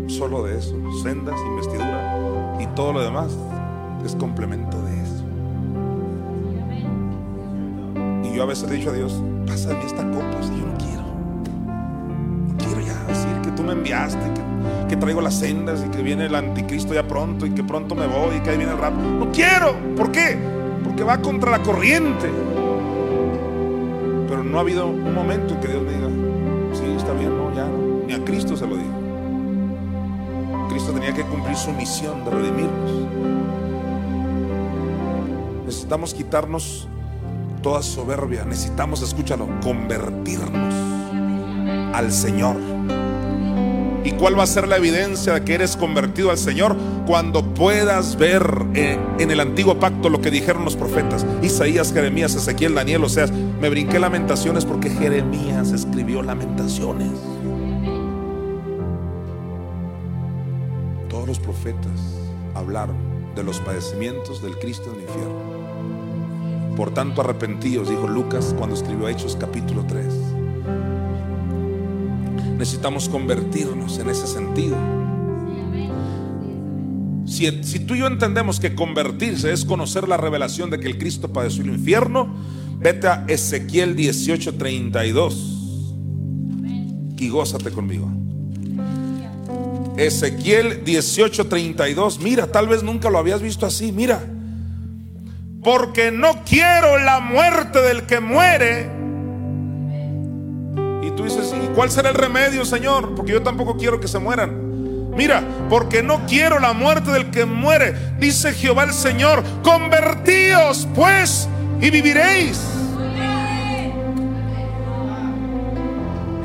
solo 0.07 0.43
de 0.45 0.59
eso, 0.59 0.75
sendas, 1.03 1.39
investidura 1.53 2.57
y 2.61 2.67
todo 2.75 2.93
lo 2.93 3.03
demás 3.03 3.37
es 4.05 4.15
complemento 4.17 4.83
de 4.83 5.03
eso. 5.03 5.25
Y 8.25 8.37
yo 8.37 8.43
a 8.43 8.47
veces 8.47 8.71
he 8.71 8.75
dicho 8.75 8.91
a 8.91 8.93
Dios, 8.93 9.23
pásame 9.47 9.85
esta 9.85 10.03
copa 10.11 10.43
si 10.43 10.59
yo 10.59 10.67
no 10.67 10.77
quiero. 10.79 10.90
No 13.71 13.77
enviaste, 13.77 14.19
que, 14.35 14.89
que, 14.89 14.97
traigo 14.97 15.21
las 15.21 15.35
sendas 15.35 15.85
y 15.87 15.91
que 15.91 16.03
viene 16.03 16.27
el 16.27 16.35
anticristo 16.35 16.93
ya 16.93 17.07
pronto 17.07 17.47
y 17.47 17.51
que 17.51 17.63
pronto 17.63 17.95
me 17.95 18.09
voy 18.09 18.35
y 18.35 18.41
que 18.41 18.51
ahí 18.51 18.57
viene 18.57 18.73
el 18.73 18.79
rap. 18.79 18.93
No 18.93 19.31
quiero. 19.31 19.77
¿Por 19.97 20.11
qué? 20.11 20.37
Porque 20.83 21.05
va 21.05 21.19
contra 21.19 21.53
la 21.53 21.63
corriente. 21.63 22.29
Pero 24.29 24.43
no 24.43 24.59
ha 24.59 24.63
habido 24.63 24.89
un 24.89 25.15
momento 25.15 25.55
en 25.55 25.61
que 25.61 25.69
Dios 25.69 25.85
me 25.85 25.93
diga, 25.93 26.09
sí, 26.73 26.83
está 26.97 27.13
bien, 27.13 27.29
no, 27.29 27.55
ya 27.55 27.65
no. 27.65 28.07
Ni 28.09 28.13
a 28.13 28.25
Cristo 28.25 28.57
se 28.57 28.67
lo 28.67 28.77
digo. 28.77 28.91
Cristo 30.69 30.91
tenía 30.91 31.15
que 31.15 31.23
cumplir 31.23 31.57
su 31.57 31.71
misión 31.71 32.25
de 32.25 32.31
redimirnos. 32.33 32.91
Necesitamos 35.65 36.13
quitarnos 36.13 36.89
toda 37.63 37.85
soberbia. 37.85 38.45
Necesitamos, 38.45 39.01
escúchalo, 39.03 39.47
convertirnos 39.63 40.75
al 41.95 42.11
Señor. 42.11 42.80
¿Y 44.03 44.13
cuál 44.13 44.39
va 44.39 44.45
a 44.45 44.47
ser 44.47 44.67
la 44.67 44.79
evidencia 44.79 45.35
de 45.35 45.45
que 45.45 45.55
eres 45.55 45.77
convertido 45.77 46.31
al 46.31 46.39
Señor? 46.39 46.75
Cuando 47.07 47.55
puedas 47.55 48.17
ver 48.17 48.43
eh, 48.75 48.99
en 49.19 49.31
el 49.31 49.41
antiguo 49.41 49.79
pacto 49.79 50.09
lo 50.09 50.23
que 50.23 50.31
dijeron 50.31 50.65
los 50.65 50.75
profetas. 50.75 51.27
Isaías, 51.43 51.93
Jeremías, 51.93 52.35
Ezequiel, 52.35 52.75
Daniel, 52.75 53.05
o 53.05 53.09
sea, 53.11 53.27
me 53.27 53.69
brinqué 53.69 53.99
lamentaciones 53.99 54.65
porque 54.65 54.89
Jeremías 54.89 55.73
escribió 55.73 56.23
lamentaciones. 56.23 57.11
Todos 61.11 61.29
los 61.29 61.39
profetas 61.39 62.01
hablaron 62.55 62.97
de 63.35 63.45
los 63.45 63.61
padecimientos 63.61 64.43
del 64.43 64.59
Cristo 64.59 64.91
en 64.91 64.97
el 64.97 65.03
infierno. 65.03 65.61
Por 66.77 66.95
tanto, 66.95 67.21
arrepentidos, 67.21 67.91
dijo 67.91 68.09
Lucas 68.09 68.55
cuando 68.57 68.75
escribió 68.75 69.09
Hechos 69.09 69.37
capítulo 69.39 69.85
3. 69.87 70.30
Necesitamos 72.61 73.09
convertirnos 73.09 73.99
en 73.99 74.11
ese 74.11 74.27
sentido. 74.27 74.77
Si, 77.25 77.51
tú 77.87 77.95
y 77.95 78.01
yo 78.01 78.07
entendemos 78.07 78.61
que 78.61 78.75
convertirse 78.75 79.51
es 79.51 79.65
conocer 79.65 80.07
la 80.07 80.19
revelación 80.19 80.69
de 80.69 80.79
que 80.79 80.87
el 80.87 80.99
Cristo 80.99 81.33
padeció 81.33 81.65
el 81.65 81.71
infierno, 81.71 82.37
vete 82.79 83.09
a 83.09 83.25
Ezequiel 83.29 83.97
18:32 83.97 85.95
y 87.17 87.31
gózate 87.31 87.71
conmigo. 87.71 88.13
Ezequiel 89.97 90.85
18:32, 90.85 92.19
mira, 92.19 92.49
tal 92.49 92.69
vez 92.69 92.83
nunca 92.83 93.09
lo 93.09 93.17
habías 93.17 93.41
visto 93.41 93.65
así, 93.65 93.91
mira. 93.91 94.23
Porque 95.65 96.13
no 96.13 96.45
quiero 96.45 96.99
la 96.99 97.21
muerte 97.21 97.81
del 97.81 98.03
que 98.03 98.21
muere. 98.21 99.00
Y 101.11 101.17
tú 101.17 101.25
dices, 101.25 101.53
¿y 101.53 101.67
cuál 101.75 101.91
será 101.91 102.11
el 102.11 102.15
remedio, 102.15 102.65
Señor? 102.65 103.15
Porque 103.17 103.33
yo 103.33 103.43
tampoco 103.43 103.77
quiero 103.77 104.01
que 104.01 104.07
se 104.09 104.21
mueran. 104.21 105.11
Mira, 105.11 105.43
porque 105.69 106.03
no 106.03 106.25
quiero 106.27 106.61
la 106.61 106.73
muerte 106.73 107.11
del 107.11 107.31
que 107.31 107.45
muere, 107.45 107.95
dice 108.19 108.53
Jehová 108.53 108.85
el 108.85 108.93
Señor, 108.93 109.43
convertíos 109.63 110.89
pues 110.95 111.49
y 111.81 111.91
viviréis. 111.91 112.61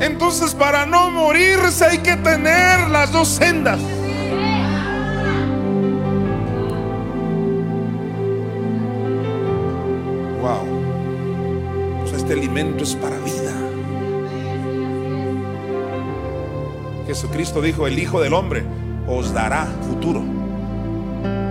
Entonces 0.00 0.54
para 0.54 0.84
no 0.84 1.10
morirse 1.10 1.84
hay 1.84 1.98
que 1.98 2.16
tener 2.16 2.90
las 2.90 3.12
dos 3.12 3.28
sendas. 3.28 3.78
Wow. 10.42 10.76
Este 12.14 12.32
alimento 12.32 12.82
es 12.82 12.94
para 12.96 13.16
vida. 13.18 13.35
Jesucristo 17.06 17.62
dijo, 17.62 17.86
el 17.86 17.98
Hijo 17.98 18.20
del 18.20 18.34
Hombre 18.34 18.64
os 19.06 19.32
dará 19.32 19.66
futuro, 19.88 20.22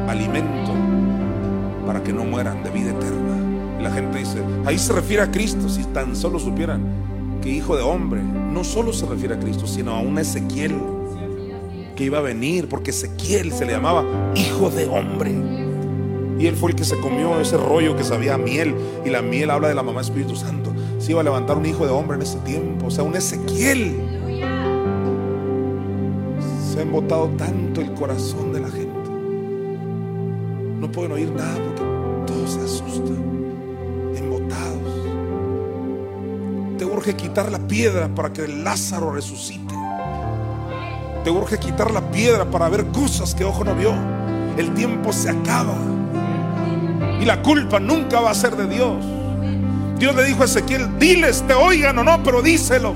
alimento 0.07 0.71
para 1.85 2.03
que 2.03 2.11
no 2.11 2.25
mueran 2.25 2.63
de 2.63 2.69
vida 2.71 2.91
eterna. 2.91 3.79
Y 3.79 3.83
la 3.83 3.91
gente 3.91 4.19
dice, 4.19 4.39
ahí 4.65 4.77
se 4.77 4.93
refiere 4.93 5.23
a 5.23 5.31
Cristo, 5.31 5.69
si 5.69 5.83
tan 5.85 6.15
solo 6.15 6.39
supieran 6.39 6.83
que 7.41 7.49
Hijo 7.49 7.75
de 7.75 7.83
Hombre 7.83 8.21
no 8.21 8.63
solo 8.63 8.91
se 8.91 9.05
refiere 9.05 9.35
a 9.35 9.39
Cristo, 9.39 9.67
sino 9.67 9.95
a 9.95 9.99
un 9.99 10.17
Ezequiel 10.17 10.75
que 11.95 12.03
iba 12.03 12.17
a 12.17 12.21
venir, 12.21 12.67
porque 12.67 12.91
Ezequiel 12.91 13.53
se 13.53 13.65
le 13.65 13.71
llamaba 13.71 14.03
Hijo 14.35 14.69
de 14.69 14.85
Hombre. 14.87 15.33
Y 16.37 16.47
él 16.47 16.55
fue 16.55 16.71
el 16.71 16.75
que 16.75 16.83
se 16.83 16.97
comió 16.97 17.39
ese 17.39 17.55
rollo 17.57 17.95
que 17.95 18.03
sabía 18.03 18.37
miel. 18.37 18.75
Y 19.05 19.09
la 19.09 19.21
miel 19.21 19.49
habla 19.49 19.69
de 19.69 19.75
la 19.75 19.83
mamá 19.83 20.01
Espíritu 20.01 20.35
Santo. 20.35 20.73
Se 20.99 21.11
iba 21.11 21.21
a 21.21 21.23
levantar 21.23 21.57
un 21.57 21.65
hijo 21.65 21.85
de 21.85 21.93
hombre 21.93 22.17
en 22.17 22.23
ese 22.23 22.39
tiempo. 22.39 22.87
O 22.87 22.91
sea, 22.91 23.03
un 23.03 23.15
Ezequiel. 23.15 24.14
Embotado 26.85 27.29
tanto 27.29 27.81
el 27.81 27.91
corazón 27.93 28.53
de 28.53 28.59
la 28.59 28.69
gente. 28.69 29.09
No 30.79 30.91
pueden 30.91 31.13
oír 31.13 31.31
nada 31.31 31.55
porque 31.55 31.81
todos 32.27 32.51
se 32.51 32.61
asustan. 32.61 33.17
Embotados. 34.15 34.85
urge 36.85 37.15
quitar 37.15 37.51
la 37.51 37.57
piedra 37.59 38.07
para 38.07 38.31
que 38.31 38.47
Lázaro 38.47 39.11
resucite. 39.11 39.73
Te 41.23 41.31
urge 41.31 41.57
quitar 41.57 41.89
la 41.89 42.11
piedra 42.11 42.45
para 42.45 42.69
ver 42.69 42.85
cosas 42.87 43.33
que 43.33 43.43
ojo 43.43 43.63
no 43.63 43.73
vio. 43.73 43.93
El 44.55 44.73
tiempo 44.75 45.11
se 45.11 45.31
acaba. 45.31 45.73
Y 47.19 47.25
la 47.25 47.41
culpa 47.41 47.79
nunca 47.79 48.21
va 48.21 48.29
a 48.29 48.35
ser 48.35 48.55
de 48.55 48.67
Dios. 48.67 49.03
Dios 49.97 50.15
le 50.15 50.23
dijo 50.23 50.43
a 50.43 50.45
Ezequiel, 50.45 50.99
diles, 50.99 51.43
te 51.47 51.55
oigan 51.55 51.97
o 51.97 52.03
no, 52.03 52.21
pero 52.21 52.43
díselos. 52.43 52.95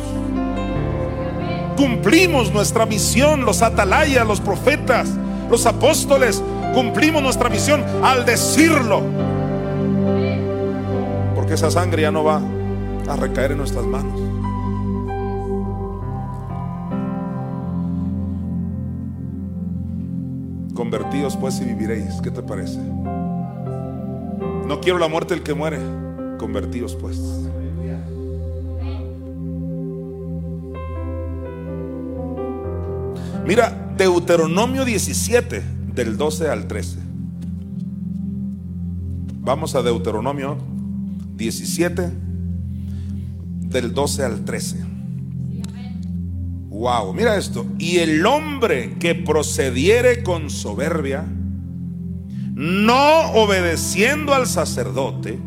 Cumplimos 1.79 2.51
nuestra 2.51 2.85
misión, 2.85 3.45
los 3.45 3.61
atalayas, 3.61 4.27
los 4.27 4.41
profetas, 4.41 5.07
los 5.49 5.65
apóstoles, 5.65 6.43
cumplimos 6.73 7.23
nuestra 7.23 7.47
misión 7.47 7.85
al 8.03 8.25
decirlo. 8.25 9.01
Porque 11.35 11.53
esa 11.53 11.71
sangre 11.71 12.01
ya 12.01 12.11
no 12.11 12.25
va 12.25 12.41
a 13.07 13.15
recaer 13.15 13.53
en 13.53 13.59
nuestras 13.59 13.85
manos. 13.85 14.19
Convertidos 20.75 21.37
pues 21.37 21.61
y 21.61 21.63
viviréis. 21.63 22.19
¿Qué 22.21 22.29
te 22.29 22.43
parece? 22.43 22.77
No 24.67 24.81
quiero 24.81 24.99
la 24.99 25.07
muerte 25.07 25.33
del 25.33 25.43
que 25.43 25.53
muere. 25.53 25.79
Convertidos 26.37 26.97
pues. 26.97 27.17
Mira, 33.49 33.95
Deuteronomio 33.97 34.85
17, 34.85 35.63
del 35.95 36.17
12 36.17 36.49
al 36.49 36.67
13. 36.67 36.99
Vamos 39.39 39.73
a 39.73 39.81
Deuteronomio 39.81 40.55
17, 41.33 42.11
del 43.61 43.91
12 43.95 44.23
al 44.23 44.45
13. 44.45 44.85
Wow, 46.69 47.11
mira 47.15 47.37
esto. 47.37 47.65
Y 47.79 47.97
el 47.97 48.23
hombre 48.23 48.99
que 48.99 49.15
procediere 49.15 50.21
con 50.21 50.51
soberbia, 50.51 51.25
no 52.53 53.31
obedeciendo 53.31 54.35
al 54.35 54.45
sacerdote, 54.45 55.39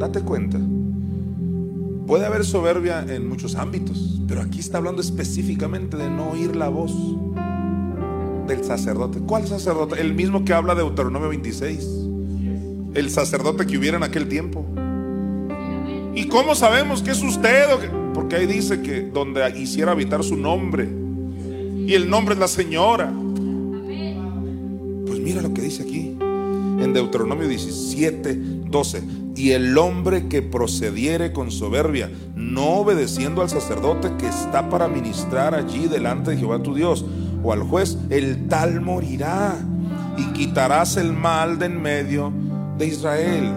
date 0.00 0.20
cuenta. 0.22 0.58
Puede 2.06 2.26
haber 2.26 2.44
soberbia 2.44 3.04
en 3.08 3.28
muchos 3.28 3.54
ámbitos, 3.54 4.20
pero 4.28 4.42
aquí 4.42 4.58
está 4.58 4.78
hablando 4.78 5.00
específicamente 5.00 5.96
de 5.96 6.10
no 6.10 6.30
oír 6.30 6.56
la 6.56 6.68
voz 6.68 6.92
del 8.46 8.64
sacerdote. 8.64 9.20
¿Cuál 9.20 9.46
sacerdote? 9.46 10.00
El 10.00 10.14
mismo 10.14 10.44
que 10.44 10.52
habla 10.52 10.74
de 10.74 10.82
Deuteronomio 10.82 11.28
26. 11.28 11.88
El 12.94 13.10
sacerdote 13.10 13.66
que 13.66 13.78
hubiera 13.78 13.96
en 13.96 14.02
aquel 14.02 14.28
tiempo. 14.28 14.66
¿Y 16.14 16.26
cómo 16.28 16.54
sabemos 16.54 17.02
que 17.02 17.12
es 17.12 17.22
usted? 17.22 17.66
Porque 18.12 18.36
ahí 18.36 18.46
dice 18.46 18.82
que 18.82 19.02
donde 19.02 19.58
hiciera 19.58 19.92
habitar 19.92 20.22
su 20.22 20.36
nombre. 20.36 20.88
Y 21.86 21.94
el 21.94 22.10
nombre 22.10 22.34
es 22.34 22.40
la 22.40 22.48
señora. 22.48 23.10
Pues 25.06 25.20
mira 25.20 25.40
lo 25.40 25.54
que 25.54 25.62
dice 25.62 25.84
aquí. 25.84 26.16
En 26.20 26.92
Deuteronomio 26.92 27.48
17, 27.48 28.34
12. 28.34 29.02
Y 29.42 29.50
el 29.50 29.76
hombre 29.76 30.28
que 30.28 30.40
procediere 30.40 31.32
con 31.32 31.50
soberbia, 31.50 32.08
no 32.36 32.74
obedeciendo 32.76 33.42
al 33.42 33.50
sacerdote 33.50 34.12
que 34.16 34.28
está 34.28 34.70
para 34.70 34.86
ministrar 34.86 35.52
allí 35.52 35.88
delante 35.88 36.30
de 36.30 36.36
Jehová 36.36 36.62
tu 36.62 36.76
Dios, 36.76 37.04
o 37.42 37.52
al 37.52 37.64
juez, 37.64 37.98
el 38.10 38.46
tal 38.46 38.80
morirá. 38.80 39.56
Y 40.16 40.26
quitarás 40.26 40.96
el 40.96 41.12
mal 41.12 41.58
de 41.58 41.66
en 41.66 41.82
medio 41.82 42.32
de 42.78 42.86
Israel. 42.86 43.50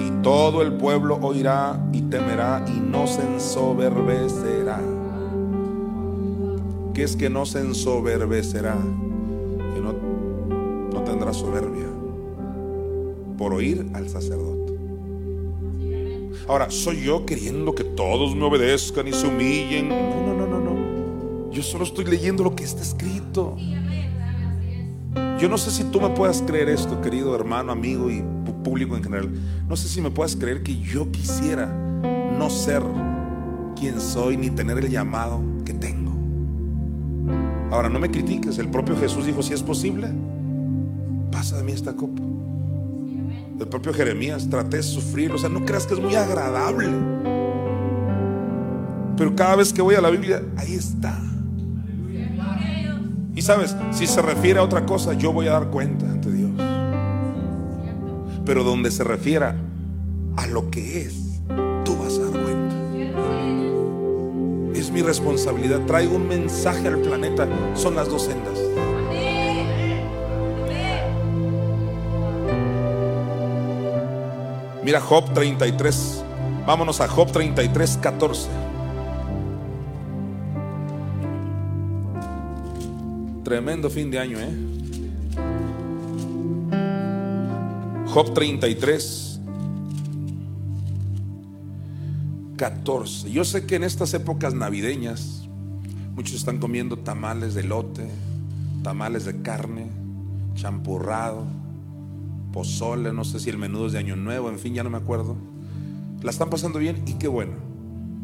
Y 0.00 0.10
todo 0.24 0.60
el 0.60 0.72
pueblo 0.72 1.20
oirá 1.22 1.80
y 1.92 2.02
temerá 2.02 2.64
y 2.66 2.80
no 2.80 3.06
se 3.06 3.22
ensoberbecerá. 3.22 4.80
¿Qué 6.94 7.04
es 7.04 7.14
que 7.14 7.30
no 7.30 7.46
se 7.46 7.60
ensoberbecerá? 7.60 8.74
Que 9.72 9.80
no, 9.80 9.92
no 10.92 11.00
tendrá 11.04 11.32
soberbia 11.32 11.86
por 13.38 13.54
oír 13.54 13.86
al 13.94 14.08
sacerdote. 14.08 14.51
Ahora, 16.48 16.70
¿soy 16.70 17.02
yo 17.02 17.24
queriendo 17.24 17.74
que 17.74 17.84
todos 17.84 18.34
me 18.34 18.44
obedezcan 18.44 19.06
y 19.08 19.12
se 19.12 19.26
humillen? 19.26 19.88
No, 19.88 20.26
no, 20.26 20.34
no, 20.34 20.46
no, 20.46 20.60
no. 20.60 21.50
Yo 21.52 21.62
solo 21.62 21.84
estoy 21.84 22.04
leyendo 22.04 22.42
lo 22.42 22.54
que 22.56 22.64
está 22.64 22.82
escrito. 22.82 23.56
Yo 25.38 25.48
no 25.48 25.58
sé 25.58 25.70
si 25.70 25.84
tú 25.84 26.00
me 26.00 26.08
puedas 26.10 26.42
creer 26.42 26.68
esto, 26.68 27.00
querido 27.00 27.34
hermano, 27.34 27.72
amigo 27.72 28.10
y 28.10 28.22
público 28.62 28.96
en 28.96 29.02
general. 29.02 29.30
No 29.68 29.76
sé 29.76 29.88
si 29.88 30.00
me 30.00 30.10
puedas 30.10 30.36
creer 30.36 30.62
que 30.62 30.78
yo 30.78 31.10
quisiera 31.10 31.66
no 31.66 32.48
ser 32.50 32.82
quien 33.78 34.00
soy 34.00 34.36
ni 34.36 34.50
tener 34.50 34.78
el 34.78 34.88
llamado 34.88 35.40
que 35.64 35.74
tengo. 35.74 36.12
Ahora, 37.70 37.88
no 37.88 37.98
me 37.98 38.10
critiques. 38.10 38.58
El 38.58 38.68
propio 38.68 38.96
Jesús 38.96 39.26
dijo, 39.26 39.42
si 39.42 39.54
es 39.54 39.62
posible, 39.62 40.08
pasa 41.30 41.56
de 41.56 41.64
mí 41.64 41.72
esta 41.72 41.94
copa. 41.94 42.22
El 43.62 43.68
propio 43.68 43.94
Jeremías, 43.94 44.50
traté 44.50 44.78
de 44.78 44.82
sufrir. 44.82 45.30
O 45.30 45.38
sea, 45.38 45.48
no 45.48 45.64
creas 45.64 45.86
que 45.86 45.94
es 45.94 46.00
muy 46.00 46.16
agradable. 46.16 46.88
Pero 49.16 49.36
cada 49.36 49.54
vez 49.54 49.72
que 49.72 49.80
voy 49.80 49.94
a 49.94 50.00
la 50.00 50.10
Biblia, 50.10 50.42
ahí 50.56 50.74
está. 50.74 51.16
Y 53.36 53.42
sabes, 53.42 53.76
si 53.92 54.08
se 54.08 54.20
refiere 54.20 54.58
a 54.58 54.64
otra 54.64 54.84
cosa, 54.84 55.12
yo 55.14 55.32
voy 55.32 55.46
a 55.46 55.52
dar 55.52 55.68
cuenta 55.70 56.06
ante 56.06 56.32
Dios. 56.32 56.50
Pero 58.44 58.64
donde 58.64 58.90
se 58.90 59.04
refiera 59.04 59.54
a 60.36 60.46
lo 60.48 60.68
que 60.68 61.02
es, 61.02 61.40
tú 61.84 61.96
vas 61.96 62.18
a 62.18 62.22
dar 62.22 62.42
cuenta. 62.42 62.74
Es 64.74 64.90
mi 64.90 65.02
responsabilidad. 65.02 65.86
Traigo 65.86 66.16
un 66.16 66.26
mensaje 66.26 66.88
al 66.88 66.98
planeta. 66.98 67.46
Son 67.74 67.94
las 67.94 68.08
dos 68.08 68.22
sendas. 68.22 68.58
Mira 74.82 75.00
Job 75.00 75.32
33. 75.32 76.24
Vámonos 76.66 77.00
a 77.00 77.06
Job 77.06 77.30
33, 77.30 77.98
14. 77.98 78.48
Tremendo 83.44 83.88
fin 83.90 84.10
de 84.10 84.18
año, 84.18 84.38
¿eh? 84.40 84.50
Job 88.06 88.34
33, 88.34 89.40
14. 92.56 93.30
Yo 93.30 93.44
sé 93.44 93.66
que 93.66 93.76
en 93.76 93.84
estas 93.84 94.12
épocas 94.14 94.52
navideñas 94.52 95.48
muchos 96.16 96.34
están 96.34 96.58
comiendo 96.58 96.98
tamales 96.98 97.54
de 97.54 97.62
lote, 97.62 98.08
tamales 98.82 99.24
de 99.24 99.42
carne, 99.42 99.86
champurrado, 100.54 101.46
pozole, 102.52 103.12
no 103.12 103.24
sé 103.24 103.40
si 103.40 103.50
el 103.50 103.58
menudo 103.58 103.86
es 103.86 103.92
de 103.92 103.98
Año 103.98 104.14
Nuevo, 104.14 104.50
en 104.50 104.58
fin, 104.58 104.74
ya 104.74 104.84
no 104.84 104.90
me 104.90 104.98
acuerdo. 104.98 105.36
La 106.22 106.30
están 106.30 106.50
pasando 106.50 106.78
bien 106.78 107.02
y 107.06 107.14
qué 107.14 107.26
bueno. 107.26 107.54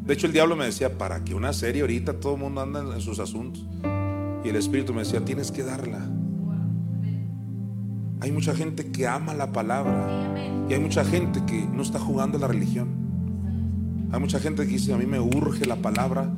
De 0.04 0.14
hecho, 0.14 0.26
el 0.26 0.32
diablo 0.32 0.56
me 0.56 0.64
decía, 0.64 0.96
para 0.96 1.24
que 1.24 1.34
una 1.34 1.52
serie 1.52 1.80
ahorita 1.80 2.20
todo 2.20 2.34
el 2.34 2.40
mundo 2.40 2.60
anda 2.60 2.80
en 2.80 3.00
sus 3.00 3.18
asuntos. 3.18 3.64
Y 4.44 4.48
el 4.48 4.56
Espíritu 4.56 4.94
me 4.94 5.00
decía, 5.00 5.24
tienes 5.24 5.50
que 5.50 5.64
darla. 5.64 6.08
Hay 8.20 8.32
mucha 8.32 8.54
gente 8.54 8.90
que 8.90 9.06
ama 9.06 9.34
la 9.34 9.52
palabra. 9.52 10.34
Y 10.68 10.74
hay 10.74 10.80
mucha 10.80 11.04
gente 11.04 11.42
que 11.46 11.66
no 11.72 11.82
está 11.82 11.98
jugando 11.98 12.38
la 12.38 12.46
religión. 12.46 12.88
Hay 14.12 14.20
mucha 14.20 14.38
gente 14.38 14.64
que 14.64 14.72
dice, 14.72 14.94
a 14.94 14.96
mí 14.96 15.06
me 15.06 15.20
urge 15.20 15.66
la 15.66 15.76
palabra 15.76 16.30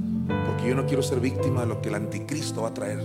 porque 0.46 0.68
yo 0.68 0.74
no 0.74 0.86
quiero 0.86 1.02
ser 1.02 1.20
víctima 1.20 1.62
de 1.62 1.66
lo 1.66 1.80
que 1.80 1.88
el 1.88 1.94
anticristo 1.94 2.62
va 2.62 2.68
a 2.68 2.74
traer. 2.74 3.00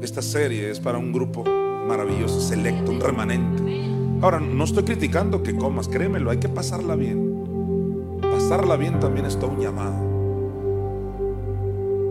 Esta 0.00 0.22
serie 0.22 0.70
es 0.70 0.80
para 0.80 0.98
un 0.98 1.12
grupo 1.12 1.44
maravilloso, 1.90 2.40
selecto, 2.40 2.92
un 2.92 3.00
remanente. 3.00 3.90
Ahora, 4.22 4.38
no 4.38 4.64
estoy 4.64 4.84
criticando 4.84 5.42
que 5.42 5.56
comas, 5.56 5.88
créemelo, 5.88 6.30
hay 6.30 6.38
que 6.38 6.48
pasarla 6.48 6.94
bien. 6.94 8.18
Pasarla 8.22 8.76
bien 8.76 9.00
también 9.00 9.26
es 9.26 9.34
un 9.34 9.60
llamado. 9.60 9.96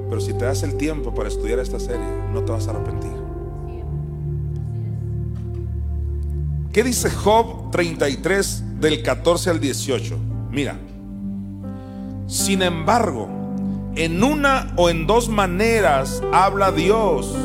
Pero 0.10 0.20
si 0.20 0.34
te 0.34 0.46
das 0.46 0.64
el 0.64 0.76
tiempo 0.76 1.14
para 1.14 1.30
estudiar 1.30 1.60
esta 1.60 1.80
serie, 1.80 2.06
no 2.34 2.44
te 2.44 2.52
vas 2.52 2.68
a 2.68 2.72
arrepentir. 2.72 3.12
¿Qué 6.74 6.84
dice 6.84 7.10
Job 7.10 7.72
33 7.72 8.82
del 8.82 9.02
14 9.02 9.50
al 9.50 9.60
18? 9.60 10.18
Mira, 10.52 10.78
sin 12.28 12.62
embargo, 12.62 13.28
en 13.96 14.24
una 14.24 14.74
o 14.76 14.90
en 14.90 15.08
dos 15.08 15.30
maneras 15.30 16.22
habla 16.32 16.72
Dios, 16.72 17.36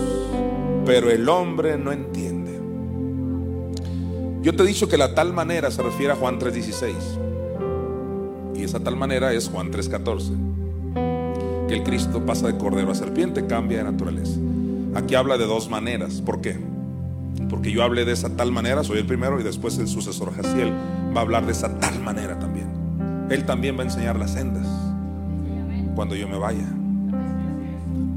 pero 0.84 1.10
el 1.10 1.28
hombre 1.28 1.78
no 1.78 1.92
entiende. 1.92 2.13
Yo 4.44 4.54
te 4.54 4.62
he 4.62 4.66
dicho 4.66 4.88
que 4.88 4.98
la 4.98 5.14
tal 5.14 5.32
manera 5.32 5.70
se 5.70 5.82
refiere 5.82 6.12
a 6.12 6.16
Juan 6.16 6.38
3:16. 6.38 6.94
Y 8.54 8.62
esa 8.62 8.78
tal 8.78 8.94
manera 8.94 9.32
es 9.32 9.48
Juan 9.48 9.70
3:14 9.70 10.32
que 11.66 11.74
el 11.74 11.82
Cristo 11.82 12.26
pasa 12.26 12.46
de 12.48 12.58
cordero 12.58 12.90
a 12.90 12.94
serpiente, 12.94 13.46
cambia 13.46 13.78
de 13.78 13.84
naturaleza. 13.84 14.38
Aquí 14.94 15.14
habla 15.14 15.38
de 15.38 15.46
dos 15.46 15.70
maneras. 15.70 16.20
¿Por 16.20 16.42
qué? 16.42 16.58
Porque 17.48 17.72
yo 17.72 17.82
hablé 17.82 18.04
de 18.04 18.12
esa 18.12 18.36
tal 18.36 18.52
manera, 18.52 18.84
soy 18.84 18.98
el 18.98 19.06
primero, 19.06 19.40
y 19.40 19.42
después 19.42 19.78
el 19.78 19.88
sucesor 19.88 20.34
Jaciel 20.34 20.74
va 21.16 21.20
a 21.20 21.22
hablar 21.22 21.46
de 21.46 21.52
esa 21.52 21.78
tal 21.78 22.00
manera 22.00 22.38
también. 22.38 22.68
Él 23.30 23.46
también 23.46 23.78
va 23.78 23.80
a 23.80 23.84
enseñar 23.84 24.18
las 24.18 24.32
sendas 24.32 24.66
cuando 25.94 26.16
yo 26.16 26.28
me 26.28 26.36
vaya. 26.36 26.68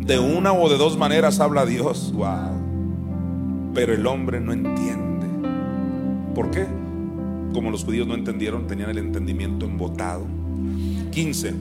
De 0.01 0.19
una 0.19 0.51
o 0.51 0.67
de 0.67 0.77
dos 0.77 0.97
maneras 0.97 1.39
habla 1.39 1.65
Dios. 1.65 2.11
Wow. 2.13 3.71
Pero 3.73 3.93
el 3.93 4.05
hombre 4.05 4.41
no 4.41 4.51
entiende. 4.51 5.16
¿Por 6.37 6.51
qué? 6.51 6.67
Como 7.51 7.71
los 7.71 7.83
judíos 7.83 8.05
no 8.05 8.13
entendieron, 8.13 8.67
tenían 8.67 8.91
el 8.91 8.99
entendimiento 8.99 9.65
embotado. 9.65 10.23
15. 11.09 11.55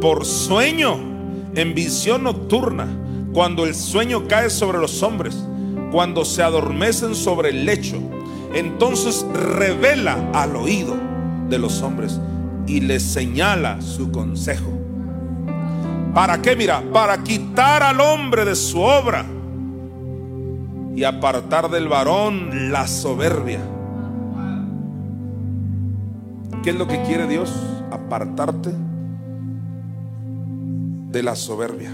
Por 0.00 0.24
sueño, 0.24 0.96
en 1.54 1.76
visión 1.76 2.24
nocturna, 2.24 2.88
cuando 3.32 3.64
el 3.64 3.72
sueño 3.72 4.26
cae 4.26 4.50
sobre 4.50 4.78
los 4.78 5.04
hombres, 5.04 5.46
cuando 5.92 6.24
se 6.24 6.42
adormecen 6.42 7.14
sobre 7.14 7.50
el 7.50 7.64
lecho, 7.64 7.98
entonces 8.52 9.24
revela 9.32 10.18
al 10.34 10.56
oído 10.56 10.96
de 11.48 11.60
los 11.60 11.80
hombres 11.80 12.20
y 12.66 12.80
les 12.80 13.04
señala 13.04 13.80
su 13.80 14.10
consejo. 14.10 14.72
¿Para 16.12 16.42
qué? 16.42 16.56
Mira, 16.56 16.82
para 16.92 17.22
quitar 17.22 17.84
al 17.84 18.00
hombre 18.00 18.44
de 18.44 18.56
su 18.56 18.80
obra 18.80 19.24
y 20.96 21.04
apartar 21.04 21.70
del 21.70 21.86
varón 21.86 22.72
la 22.72 22.88
soberbia. 22.88 23.60
¿Qué 26.62 26.70
es 26.70 26.76
lo 26.76 26.86
que 26.86 27.00
quiere 27.02 27.26
Dios? 27.26 27.50
Apartarte 27.90 28.70
de 31.10 31.22
la 31.22 31.34
soberbia. 31.34 31.90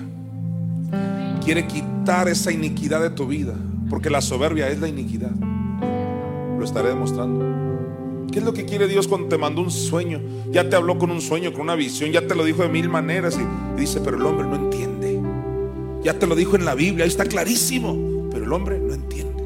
Quiere 1.44 1.68
quitar 1.68 2.28
esa 2.28 2.50
iniquidad 2.50 3.00
de 3.00 3.10
tu 3.10 3.28
vida, 3.28 3.54
porque 3.88 4.10
la 4.10 4.20
soberbia 4.20 4.68
es 4.68 4.80
la 4.80 4.88
iniquidad. 4.88 5.30
Lo 6.58 6.64
estaré 6.64 6.88
demostrando. 6.88 8.26
¿Qué 8.32 8.40
es 8.40 8.44
lo 8.44 8.52
que 8.52 8.64
quiere 8.64 8.88
Dios 8.88 9.06
cuando 9.06 9.28
te 9.28 9.38
mandó 9.38 9.62
un 9.62 9.70
sueño? 9.70 10.20
Ya 10.50 10.68
te 10.68 10.74
habló 10.74 10.98
con 10.98 11.12
un 11.12 11.20
sueño, 11.20 11.52
con 11.52 11.62
una 11.62 11.76
visión, 11.76 12.10
ya 12.10 12.26
te 12.26 12.34
lo 12.34 12.44
dijo 12.44 12.62
de 12.62 12.68
mil 12.68 12.88
maneras 12.88 13.38
y, 13.38 13.80
dice, 13.80 14.00
pero 14.00 14.16
el 14.16 14.26
hombre 14.26 14.48
no 14.48 14.56
entiende. 14.56 15.20
Ya 16.02 16.18
te 16.18 16.26
lo 16.26 16.34
dijo 16.34 16.56
en 16.56 16.64
la 16.64 16.74
Biblia, 16.74 17.04
ahí 17.04 17.08
está 17.08 17.24
clarísimo, 17.24 18.28
pero 18.32 18.44
el 18.44 18.52
hombre 18.52 18.80
no 18.80 18.94
entiende. 18.94 19.44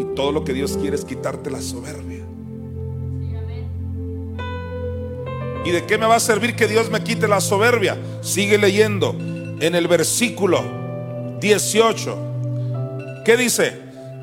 Y 0.00 0.14
todo 0.16 0.32
lo 0.32 0.42
que 0.42 0.52
Dios 0.52 0.76
quiere 0.80 0.96
es 0.96 1.04
quitarte 1.04 1.48
la 1.48 1.60
soberbia. 1.60 2.15
¿Y 5.66 5.72
de 5.72 5.84
qué 5.84 5.98
me 5.98 6.06
va 6.06 6.14
a 6.14 6.20
servir 6.20 6.54
que 6.54 6.68
Dios 6.68 6.90
me 6.90 7.02
quite 7.02 7.26
la 7.26 7.40
soberbia? 7.40 7.96
Sigue 8.20 8.56
leyendo 8.56 9.16
en 9.18 9.74
el 9.74 9.88
versículo 9.88 10.62
18. 11.40 13.22
¿Qué 13.24 13.36
dice? 13.36 13.76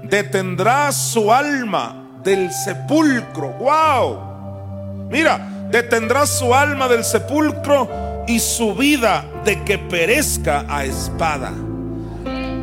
Detendrá 0.04 0.90
su 0.94 1.34
alma 1.34 2.08
del 2.24 2.50
sepulcro. 2.50 3.50
¡Wow! 3.60 5.10
Mira, 5.10 5.68
detendrá 5.70 6.26
su 6.26 6.56
alma 6.56 6.88
del 6.88 7.04
sepulcro 7.04 7.90
y 8.26 8.40
su 8.40 8.74
vida 8.74 9.26
de 9.44 9.66
que 9.66 9.78
perezca 9.78 10.66
a 10.70 10.86
espada. 10.86 11.52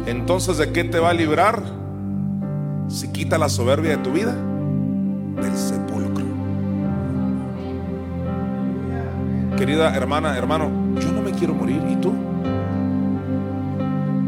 Entonces, 0.06 0.56
¿de 0.56 0.72
qué 0.72 0.84
te 0.84 0.98
va 0.98 1.10
a 1.10 1.12
librar? 1.12 1.62
Si 2.88 3.08
quita 3.08 3.36
la 3.36 3.50
soberbia 3.50 3.98
de 3.98 4.02
tu 4.02 4.10
vida, 4.10 4.34
del 4.34 5.54
sepulcro. 5.54 5.79
Querida 9.60 9.94
hermana, 9.94 10.38
hermano, 10.38 10.70
yo 10.98 11.12
no 11.12 11.20
me 11.20 11.32
quiero 11.32 11.52
morir. 11.52 11.82
¿Y 11.90 11.96
tú? 11.96 12.14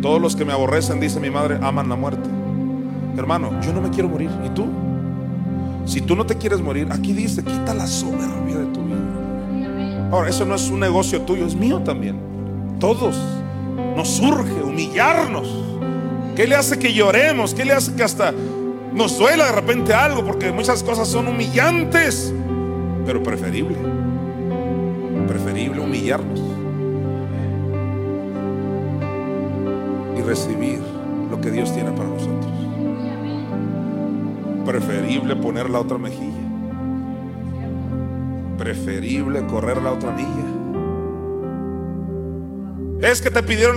Todos 0.02 0.20
los 0.20 0.36
que 0.36 0.44
me 0.44 0.52
aborrecen, 0.52 1.00
dice 1.00 1.20
mi 1.20 1.30
madre, 1.30 1.58
aman 1.62 1.88
la 1.88 1.96
muerte. 1.96 2.28
Hermano, 3.16 3.58
yo 3.62 3.72
no 3.72 3.80
me 3.80 3.88
quiero 3.88 4.10
morir. 4.10 4.28
¿Y 4.44 4.50
tú? 4.50 4.66
Si 5.86 6.02
tú 6.02 6.16
no 6.16 6.26
te 6.26 6.36
quieres 6.36 6.60
morir, 6.60 6.88
aquí 6.90 7.14
dice, 7.14 7.42
quita 7.42 7.72
la 7.72 7.86
soberbia 7.86 8.58
de 8.58 8.66
tu 8.74 8.84
vida. 8.84 10.10
Ahora, 10.12 10.28
eso 10.28 10.44
no 10.44 10.54
es 10.54 10.68
un 10.68 10.80
negocio 10.80 11.22
tuyo, 11.22 11.46
es 11.46 11.56
mío 11.56 11.78
también. 11.78 12.18
Todos 12.78 13.16
nos 13.96 14.08
surge 14.08 14.62
humillarnos. 14.62 15.48
¿Qué 16.36 16.46
le 16.46 16.56
hace 16.56 16.78
que 16.78 16.92
lloremos? 16.92 17.54
¿Qué 17.54 17.64
le 17.64 17.72
hace 17.72 17.94
que 17.94 18.02
hasta 18.02 18.34
nos 18.92 19.16
duela 19.16 19.46
de 19.46 19.52
repente 19.52 19.94
algo? 19.94 20.26
Porque 20.26 20.52
muchas 20.52 20.82
cosas 20.82 21.08
son 21.08 21.26
humillantes, 21.26 22.34
pero 23.06 23.22
preferible. 23.22 24.01
Preferible 25.26 25.80
humillarnos 25.80 26.42
y 30.16 30.22
recibir 30.22 30.80
lo 31.30 31.40
que 31.40 31.50
Dios 31.50 31.72
tiene 31.72 31.90
para 31.92 32.08
nosotros 32.08 32.62
preferible 34.64 35.36
poner 35.36 35.68
la 35.70 35.80
otra 35.80 35.98
mejilla. 35.98 36.40
Preferible 38.58 39.46
correr 39.46 39.82
la 39.82 39.92
otra 39.92 40.12
milla. 40.12 40.46
Es 43.02 43.20
que 43.20 43.30
te 43.30 43.42
pidieron 43.42 43.76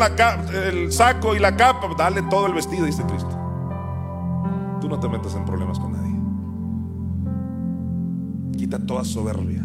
el 0.53 0.91
saco 0.91 1.35
y 1.35 1.39
la 1.39 1.55
capa, 1.55 1.89
dale 1.97 2.21
todo 2.23 2.45
el 2.45 2.53
vestido, 2.53 2.85
dice 2.85 3.03
Cristo. 3.03 3.31
Tú 4.79 4.87
no 4.87 4.99
te 4.99 5.09
metas 5.09 5.35
en 5.35 5.45
problemas 5.45 5.79
con 5.79 5.93
nadie. 5.93 6.15
Quita 8.57 8.77
toda 8.85 9.03
soberbia. 9.03 9.63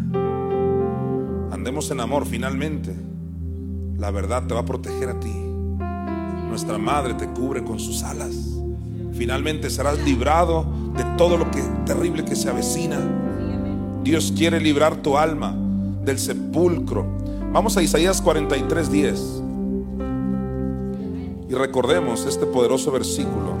Andemos 1.51 1.91
en 1.91 1.99
amor 1.99 2.25
finalmente. 2.25 2.95
La 3.97 4.09
verdad 4.09 4.47
te 4.47 4.53
va 4.53 4.61
a 4.61 4.65
proteger 4.65 5.09
a 5.09 5.19
ti. 5.19 5.33
Nuestra 6.49 6.77
madre 6.77 7.13
te 7.13 7.27
cubre 7.27 7.63
con 7.63 7.77
sus 7.79 8.03
alas. 8.03 8.57
Finalmente 9.13 9.69
serás 9.69 9.99
librado 9.99 10.65
de 10.95 11.03
todo 11.17 11.37
lo 11.37 11.51
que 11.51 11.61
terrible 11.85 12.23
que 12.23 12.37
se 12.37 12.49
avecina. 12.49 12.99
Dios 14.03 14.33
quiere 14.35 14.59
librar 14.61 14.95
tu 14.97 15.17
alma 15.17 15.55
del 16.03 16.19
sepulcro. 16.19 17.05
Vamos 17.51 17.75
a 17.75 17.83
Isaías 17.83 18.23
43:10. 18.23 19.43
Y 21.49 21.53
recordemos 21.53 22.25
este 22.25 22.45
poderoso 22.45 22.91
versículo 22.91 23.57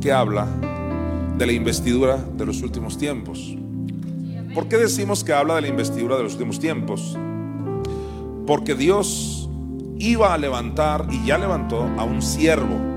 que 0.00 0.12
habla 0.12 0.46
de 1.36 1.46
la 1.46 1.52
investidura 1.52 2.16
de 2.16 2.46
los 2.46 2.62
últimos 2.62 2.96
tiempos. 2.96 3.54
¿Por 4.54 4.68
qué 4.68 4.76
decimos 4.76 5.24
que 5.24 5.32
habla 5.32 5.56
de 5.56 5.62
la 5.62 5.68
investidura 5.68 6.16
de 6.16 6.22
los 6.22 6.32
últimos 6.32 6.60
tiempos? 6.60 7.18
Porque 8.46 8.74
Dios 8.74 9.48
iba 9.98 10.32
a 10.32 10.38
levantar 10.38 11.06
y 11.10 11.26
ya 11.26 11.38
levantó 11.38 11.82
a 11.98 12.04
un 12.04 12.22
siervo 12.22 12.94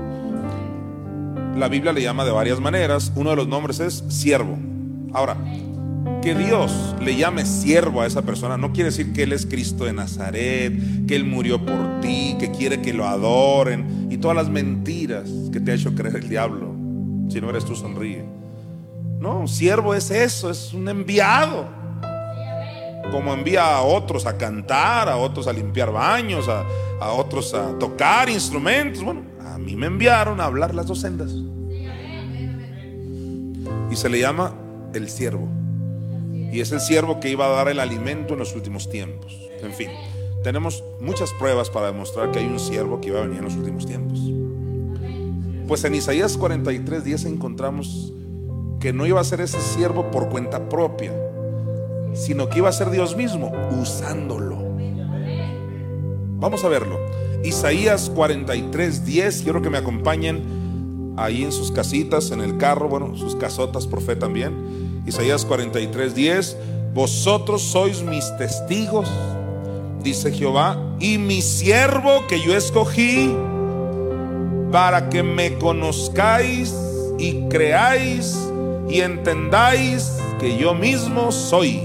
la 1.58 1.68
Biblia 1.68 1.92
le 1.92 2.02
llama 2.02 2.24
de 2.24 2.30
varias 2.30 2.60
maneras. 2.60 3.12
Uno 3.16 3.30
de 3.30 3.36
los 3.36 3.48
nombres 3.48 3.80
es 3.80 4.04
siervo. 4.08 4.56
Ahora, 5.12 5.36
que 6.22 6.34
Dios 6.34 6.94
le 7.00 7.16
llame 7.16 7.44
siervo 7.44 8.00
a 8.00 8.06
esa 8.06 8.22
persona 8.22 8.56
no 8.56 8.72
quiere 8.72 8.90
decir 8.90 9.12
que 9.12 9.24
Él 9.24 9.32
es 9.32 9.44
Cristo 9.44 9.84
de 9.84 9.92
Nazaret, 9.92 10.72
que 11.06 11.16
Él 11.16 11.24
murió 11.24 11.64
por 11.64 12.00
ti, 12.00 12.36
que 12.38 12.50
quiere 12.52 12.80
que 12.80 12.92
lo 12.92 13.06
adoren 13.06 14.06
y 14.10 14.18
todas 14.18 14.36
las 14.36 14.48
mentiras 14.48 15.28
que 15.52 15.58
te 15.60 15.72
ha 15.72 15.74
hecho 15.74 15.94
creer 15.94 16.16
el 16.16 16.28
diablo. 16.28 16.74
Si 17.28 17.40
no 17.40 17.50
eres 17.50 17.64
tú, 17.64 17.74
sonríe. 17.74 18.24
No, 19.20 19.46
siervo 19.48 19.94
es 19.94 20.10
eso, 20.10 20.50
es 20.50 20.72
un 20.72 20.88
enviado. 20.88 21.66
Como 23.10 23.32
envía 23.32 23.76
a 23.76 23.82
otros 23.82 24.26
a 24.26 24.36
cantar, 24.36 25.08
a 25.08 25.16
otros 25.16 25.46
a 25.46 25.52
limpiar 25.52 25.90
baños, 25.90 26.48
a, 26.48 26.64
a 27.00 27.12
otros 27.12 27.54
a 27.54 27.78
tocar 27.78 28.28
instrumentos. 28.28 29.02
Bueno, 29.02 29.22
a 29.44 29.58
mí 29.58 29.74
me 29.76 29.86
enviaron 29.86 30.40
a 30.40 30.44
hablar 30.44 30.74
las 30.74 30.86
dos 30.86 31.00
sendas. 31.00 31.32
Y 33.90 33.96
se 33.96 34.08
le 34.08 34.20
llama 34.20 34.54
el 34.94 35.08
siervo. 35.08 35.48
Y 36.52 36.60
es 36.60 36.72
el 36.72 36.80
siervo 36.80 37.18
que 37.20 37.30
iba 37.30 37.46
a 37.46 37.50
dar 37.50 37.68
el 37.68 37.80
alimento 37.80 38.34
en 38.34 38.40
los 38.40 38.54
últimos 38.54 38.88
tiempos. 38.88 39.36
En 39.62 39.72
fin, 39.72 39.90
tenemos 40.42 40.84
muchas 41.00 41.32
pruebas 41.32 41.70
para 41.70 41.88
demostrar 41.88 42.30
que 42.30 42.38
hay 42.38 42.46
un 42.46 42.60
siervo 42.60 43.00
que 43.00 43.08
iba 43.08 43.18
a 43.18 43.22
venir 43.22 43.38
en 43.38 43.44
los 43.44 43.56
últimos 43.56 43.86
tiempos. 43.86 44.20
Pues 45.66 45.84
en 45.84 45.94
Isaías 45.94 46.36
43, 46.38 47.04
10 47.04 47.24
encontramos 47.26 48.12
que 48.80 48.92
no 48.92 49.06
iba 49.06 49.20
a 49.20 49.24
ser 49.24 49.40
ese 49.40 49.60
siervo 49.60 50.10
por 50.10 50.28
cuenta 50.28 50.68
propia, 50.68 51.12
sino 52.14 52.48
que 52.48 52.58
iba 52.58 52.68
a 52.68 52.72
ser 52.72 52.90
Dios 52.90 53.16
mismo 53.16 53.52
usándolo. 53.80 54.58
Vamos 56.40 56.64
a 56.64 56.68
verlo. 56.68 56.98
Isaías 57.42 58.10
43, 58.14 59.04
10. 59.04 59.42
Quiero 59.42 59.60
que 59.60 59.70
me 59.70 59.78
acompañen 59.78 61.14
ahí 61.16 61.42
en 61.42 61.52
sus 61.52 61.72
casitas, 61.72 62.30
en 62.30 62.40
el 62.40 62.58
carro, 62.58 62.88
bueno, 62.88 63.16
sus 63.16 63.34
casotas 63.34 63.86
por 63.86 64.00
fe 64.00 64.14
también. 64.14 65.02
Isaías 65.06 65.44
43, 65.44 66.14
10. 66.14 66.56
Vosotros 66.94 67.62
sois 67.62 68.02
mis 68.02 68.36
testigos, 68.36 69.08
dice 70.02 70.32
Jehová, 70.32 70.78
y 71.00 71.18
mi 71.18 71.42
siervo 71.42 72.26
que 72.28 72.40
yo 72.40 72.56
escogí 72.56 73.34
para 74.70 75.08
que 75.08 75.22
me 75.22 75.54
conozcáis 75.58 76.74
y 77.18 77.48
creáis 77.48 78.48
y 78.88 79.00
entendáis 79.00 80.12
que 80.38 80.56
yo 80.56 80.74
mismo 80.74 81.32
soy. 81.32 81.82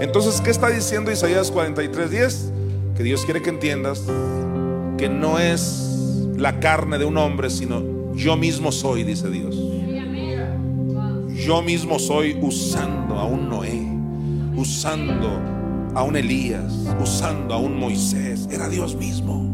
Entonces, 0.00 0.40
¿qué 0.40 0.50
está 0.50 0.68
diciendo 0.68 1.10
Isaías 1.12 1.50
43, 1.50 2.10
10? 2.10 2.52
que 2.96 3.02
Dios 3.02 3.24
quiere 3.24 3.42
que 3.42 3.50
entiendas 3.50 4.02
que 4.98 5.08
no 5.08 5.38
es 5.38 6.28
la 6.36 6.60
carne 6.60 6.98
de 6.98 7.04
un 7.04 7.16
hombre, 7.16 7.50
sino 7.50 7.82
yo 8.14 8.36
mismo 8.36 8.72
soy, 8.72 9.04
dice 9.04 9.30
Dios. 9.30 9.56
Yo 11.34 11.62
mismo 11.62 11.98
soy 11.98 12.38
usando 12.40 13.18
a 13.18 13.24
un 13.24 13.48
Noé, 13.48 13.82
usando 14.54 15.40
a 15.94 16.02
un 16.02 16.16
Elías, 16.16 16.72
usando 17.02 17.54
a 17.54 17.58
un 17.58 17.78
Moisés. 17.78 18.46
Era 18.50 18.68
Dios 18.68 18.94
mismo. 18.94 19.51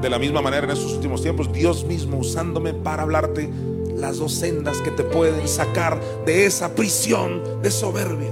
De 0.00 0.08
la 0.08 0.18
misma 0.18 0.40
manera 0.40 0.64
en 0.64 0.70
estos 0.70 0.94
últimos 0.94 1.22
tiempos, 1.22 1.52
Dios 1.52 1.84
mismo 1.84 2.18
usándome 2.18 2.72
para 2.72 3.02
hablarte 3.02 3.50
las 3.96 4.18
dos 4.18 4.32
sendas 4.32 4.78
que 4.78 4.92
te 4.92 5.02
pueden 5.02 5.48
sacar 5.48 6.00
de 6.24 6.46
esa 6.46 6.74
prisión 6.74 7.42
de 7.62 7.70
soberbia. 7.70 8.30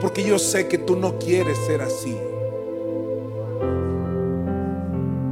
Porque 0.00 0.24
yo 0.24 0.38
sé 0.38 0.66
que 0.68 0.78
tú 0.78 0.96
no 0.96 1.18
quieres 1.18 1.56
ser 1.66 1.82
así. 1.82 2.16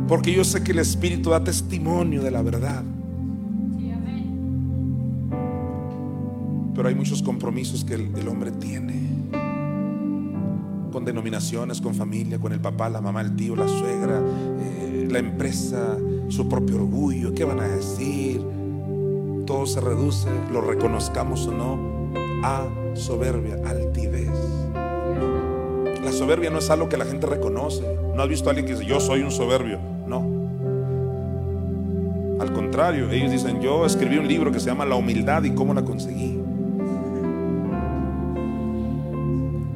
Porque 0.08 0.32
yo 0.32 0.44
sé 0.44 0.62
que 0.62 0.72
el 0.72 0.78
Espíritu 0.78 1.30
da 1.30 1.42
testimonio 1.42 2.22
de 2.22 2.30
la 2.30 2.42
verdad. 2.42 2.84
Pero 6.74 6.88
hay 6.88 6.94
muchos 6.94 7.22
compromisos 7.22 7.84
que 7.84 7.94
el, 7.94 8.28
hombre 8.28 8.52
tiene. 8.52 9.06
Con 10.92 11.04
denominaciones, 11.04 11.80
con 11.80 11.94
familia, 11.94 12.38
con 12.38 12.52
el 12.52 12.60
papá, 12.60 12.88
la 12.88 13.00
mamá, 13.00 13.22
el 13.22 13.34
tío, 13.34 13.56
la 13.56 13.66
suegra, 13.66 14.20
eh, 14.60 14.85
la 15.12 15.18
empresa, 15.18 15.96
su 16.28 16.48
propio 16.48 16.76
orgullo. 16.76 17.34
¿Qué 17.34 17.44
van 17.44 17.60
a 17.60 17.68
decir? 17.68 18.42
Todo 19.46 19.66
se 19.66 19.80
reduce, 19.80 20.28
lo 20.52 20.60
reconozcamos 20.60 21.46
o 21.46 21.52
no, 21.52 21.78
a 22.42 22.66
soberbia, 22.94 23.58
altivez. 23.66 24.30
La 26.02 26.12
soberbia 26.12 26.50
no 26.50 26.58
es 26.58 26.70
algo 26.70 26.88
que 26.88 26.96
la 26.96 27.04
gente 27.04 27.26
reconoce. 27.26 27.82
No 28.14 28.22
has 28.22 28.28
visto 28.28 28.48
a 28.48 28.52
alguien 28.52 28.66
que 28.66 28.74
dice, 28.74 28.86
yo 28.86 29.00
soy 29.00 29.22
un 29.22 29.30
soberbio. 29.30 29.78
No. 30.06 30.36
Al 32.40 32.52
contrario, 32.52 33.10
ellos 33.10 33.30
dicen, 33.30 33.60
yo 33.60 33.84
escribí 33.86 34.18
un 34.18 34.28
libro 34.28 34.52
que 34.52 34.60
se 34.60 34.66
llama 34.66 34.84
La 34.84 34.94
humildad 34.96 35.42
y 35.44 35.50
cómo 35.50 35.74
la 35.74 35.82
conseguí. 35.82 36.40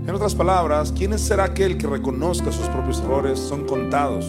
En 0.07 0.15
otras 0.15 0.35
palabras, 0.35 0.93
¿quién 0.97 1.17
será 1.19 1.45
aquel 1.45 1.79
que 1.79 1.87
reconozca 1.87 2.51
sus 2.51 2.67
propios 2.69 3.01
errores? 3.01 3.39
Son 3.39 3.65
contados. 3.65 4.27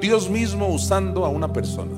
Dios 0.00 0.28
mismo 0.30 0.68
usando 0.68 1.24
a 1.24 1.28
una 1.28 1.52
persona. 1.52 1.92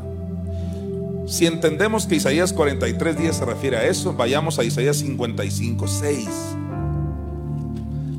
Si 1.27 1.47
entendemos 1.47 2.07
que 2.07 2.16
Isaías 2.16 2.55
43 2.55 3.19
días 3.19 3.37
se 3.37 3.45
refiere 3.45 3.77
a 3.77 3.85
eso, 3.87 4.15
vayamos 4.15 4.59
a 4.59 4.65
Isaías 4.65 4.97
55, 4.97 5.87
6. 5.87 6.29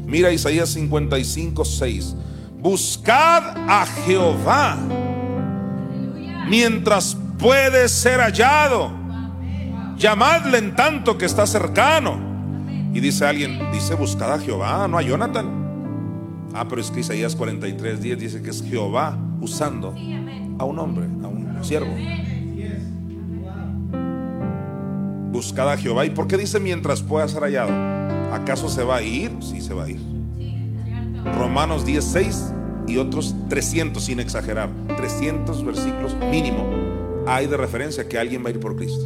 Mira 0.06 0.32
Isaías 0.32 0.70
55, 0.70 1.66
6. 1.66 2.16
Buscad 2.62 3.58
a 3.68 3.86
Jehová 4.06 4.78
mientras 6.48 7.18
puede 7.40 7.90
ser 7.90 8.20
hallado. 8.20 8.92
Llamadle 9.98 10.60
en 10.60 10.76
tanto 10.76 11.18
que 11.18 11.26
está 11.26 11.48
cercano. 11.48 12.20
Y 12.94 13.00
dice 13.00 13.26
alguien, 13.26 13.72
dice 13.72 13.96
buscad 13.96 14.34
a 14.34 14.40
Jehová, 14.40 14.88
no 14.88 15.00
a 15.00 15.02
Jonathan. 15.02 16.48
Ah, 16.54 16.68
pero 16.68 16.80
es 16.80 16.92
que 16.92 17.00
Isaías 17.00 17.36
43, 17.36 18.02
10 18.02 18.20
dice 18.20 18.42
que 18.44 18.52
es 18.52 18.64
Jehová 18.64 19.18
usando 19.42 19.96
a 20.58 20.66
un 20.66 20.80
hombre, 20.80 21.06
a 21.24 21.28
un 21.28 21.58
siervo. 21.62 21.92
Buscad 25.32 25.72
a 25.72 25.78
Jehová. 25.78 26.06
¿Y 26.06 26.10
por 26.10 26.28
qué 26.28 26.38
dice 26.38 26.60
mientras 26.60 27.02
pueda 27.02 27.28
ser 27.28 27.44
hallado? 27.44 27.72
¿Acaso 28.34 28.70
se 28.70 28.84
va 28.84 28.98
a 28.98 29.02
ir? 29.02 29.32
Sí, 29.42 29.62
se 29.62 29.74
va 29.74 29.86
a 29.86 29.90
ir. 29.90 30.00
Romanos 31.38 31.86
10, 31.86 32.04
6 32.04 32.54
y 32.88 32.98
otros 32.98 33.36
300, 33.50 34.04
sin 34.04 34.20
exagerar, 34.20 34.70
300 34.98 35.64
versículos 35.64 36.16
mínimo 36.32 36.66
hay 37.30 37.46
de 37.46 37.58
referencia 37.58 38.08
que 38.08 38.18
alguien 38.18 38.44
va 38.44 38.48
a 38.48 38.52
ir 38.52 38.60
por 38.60 38.76
Cristo. 38.76 39.06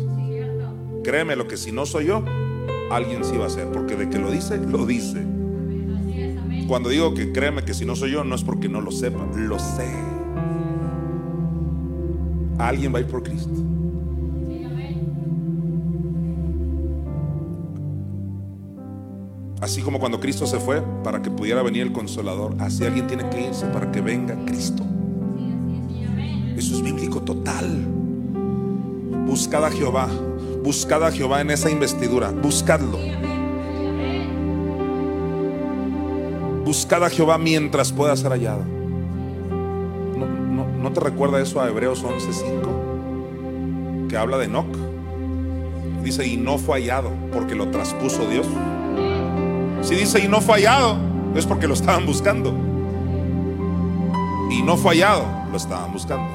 Créeme 1.04 1.36
lo 1.36 1.48
que 1.48 1.58
si 1.58 1.72
no 1.72 1.86
soy 1.86 2.06
yo, 2.06 2.24
alguien 2.90 3.24
sí 3.26 3.36
va 3.36 3.48
a 3.48 3.50
ser, 3.50 3.68
porque 3.72 3.96
de 3.96 4.10
que 4.10 4.18
lo 4.18 4.32
dice, 4.32 4.58
lo 4.58 4.86
dice. 4.86 5.22
Cuando 6.68 6.90
digo 6.90 7.14
que 7.14 7.34
créeme 7.34 7.66
que 7.66 7.74
si 7.74 7.86
no 7.86 7.96
soy 7.96 8.12
yo, 8.12 8.24
no 8.24 8.36
es 8.36 8.44
porque 8.44 8.70
no 8.70 8.80
lo 8.80 8.92
sepa, 8.92 9.28
lo 9.36 9.60
sé. 9.60 10.13
Alguien 12.64 12.94
va 12.94 13.00
a 13.00 13.02
ir 13.02 13.08
por 13.08 13.22
Cristo. 13.24 13.50
Así 19.60 19.82
como 19.82 20.00
cuando 20.00 20.20
Cristo 20.20 20.46
se 20.46 20.60
fue 20.60 20.82
para 21.04 21.22
que 21.22 21.30
pudiera 21.30 21.62
venir 21.62 21.84
el 21.84 21.92
consolador, 21.92 22.56
así 22.60 22.86
alguien 22.86 23.08
tiene 23.08 23.30
que 23.30 23.48
irse 23.48 23.66
para 23.68 23.92
que 23.92 24.02
venga 24.02 24.36
Cristo. 24.46 24.84
Eso 26.56 26.76
es 26.76 26.82
bíblico 26.82 27.22
total. 27.22 27.86
Buscad 29.26 29.66
a 29.66 29.72
Jehová, 29.72 30.08
buscad 30.64 31.04
a 31.06 31.12
Jehová 31.12 31.42
en 31.42 31.52
esa 31.52 31.70
investidura, 31.70 32.32
buscadlo. 32.32 32.98
Buscad 36.66 37.04
a 37.04 37.10
Jehová 37.10 37.38
mientras 37.38 37.92
pueda 37.92 38.16
ser 38.16 38.32
hallado. 38.32 38.83
¿No, 40.94 41.00
no, 41.00 41.02
no 41.02 41.02
te 41.02 41.02
recuerda 41.10 41.42
eso 41.42 41.60
a 41.60 41.70
Hebreos 41.70 42.04
11:5? 42.04 44.10
Que 44.10 44.16
habla 44.16 44.38
de 44.38 44.46
Enoch. 44.46 44.68
Dice, 46.04 46.28
y 46.28 46.38
no 46.38 46.60
fue 46.60 46.82
hallado 46.82 47.10
porque 47.32 47.56
lo 47.56 47.70
traspuso 47.70 48.28
Dios. 48.28 48.46
Si 49.82 49.96
dice 49.96 50.24
y 50.24 50.28
no 50.28 50.40
fue 50.40 50.58
hallado, 50.58 50.98
es 51.36 51.48
porque 51.48 51.68
lo 51.68 51.74
estaban 51.74 52.06
buscando. 52.06 52.54
Y 54.52 54.62
no 54.62 54.78
fue 54.78 54.92
hallado, 54.92 55.26
lo 55.50 55.58
estaban 55.58 55.92
buscando. 55.92 56.30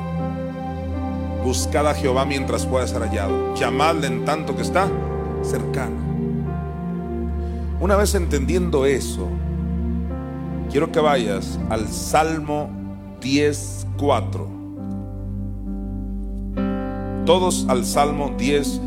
Buscad 1.45 1.87
a 1.87 1.95
Jehová 1.95 2.25
mientras 2.25 2.67
pueda 2.67 2.85
ser 2.89 3.03
hallado. 3.03 3.55
Llamadle 3.55 4.09
en 4.09 4.25
tanto 4.25 4.57
que 4.57 4.63
está 4.63 4.89
cercano. 5.43 5.95
Una 7.81 7.95
vez 7.95 8.13
entendiendo 8.17 8.87
eso, 8.87 9.29
quiero 10.69 10.91
que 10.91 10.99
vayas 10.99 11.61
al 11.71 11.87
Salmo 11.87 12.78
10.4. 13.21 14.59
Todos 17.25 17.67
al 17.69 17.85
Salmo 17.85 18.35
10, 18.39 18.81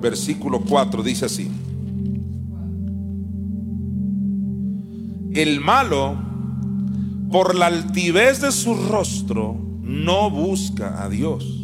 versículo 0.00 0.60
4, 0.60 1.02
dice 1.02 1.24
así. 1.26 1.50
El 5.34 5.60
malo, 5.60 6.16
por 7.30 7.54
la 7.54 7.66
altivez 7.66 8.40
de 8.40 8.52
su 8.52 8.74
rostro, 8.74 9.56
no 9.80 10.30
busca 10.30 11.02
a 11.02 11.08
Dios. 11.08 11.58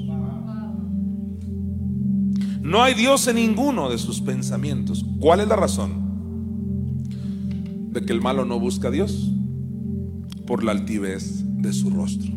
No 2.62 2.82
hay 2.82 2.94
Dios 2.94 3.26
en 3.28 3.36
ninguno 3.36 3.88
de 3.88 3.98
sus 3.98 4.20
pensamientos. 4.20 5.04
¿Cuál 5.20 5.40
es 5.40 5.48
la 5.48 5.56
razón 5.56 5.92
de 7.92 8.04
que 8.04 8.12
el 8.12 8.20
malo 8.20 8.44
no 8.44 8.58
busca 8.58 8.88
a 8.88 8.90
Dios? 8.90 9.30
Por 10.48 10.64
la 10.64 10.72
altivez 10.72 11.44
de 11.58 11.74
su 11.74 11.90
rostro. 11.90 12.32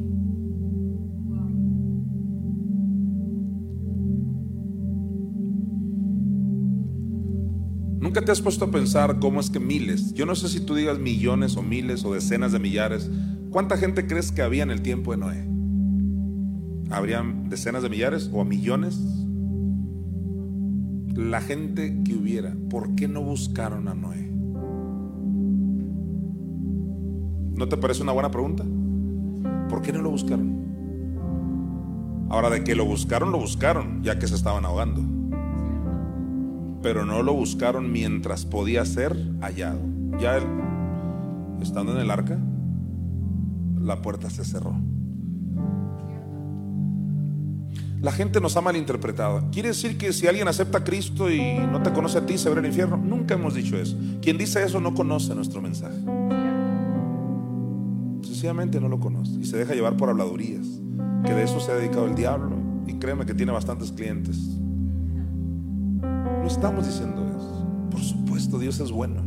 Nunca 8.01 8.25
te 8.25 8.33
has 8.33 8.41
puesto 8.41 8.65
a 8.65 8.71
pensar 8.71 9.19
cómo 9.19 9.39
es 9.39 9.49
que 9.49 9.61
miles, 9.61 10.13
yo 10.13 10.25
no 10.25 10.35
sé 10.35 10.49
si 10.49 10.59
tú 10.59 10.75
digas 10.75 10.99
millones 10.99 11.55
o 11.55 11.63
miles 11.63 12.03
o 12.03 12.13
decenas 12.13 12.51
de 12.51 12.59
millares, 12.59 13.09
¿cuánta 13.49 13.77
gente 13.77 14.05
crees 14.05 14.33
que 14.33 14.41
había 14.41 14.63
en 14.63 14.71
el 14.71 14.81
tiempo 14.81 15.11
de 15.11 15.17
Noé? 15.17 15.47
¿Habrían 16.93 17.47
decenas 17.47 17.81
de 17.81 17.89
millares 17.89 18.29
o 18.33 18.43
millones? 18.43 18.99
La 21.15 21.39
gente 21.39 22.01
que 22.03 22.15
hubiera, 22.15 22.57
¿por 22.69 22.93
qué 22.95 23.07
no 23.07 23.21
buscaron 23.21 23.87
a 23.87 23.93
Noé? 23.93 24.30
¿No 27.61 27.69
te 27.69 27.77
parece 27.77 28.01
una 28.01 28.11
buena 28.11 28.31
pregunta? 28.31 28.65
¿Por 29.69 29.83
qué 29.83 29.93
no 29.93 30.01
lo 30.01 30.09
buscaron? 30.09 30.61
Ahora, 32.29 32.49
de 32.49 32.63
que 32.63 32.73
lo 32.73 32.85
buscaron, 32.85 33.31
lo 33.31 33.37
buscaron, 33.37 34.01
ya 34.01 34.17
que 34.17 34.27
se 34.27 34.33
estaban 34.33 34.65
ahogando 34.65 35.21
pero 36.81 37.05
no 37.05 37.21
lo 37.21 37.33
buscaron 37.33 37.91
mientras 37.91 38.45
podía 38.45 38.83
ser 38.85 39.15
hallado. 39.41 39.79
Ya 40.19 40.37
él, 40.37 40.43
estando 41.61 41.93
en 41.93 41.99
el 41.99 42.09
arca, 42.09 42.39
la 43.79 44.01
puerta 44.01 44.29
se 44.29 44.43
cerró. 44.43 44.75
La 48.01 48.11
gente 48.11 48.41
nos 48.41 48.57
ha 48.57 48.61
malinterpretado. 48.61 49.51
¿Quiere 49.51 49.69
decir 49.69 49.95
que 49.95 50.11
si 50.11 50.25
alguien 50.25 50.47
acepta 50.47 50.79
a 50.79 50.83
Cristo 50.83 51.29
y 51.29 51.59
no 51.59 51.83
te 51.83 51.93
conoce 51.93 52.17
a 52.17 52.25
ti, 52.25 52.39
se 52.39 52.49
va 52.49 52.57
al 52.57 52.65
infierno? 52.65 52.97
Nunca 52.97 53.35
hemos 53.35 53.53
dicho 53.53 53.77
eso. 53.77 53.95
Quien 54.23 54.39
dice 54.39 54.63
eso 54.63 54.79
no 54.79 54.95
conoce 54.95 55.35
nuestro 55.35 55.61
mensaje. 55.61 55.97
No 58.43 58.89
lo 58.89 58.99
conoce 58.99 59.39
y 59.39 59.45
se 59.45 59.55
deja 59.55 59.75
llevar 59.75 59.97
por 59.97 60.09
habladurías. 60.09 60.65
Que 61.25 61.33
de 61.33 61.43
eso 61.43 61.59
se 61.59 61.71
ha 61.71 61.75
dedicado 61.75 62.07
el 62.07 62.15
diablo. 62.15 62.55
Y 62.87 62.95
créeme 62.95 63.25
que 63.27 63.35
tiene 63.35 63.51
bastantes 63.51 63.91
clientes. 63.91 64.37
No 66.01 66.47
estamos 66.47 66.87
diciendo 66.87 67.23
eso. 67.37 67.67
Por 67.91 68.01
supuesto, 68.01 68.57
Dios 68.57 68.79
es 68.79 68.91
bueno. 68.91 69.21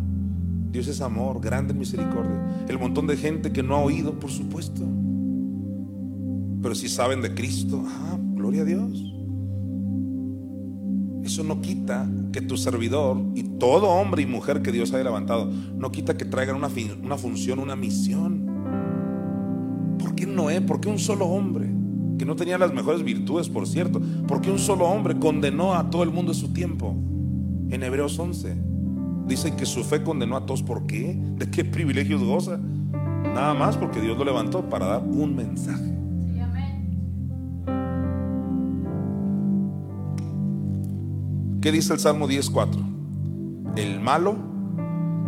Dios 0.73 0.89
es 0.89 1.01
amor, 1.01 1.41
grande 1.41 1.75
misericordia. 1.75 2.67
El 2.69 2.81
montón 2.81 3.07
de 3.07 3.17
gente 3.17 3.53
que 3.53 3.63
no 3.63 3.77
ha 3.77 3.81
oído, 3.81 4.19
por 4.19 4.31
supuesto. 4.31 4.83
Pero 6.61 6.75
si 6.75 6.89
saben 6.89 7.23
de 7.23 7.35
Cristo, 7.35 7.85
ah, 7.87 8.19
gloria 8.19 8.63
a 8.63 8.65
Dios. 8.65 9.15
Eso 11.23 11.45
no 11.45 11.61
quita 11.61 12.11
que 12.33 12.41
tu 12.41 12.57
servidor 12.57 13.23
y 13.37 13.45
todo 13.45 13.91
hombre 13.91 14.23
y 14.23 14.27
mujer 14.27 14.61
que 14.61 14.73
Dios 14.73 14.93
haya 14.93 15.05
levantado, 15.05 15.51
no 15.77 15.93
quita 15.93 16.17
que 16.17 16.25
traigan 16.25 16.57
una 16.57 17.17
función, 17.17 17.61
una 17.61 17.77
misión. 17.77 18.44
¿Por 19.99 20.15
qué 20.15 20.27
Noé? 20.27 20.61
¿Por 20.61 20.81
qué 20.81 20.89
un 20.89 20.99
solo 20.99 21.27
hombre? 21.27 21.71
Que 22.19 22.25
no 22.25 22.37
tenía 22.37 22.59
las 22.59 22.73
mejores 22.73 23.03
virtudes, 23.03 23.49
por 23.49 23.67
cierto. 23.67 24.01
¿Por 24.27 24.41
qué 24.41 24.51
un 24.51 24.59
solo 24.59 24.87
hombre 24.87 25.19
condenó 25.19 25.75
a 25.75 25.91
todo 25.91 26.03
el 26.03 26.11
mundo 26.11 26.33
en 26.33 26.39
su 26.39 26.53
tiempo? 26.53 26.95
En 27.71 27.83
Hebreos 27.83 28.19
11 28.19 28.57
dice 29.27 29.57
que 29.57 29.67
su 29.67 29.83
fe 29.85 30.03
condenó 30.03 30.37
a 30.37 30.47
todos. 30.47 30.63
¿Por 30.63 30.87
qué? 30.87 31.19
¿De 31.37 31.51
qué 31.51 31.65
privilegios 31.65 32.23
goza? 32.23 32.59
Nada 32.59 33.55
más 33.55 33.77
porque 33.77 34.01
Dios 34.01 34.17
lo 34.17 34.25
levantó 34.25 34.69
para 34.69 34.87
dar 34.87 35.03
un 35.03 35.35
mensaje. 35.35 35.93
Sí, 36.33 36.39
amén. 36.39 36.89
¿Qué 41.61 41.73
dice 41.73 41.95
el 41.95 41.99
Salmo 41.99 42.29
10.4? 42.29 42.95
El 43.77 43.99
malo, 44.01 44.37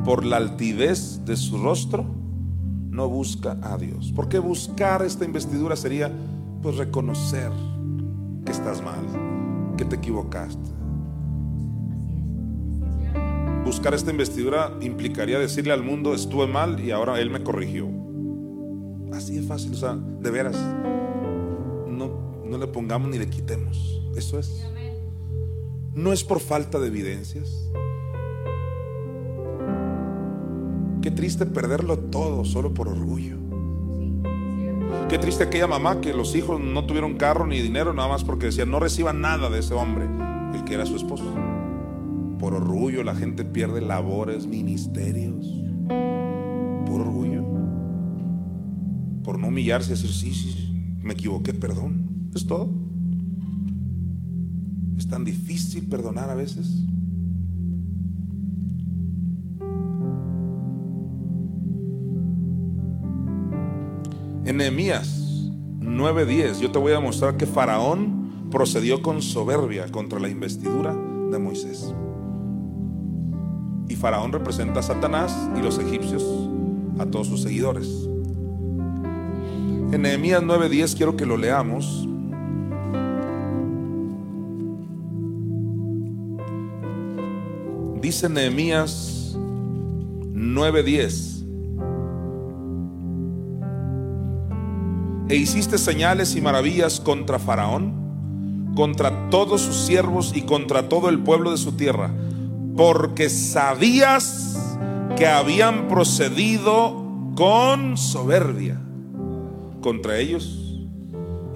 por 0.04 0.24
la 0.24 0.36
altivez 0.36 1.24
de 1.24 1.36
su 1.36 1.58
rostro, 1.58 2.06
no 2.96 3.08
busca 3.10 3.58
a 3.62 3.76
Dios. 3.76 4.10
¿Por 4.16 4.28
qué 4.28 4.38
buscar 4.38 5.02
esta 5.02 5.26
investidura 5.26 5.76
sería 5.76 6.10
pues 6.62 6.78
reconocer 6.78 7.52
que 8.44 8.50
estás 8.50 8.82
mal, 8.82 9.74
que 9.76 9.84
te 9.84 9.96
equivocaste? 9.96 10.70
Buscar 13.66 13.92
esta 13.92 14.10
investidura 14.10 14.72
implicaría 14.80 15.38
decirle 15.38 15.74
al 15.74 15.82
mundo 15.82 16.14
estuve 16.14 16.46
mal 16.46 16.80
y 16.80 16.90
ahora 16.90 17.20
él 17.20 17.30
me 17.30 17.42
corrigió. 17.42 17.86
Así 19.12 19.36
es 19.36 19.46
fácil, 19.46 19.74
o 19.74 19.76
sea, 19.76 19.94
de 19.94 20.30
veras. 20.30 20.56
No, 21.88 22.42
no 22.44 22.58
le 22.58 22.66
pongamos 22.66 23.10
ni 23.10 23.18
le 23.18 23.28
quitemos. 23.28 24.00
Eso 24.16 24.38
es. 24.38 24.64
No 25.92 26.12
es 26.12 26.24
por 26.24 26.40
falta 26.40 26.78
de 26.78 26.86
evidencias. 26.86 27.70
Qué 31.06 31.12
triste 31.12 31.46
perderlo 31.46 32.00
todo 32.00 32.44
solo 32.44 32.74
por 32.74 32.88
orgullo. 32.88 33.36
Qué 35.08 35.18
triste 35.18 35.44
aquella 35.44 35.68
mamá 35.68 36.00
que 36.00 36.12
los 36.12 36.34
hijos 36.34 36.60
no 36.60 36.84
tuvieron 36.84 37.14
carro 37.14 37.46
ni 37.46 37.60
dinero 37.60 37.94
nada 37.94 38.08
más 38.08 38.24
porque 38.24 38.46
decían 38.46 38.72
no 38.72 38.80
reciban 38.80 39.20
nada 39.20 39.48
de 39.48 39.60
ese 39.60 39.72
hombre, 39.72 40.08
el 40.52 40.64
que 40.64 40.74
era 40.74 40.84
su 40.84 40.96
esposo. 40.96 41.32
Por 42.40 42.54
orgullo 42.54 43.04
la 43.04 43.14
gente 43.14 43.44
pierde 43.44 43.82
labores, 43.82 44.48
ministerios. 44.48 45.46
Por 46.86 47.02
orgullo. 47.02 47.44
Por 49.22 49.38
no 49.38 49.46
humillarse 49.46 49.90
y 49.90 49.94
decir, 49.94 50.10
sí, 50.10 50.34
sí, 50.34 50.98
me 51.04 51.12
equivoqué, 51.12 51.54
perdón. 51.54 52.30
Es 52.34 52.48
todo. 52.48 52.68
Es 54.98 55.06
tan 55.06 55.24
difícil 55.24 55.86
perdonar 55.86 56.30
a 56.30 56.34
veces. 56.34 56.84
Nehemías 64.56 65.50
9:10 65.80 66.60
yo 66.60 66.70
te 66.70 66.78
voy 66.78 66.92
a 66.92 67.00
mostrar 67.00 67.36
que 67.36 67.46
Faraón 67.46 68.48
procedió 68.50 69.02
con 69.02 69.22
soberbia 69.22 69.90
contra 69.90 70.18
la 70.18 70.28
investidura 70.28 70.94
de 70.94 71.38
Moisés. 71.38 71.92
Y 73.88 73.96
Faraón 73.96 74.32
representa 74.32 74.80
a 74.80 74.82
Satanás 74.82 75.36
y 75.56 75.62
los 75.62 75.78
egipcios 75.78 76.24
a 76.98 77.06
todos 77.06 77.28
sus 77.28 77.42
seguidores. 77.42 78.08
En 79.92 80.02
Nehemías 80.02 80.42
9:10 80.42 80.96
quiero 80.96 81.16
que 81.16 81.26
lo 81.26 81.36
leamos. 81.36 82.08
Dice 88.00 88.28
Nehemías 88.28 89.36
9:10. 90.32 91.35
E 95.28 95.34
hiciste 95.34 95.76
señales 95.76 96.36
y 96.36 96.40
maravillas 96.40 97.00
contra 97.00 97.40
Faraón, 97.40 98.72
contra 98.76 99.28
todos 99.28 99.60
sus 99.60 99.74
siervos 99.74 100.32
y 100.36 100.42
contra 100.42 100.88
todo 100.88 101.08
el 101.08 101.18
pueblo 101.18 101.50
de 101.50 101.56
su 101.56 101.72
tierra, 101.72 102.12
porque 102.76 103.28
sabías 103.28 104.56
que 105.16 105.26
habían 105.26 105.88
procedido 105.88 107.04
con 107.34 107.96
soberbia 107.96 108.80
contra 109.80 110.18
ellos 110.18 110.86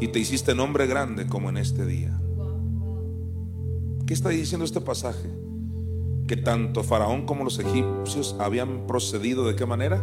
y 0.01 0.09
te 0.09 0.19
hiciste 0.19 0.55
nombre 0.55 0.87
grande 0.89 1.27
como 1.27 1.49
en 1.49 1.59
este 1.59 1.87
día. 1.87 2.21
¿Qué 4.07 4.15
está 4.15 4.31
diciendo 4.31 4.65
este 4.65 4.81
pasaje? 4.81 5.31
Que 6.27 6.37
tanto 6.37 6.83
Faraón 6.83 7.25
como 7.25 7.45
los 7.45 7.61
egipcios 7.61 8.35
habían 8.41 8.89
procedido 8.89 9.47
de 9.47 9.55
qué 9.55 9.67
manera? 9.67 10.03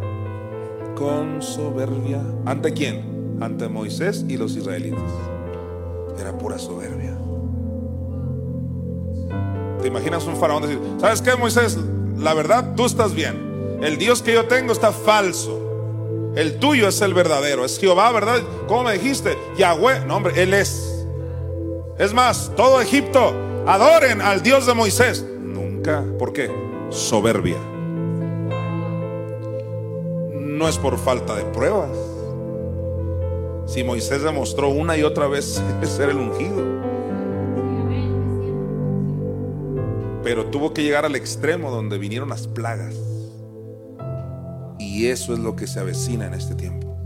Con 0.95 1.41
soberbia. 1.41 2.22
¿Ante 2.45 2.72
quién? 2.72 3.16
Ante 3.39 3.68
Moisés 3.68 4.26
y 4.27 4.38
los 4.38 4.55
israelitas. 4.55 5.03
Era 6.19 6.38
pura 6.38 6.57
soberbia. 6.57 7.18
¿Te 9.81 9.88
imaginas 9.88 10.26
un 10.26 10.35
faraón 10.35 10.64
decir, 10.64 10.80
¿sabes 10.99 11.22
qué, 11.22 11.35
Moisés? 11.35 11.77
La 12.18 12.34
verdad, 12.34 12.73
tú 12.76 12.85
estás 12.85 13.14
bien. 13.14 13.80
El 13.81 13.97
Dios 13.97 14.23
que 14.23 14.34
yo 14.34 14.47
tengo 14.47 14.73
está 14.73 14.91
falso. 14.91 16.34
El 16.35 16.57
tuyo 16.57 16.88
es 16.88 17.01
el 17.01 17.14
verdadero. 17.14 17.64
Es 17.64 17.80
Jehová, 17.80 18.11
¿verdad? 18.11 18.41
¿Cómo 18.68 18.84
me 18.84 18.93
dijiste? 18.93 19.38
Yahweh. 19.57 20.05
No, 20.05 20.18
hombre, 20.18 20.41
Él 20.41 20.53
es. 20.53 21.05
Es 21.99 22.14
más, 22.14 22.51
todo 22.55 22.81
Egipto, 22.81 23.34
adoren 23.65 24.22
al 24.22 24.41
Dios 24.41 24.65
de 24.65 24.73
Moisés. 24.73 25.23
Nunca. 25.41 26.03
¿Por 26.18 26.34
qué? 26.34 26.51
Soberbia. 26.89 27.57
No 30.34 30.68
es 30.68 30.77
por 30.77 30.97
falta 30.97 31.35
de 31.35 31.43
pruebas. 31.43 32.16
Si 33.68 33.84
Moisés 33.84 34.23
demostró 34.23 34.69
una 34.69 34.98
y 34.98 35.03
otra 35.03 35.27
vez 35.27 35.61
ser 35.84 36.10
el 36.10 36.18
ungido. 36.18 36.65
Pero 40.23 40.45
tuvo 40.48 40.73
que 40.73 40.84
llegar 40.84 41.06
al 41.06 41.15
extremo 41.15 41.69
donde 41.69 41.98
vinieron 41.98 42.30
las 42.30 42.48
plagas. 42.48 42.95
Y 44.80 45.07
eso 45.07 45.34
es 45.34 45.39
lo 45.39 45.56
que 45.56 45.68
se 45.68 45.80
avecina 45.80 46.27
en 46.27 46.34
este 46.34 46.56
tiempo. 46.56 46.98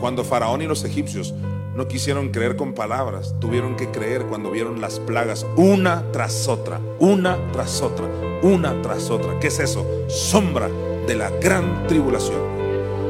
Cuando 0.00 0.24
Faraón 0.24 0.62
y 0.62 0.66
los 0.66 0.84
egipcios 0.84 1.34
no 1.74 1.88
quisieron 1.88 2.30
creer 2.30 2.56
con 2.56 2.72
palabras, 2.72 3.34
tuvieron 3.40 3.76
que 3.76 3.90
creer 3.90 4.26
cuando 4.26 4.50
vieron 4.50 4.80
las 4.80 5.00
plagas 5.00 5.44
una 5.56 6.10
tras 6.12 6.48
otra, 6.48 6.80
una 7.00 7.36
tras 7.52 7.82
otra, 7.82 8.06
una 8.42 8.80
tras 8.80 9.10
otra. 9.10 9.38
¿Qué 9.40 9.48
es 9.48 9.58
eso? 9.58 9.86
Sombra 10.08 10.68
de 11.06 11.16
la 11.16 11.30
gran 11.30 11.86
tribulación. 11.86 12.40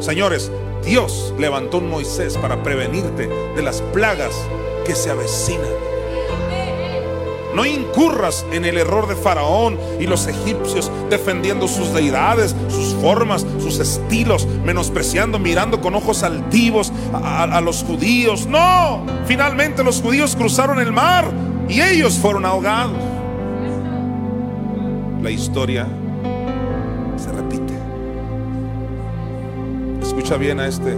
Señores, 0.01 0.51
Dios 0.87 1.35
levantó 1.39 1.79
un 1.79 1.91
Moisés 1.91 2.39
para 2.39 2.63
prevenirte 2.63 3.27
de 3.29 3.63
las 3.63 3.83
plagas 3.83 4.33
que 4.87 4.95
se 4.95 5.11
avecinan. 5.11 5.67
No 7.55 7.65
incurras 7.65 8.45
en 8.53 8.67
el 8.67 8.77
error 8.77 9.09
de 9.09 9.17
Faraón 9.17 9.79
y 9.99 10.07
los 10.07 10.27
egipcios 10.27 10.91
defendiendo 11.09 11.67
sus 11.69 11.93
deidades, 11.95 12.55
sus 12.69 12.95
formas, 13.01 13.47
sus 13.59 13.79
estilos, 13.79 14.47
menospreciando, 14.65 15.39
mirando 15.39 15.81
con 15.81 15.95
ojos 15.95 16.23
altivos 16.23 16.93
a, 17.15 17.45
a- 17.45 17.61
los 17.63 17.83
judíos. 17.83 18.47
No, 18.47 19.05
finalmente 19.27 19.83
los 19.83 20.03
judíos 20.03 20.37
cruzaron 20.37 20.79
el 20.81 20.93
mar 20.93 21.25
y 21.67 21.81
ellos 21.81 22.19
fueron 22.19 22.45
ahogados. 22.45 22.93
La 25.23 25.31
historia 25.31 25.87
Escucha 30.17 30.39
bien 30.39 30.61
a 30.61 30.67
este 30.67 30.97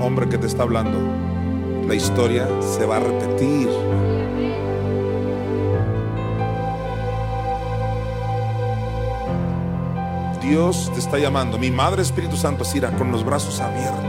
hombre 0.00 0.28
que 0.28 0.38
te 0.38 0.46
está 0.46 0.62
hablando. 0.62 1.00
La 1.88 1.96
historia 1.96 2.46
se 2.60 2.86
va 2.86 2.98
a 2.98 3.00
repetir. 3.00 3.68
Dios 10.40 10.92
te 10.94 11.00
está 11.00 11.18
llamando. 11.18 11.58
Mi 11.58 11.72
Madre 11.72 12.02
Espíritu 12.02 12.36
Santo 12.36 12.64
Sira 12.64 12.92
con 12.92 13.10
los 13.10 13.24
brazos 13.24 13.58
abiertos, 13.58 14.04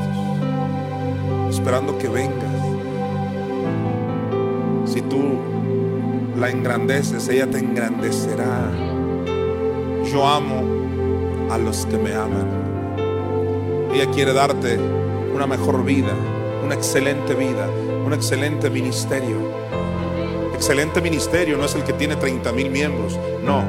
esperando 1.49 1.97
que 1.97 2.07
vengas. 2.07 2.61
Si 4.85 5.01
tú 5.01 5.39
la 6.37 6.51
engrandeces, 6.51 7.27
ella 7.27 7.49
te 7.49 7.57
engrandecerá. 7.57 8.71
Yo 10.13 10.27
amo 10.27 10.61
a 11.51 11.57
los 11.57 11.87
que 11.87 11.97
me 11.97 12.13
aman. 12.13 12.64
Ella 13.95 14.11
quiere 14.11 14.33
darte 14.33 14.77
una 15.33 15.47
mejor 15.47 15.85
vida, 15.85 16.13
una 16.65 16.75
excelente 16.75 17.33
vida, 17.33 17.65
un 18.05 18.11
excelente 18.11 18.69
ministerio. 18.69 19.37
Excelente 20.53 20.99
ministerio 20.99 21.57
no 21.57 21.63
es 21.63 21.75
el 21.75 21.85
que 21.85 21.93
tiene 21.93 22.17
30 22.17 22.51
mil 22.51 22.69
miembros, 22.69 23.17
no. 23.45 23.63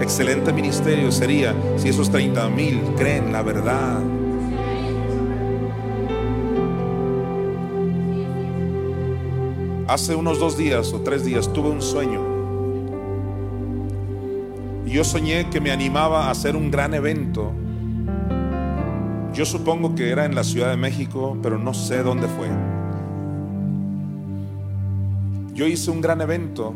Excelente 0.00 0.52
ministerio 0.52 1.12
sería 1.12 1.54
si 1.76 1.90
esos 1.90 2.10
30 2.10 2.48
mil 2.48 2.80
creen 2.96 3.32
la 3.32 3.42
verdad. 3.42 4.00
Hace 9.86 10.16
unos 10.16 10.40
dos 10.40 10.58
días 10.58 10.92
o 10.92 11.02
tres 11.02 11.24
días 11.24 11.52
tuve 11.52 11.70
un 11.70 11.80
sueño 11.82 12.20
Y 14.84 14.90
yo 14.90 15.04
soñé 15.04 15.48
que 15.50 15.60
me 15.60 15.70
animaba 15.70 16.26
a 16.26 16.30
hacer 16.32 16.56
un 16.56 16.68
gran 16.72 16.94
evento. 16.94 17.52
Yo 19.38 19.46
supongo 19.46 19.94
que 19.94 20.10
era 20.10 20.24
en 20.24 20.34
la 20.34 20.42
Ciudad 20.42 20.68
de 20.68 20.76
México, 20.76 21.38
pero 21.40 21.60
no 21.60 21.72
sé 21.72 22.02
dónde 22.02 22.26
fue. 22.26 22.48
Yo 25.54 25.64
hice 25.68 25.92
un 25.92 26.00
gran 26.00 26.20
evento 26.20 26.74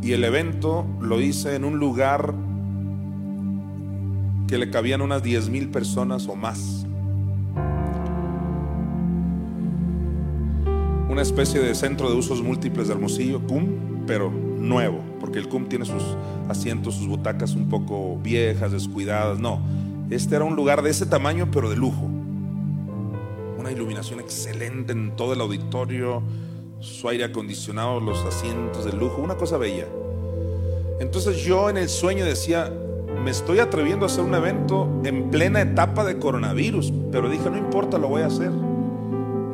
y 0.00 0.12
el 0.12 0.24
evento 0.24 0.86
lo 0.98 1.20
hice 1.20 1.56
en 1.56 1.66
un 1.66 1.78
lugar 1.78 2.32
que 4.48 4.56
le 4.56 4.70
cabían 4.70 5.02
unas 5.02 5.22
10 5.22 5.50
mil 5.50 5.68
personas 5.68 6.26
o 6.26 6.36
más. 6.36 6.86
Una 11.10 11.20
especie 11.20 11.60
de 11.60 11.74
centro 11.74 12.08
de 12.10 12.16
usos 12.16 12.42
múltiples 12.42 12.88
de 12.88 12.94
Hermosillo, 12.94 13.46
CUM, 13.46 14.06
pero 14.06 14.30
nuevo, 14.30 15.00
porque 15.20 15.38
el 15.38 15.48
CUM 15.50 15.66
tiene 15.66 15.84
sus 15.84 16.02
asientos, 16.48 16.94
sus 16.94 17.08
butacas 17.08 17.54
un 17.54 17.68
poco 17.68 18.18
viejas, 18.22 18.72
descuidadas. 18.72 19.38
No, 19.38 19.60
este 20.10 20.34
era 20.36 20.44
un 20.44 20.56
lugar 20.56 20.82
de 20.82 20.90
ese 20.90 21.06
tamaño, 21.06 21.48
pero 21.52 21.70
de 21.70 21.76
lujo. 21.76 22.08
Una 23.58 23.70
iluminación 23.70 24.20
excelente 24.20 24.92
en 24.92 25.14
todo 25.14 25.34
el 25.34 25.40
auditorio, 25.40 26.22
su 26.80 27.08
aire 27.08 27.24
acondicionado, 27.24 28.00
los 28.00 28.24
asientos 28.24 28.84
de 28.84 28.92
lujo, 28.92 29.22
una 29.22 29.36
cosa 29.36 29.56
bella. 29.56 29.86
Entonces 30.98 31.44
yo 31.44 31.70
en 31.70 31.76
el 31.76 31.88
sueño 31.88 32.24
decía, 32.24 32.72
me 33.24 33.30
estoy 33.30 33.58
atreviendo 33.58 34.04
a 34.04 34.08
hacer 34.08 34.24
un 34.24 34.34
evento 34.34 34.88
en 35.04 35.30
plena 35.30 35.60
etapa 35.60 36.04
de 36.04 36.18
coronavirus, 36.18 36.92
pero 37.12 37.28
dije, 37.28 37.48
no 37.48 37.56
importa, 37.56 37.98
lo 37.98 38.08
voy 38.08 38.22
a 38.22 38.26
hacer. 38.26 38.50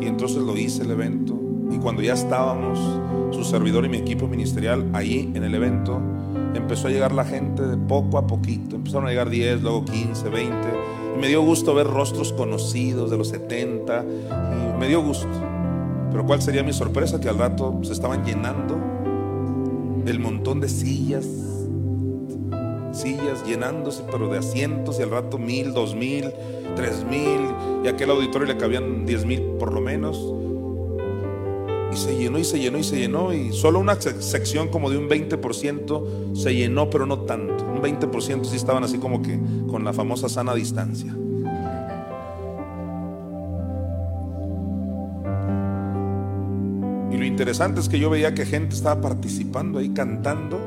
Y 0.00 0.06
entonces 0.06 0.38
lo 0.38 0.56
hice 0.56 0.82
el 0.82 0.90
evento. 0.90 1.38
Y 1.70 1.78
cuando 1.78 2.00
ya 2.00 2.14
estábamos, 2.14 2.78
su 3.34 3.44
servidor 3.44 3.84
y 3.84 3.88
mi 3.88 3.98
equipo 3.98 4.28
ministerial 4.28 4.88
ahí 4.92 5.30
en 5.34 5.44
el 5.44 5.54
evento, 5.54 6.00
empezó 6.56 6.88
a 6.88 6.90
llegar 6.90 7.12
la 7.12 7.24
gente 7.24 7.62
de 7.62 7.76
poco 7.76 8.18
a 8.18 8.26
poquito. 8.26 8.76
Empezaron 8.76 9.06
a 9.06 9.10
llegar 9.10 9.30
10, 9.30 9.62
luego 9.62 9.84
15, 9.84 10.28
20. 10.28 10.54
Y 11.14 11.18
me 11.18 11.28
dio 11.28 11.42
gusto 11.42 11.74
ver 11.74 11.86
rostros 11.86 12.32
conocidos 12.32 13.10
de 13.10 13.18
los 13.18 13.28
70. 13.28 14.04
Y 14.04 14.78
me 14.78 14.88
dio 14.88 15.02
gusto. 15.02 15.28
Pero 16.10 16.24
¿cuál 16.26 16.40
sería 16.42 16.62
mi 16.62 16.72
sorpresa? 16.72 17.20
Que 17.20 17.28
al 17.28 17.38
rato 17.38 17.78
se 17.82 17.92
estaban 17.92 18.24
llenando 18.24 18.78
el 20.06 20.20
montón 20.20 20.60
de 20.60 20.68
sillas, 20.68 21.26
sillas 22.92 23.44
llenándose, 23.44 24.04
pero 24.10 24.28
de 24.28 24.38
asientos, 24.38 24.98
y 25.00 25.02
al 25.02 25.10
rato 25.10 25.36
mil, 25.36 25.74
dos 25.74 25.94
mil, 25.94 26.32
tres 26.76 27.04
mil, 27.04 27.40
y 27.84 27.88
aquel 27.88 28.10
auditorio 28.10 28.46
le 28.46 28.56
cabían 28.56 29.04
diez 29.04 29.24
mil 29.24 29.42
por 29.58 29.72
lo 29.72 29.80
menos. 29.80 30.32
Y 31.97 31.98
se 31.98 32.14
llenó 32.14 32.39
y 32.39 32.44
se 32.44 32.59
llenó 32.59 32.77
y 32.77 32.85
se 32.85 32.98
llenó, 32.98 33.32
y 33.32 33.55
solo 33.55 33.78
una 33.78 33.98
sección 33.98 34.68
como 34.68 34.90
de 34.90 34.98
un 34.98 35.09
20% 35.09 36.36
se 36.36 36.55
llenó, 36.55 36.90
pero 36.90 37.06
no 37.06 37.20
tanto. 37.20 37.64
Un 37.64 37.81
20% 37.81 38.44
sí 38.44 38.56
estaban 38.56 38.85
así 38.85 38.98
como 38.98 39.23
que 39.23 39.40
con 39.66 39.82
la 39.82 39.94
famosa 39.94 40.28
sana 40.28 40.55
distancia. 40.55 41.10
Y 47.10 47.16
lo 47.16 47.24
interesante 47.24 47.81
es 47.81 47.89
que 47.89 47.98
yo 47.98 48.10
veía 48.10 48.35
que 48.35 48.44
gente 48.44 48.74
estaba 48.74 49.01
participando 49.01 49.78
ahí, 49.78 49.89
cantando, 49.89 50.59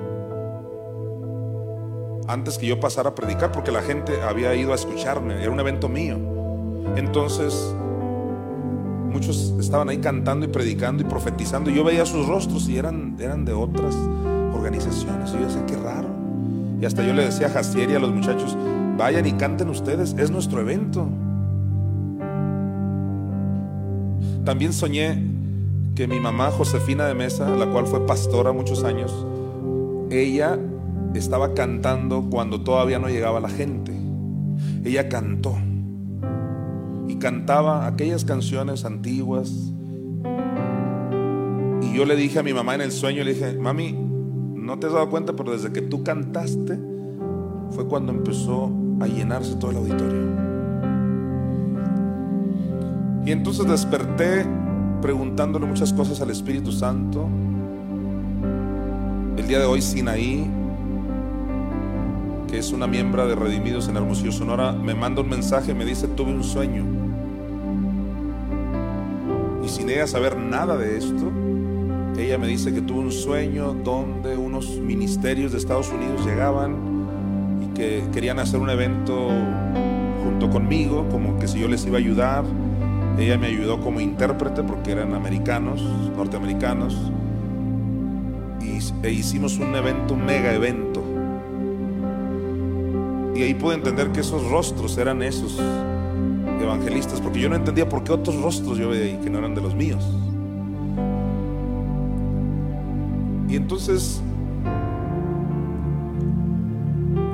antes 2.27 2.57
que 2.57 2.65
yo 2.65 2.79
pasara 2.79 3.09
a 3.09 3.13
predicar, 3.13 3.51
porque 3.51 3.71
la 3.71 3.83
gente 3.83 4.19
había 4.23 4.55
ido 4.55 4.71
a 4.71 4.75
escucharme, 4.75 5.43
era 5.43 5.51
un 5.51 5.59
evento 5.59 5.89
mío. 5.89 6.17
Entonces, 6.95 7.71
muchos 9.09 9.53
estaban 9.59 9.89
ahí 9.89 9.97
cantando 9.97 10.45
y 10.45 10.49
predicando 10.49 11.03
y 11.03 11.05
profetizando, 11.05 11.69
y 11.69 11.75
yo 11.75 11.83
veía 11.83 12.05
sus 12.05 12.27
rostros 12.27 12.67
y 12.69 12.77
eran, 12.77 13.15
eran 13.19 13.45
de 13.45 13.53
otras 13.53 13.95
organizaciones. 14.53 15.31
Y 15.31 15.39
yo 15.39 15.45
decía, 15.45 15.65
qué 15.65 15.75
raro. 15.75 16.07
Y 16.81 16.85
hasta 16.85 17.05
yo 17.05 17.13
le 17.13 17.25
decía 17.25 17.47
a 17.47 17.49
Jacier 17.49 17.89
y 17.89 17.95
a 17.95 17.99
los 17.99 18.13
muchachos, 18.13 18.57
vayan 18.97 19.25
y 19.25 19.33
canten 19.33 19.69
ustedes, 19.69 20.15
es 20.17 20.31
nuestro 20.31 20.61
evento. 20.61 21.07
También 24.45 24.73
soñé 24.73 25.21
que 25.95 26.07
mi 26.07 26.19
mamá 26.19 26.51
Josefina 26.51 27.05
de 27.05 27.13
Mesa, 27.13 27.49
la 27.49 27.67
cual 27.67 27.85
fue 27.85 28.05
pastora 28.05 28.51
muchos 28.53 28.83
años, 28.83 29.25
ella 30.09 30.57
estaba 31.13 31.53
cantando 31.53 32.27
cuando 32.29 32.61
todavía 32.61 32.99
no 32.99 33.09
llegaba 33.09 33.39
la 33.39 33.49
gente. 33.49 33.91
Ella 34.83 35.09
cantó 35.09 35.57
cantaba 37.19 37.85
aquellas 37.85 38.25
canciones 38.25 38.85
antiguas. 38.85 39.73
Y 41.81 41.93
yo 41.95 42.05
le 42.05 42.15
dije 42.15 42.39
a 42.39 42.43
mi 42.43 42.53
mamá 42.53 42.75
en 42.75 42.81
el 42.81 42.91
sueño, 42.91 43.23
le 43.23 43.33
dije, 43.33 43.57
mami, 43.57 43.93
no 43.93 44.79
te 44.79 44.87
has 44.87 44.93
dado 44.93 45.09
cuenta, 45.09 45.33
pero 45.35 45.51
desde 45.51 45.71
que 45.71 45.81
tú 45.81 46.03
cantaste 46.03 46.79
fue 47.71 47.87
cuando 47.87 48.11
empezó 48.11 48.71
a 48.99 49.07
llenarse 49.07 49.55
todo 49.55 49.71
el 49.71 49.77
auditorio. 49.77 50.49
Y 53.25 53.31
entonces 53.31 53.67
desperté 53.67 54.45
preguntándole 55.01 55.65
muchas 55.65 55.93
cosas 55.93 56.19
al 56.21 56.31
Espíritu 56.31 56.71
Santo. 56.71 57.27
El 59.37 59.47
día 59.47 59.59
de 59.59 59.65
hoy 59.65 59.81
Sinaí, 59.81 60.49
que 62.49 62.57
es 62.57 62.71
una 62.71 62.87
miembro 62.87 63.27
de 63.27 63.35
Redimidos 63.35 63.87
en 63.87 63.97
Hermosillo, 63.97 64.31
Sonora, 64.31 64.71
me 64.73 64.95
manda 64.95 65.21
un 65.21 65.29
mensaje, 65.29 65.73
me 65.73 65.85
dice, 65.85 66.07
tuve 66.07 66.33
un 66.33 66.43
sueño. 66.43 66.98
Y 69.63 69.69
sin 69.69 69.89
ella 69.89 70.07
saber 70.07 70.37
nada 70.37 70.77
de 70.77 70.97
esto, 70.97 71.31
ella 72.17 72.37
me 72.37 72.47
dice 72.47 72.73
que 72.73 72.81
tuvo 72.81 73.01
un 73.01 73.11
sueño 73.11 73.73
donde 73.73 74.35
unos 74.35 74.77
ministerios 74.77 75.51
de 75.51 75.57
Estados 75.57 75.89
Unidos 75.89 76.25
llegaban 76.25 76.75
y 77.61 77.73
que 77.73 78.03
querían 78.11 78.39
hacer 78.39 78.59
un 78.59 78.69
evento 78.69 79.29
junto 80.23 80.49
conmigo, 80.49 81.07
como 81.09 81.39
que 81.39 81.47
si 81.47 81.59
yo 81.59 81.67
les 81.67 81.85
iba 81.85 81.97
a 81.97 81.99
ayudar 81.99 82.43
ella 83.19 83.37
me 83.37 83.47
ayudó 83.47 83.81
como 83.81 83.99
intérprete 83.99 84.63
porque 84.63 84.93
eran 84.93 85.13
americanos, 85.13 85.81
norteamericanos. 86.15 86.97
Y, 88.61 88.79
e 89.05 89.11
hicimos 89.11 89.57
un 89.57 89.75
evento, 89.75 90.13
un 90.13 90.25
mega 90.25 90.53
evento. 90.53 91.03
Y 93.35 93.43
ahí 93.43 93.53
pude 93.55 93.75
entender 93.75 94.11
que 94.11 94.21
esos 94.21 94.49
rostros 94.49 94.97
eran 94.97 95.21
esos 95.21 95.59
evangelistas, 96.61 97.21
porque 97.21 97.39
yo 97.39 97.49
no 97.49 97.55
entendía 97.55 97.87
por 97.87 98.03
qué 98.03 98.11
otros 98.11 98.35
rostros 98.41 98.77
yo 98.77 98.89
veía 98.89 99.05
ahí 99.05 99.19
que 99.23 99.29
no 99.29 99.39
eran 99.39 99.55
de 99.55 99.61
los 99.61 99.75
míos. 99.75 100.05
Y 103.49 103.55
entonces, 103.55 104.21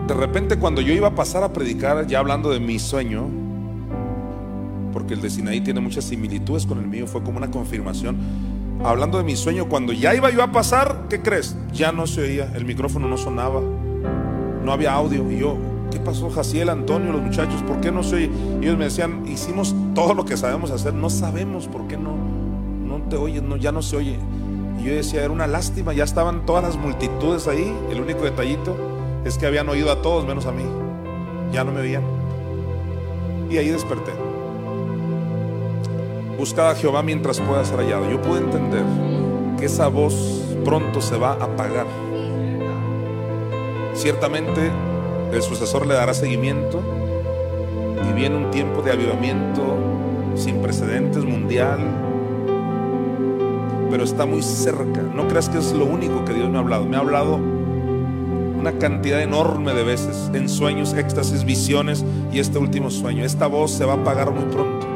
de 0.08 0.14
repente 0.14 0.58
cuando 0.58 0.82
yo 0.82 0.94
iba 0.94 1.10
a 1.10 1.16
pasar 1.16 1.44
a 1.44 1.52
predicar, 1.52 2.08
ya 2.08 2.20
hablando 2.20 2.50
de 2.52 2.60
mi 2.60 2.80
sueño, 2.80 3.28
porque 4.94 5.14
el 5.14 5.22
de 5.22 5.30
Sinaí 5.30 5.60
tiene 5.60 5.82
muchas 5.82 6.06
similitudes 6.06 6.66
con 6.66 6.80
el 6.80 6.88
mío, 6.88 7.06
fue 7.06 7.22
como 7.22 7.38
una 7.38 7.52
confirmación. 7.52 8.18
Hablando 8.84 9.18
de 9.18 9.26
mi 9.26 9.36
sueño, 9.36 9.68
cuando 9.68 9.92
ya 9.92 10.16
iba 10.16 10.30
yo 10.32 10.42
a 10.42 10.52
pasar, 10.52 11.08
¿qué 11.10 11.22
crees? 11.22 11.58
Ya 11.74 11.92
no 11.92 12.08
se 12.08 12.22
oía, 12.22 12.52
el 12.56 12.64
micrófono 12.64 13.08
no 13.10 13.18
sonaba, 13.18 13.62
no 14.64 14.72
había 14.72 14.94
audio. 14.94 15.30
Y 15.30 15.40
yo, 15.40 15.58
¿qué 15.92 16.00
pasó, 16.00 16.30
Jaciel, 16.30 16.70
Antonio, 16.70 17.12
los 17.12 17.22
muchachos? 17.22 17.62
¿Por 17.64 17.82
qué 17.82 17.92
no 17.92 18.04
se 18.04 18.16
oye? 18.16 18.32
Y 18.62 18.66
ellos 18.66 18.78
me 18.78 18.86
decían, 18.86 19.24
hicimos 19.28 19.76
todo 19.94 20.14
lo 20.14 20.26
que 20.26 20.38
sabemos 20.38 20.72
hacer, 20.72 20.94
no 20.94 21.10
sabemos 21.10 21.68
por 21.68 21.88
qué 21.88 21.98
no, 21.98 22.16
no 22.86 23.04
te 23.10 23.16
oye, 23.16 23.42
no, 23.42 23.56
ya 23.56 23.72
no 23.72 23.82
se 23.82 23.98
oye. 23.98 24.20
Y 24.80 24.84
yo 24.84 24.94
decía, 24.94 25.24
era 25.24 25.32
una 25.32 25.48
lástima, 25.48 25.94
ya 25.94 26.04
estaban 26.04 26.46
todas 26.46 26.64
las 26.64 26.78
multitudes 26.78 27.48
ahí. 27.48 27.74
El 27.90 28.02
único 28.02 28.22
detallito 28.22 28.76
es 29.24 29.38
que 29.38 29.46
habían 29.46 29.70
oído 29.70 29.92
a 29.92 30.02
todos 30.02 30.26
menos 30.26 30.46
a 30.46 30.52
mí, 30.52 30.64
ya 31.52 31.64
no 31.64 31.72
me 31.72 31.82
oían. 31.82 32.04
Y 33.50 33.58
ahí 33.58 33.70
desperté. 33.70 34.12
Buscad 36.38 36.72
a 36.72 36.76
Jehová 36.76 37.02
mientras 37.02 37.40
pueda 37.40 37.64
ser 37.64 37.78
hallado. 37.78 38.10
Yo 38.10 38.22
puedo 38.22 38.38
entender 38.38 38.84
que 39.58 39.66
esa 39.66 39.88
voz 39.88 40.42
pronto 40.66 41.02
se 41.02 41.16
va 41.18 41.32
a 41.32 41.46
apagar. 41.46 41.86
Ciertamente 43.94 44.72
el 45.32 45.42
sucesor 45.42 45.86
le 45.86 45.96
dará 45.96 46.14
seguimiento 46.14 46.82
y 48.10 48.14
viene 48.14 48.36
un 48.36 48.52
tiempo 48.52 48.82
de 48.82 48.92
avivamiento 48.92 49.62
sin 50.36 50.58
precedentes 50.62 51.24
mundial, 51.24 51.80
pero 53.90 54.04
está 54.04 54.26
muy 54.26 54.42
cerca. 54.42 55.02
No 55.02 55.28
creas 55.28 55.50
que 55.50 55.58
es 55.58 55.72
lo 55.74 55.86
único 55.86 56.26
que 56.26 56.34
Dios 56.34 56.50
me 56.50 56.58
ha 56.58 56.62
hablado. 56.62 56.86
Me 56.86 56.98
ha 56.98 57.00
hablado 57.00 57.40
una 58.60 58.80
cantidad 58.80 59.22
enorme 59.22 59.74
de 59.74 59.84
veces 59.84 60.30
en 60.34 60.50
sueños, 60.50 60.94
éxtasis, 60.94 61.46
visiones 61.46 62.04
y 62.32 62.40
este 62.40 62.58
último 62.58 62.90
sueño. 62.90 63.24
Esta 63.24 63.48
voz 63.48 63.72
se 63.72 63.86
va 63.86 63.94
a 63.94 63.98
apagar 63.98 64.32
muy 64.32 64.46
pronto. 64.46 64.88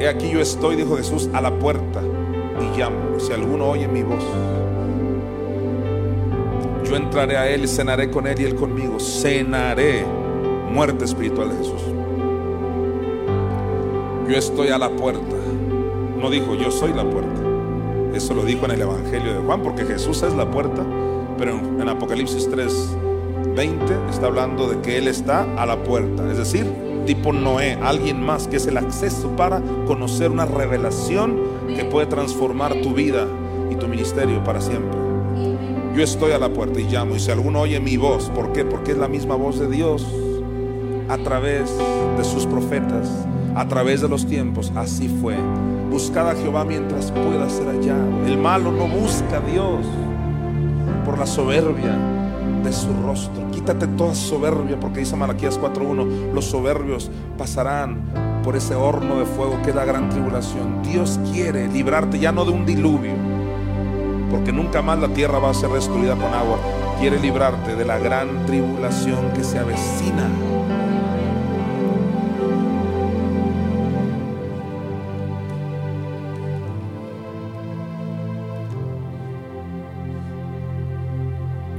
He 0.00 0.08
aquí 0.08 0.30
yo 0.30 0.40
estoy, 0.40 0.76
dijo 0.76 0.96
Jesús, 0.96 1.30
a 1.32 1.40
la 1.40 1.58
puerta 1.58 2.00
y 2.60 2.78
llamo. 2.78 3.18
Si 3.18 3.32
alguno 3.32 3.70
oye 3.70 3.88
mi 3.88 4.02
voz, 4.02 4.24
yo 6.84 6.96
entraré 6.96 7.36
a 7.36 7.48
él 7.50 7.64
y 7.64 7.68
cenaré 7.68 8.10
con 8.10 8.26
él 8.26 8.40
y 8.40 8.44
él 8.44 8.54
conmigo. 8.54 8.98
Cenaré 9.00 10.04
muerte 10.70 11.04
espiritual 11.04 11.50
de 11.50 11.56
Jesús. 11.56 11.82
Yo 14.28 14.36
estoy 14.36 14.68
a 14.68 14.78
la 14.78 14.90
puerta. 14.90 15.36
No 16.18 16.30
dijo, 16.30 16.54
yo 16.54 16.70
soy 16.70 16.92
la 16.92 17.04
puerta. 17.04 17.40
Eso 18.14 18.34
lo 18.34 18.44
dijo 18.44 18.64
en 18.66 18.72
el 18.72 18.82
Evangelio 18.82 19.34
de 19.34 19.40
Juan, 19.40 19.62
porque 19.62 19.84
Jesús 19.84 20.22
es 20.22 20.34
la 20.34 20.50
puerta, 20.50 20.84
pero 21.36 21.58
en, 21.58 21.80
en 21.80 21.88
Apocalipsis 21.88 22.48
3, 22.48 22.96
20 23.56 23.84
está 24.10 24.26
hablando 24.26 24.68
de 24.68 24.80
que 24.80 24.98
Él 24.98 25.08
está 25.08 25.46
a 25.56 25.66
la 25.66 25.82
puerta, 25.82 26.30
es 26.30 26.38
decir, 26.38 26.66
tipo 27.06 27.32
Noé, 27.32 27.78
alguien 27.82 28.24
más, 28.24 28.48
que 28.48 28.56
es 28.56 28.66
el 28.66 28.76
acceso 28.76 29.28
para 29.36 29.60
conocer 29.86 30.30
una 30.30 30.46
revelación 30.46 31.40
que 31.74 31.84
puede 31.84 32.06
transformar 32.06 32.74
tu 32.82 32.94
vida 32.94 33.26
y 33.70 33.76
tu 33.76 33.88
ministerio 33.88 34.42
para 34.44 34.60
siempre. 34.60 34.93
Yo 35.94 36.02
estoy 36.02 36.32
a 36.32 36.38
la 36.38 36.48
puerta 36.48 36.80
y 36.80 36.88
llamo, 36.88 37.14
y 37.14 37.20
si 37.20 37.30
alguno 37.30 37.60
oye 37.60 37.78
mi 37.78 37.96
voz, 37.96 38.28
¿por 38.30 38.52
qué? 38.52 38.64
Porque 38.64 38.90
es 38.90 38.98
la 38.98 39.06
misma 39.06 39.36
voz 39.36 39.60
de 39.60 39.68
Dios 39.68 40.04
a 41.08 41.16
través 41.18 41.70
de 42.16 42.24
sus 42.24 42.46
profetas, 42.46 43.08
a 43.54 43.68
través 43.68 44.00
de 44.00 44.08
los 44.08 44.26
tiempos, 44.26 44.72
así 44.74 45.06
fue. 45.06 45.36
Buscad 45.92 46.30
a 46.30 46.34
Jehová 46.34 46.64
mientras 46.64 47.12
pueda 47.12 47.48
ser 47.48 47.68
hallado. 47.68 48.26
El 48.26 48.38
malo 48.38 48.72
no 48.72 48.88
busca 48.88 49.36
a 49.36 49.40
Dios 49.40 49.86
por 51.04 51.16
la 51.16 51.26
soberbia 51.26 51.96
de 52.64 52.72
su 52.72 52.88
rostro. 53.06 53.48
Quítate 53.52 53.86
toda 53.86 54.16
soberbia, 54.16 54.80
porque 54.80 54.98
dice 54.98 55.14
Malaquías 55.14 55.60
4:1, 55.60 56.32
los 56.34 56.46
soberbios 56.46 57.08
pasarán 57.38 58.00
por 58.42 58.56
ese 58.56 58.74
horno 58.74 59.20
de 59.20 59.26
fuego 59.26 59.62
que 59.62 59.70
es 59.70 59.76
la 59.76 59.84
gran 59.84 60.10
tribulación. 60.10 60.82
Dios 60.82 61.20
quiere 61.32 61.68
librarte 61.68 62.18
ya 62.18 62.32
no 62.32 62.44
de 62.44 62.50
un 62.50 62.66
diluvio, 62.66 63.13
porque 64.44 64.52
nunca 64.52 64.82
más 64.82 64.98
la 64.98 65.08
tierra 65.08 65.38
va 65.38 65.48
a 65.48 65.54
ser 65.54 65.70
destruida 65.70 66.16
con 66.16 66.34
agua. 66.34 66.58
Quiere 67.00 67.18
librarte 67.18 67.76
de 67.76 67.86
la 67.86 67.98
gran 67.98 68.44
tribulación 68.44 69.32
que 69.32 69.42
se 69.42 69.58
avecina. 69.58 70.28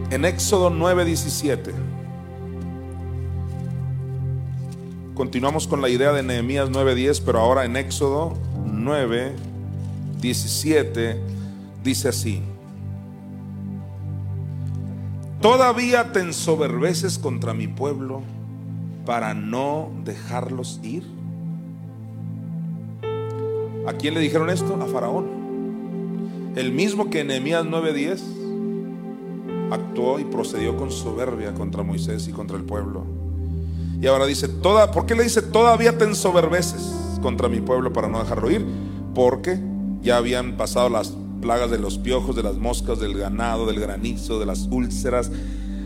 En 0.10 0.26
Éxodo 0.26 0.72
9:17. 0.72 1.72
Continuamos 5.14 5.68
con 5.68 5.84
la 5.84 5.90
idea 5.90 6.12
de 6.14 6.24
Nehemías 6.24 6.72
9:10, 6.72 7.22
pero 7.24 7.42
ahora 7.42 7.66
en 7.66 7.78
Éxodo 7.78 8.34
9:17 8.66 11.20
dice 11.84 12.10
así: 12.10 12.42
Todavía 15.46 16.12
te 16.12 16.22
ensoberbeces 16.22 17.20
contra 17.20 17.54
mi 17.54 17.68
pueblo 17.68 18.24
para 19.06 19.36
no 19.36 19.92
dejarlos 20.04 20.80
ir. 20.82 21.04
¿A 23.86 23.94
quién 23.94 24.16
le 24.16 24.22
dijeron 24.22 24.50
esto? 24.50 24.74
A 24.82 24.88
Faraón. 24.88 26.54
El 26.56 26.72
mismo 26.72 27.12
que 27.12 27.20
en 27.20 27.28
Nehemías 27.28 27.64
9:10 27.64 28.24
actuó 29.70 30.18
y 30.18 30.24
procedió 30.24 30.78
con 30.78 30.90
soberbia 30.90 31.54
contra 31.54 31.84
Moisés 31.84 32.28
y 32.28 32.32
contra 32.32 32.58
el 32.58 32.64
pueblo. 32.64 33.06
Y 34.02 34.08
ahora 34.08 34.26
dice, 34.26 34.48
toda, 34.48 34.90
¿por 34.90 35.06
qué 35.06 35.14
le 35.14 35.26
dice 35.26 35.44
todavía 35.44 35.96
te 35.96 36.06
ensoberbeces 36.06 37.20
contra 37.22 37.50
mi 37.50 37.62
pueblo 37.62 37.94
para 37.94 38.08
no 38.08 38.18
dejarlo 38.18 38.50
ir? 38.50 38.66
Porque 39.14 39.60
ya 40.02 40.18
habían 40.18 40.58
pasado 40.58 40.90
las 40.90 41.16
plagas 41.42 41.72
de 41.72 41.80
los 41.80 41.98
piojos, 41.98 42.36
de 42.36 42.44
las 42.44 42.56
moscas, 42.56 43.00
del 43.00 43.18
ganado, 43.18 43.66
del 43.66 43.80
granizo, 43.80 44.40
de 44.40 44.46
las 44.46 44.68
úlceras. 44.72 45.32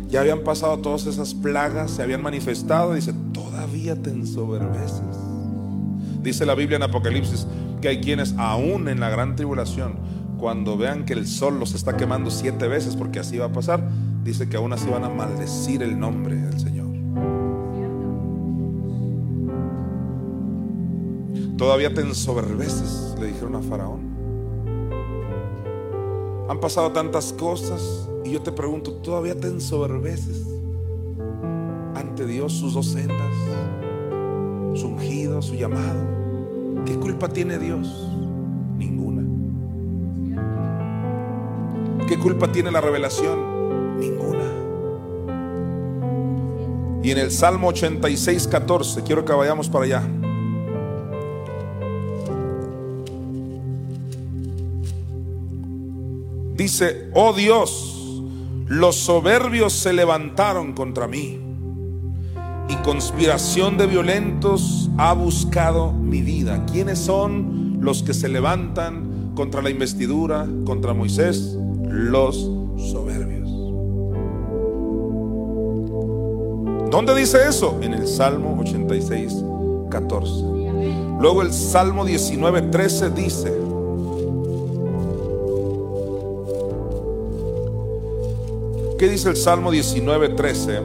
Ya 0.07 0.21
habían 0.21 0.39
pasado 0.39 0.79
todas 0.79 1.05
esas 1.05 1.33
plagas, 1.33 1.91
se 1.91 2.01
habían 2.01 2.21
manifestado. 2.21 2.93
Dice, 2.93 3.13
todavía 3.33 3.95
te 3.95 4.09
ensoberbeces. 4.09 5.17
Dice 6.23 6.45
la 6.45 6.55
Biblia 6.55 6.77
en 6.77 6.83
Apocalipsis 6.83 7.47
que 7.81 7.87
hay 7.87 8.01
quienes 8.01 8.33
aún 8.37 8.89
en 8.89 8.99
la 8.99 9.09
gran 9.09 9.35
tribulación 9.35 9.93
cuando 10.39 10.77
vean 10.77 11.05
que 11.05 11.13
el 11.13 11.27
sol 11.27 11.59
los 11.59 11.75
está 11.75 11.97
quemando 11.97 12.31
siete 12.31 12.67
veces, 12.67 12.95
porque 12.95 13.19
así 13.19 13.37
va 13.37 13.47
a 13.47 13.51
pasar, 13.51 13.83
dice 14.23 14.47
que 14.47 14.57
aún 14.57 14.71
así 14.73 14.87
van 14.89 15.03
a 15.03 15.09
maldecir 15.09 15.83
el 15.83 15.99
nombre 15.99 16.35
del 16.35 16.59
Señor. 16.59 16.87
Todavía 21.57 21.93
te 21.93 22.01
ensoberbeces, 22.01 23.15
le 23.19 23.27
dijeron 23.27 23.55
a 23.55 23.61
Faraón. 23.61 24.08
Han 26.49 26.59
pasado 26.59 26.91
tantas 26.91 27.31
cosas 27.31 28.09
y 28.25 28.31
yo 28.31 28.41
te 28.41 28.51
pregunto, 28.51 28.93
¿todavía 28.95 29.39
te 29.39 29.47
ensoberbeces 29.47 30.45
ante 31.95 32.25
Dios 32.25 32.51
sus 32.51 32.73
dos 32.73 32.87
sendas, 32.87 33.33
su 34.73 34.87
ungido, 34.87 35.41
su 35.41 35.55
llamado? 35.55 36.83
¿Qué 36.85 36.95
culpa 36.95 37.29
tiene 37.29 37.57
Dios? 37.57 38.09
¿Qué 42.09 42.17
culpa 42.17 42.51
tiene 42.51 42.71
la 42.71 42.81
revelación? 42.81 43.99
Ninguna. 43.99 44.45
Y 47.03 47.11
en 47.11 47.19
el 47.19 47.29
Salmo 47.29 47.67
86, 47.67 48.47
14, 48.47 49.03
quiero 49.03 49.23
que 49.23 49.31
vayamos 49.31 49.69
para 49.69 49.85
allá. 49.85 50.18
Dice, 56.69 57.09
oh 57.15 57.33
Dios, 57.33 58.21
los 58.67 58.95
soberbios 58.95 59.73
se 59.73 59.91
levantaron 59.91 60.73
contra 60.73 61.07
mí 61.07 61.39
y 62.69 62.75
conspiración 62.83 63.75
de 63.75 63.87
violentos 63.87 64.87
ha 64.99 65.13
buscado 65.13 65.91
mi 65.91 66.21
vida. 66.21 66.67
¿Quiénes 66.71 66.99
son 66.99 67.79
los 67.81 68.03
que 68.03 68.13
se 68.13 68.29
levantan 68.29 69.31
contra 69.33 69.63
la 69.63 69.71
investidura, 69.71 70.47
contra 70.63 70.93
Moisés? 70.93 71.57
los 71.89 72.35
soberbios. 72.77 73.49
¿Dónde 76.91 77.15
dice 77.15 77.47
eso? 77.49 77.79
En 77.81 77.95
el 77.95 78.07
Salmo 78.07 78.55
86, 78.61 79.43
14. 79.89 80.31
Luego 81.19 81.41
el 81.41 81.51
Salmo 81.51 82.05
19, 82.05 82.61
13 82.61 83.09
dice, 83.09 83.58
¿qué 88.99 89.09
dice 89.09 89.29
el 89.29 89.37
Salmo 89.37 89.71
19, 89.71 90.29
13? 90.29 90.81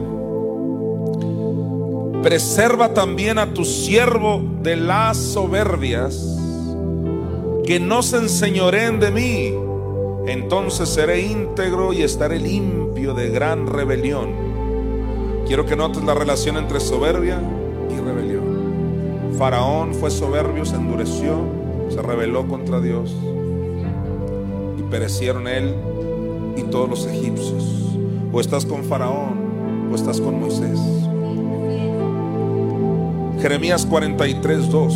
Preserva 2.23 2.95
también 2.95 3.37
a 3.37 3.53
tu 3.53 3.65
siervo 3.65 4.41
de 4.63 4.75
las 4.75 5.17
soberbias, 5.17 6.15
que 7.63 7.79
no 7.79 8.01
se 8.01 8.17
enseñoreen 8.17 8.99
de 8.99 9.11
mí 9.11 9.65
entonces 10.27 10.89
seré 10.89 11.21
íntegro 11.21 11.93
y 11.93 12.01
estaré 12.01 12.39
limpio 12.39 13.13
de 13.13 13.29
gran 13.29 13.67
rebelión. 13.67 14.33
Quiero 15.45 15.67
que 15.67 15.75
notes 15.75 16.03
la 16.03 16.15
relación 16.15 16.57
entre 16.57 16.79
soberbia 16.79 17.39
y 17.91 17.99
rebelión. 17.99 19.35
Faraón 19.37 19.93
fue 19.93 20.09
soberbio, 20.09 20.65
se 20.65 20.77
endureció, 20.77 21.37
se 21.89 22.01
rebeló 22.01 22.47
contra 22.47 22.81
Dios 22.81 23.15
y 24.79 24.81
perecieron 24.89 25.47
él 25.47 25.75
y 26.57 26.63
todos 26.63 26.89
los 26.89 27.05
egipcios. 27.05 27.94
O 28.31 28.39
estás 28.39 28.65
con 28.65 28.83
Faraón 28.83 29.89
o 29.91 29.95
estás 29.95 30.19
con 30.19 30.39
Moisés. 30.39 30.79
Jeremías 33.41 33.85
43, 33.85 34.69
2. 34.69 34.93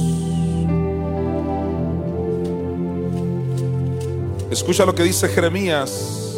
Escucha 4.51 4.85
lo 4.85 4.95
que 4.95 5.03
dice 5.03 5.27
Jeremías, 5.27 6.35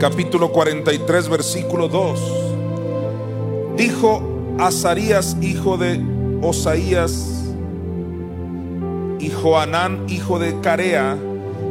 capítulo 0.00 0.50
43, 0.50 1.28
versículo 1.28 1.86
2. 1.86 2.20
Dijo 3.76 4.20
Azarías, 4.58 5.36
hijo 5.40 5.76
de 5.76 6.00
Osaías, 6.42 7.44
y 9.20 9.30
Joanán, 9.30 10.04
hijo 10.08 10.40
de 10.40 10.58
Carea, 10.60 11.16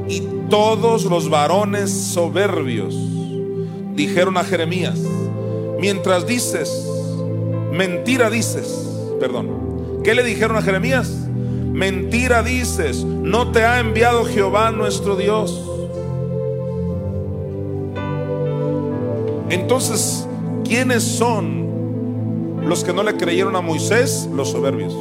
y 0.07 0.21
todos 0.51 1.05
los 1.05 1.29
varones 1.29 1.89
soberbios 1.89 2.93
dijeron 3.95 4.37
a 4.37 4.43
Jeremías, 4.43 4.99
mientras 5.79 6.27
dices, 6.27 6.69
mentira 7.71 8.29
dices, 8.29 8.67
perdón, 9.17 10.01
¿qué 10.03 10.13
le 10.13 10.25
dijeron 10.25 10.57
a 10.57 10.61
Jeremías? 10.61 11.09
Mentira 11.71 12.43
dices, 12.43 13.05
no 13.05 13.51
te 13.51 13.63
ha 13.63 13.79
enviado 13.79 14.25
Jehová 14.25 14.71
nuestro 14.71 15.15
Dios. 15.15 15.69
Entonces, 19.49 20.27
¿quiénes 20.65 21.01
son 21.01 22.61
los 22.65 22.83
que 22.83 22.91
no 22.91 23.03
le 23.03 23.15
creyeron 23.15 23.55
a 23.55 23.61
Moisés? 23.61 24.27
Los 24.35 24.49
soberbios. 24.49 24.93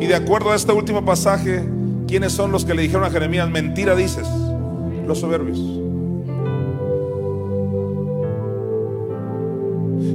Y 0.00 0.06
de 0.06 0.16
acuerdo 0.16 0.50
a 0.50 0.56
este 0.56 0.72
último 0.72 1.04
pasaje, 1.04 1.64
¿quiénes 2.08 2.32
son 2.32 2.50
los 2.50 2.64
que 2.64 2.74
le 2.74 2.82
dijeron 2.82 3.04
a 3.04 3.10
Jeremías, 3.10 3.48
mentira 3.48 3.94
dices? 3.94 4.26
Los 5.10 5.18
soberbios. 5.18 5.58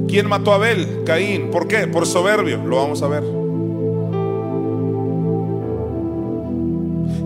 ¿Quién 0.08 0.26
mató 0.26 0.52
a 0.52 0.54
Abel? 0.54 1.02
Caín. 1.04 1.50
¿Por 1.50 1.68
qué? 1.68 1.86
Por 1.86 2.06
soberbio. 2.06 2.64
Lo 2.64 2.76
vamos 2.76 3.02
a 3.02 3.08
ver. 3.08 3.22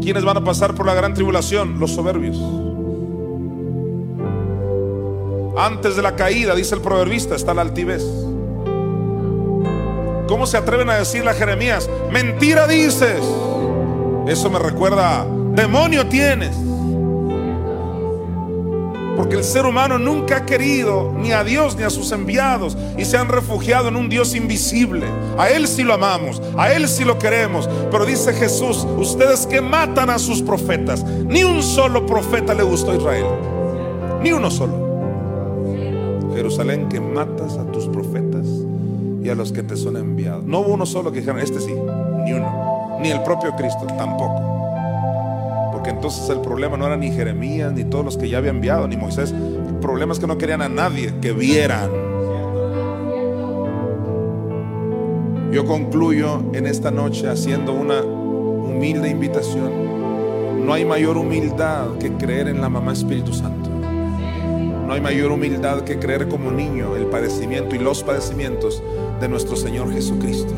¿Quiénes 0.03 0.25
van 0.25 0.39
a 0.39 0.43
pasar 0.43 0.75
por 0.75 0.85
la 0.85 0.95
gran 0.95 1.15
tribulación? 1.15 1.79
Los 1.79 1.93
soberbios. 1.93 2.37
Antes 5.57 5.95
de 5.95 6.03
la 6.03 6.17
caída, 6.17 6.57
dice 6.57 6.75
el 6.75 6.81
proverbista, 6.81 7.37
está 7.37 7.55
la 7.55 7.63
altivez. 7.63 8.05
¿Cómo 10.27 10.45
se 10.47 10.57
atreven 10.57 10.91
a 10.91 10.97
decirle 10.97 11.31
a 11.31 11.35
Jeremías, 11.35 11.89
mentira 12.11 12.67
dices? 12.67 13.23
Eso 14.27 14.51
me 14.51 14.59
recuerda, 14.59 15.25
demonio 15.55 16.09
tienes. 16.09 16.57
Porque 19.31 19.47
el 19.47 19.49
ser 19.49 19.65
humano 19.65 19.97
nunca 19.97 20.39
ha 20.39 20.45
querido 20.45 21.13
ni 21.17 21.31
a 21.31 21.45
Dios 21.45 21.77
ni 21.77 21.85
a 21.85 21.91
sus 21.91 22.11
enviados 22.11 22.77
y 22.99 23.05
se 23.05 23.17
han 23.17 23.29
refugiado 23.29 23.87
en 23.87 23.95
un 23.95 24.09
Dios 24.09 24.35
invisible. 24.35 25.07
A 25.39 25.51
Él 25.51 25.69
sí 25.69 25.85
lo 25.85 25.95
amamos, 25.95 26.43
a 26.59 26.73
Él 26.73 26.89
sí 26.89 27.05
lo 27.05 27.17
queremos. 27.17 27.69
Pero 27.93 28.05
dice 28.05 28.33
Jesús, 28.33 28.85
ustedes 28.99 29.47
que 29.47 29.61
matan 29.61 30.11
a 30.11 30.19
sus 30.19 30.43
profetas, 30.43 31.05
ni 31.05 31.45
un 31.45 31.63
solo 31.63 32.07
profeta 32.07 32.55
le 32.55 32.65
gustó 32.65 32.91
a 32.91 32.97
Israel. 32.97 33.27
Ni 34.21 34.33
uno 34.33 34.51
solo. 34.51 34.75
Jerusalén 36.35 36.89
que 36.89 36.99
matas 37.01 37.57
a 37.57 37.71
tus 37.71 37.87
profetas 37.87 38.49
y 39.23 39.29
a 39.29 39.37
los 39.37 39.53
que 39.53 39.63
te 39.63 39.77
son 39.77 39.97
enviados. 39.97 40.43
No 40.43 40.59
hubo 40.59 40.75
uno 40.75 40.87
solo 40.87 41.13
que 41.13 41.21
dijeron, 41.21 41.39
este 41.39 41.61
sí, 41.61 41.73
ni 42.25 42.33
uno. 42.33 42.99
Ni 43.01 43.11
el 43.13 43.23
propio 43.23 43.55
Cristo, 43.55 43.87
tampoco. 43.97 44.40
Entonces 45.91 46.29
el 46.31 46.41
problema 46.41 46.77
no 46.77 46.87
era 46.87 46.97
ni 46.97 47.11
Jeremías, 47.11 47.73
ni 47.73 47.85
todos 47.85 48.05
los 48.05 48.17
que 48.17 48.29
ya 48.29 48.39
había 48.39 48.51
enviado, 48.51 48.87
ni 48.89 48.97
Moisés. 48.97 49.33
El 49.33 49.75
problema 49.81 50.13
es 50.13 50.19
que 50.19 50.27
no 50.27 50.39
querían 50.39 50.63
a 50.63 50.69
nadie 50.69 51.13
que 51.21 51.33
vieran. 51.33 51.91
Yo 55.53 55.67
concluyo 55.67 56.43
en 56.53 56.67
esta 56.67 56.93
noche 56.93 57.29
haciendo 57.29 57.73
una 57.73 58.03
humilde 58.03 59.11
invitación. 59.11 60.65
No 60.65 60.73
hay 60.73 60.85
mayor 60.85 61.17
humildad 61.17 61.99
que 61.99 62.13
creer 62.13 62.47
en 62.47 62.61
la 62.61 62.69
mamá 62.69 62.93
Espíritu 62.93 63.33
Santo. 63.33 63.69
No 63.71 64.93
hay 64.93 65.01
mayor 65.01 65.33
humildad 65.33 65.83
que 65.83 65.99
creer 65.99 66.29
como 66.29 66.53
niño 66.53 66.97
el 66.97 67.07
padecimiento 67.07 67.75
y 67.75 67.79
los 67.79 68.05
padecimientos 68.05 68.83
de 69.21 69.29
nuestro 69.29 69.57
Señor 69.57 69.93
Jesucristo. 69.93 70.55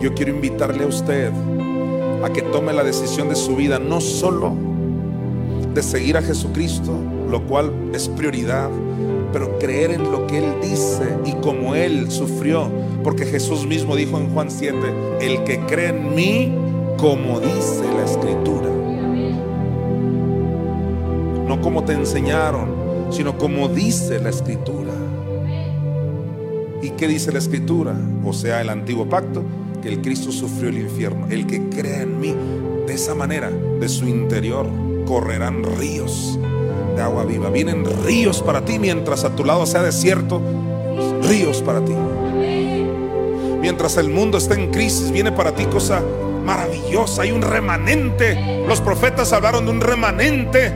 Yo 0.00 0.14
quiero 0.14 0.32
invitarle 0.32 0.84
a 0.84 0.88
usted 0.88 1.32
a 2.22 2.32
que 2.32 2.42
tome 2.42 2.72
la 2.72 2.84
decisión 2.84 3.28
de 3.28 3.36
su 3.36 3.56
vida, 3.56 3.78
no 3.78 4.00
solo 4.00 4.54
de 5.74 5.82
seguir 5.82 6.16
a 6.16 6.22
Jesucristo, 6.22 6.92
lo 7.30 7.46
cual 7.46 7.72
es 7.94 8.08
prioridad, 8.08 8.68
pero 9.32 9.58
creer 9.58 9.92
en 9.92 10.10
lo 10.10 10.26
que 10.26 10.38
Él 10.38 10.54
dice 10.60 11.16
y 11.24 11.32
como 11.34 11.74
Él 11.74 12.10
sufrió, 12.10 12.68
porque 13.04 13.24
Jesús 13.24 13.66
mismo 13.66 13.94
dijo 13.96 14.18
en 14.18 14.30
Juan 14.30 14.50
7, 14.50 14.76
el 15.20 15.44
que 15.44 15.60
cree 15.60 15.90
en 15.90 16.14
mí, 16.14 16.54
como 16.98 17.40
dice 17.40 17.84
la 17.96 18.04
escritura, 18.04 18.68
no 21.46 21.60
como 21.60 21.84
te 21.84 21.92
enseñaron, 21.92 22.68
sino 23.10 23.38
como 23.38 23.68
dice 23.68 24.20
la 24.20 24.30
escritura. 24.30 24.92
¿Y 26.82 26.90
qué 26.90 27.08
dice 27.08 27.32
la 27.32 27.38
escritura? 27.38 27.94
O 28.24 28.32
sea, 28.32 28.60
el 28.60 28.70
antiguo 28.70 29.08
pacto, 29.08 29.42
que 29.80 29.88
el 29.88 30.00
Cristo 30.00 30.32
sufrió 30.32 30.68
el 30.68 30.78
infierno. 30.78 31.26
El 31.30 31.46
que 31.46 31.68
cree 31.68 32.02
en 32.02 32.20
mí, 32.20 32.34
de 32.86 32.94
esa 32.94 33.14
manera, 33.14 33.50
de 33.50 33.88
su 33.88 34.06
interior, 34.06 34.66
correrán 35.06 35.64
ríos 35.78 36.38
de 36.96 37.02
agua 37.02 37.24
viva. 37.24 37.50
Vienen 37.50 37.84
ríos 38.04 38.42
para 38.42 38.64
ti 38.64 38.78
mientras 38.78 39.24
a 39.24 39.34
tu 39.34 39.44
lado 39.44 39.66
sea 39.66 39.82
desierto, 39.82 40.40
ríos 41.22 41.62
para 41.62 41.84
ti. 41.84 41.94
Mientras 43.60 43.96
el 43.96 44.08
mundo 44.08 44.38
está 44.38 44.54
en 44.54 44.70
crisis, 44.70 45.10
viene 45.10 45.32
para 45.32 45.54
ti 45.54 45.66
cosa 45.66 46.02
maravillosa. 46.44 47.22
Hay 47.22 47.32
un 47.32 47.42
remanente. 47.42 48.64
Los 48.66 48.80
profetas 48.80 49.32
hablaron 49.32 49.66
de 49.66 49.70
un 49.72 49.80
remanente 49.80 50.72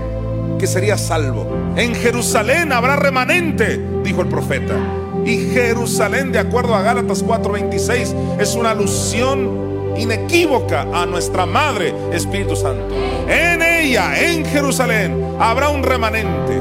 que 0.59 0.67
sería 0.67 0.99
salvo. 0.99 1.47
En 1.77 1.95
Jerusalén 1.95 2.73
habrá 2.73 2.97
remanente, 2.97 3.81
dijo 4.03 4.23
el 4.23 4.29
profeta. 4.29 5.04
Y 5.25 5.39
Jerusalén, 5.53 6.33
de 6.33 6.39
acuerdo 6.39 6.75
a 6.75 6.83
Gálatas 6.83 7.23
4:26, 7.25 8.15
es 8.39 8.55
una 8.55 8.71
alusión 8.73 9.95
inequívoca 9.97 10.83
a 10.93 11.07
nuestra 11.07 11.47
Madre 11.47 11.95
Espíritu 12.13 12.57
Santo. 12.57 12.95
En 13.29 13.63
ella, 13.63 14.21
en 14.21 14.45
Jerusalén, 14.45 15.25
habrá 15.39 15.71
un 15.71 15.83
remanente. 15.83 16.61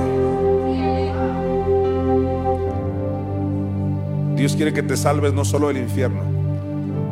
Dios 4.36 4.56
quiere 4.56 4.74
que 4.74 4.84
te 4.84 4.98
salves 4.98 5.34
no 5.34 5.46
solo 5.46 5.68
del 5.70 5.78
infierno, 5.78 6.22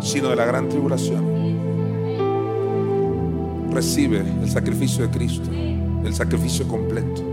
sino 0.01 0.29
de 0.29 0.35
la 0.35 0.45
gran 0.45 0.69
tribulación. 0.69 1.31
Recibe 3.71 4.19
el 4.19 4.49
sacrificio 4.49 5.07
de 5.07 5.17
Cristo, 5.17 5.49
el 6.03 6.13
sacrificio 6.13 6.67
completo. 6.67 7.23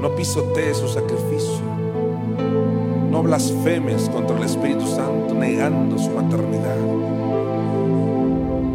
No 0.00 0.14
pisotees 0.14 0.76
su 0.76 0.88
sacrificio. 0.88 1.71
Blasfemes 3.22 4.08
contra 4.08 4.36
el 4.36 4.44
Espíritu 4.44 4.86
Santo, 4.86 5.34
negando 5.34 5.96
su 5.96 6.10
maternidad. 6.10 6.76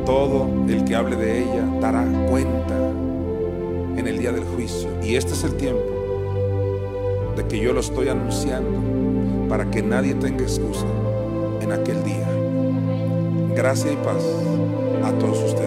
Todo 0.06 0.48
el 0.70 0.86
que 0.86 0.96
hable 0.96 1.16
de 1.18 1.44
ella 1.44 1.66
dará 1.82 2.06
cuenta 2.30 2.76
en 3.98 4.08
el 4.08 4.18
día 4.18 4.32
del 4.32 4.46
juicio. 4.46 4.90
Y 5.04 5.16
este 5.16 5.34
es 5.34 5.44
el 5.44 5.56
tiempo 5.56 5.84
de 7.36 7.46
que 7.46 7.60
yo 7.60 7.74
lo 7.74 7.82
estoy 7.82 8.08
anunciando 8.08 9.48
para 9.50 9.70
que 9.70 9.84
nadie 9.84 10.16
tenga 10.16 10.44
excusa 10.44 10.86
en 11.62 11.72
aquel 11.72 12.04
día. 12.04 12.28
Gracia 13.56 13.92
y 13.92 13.96
paz 13.98 14.24
a 15.04 15.12
todos 15.20 15.44
ustedes. 15.44 15.67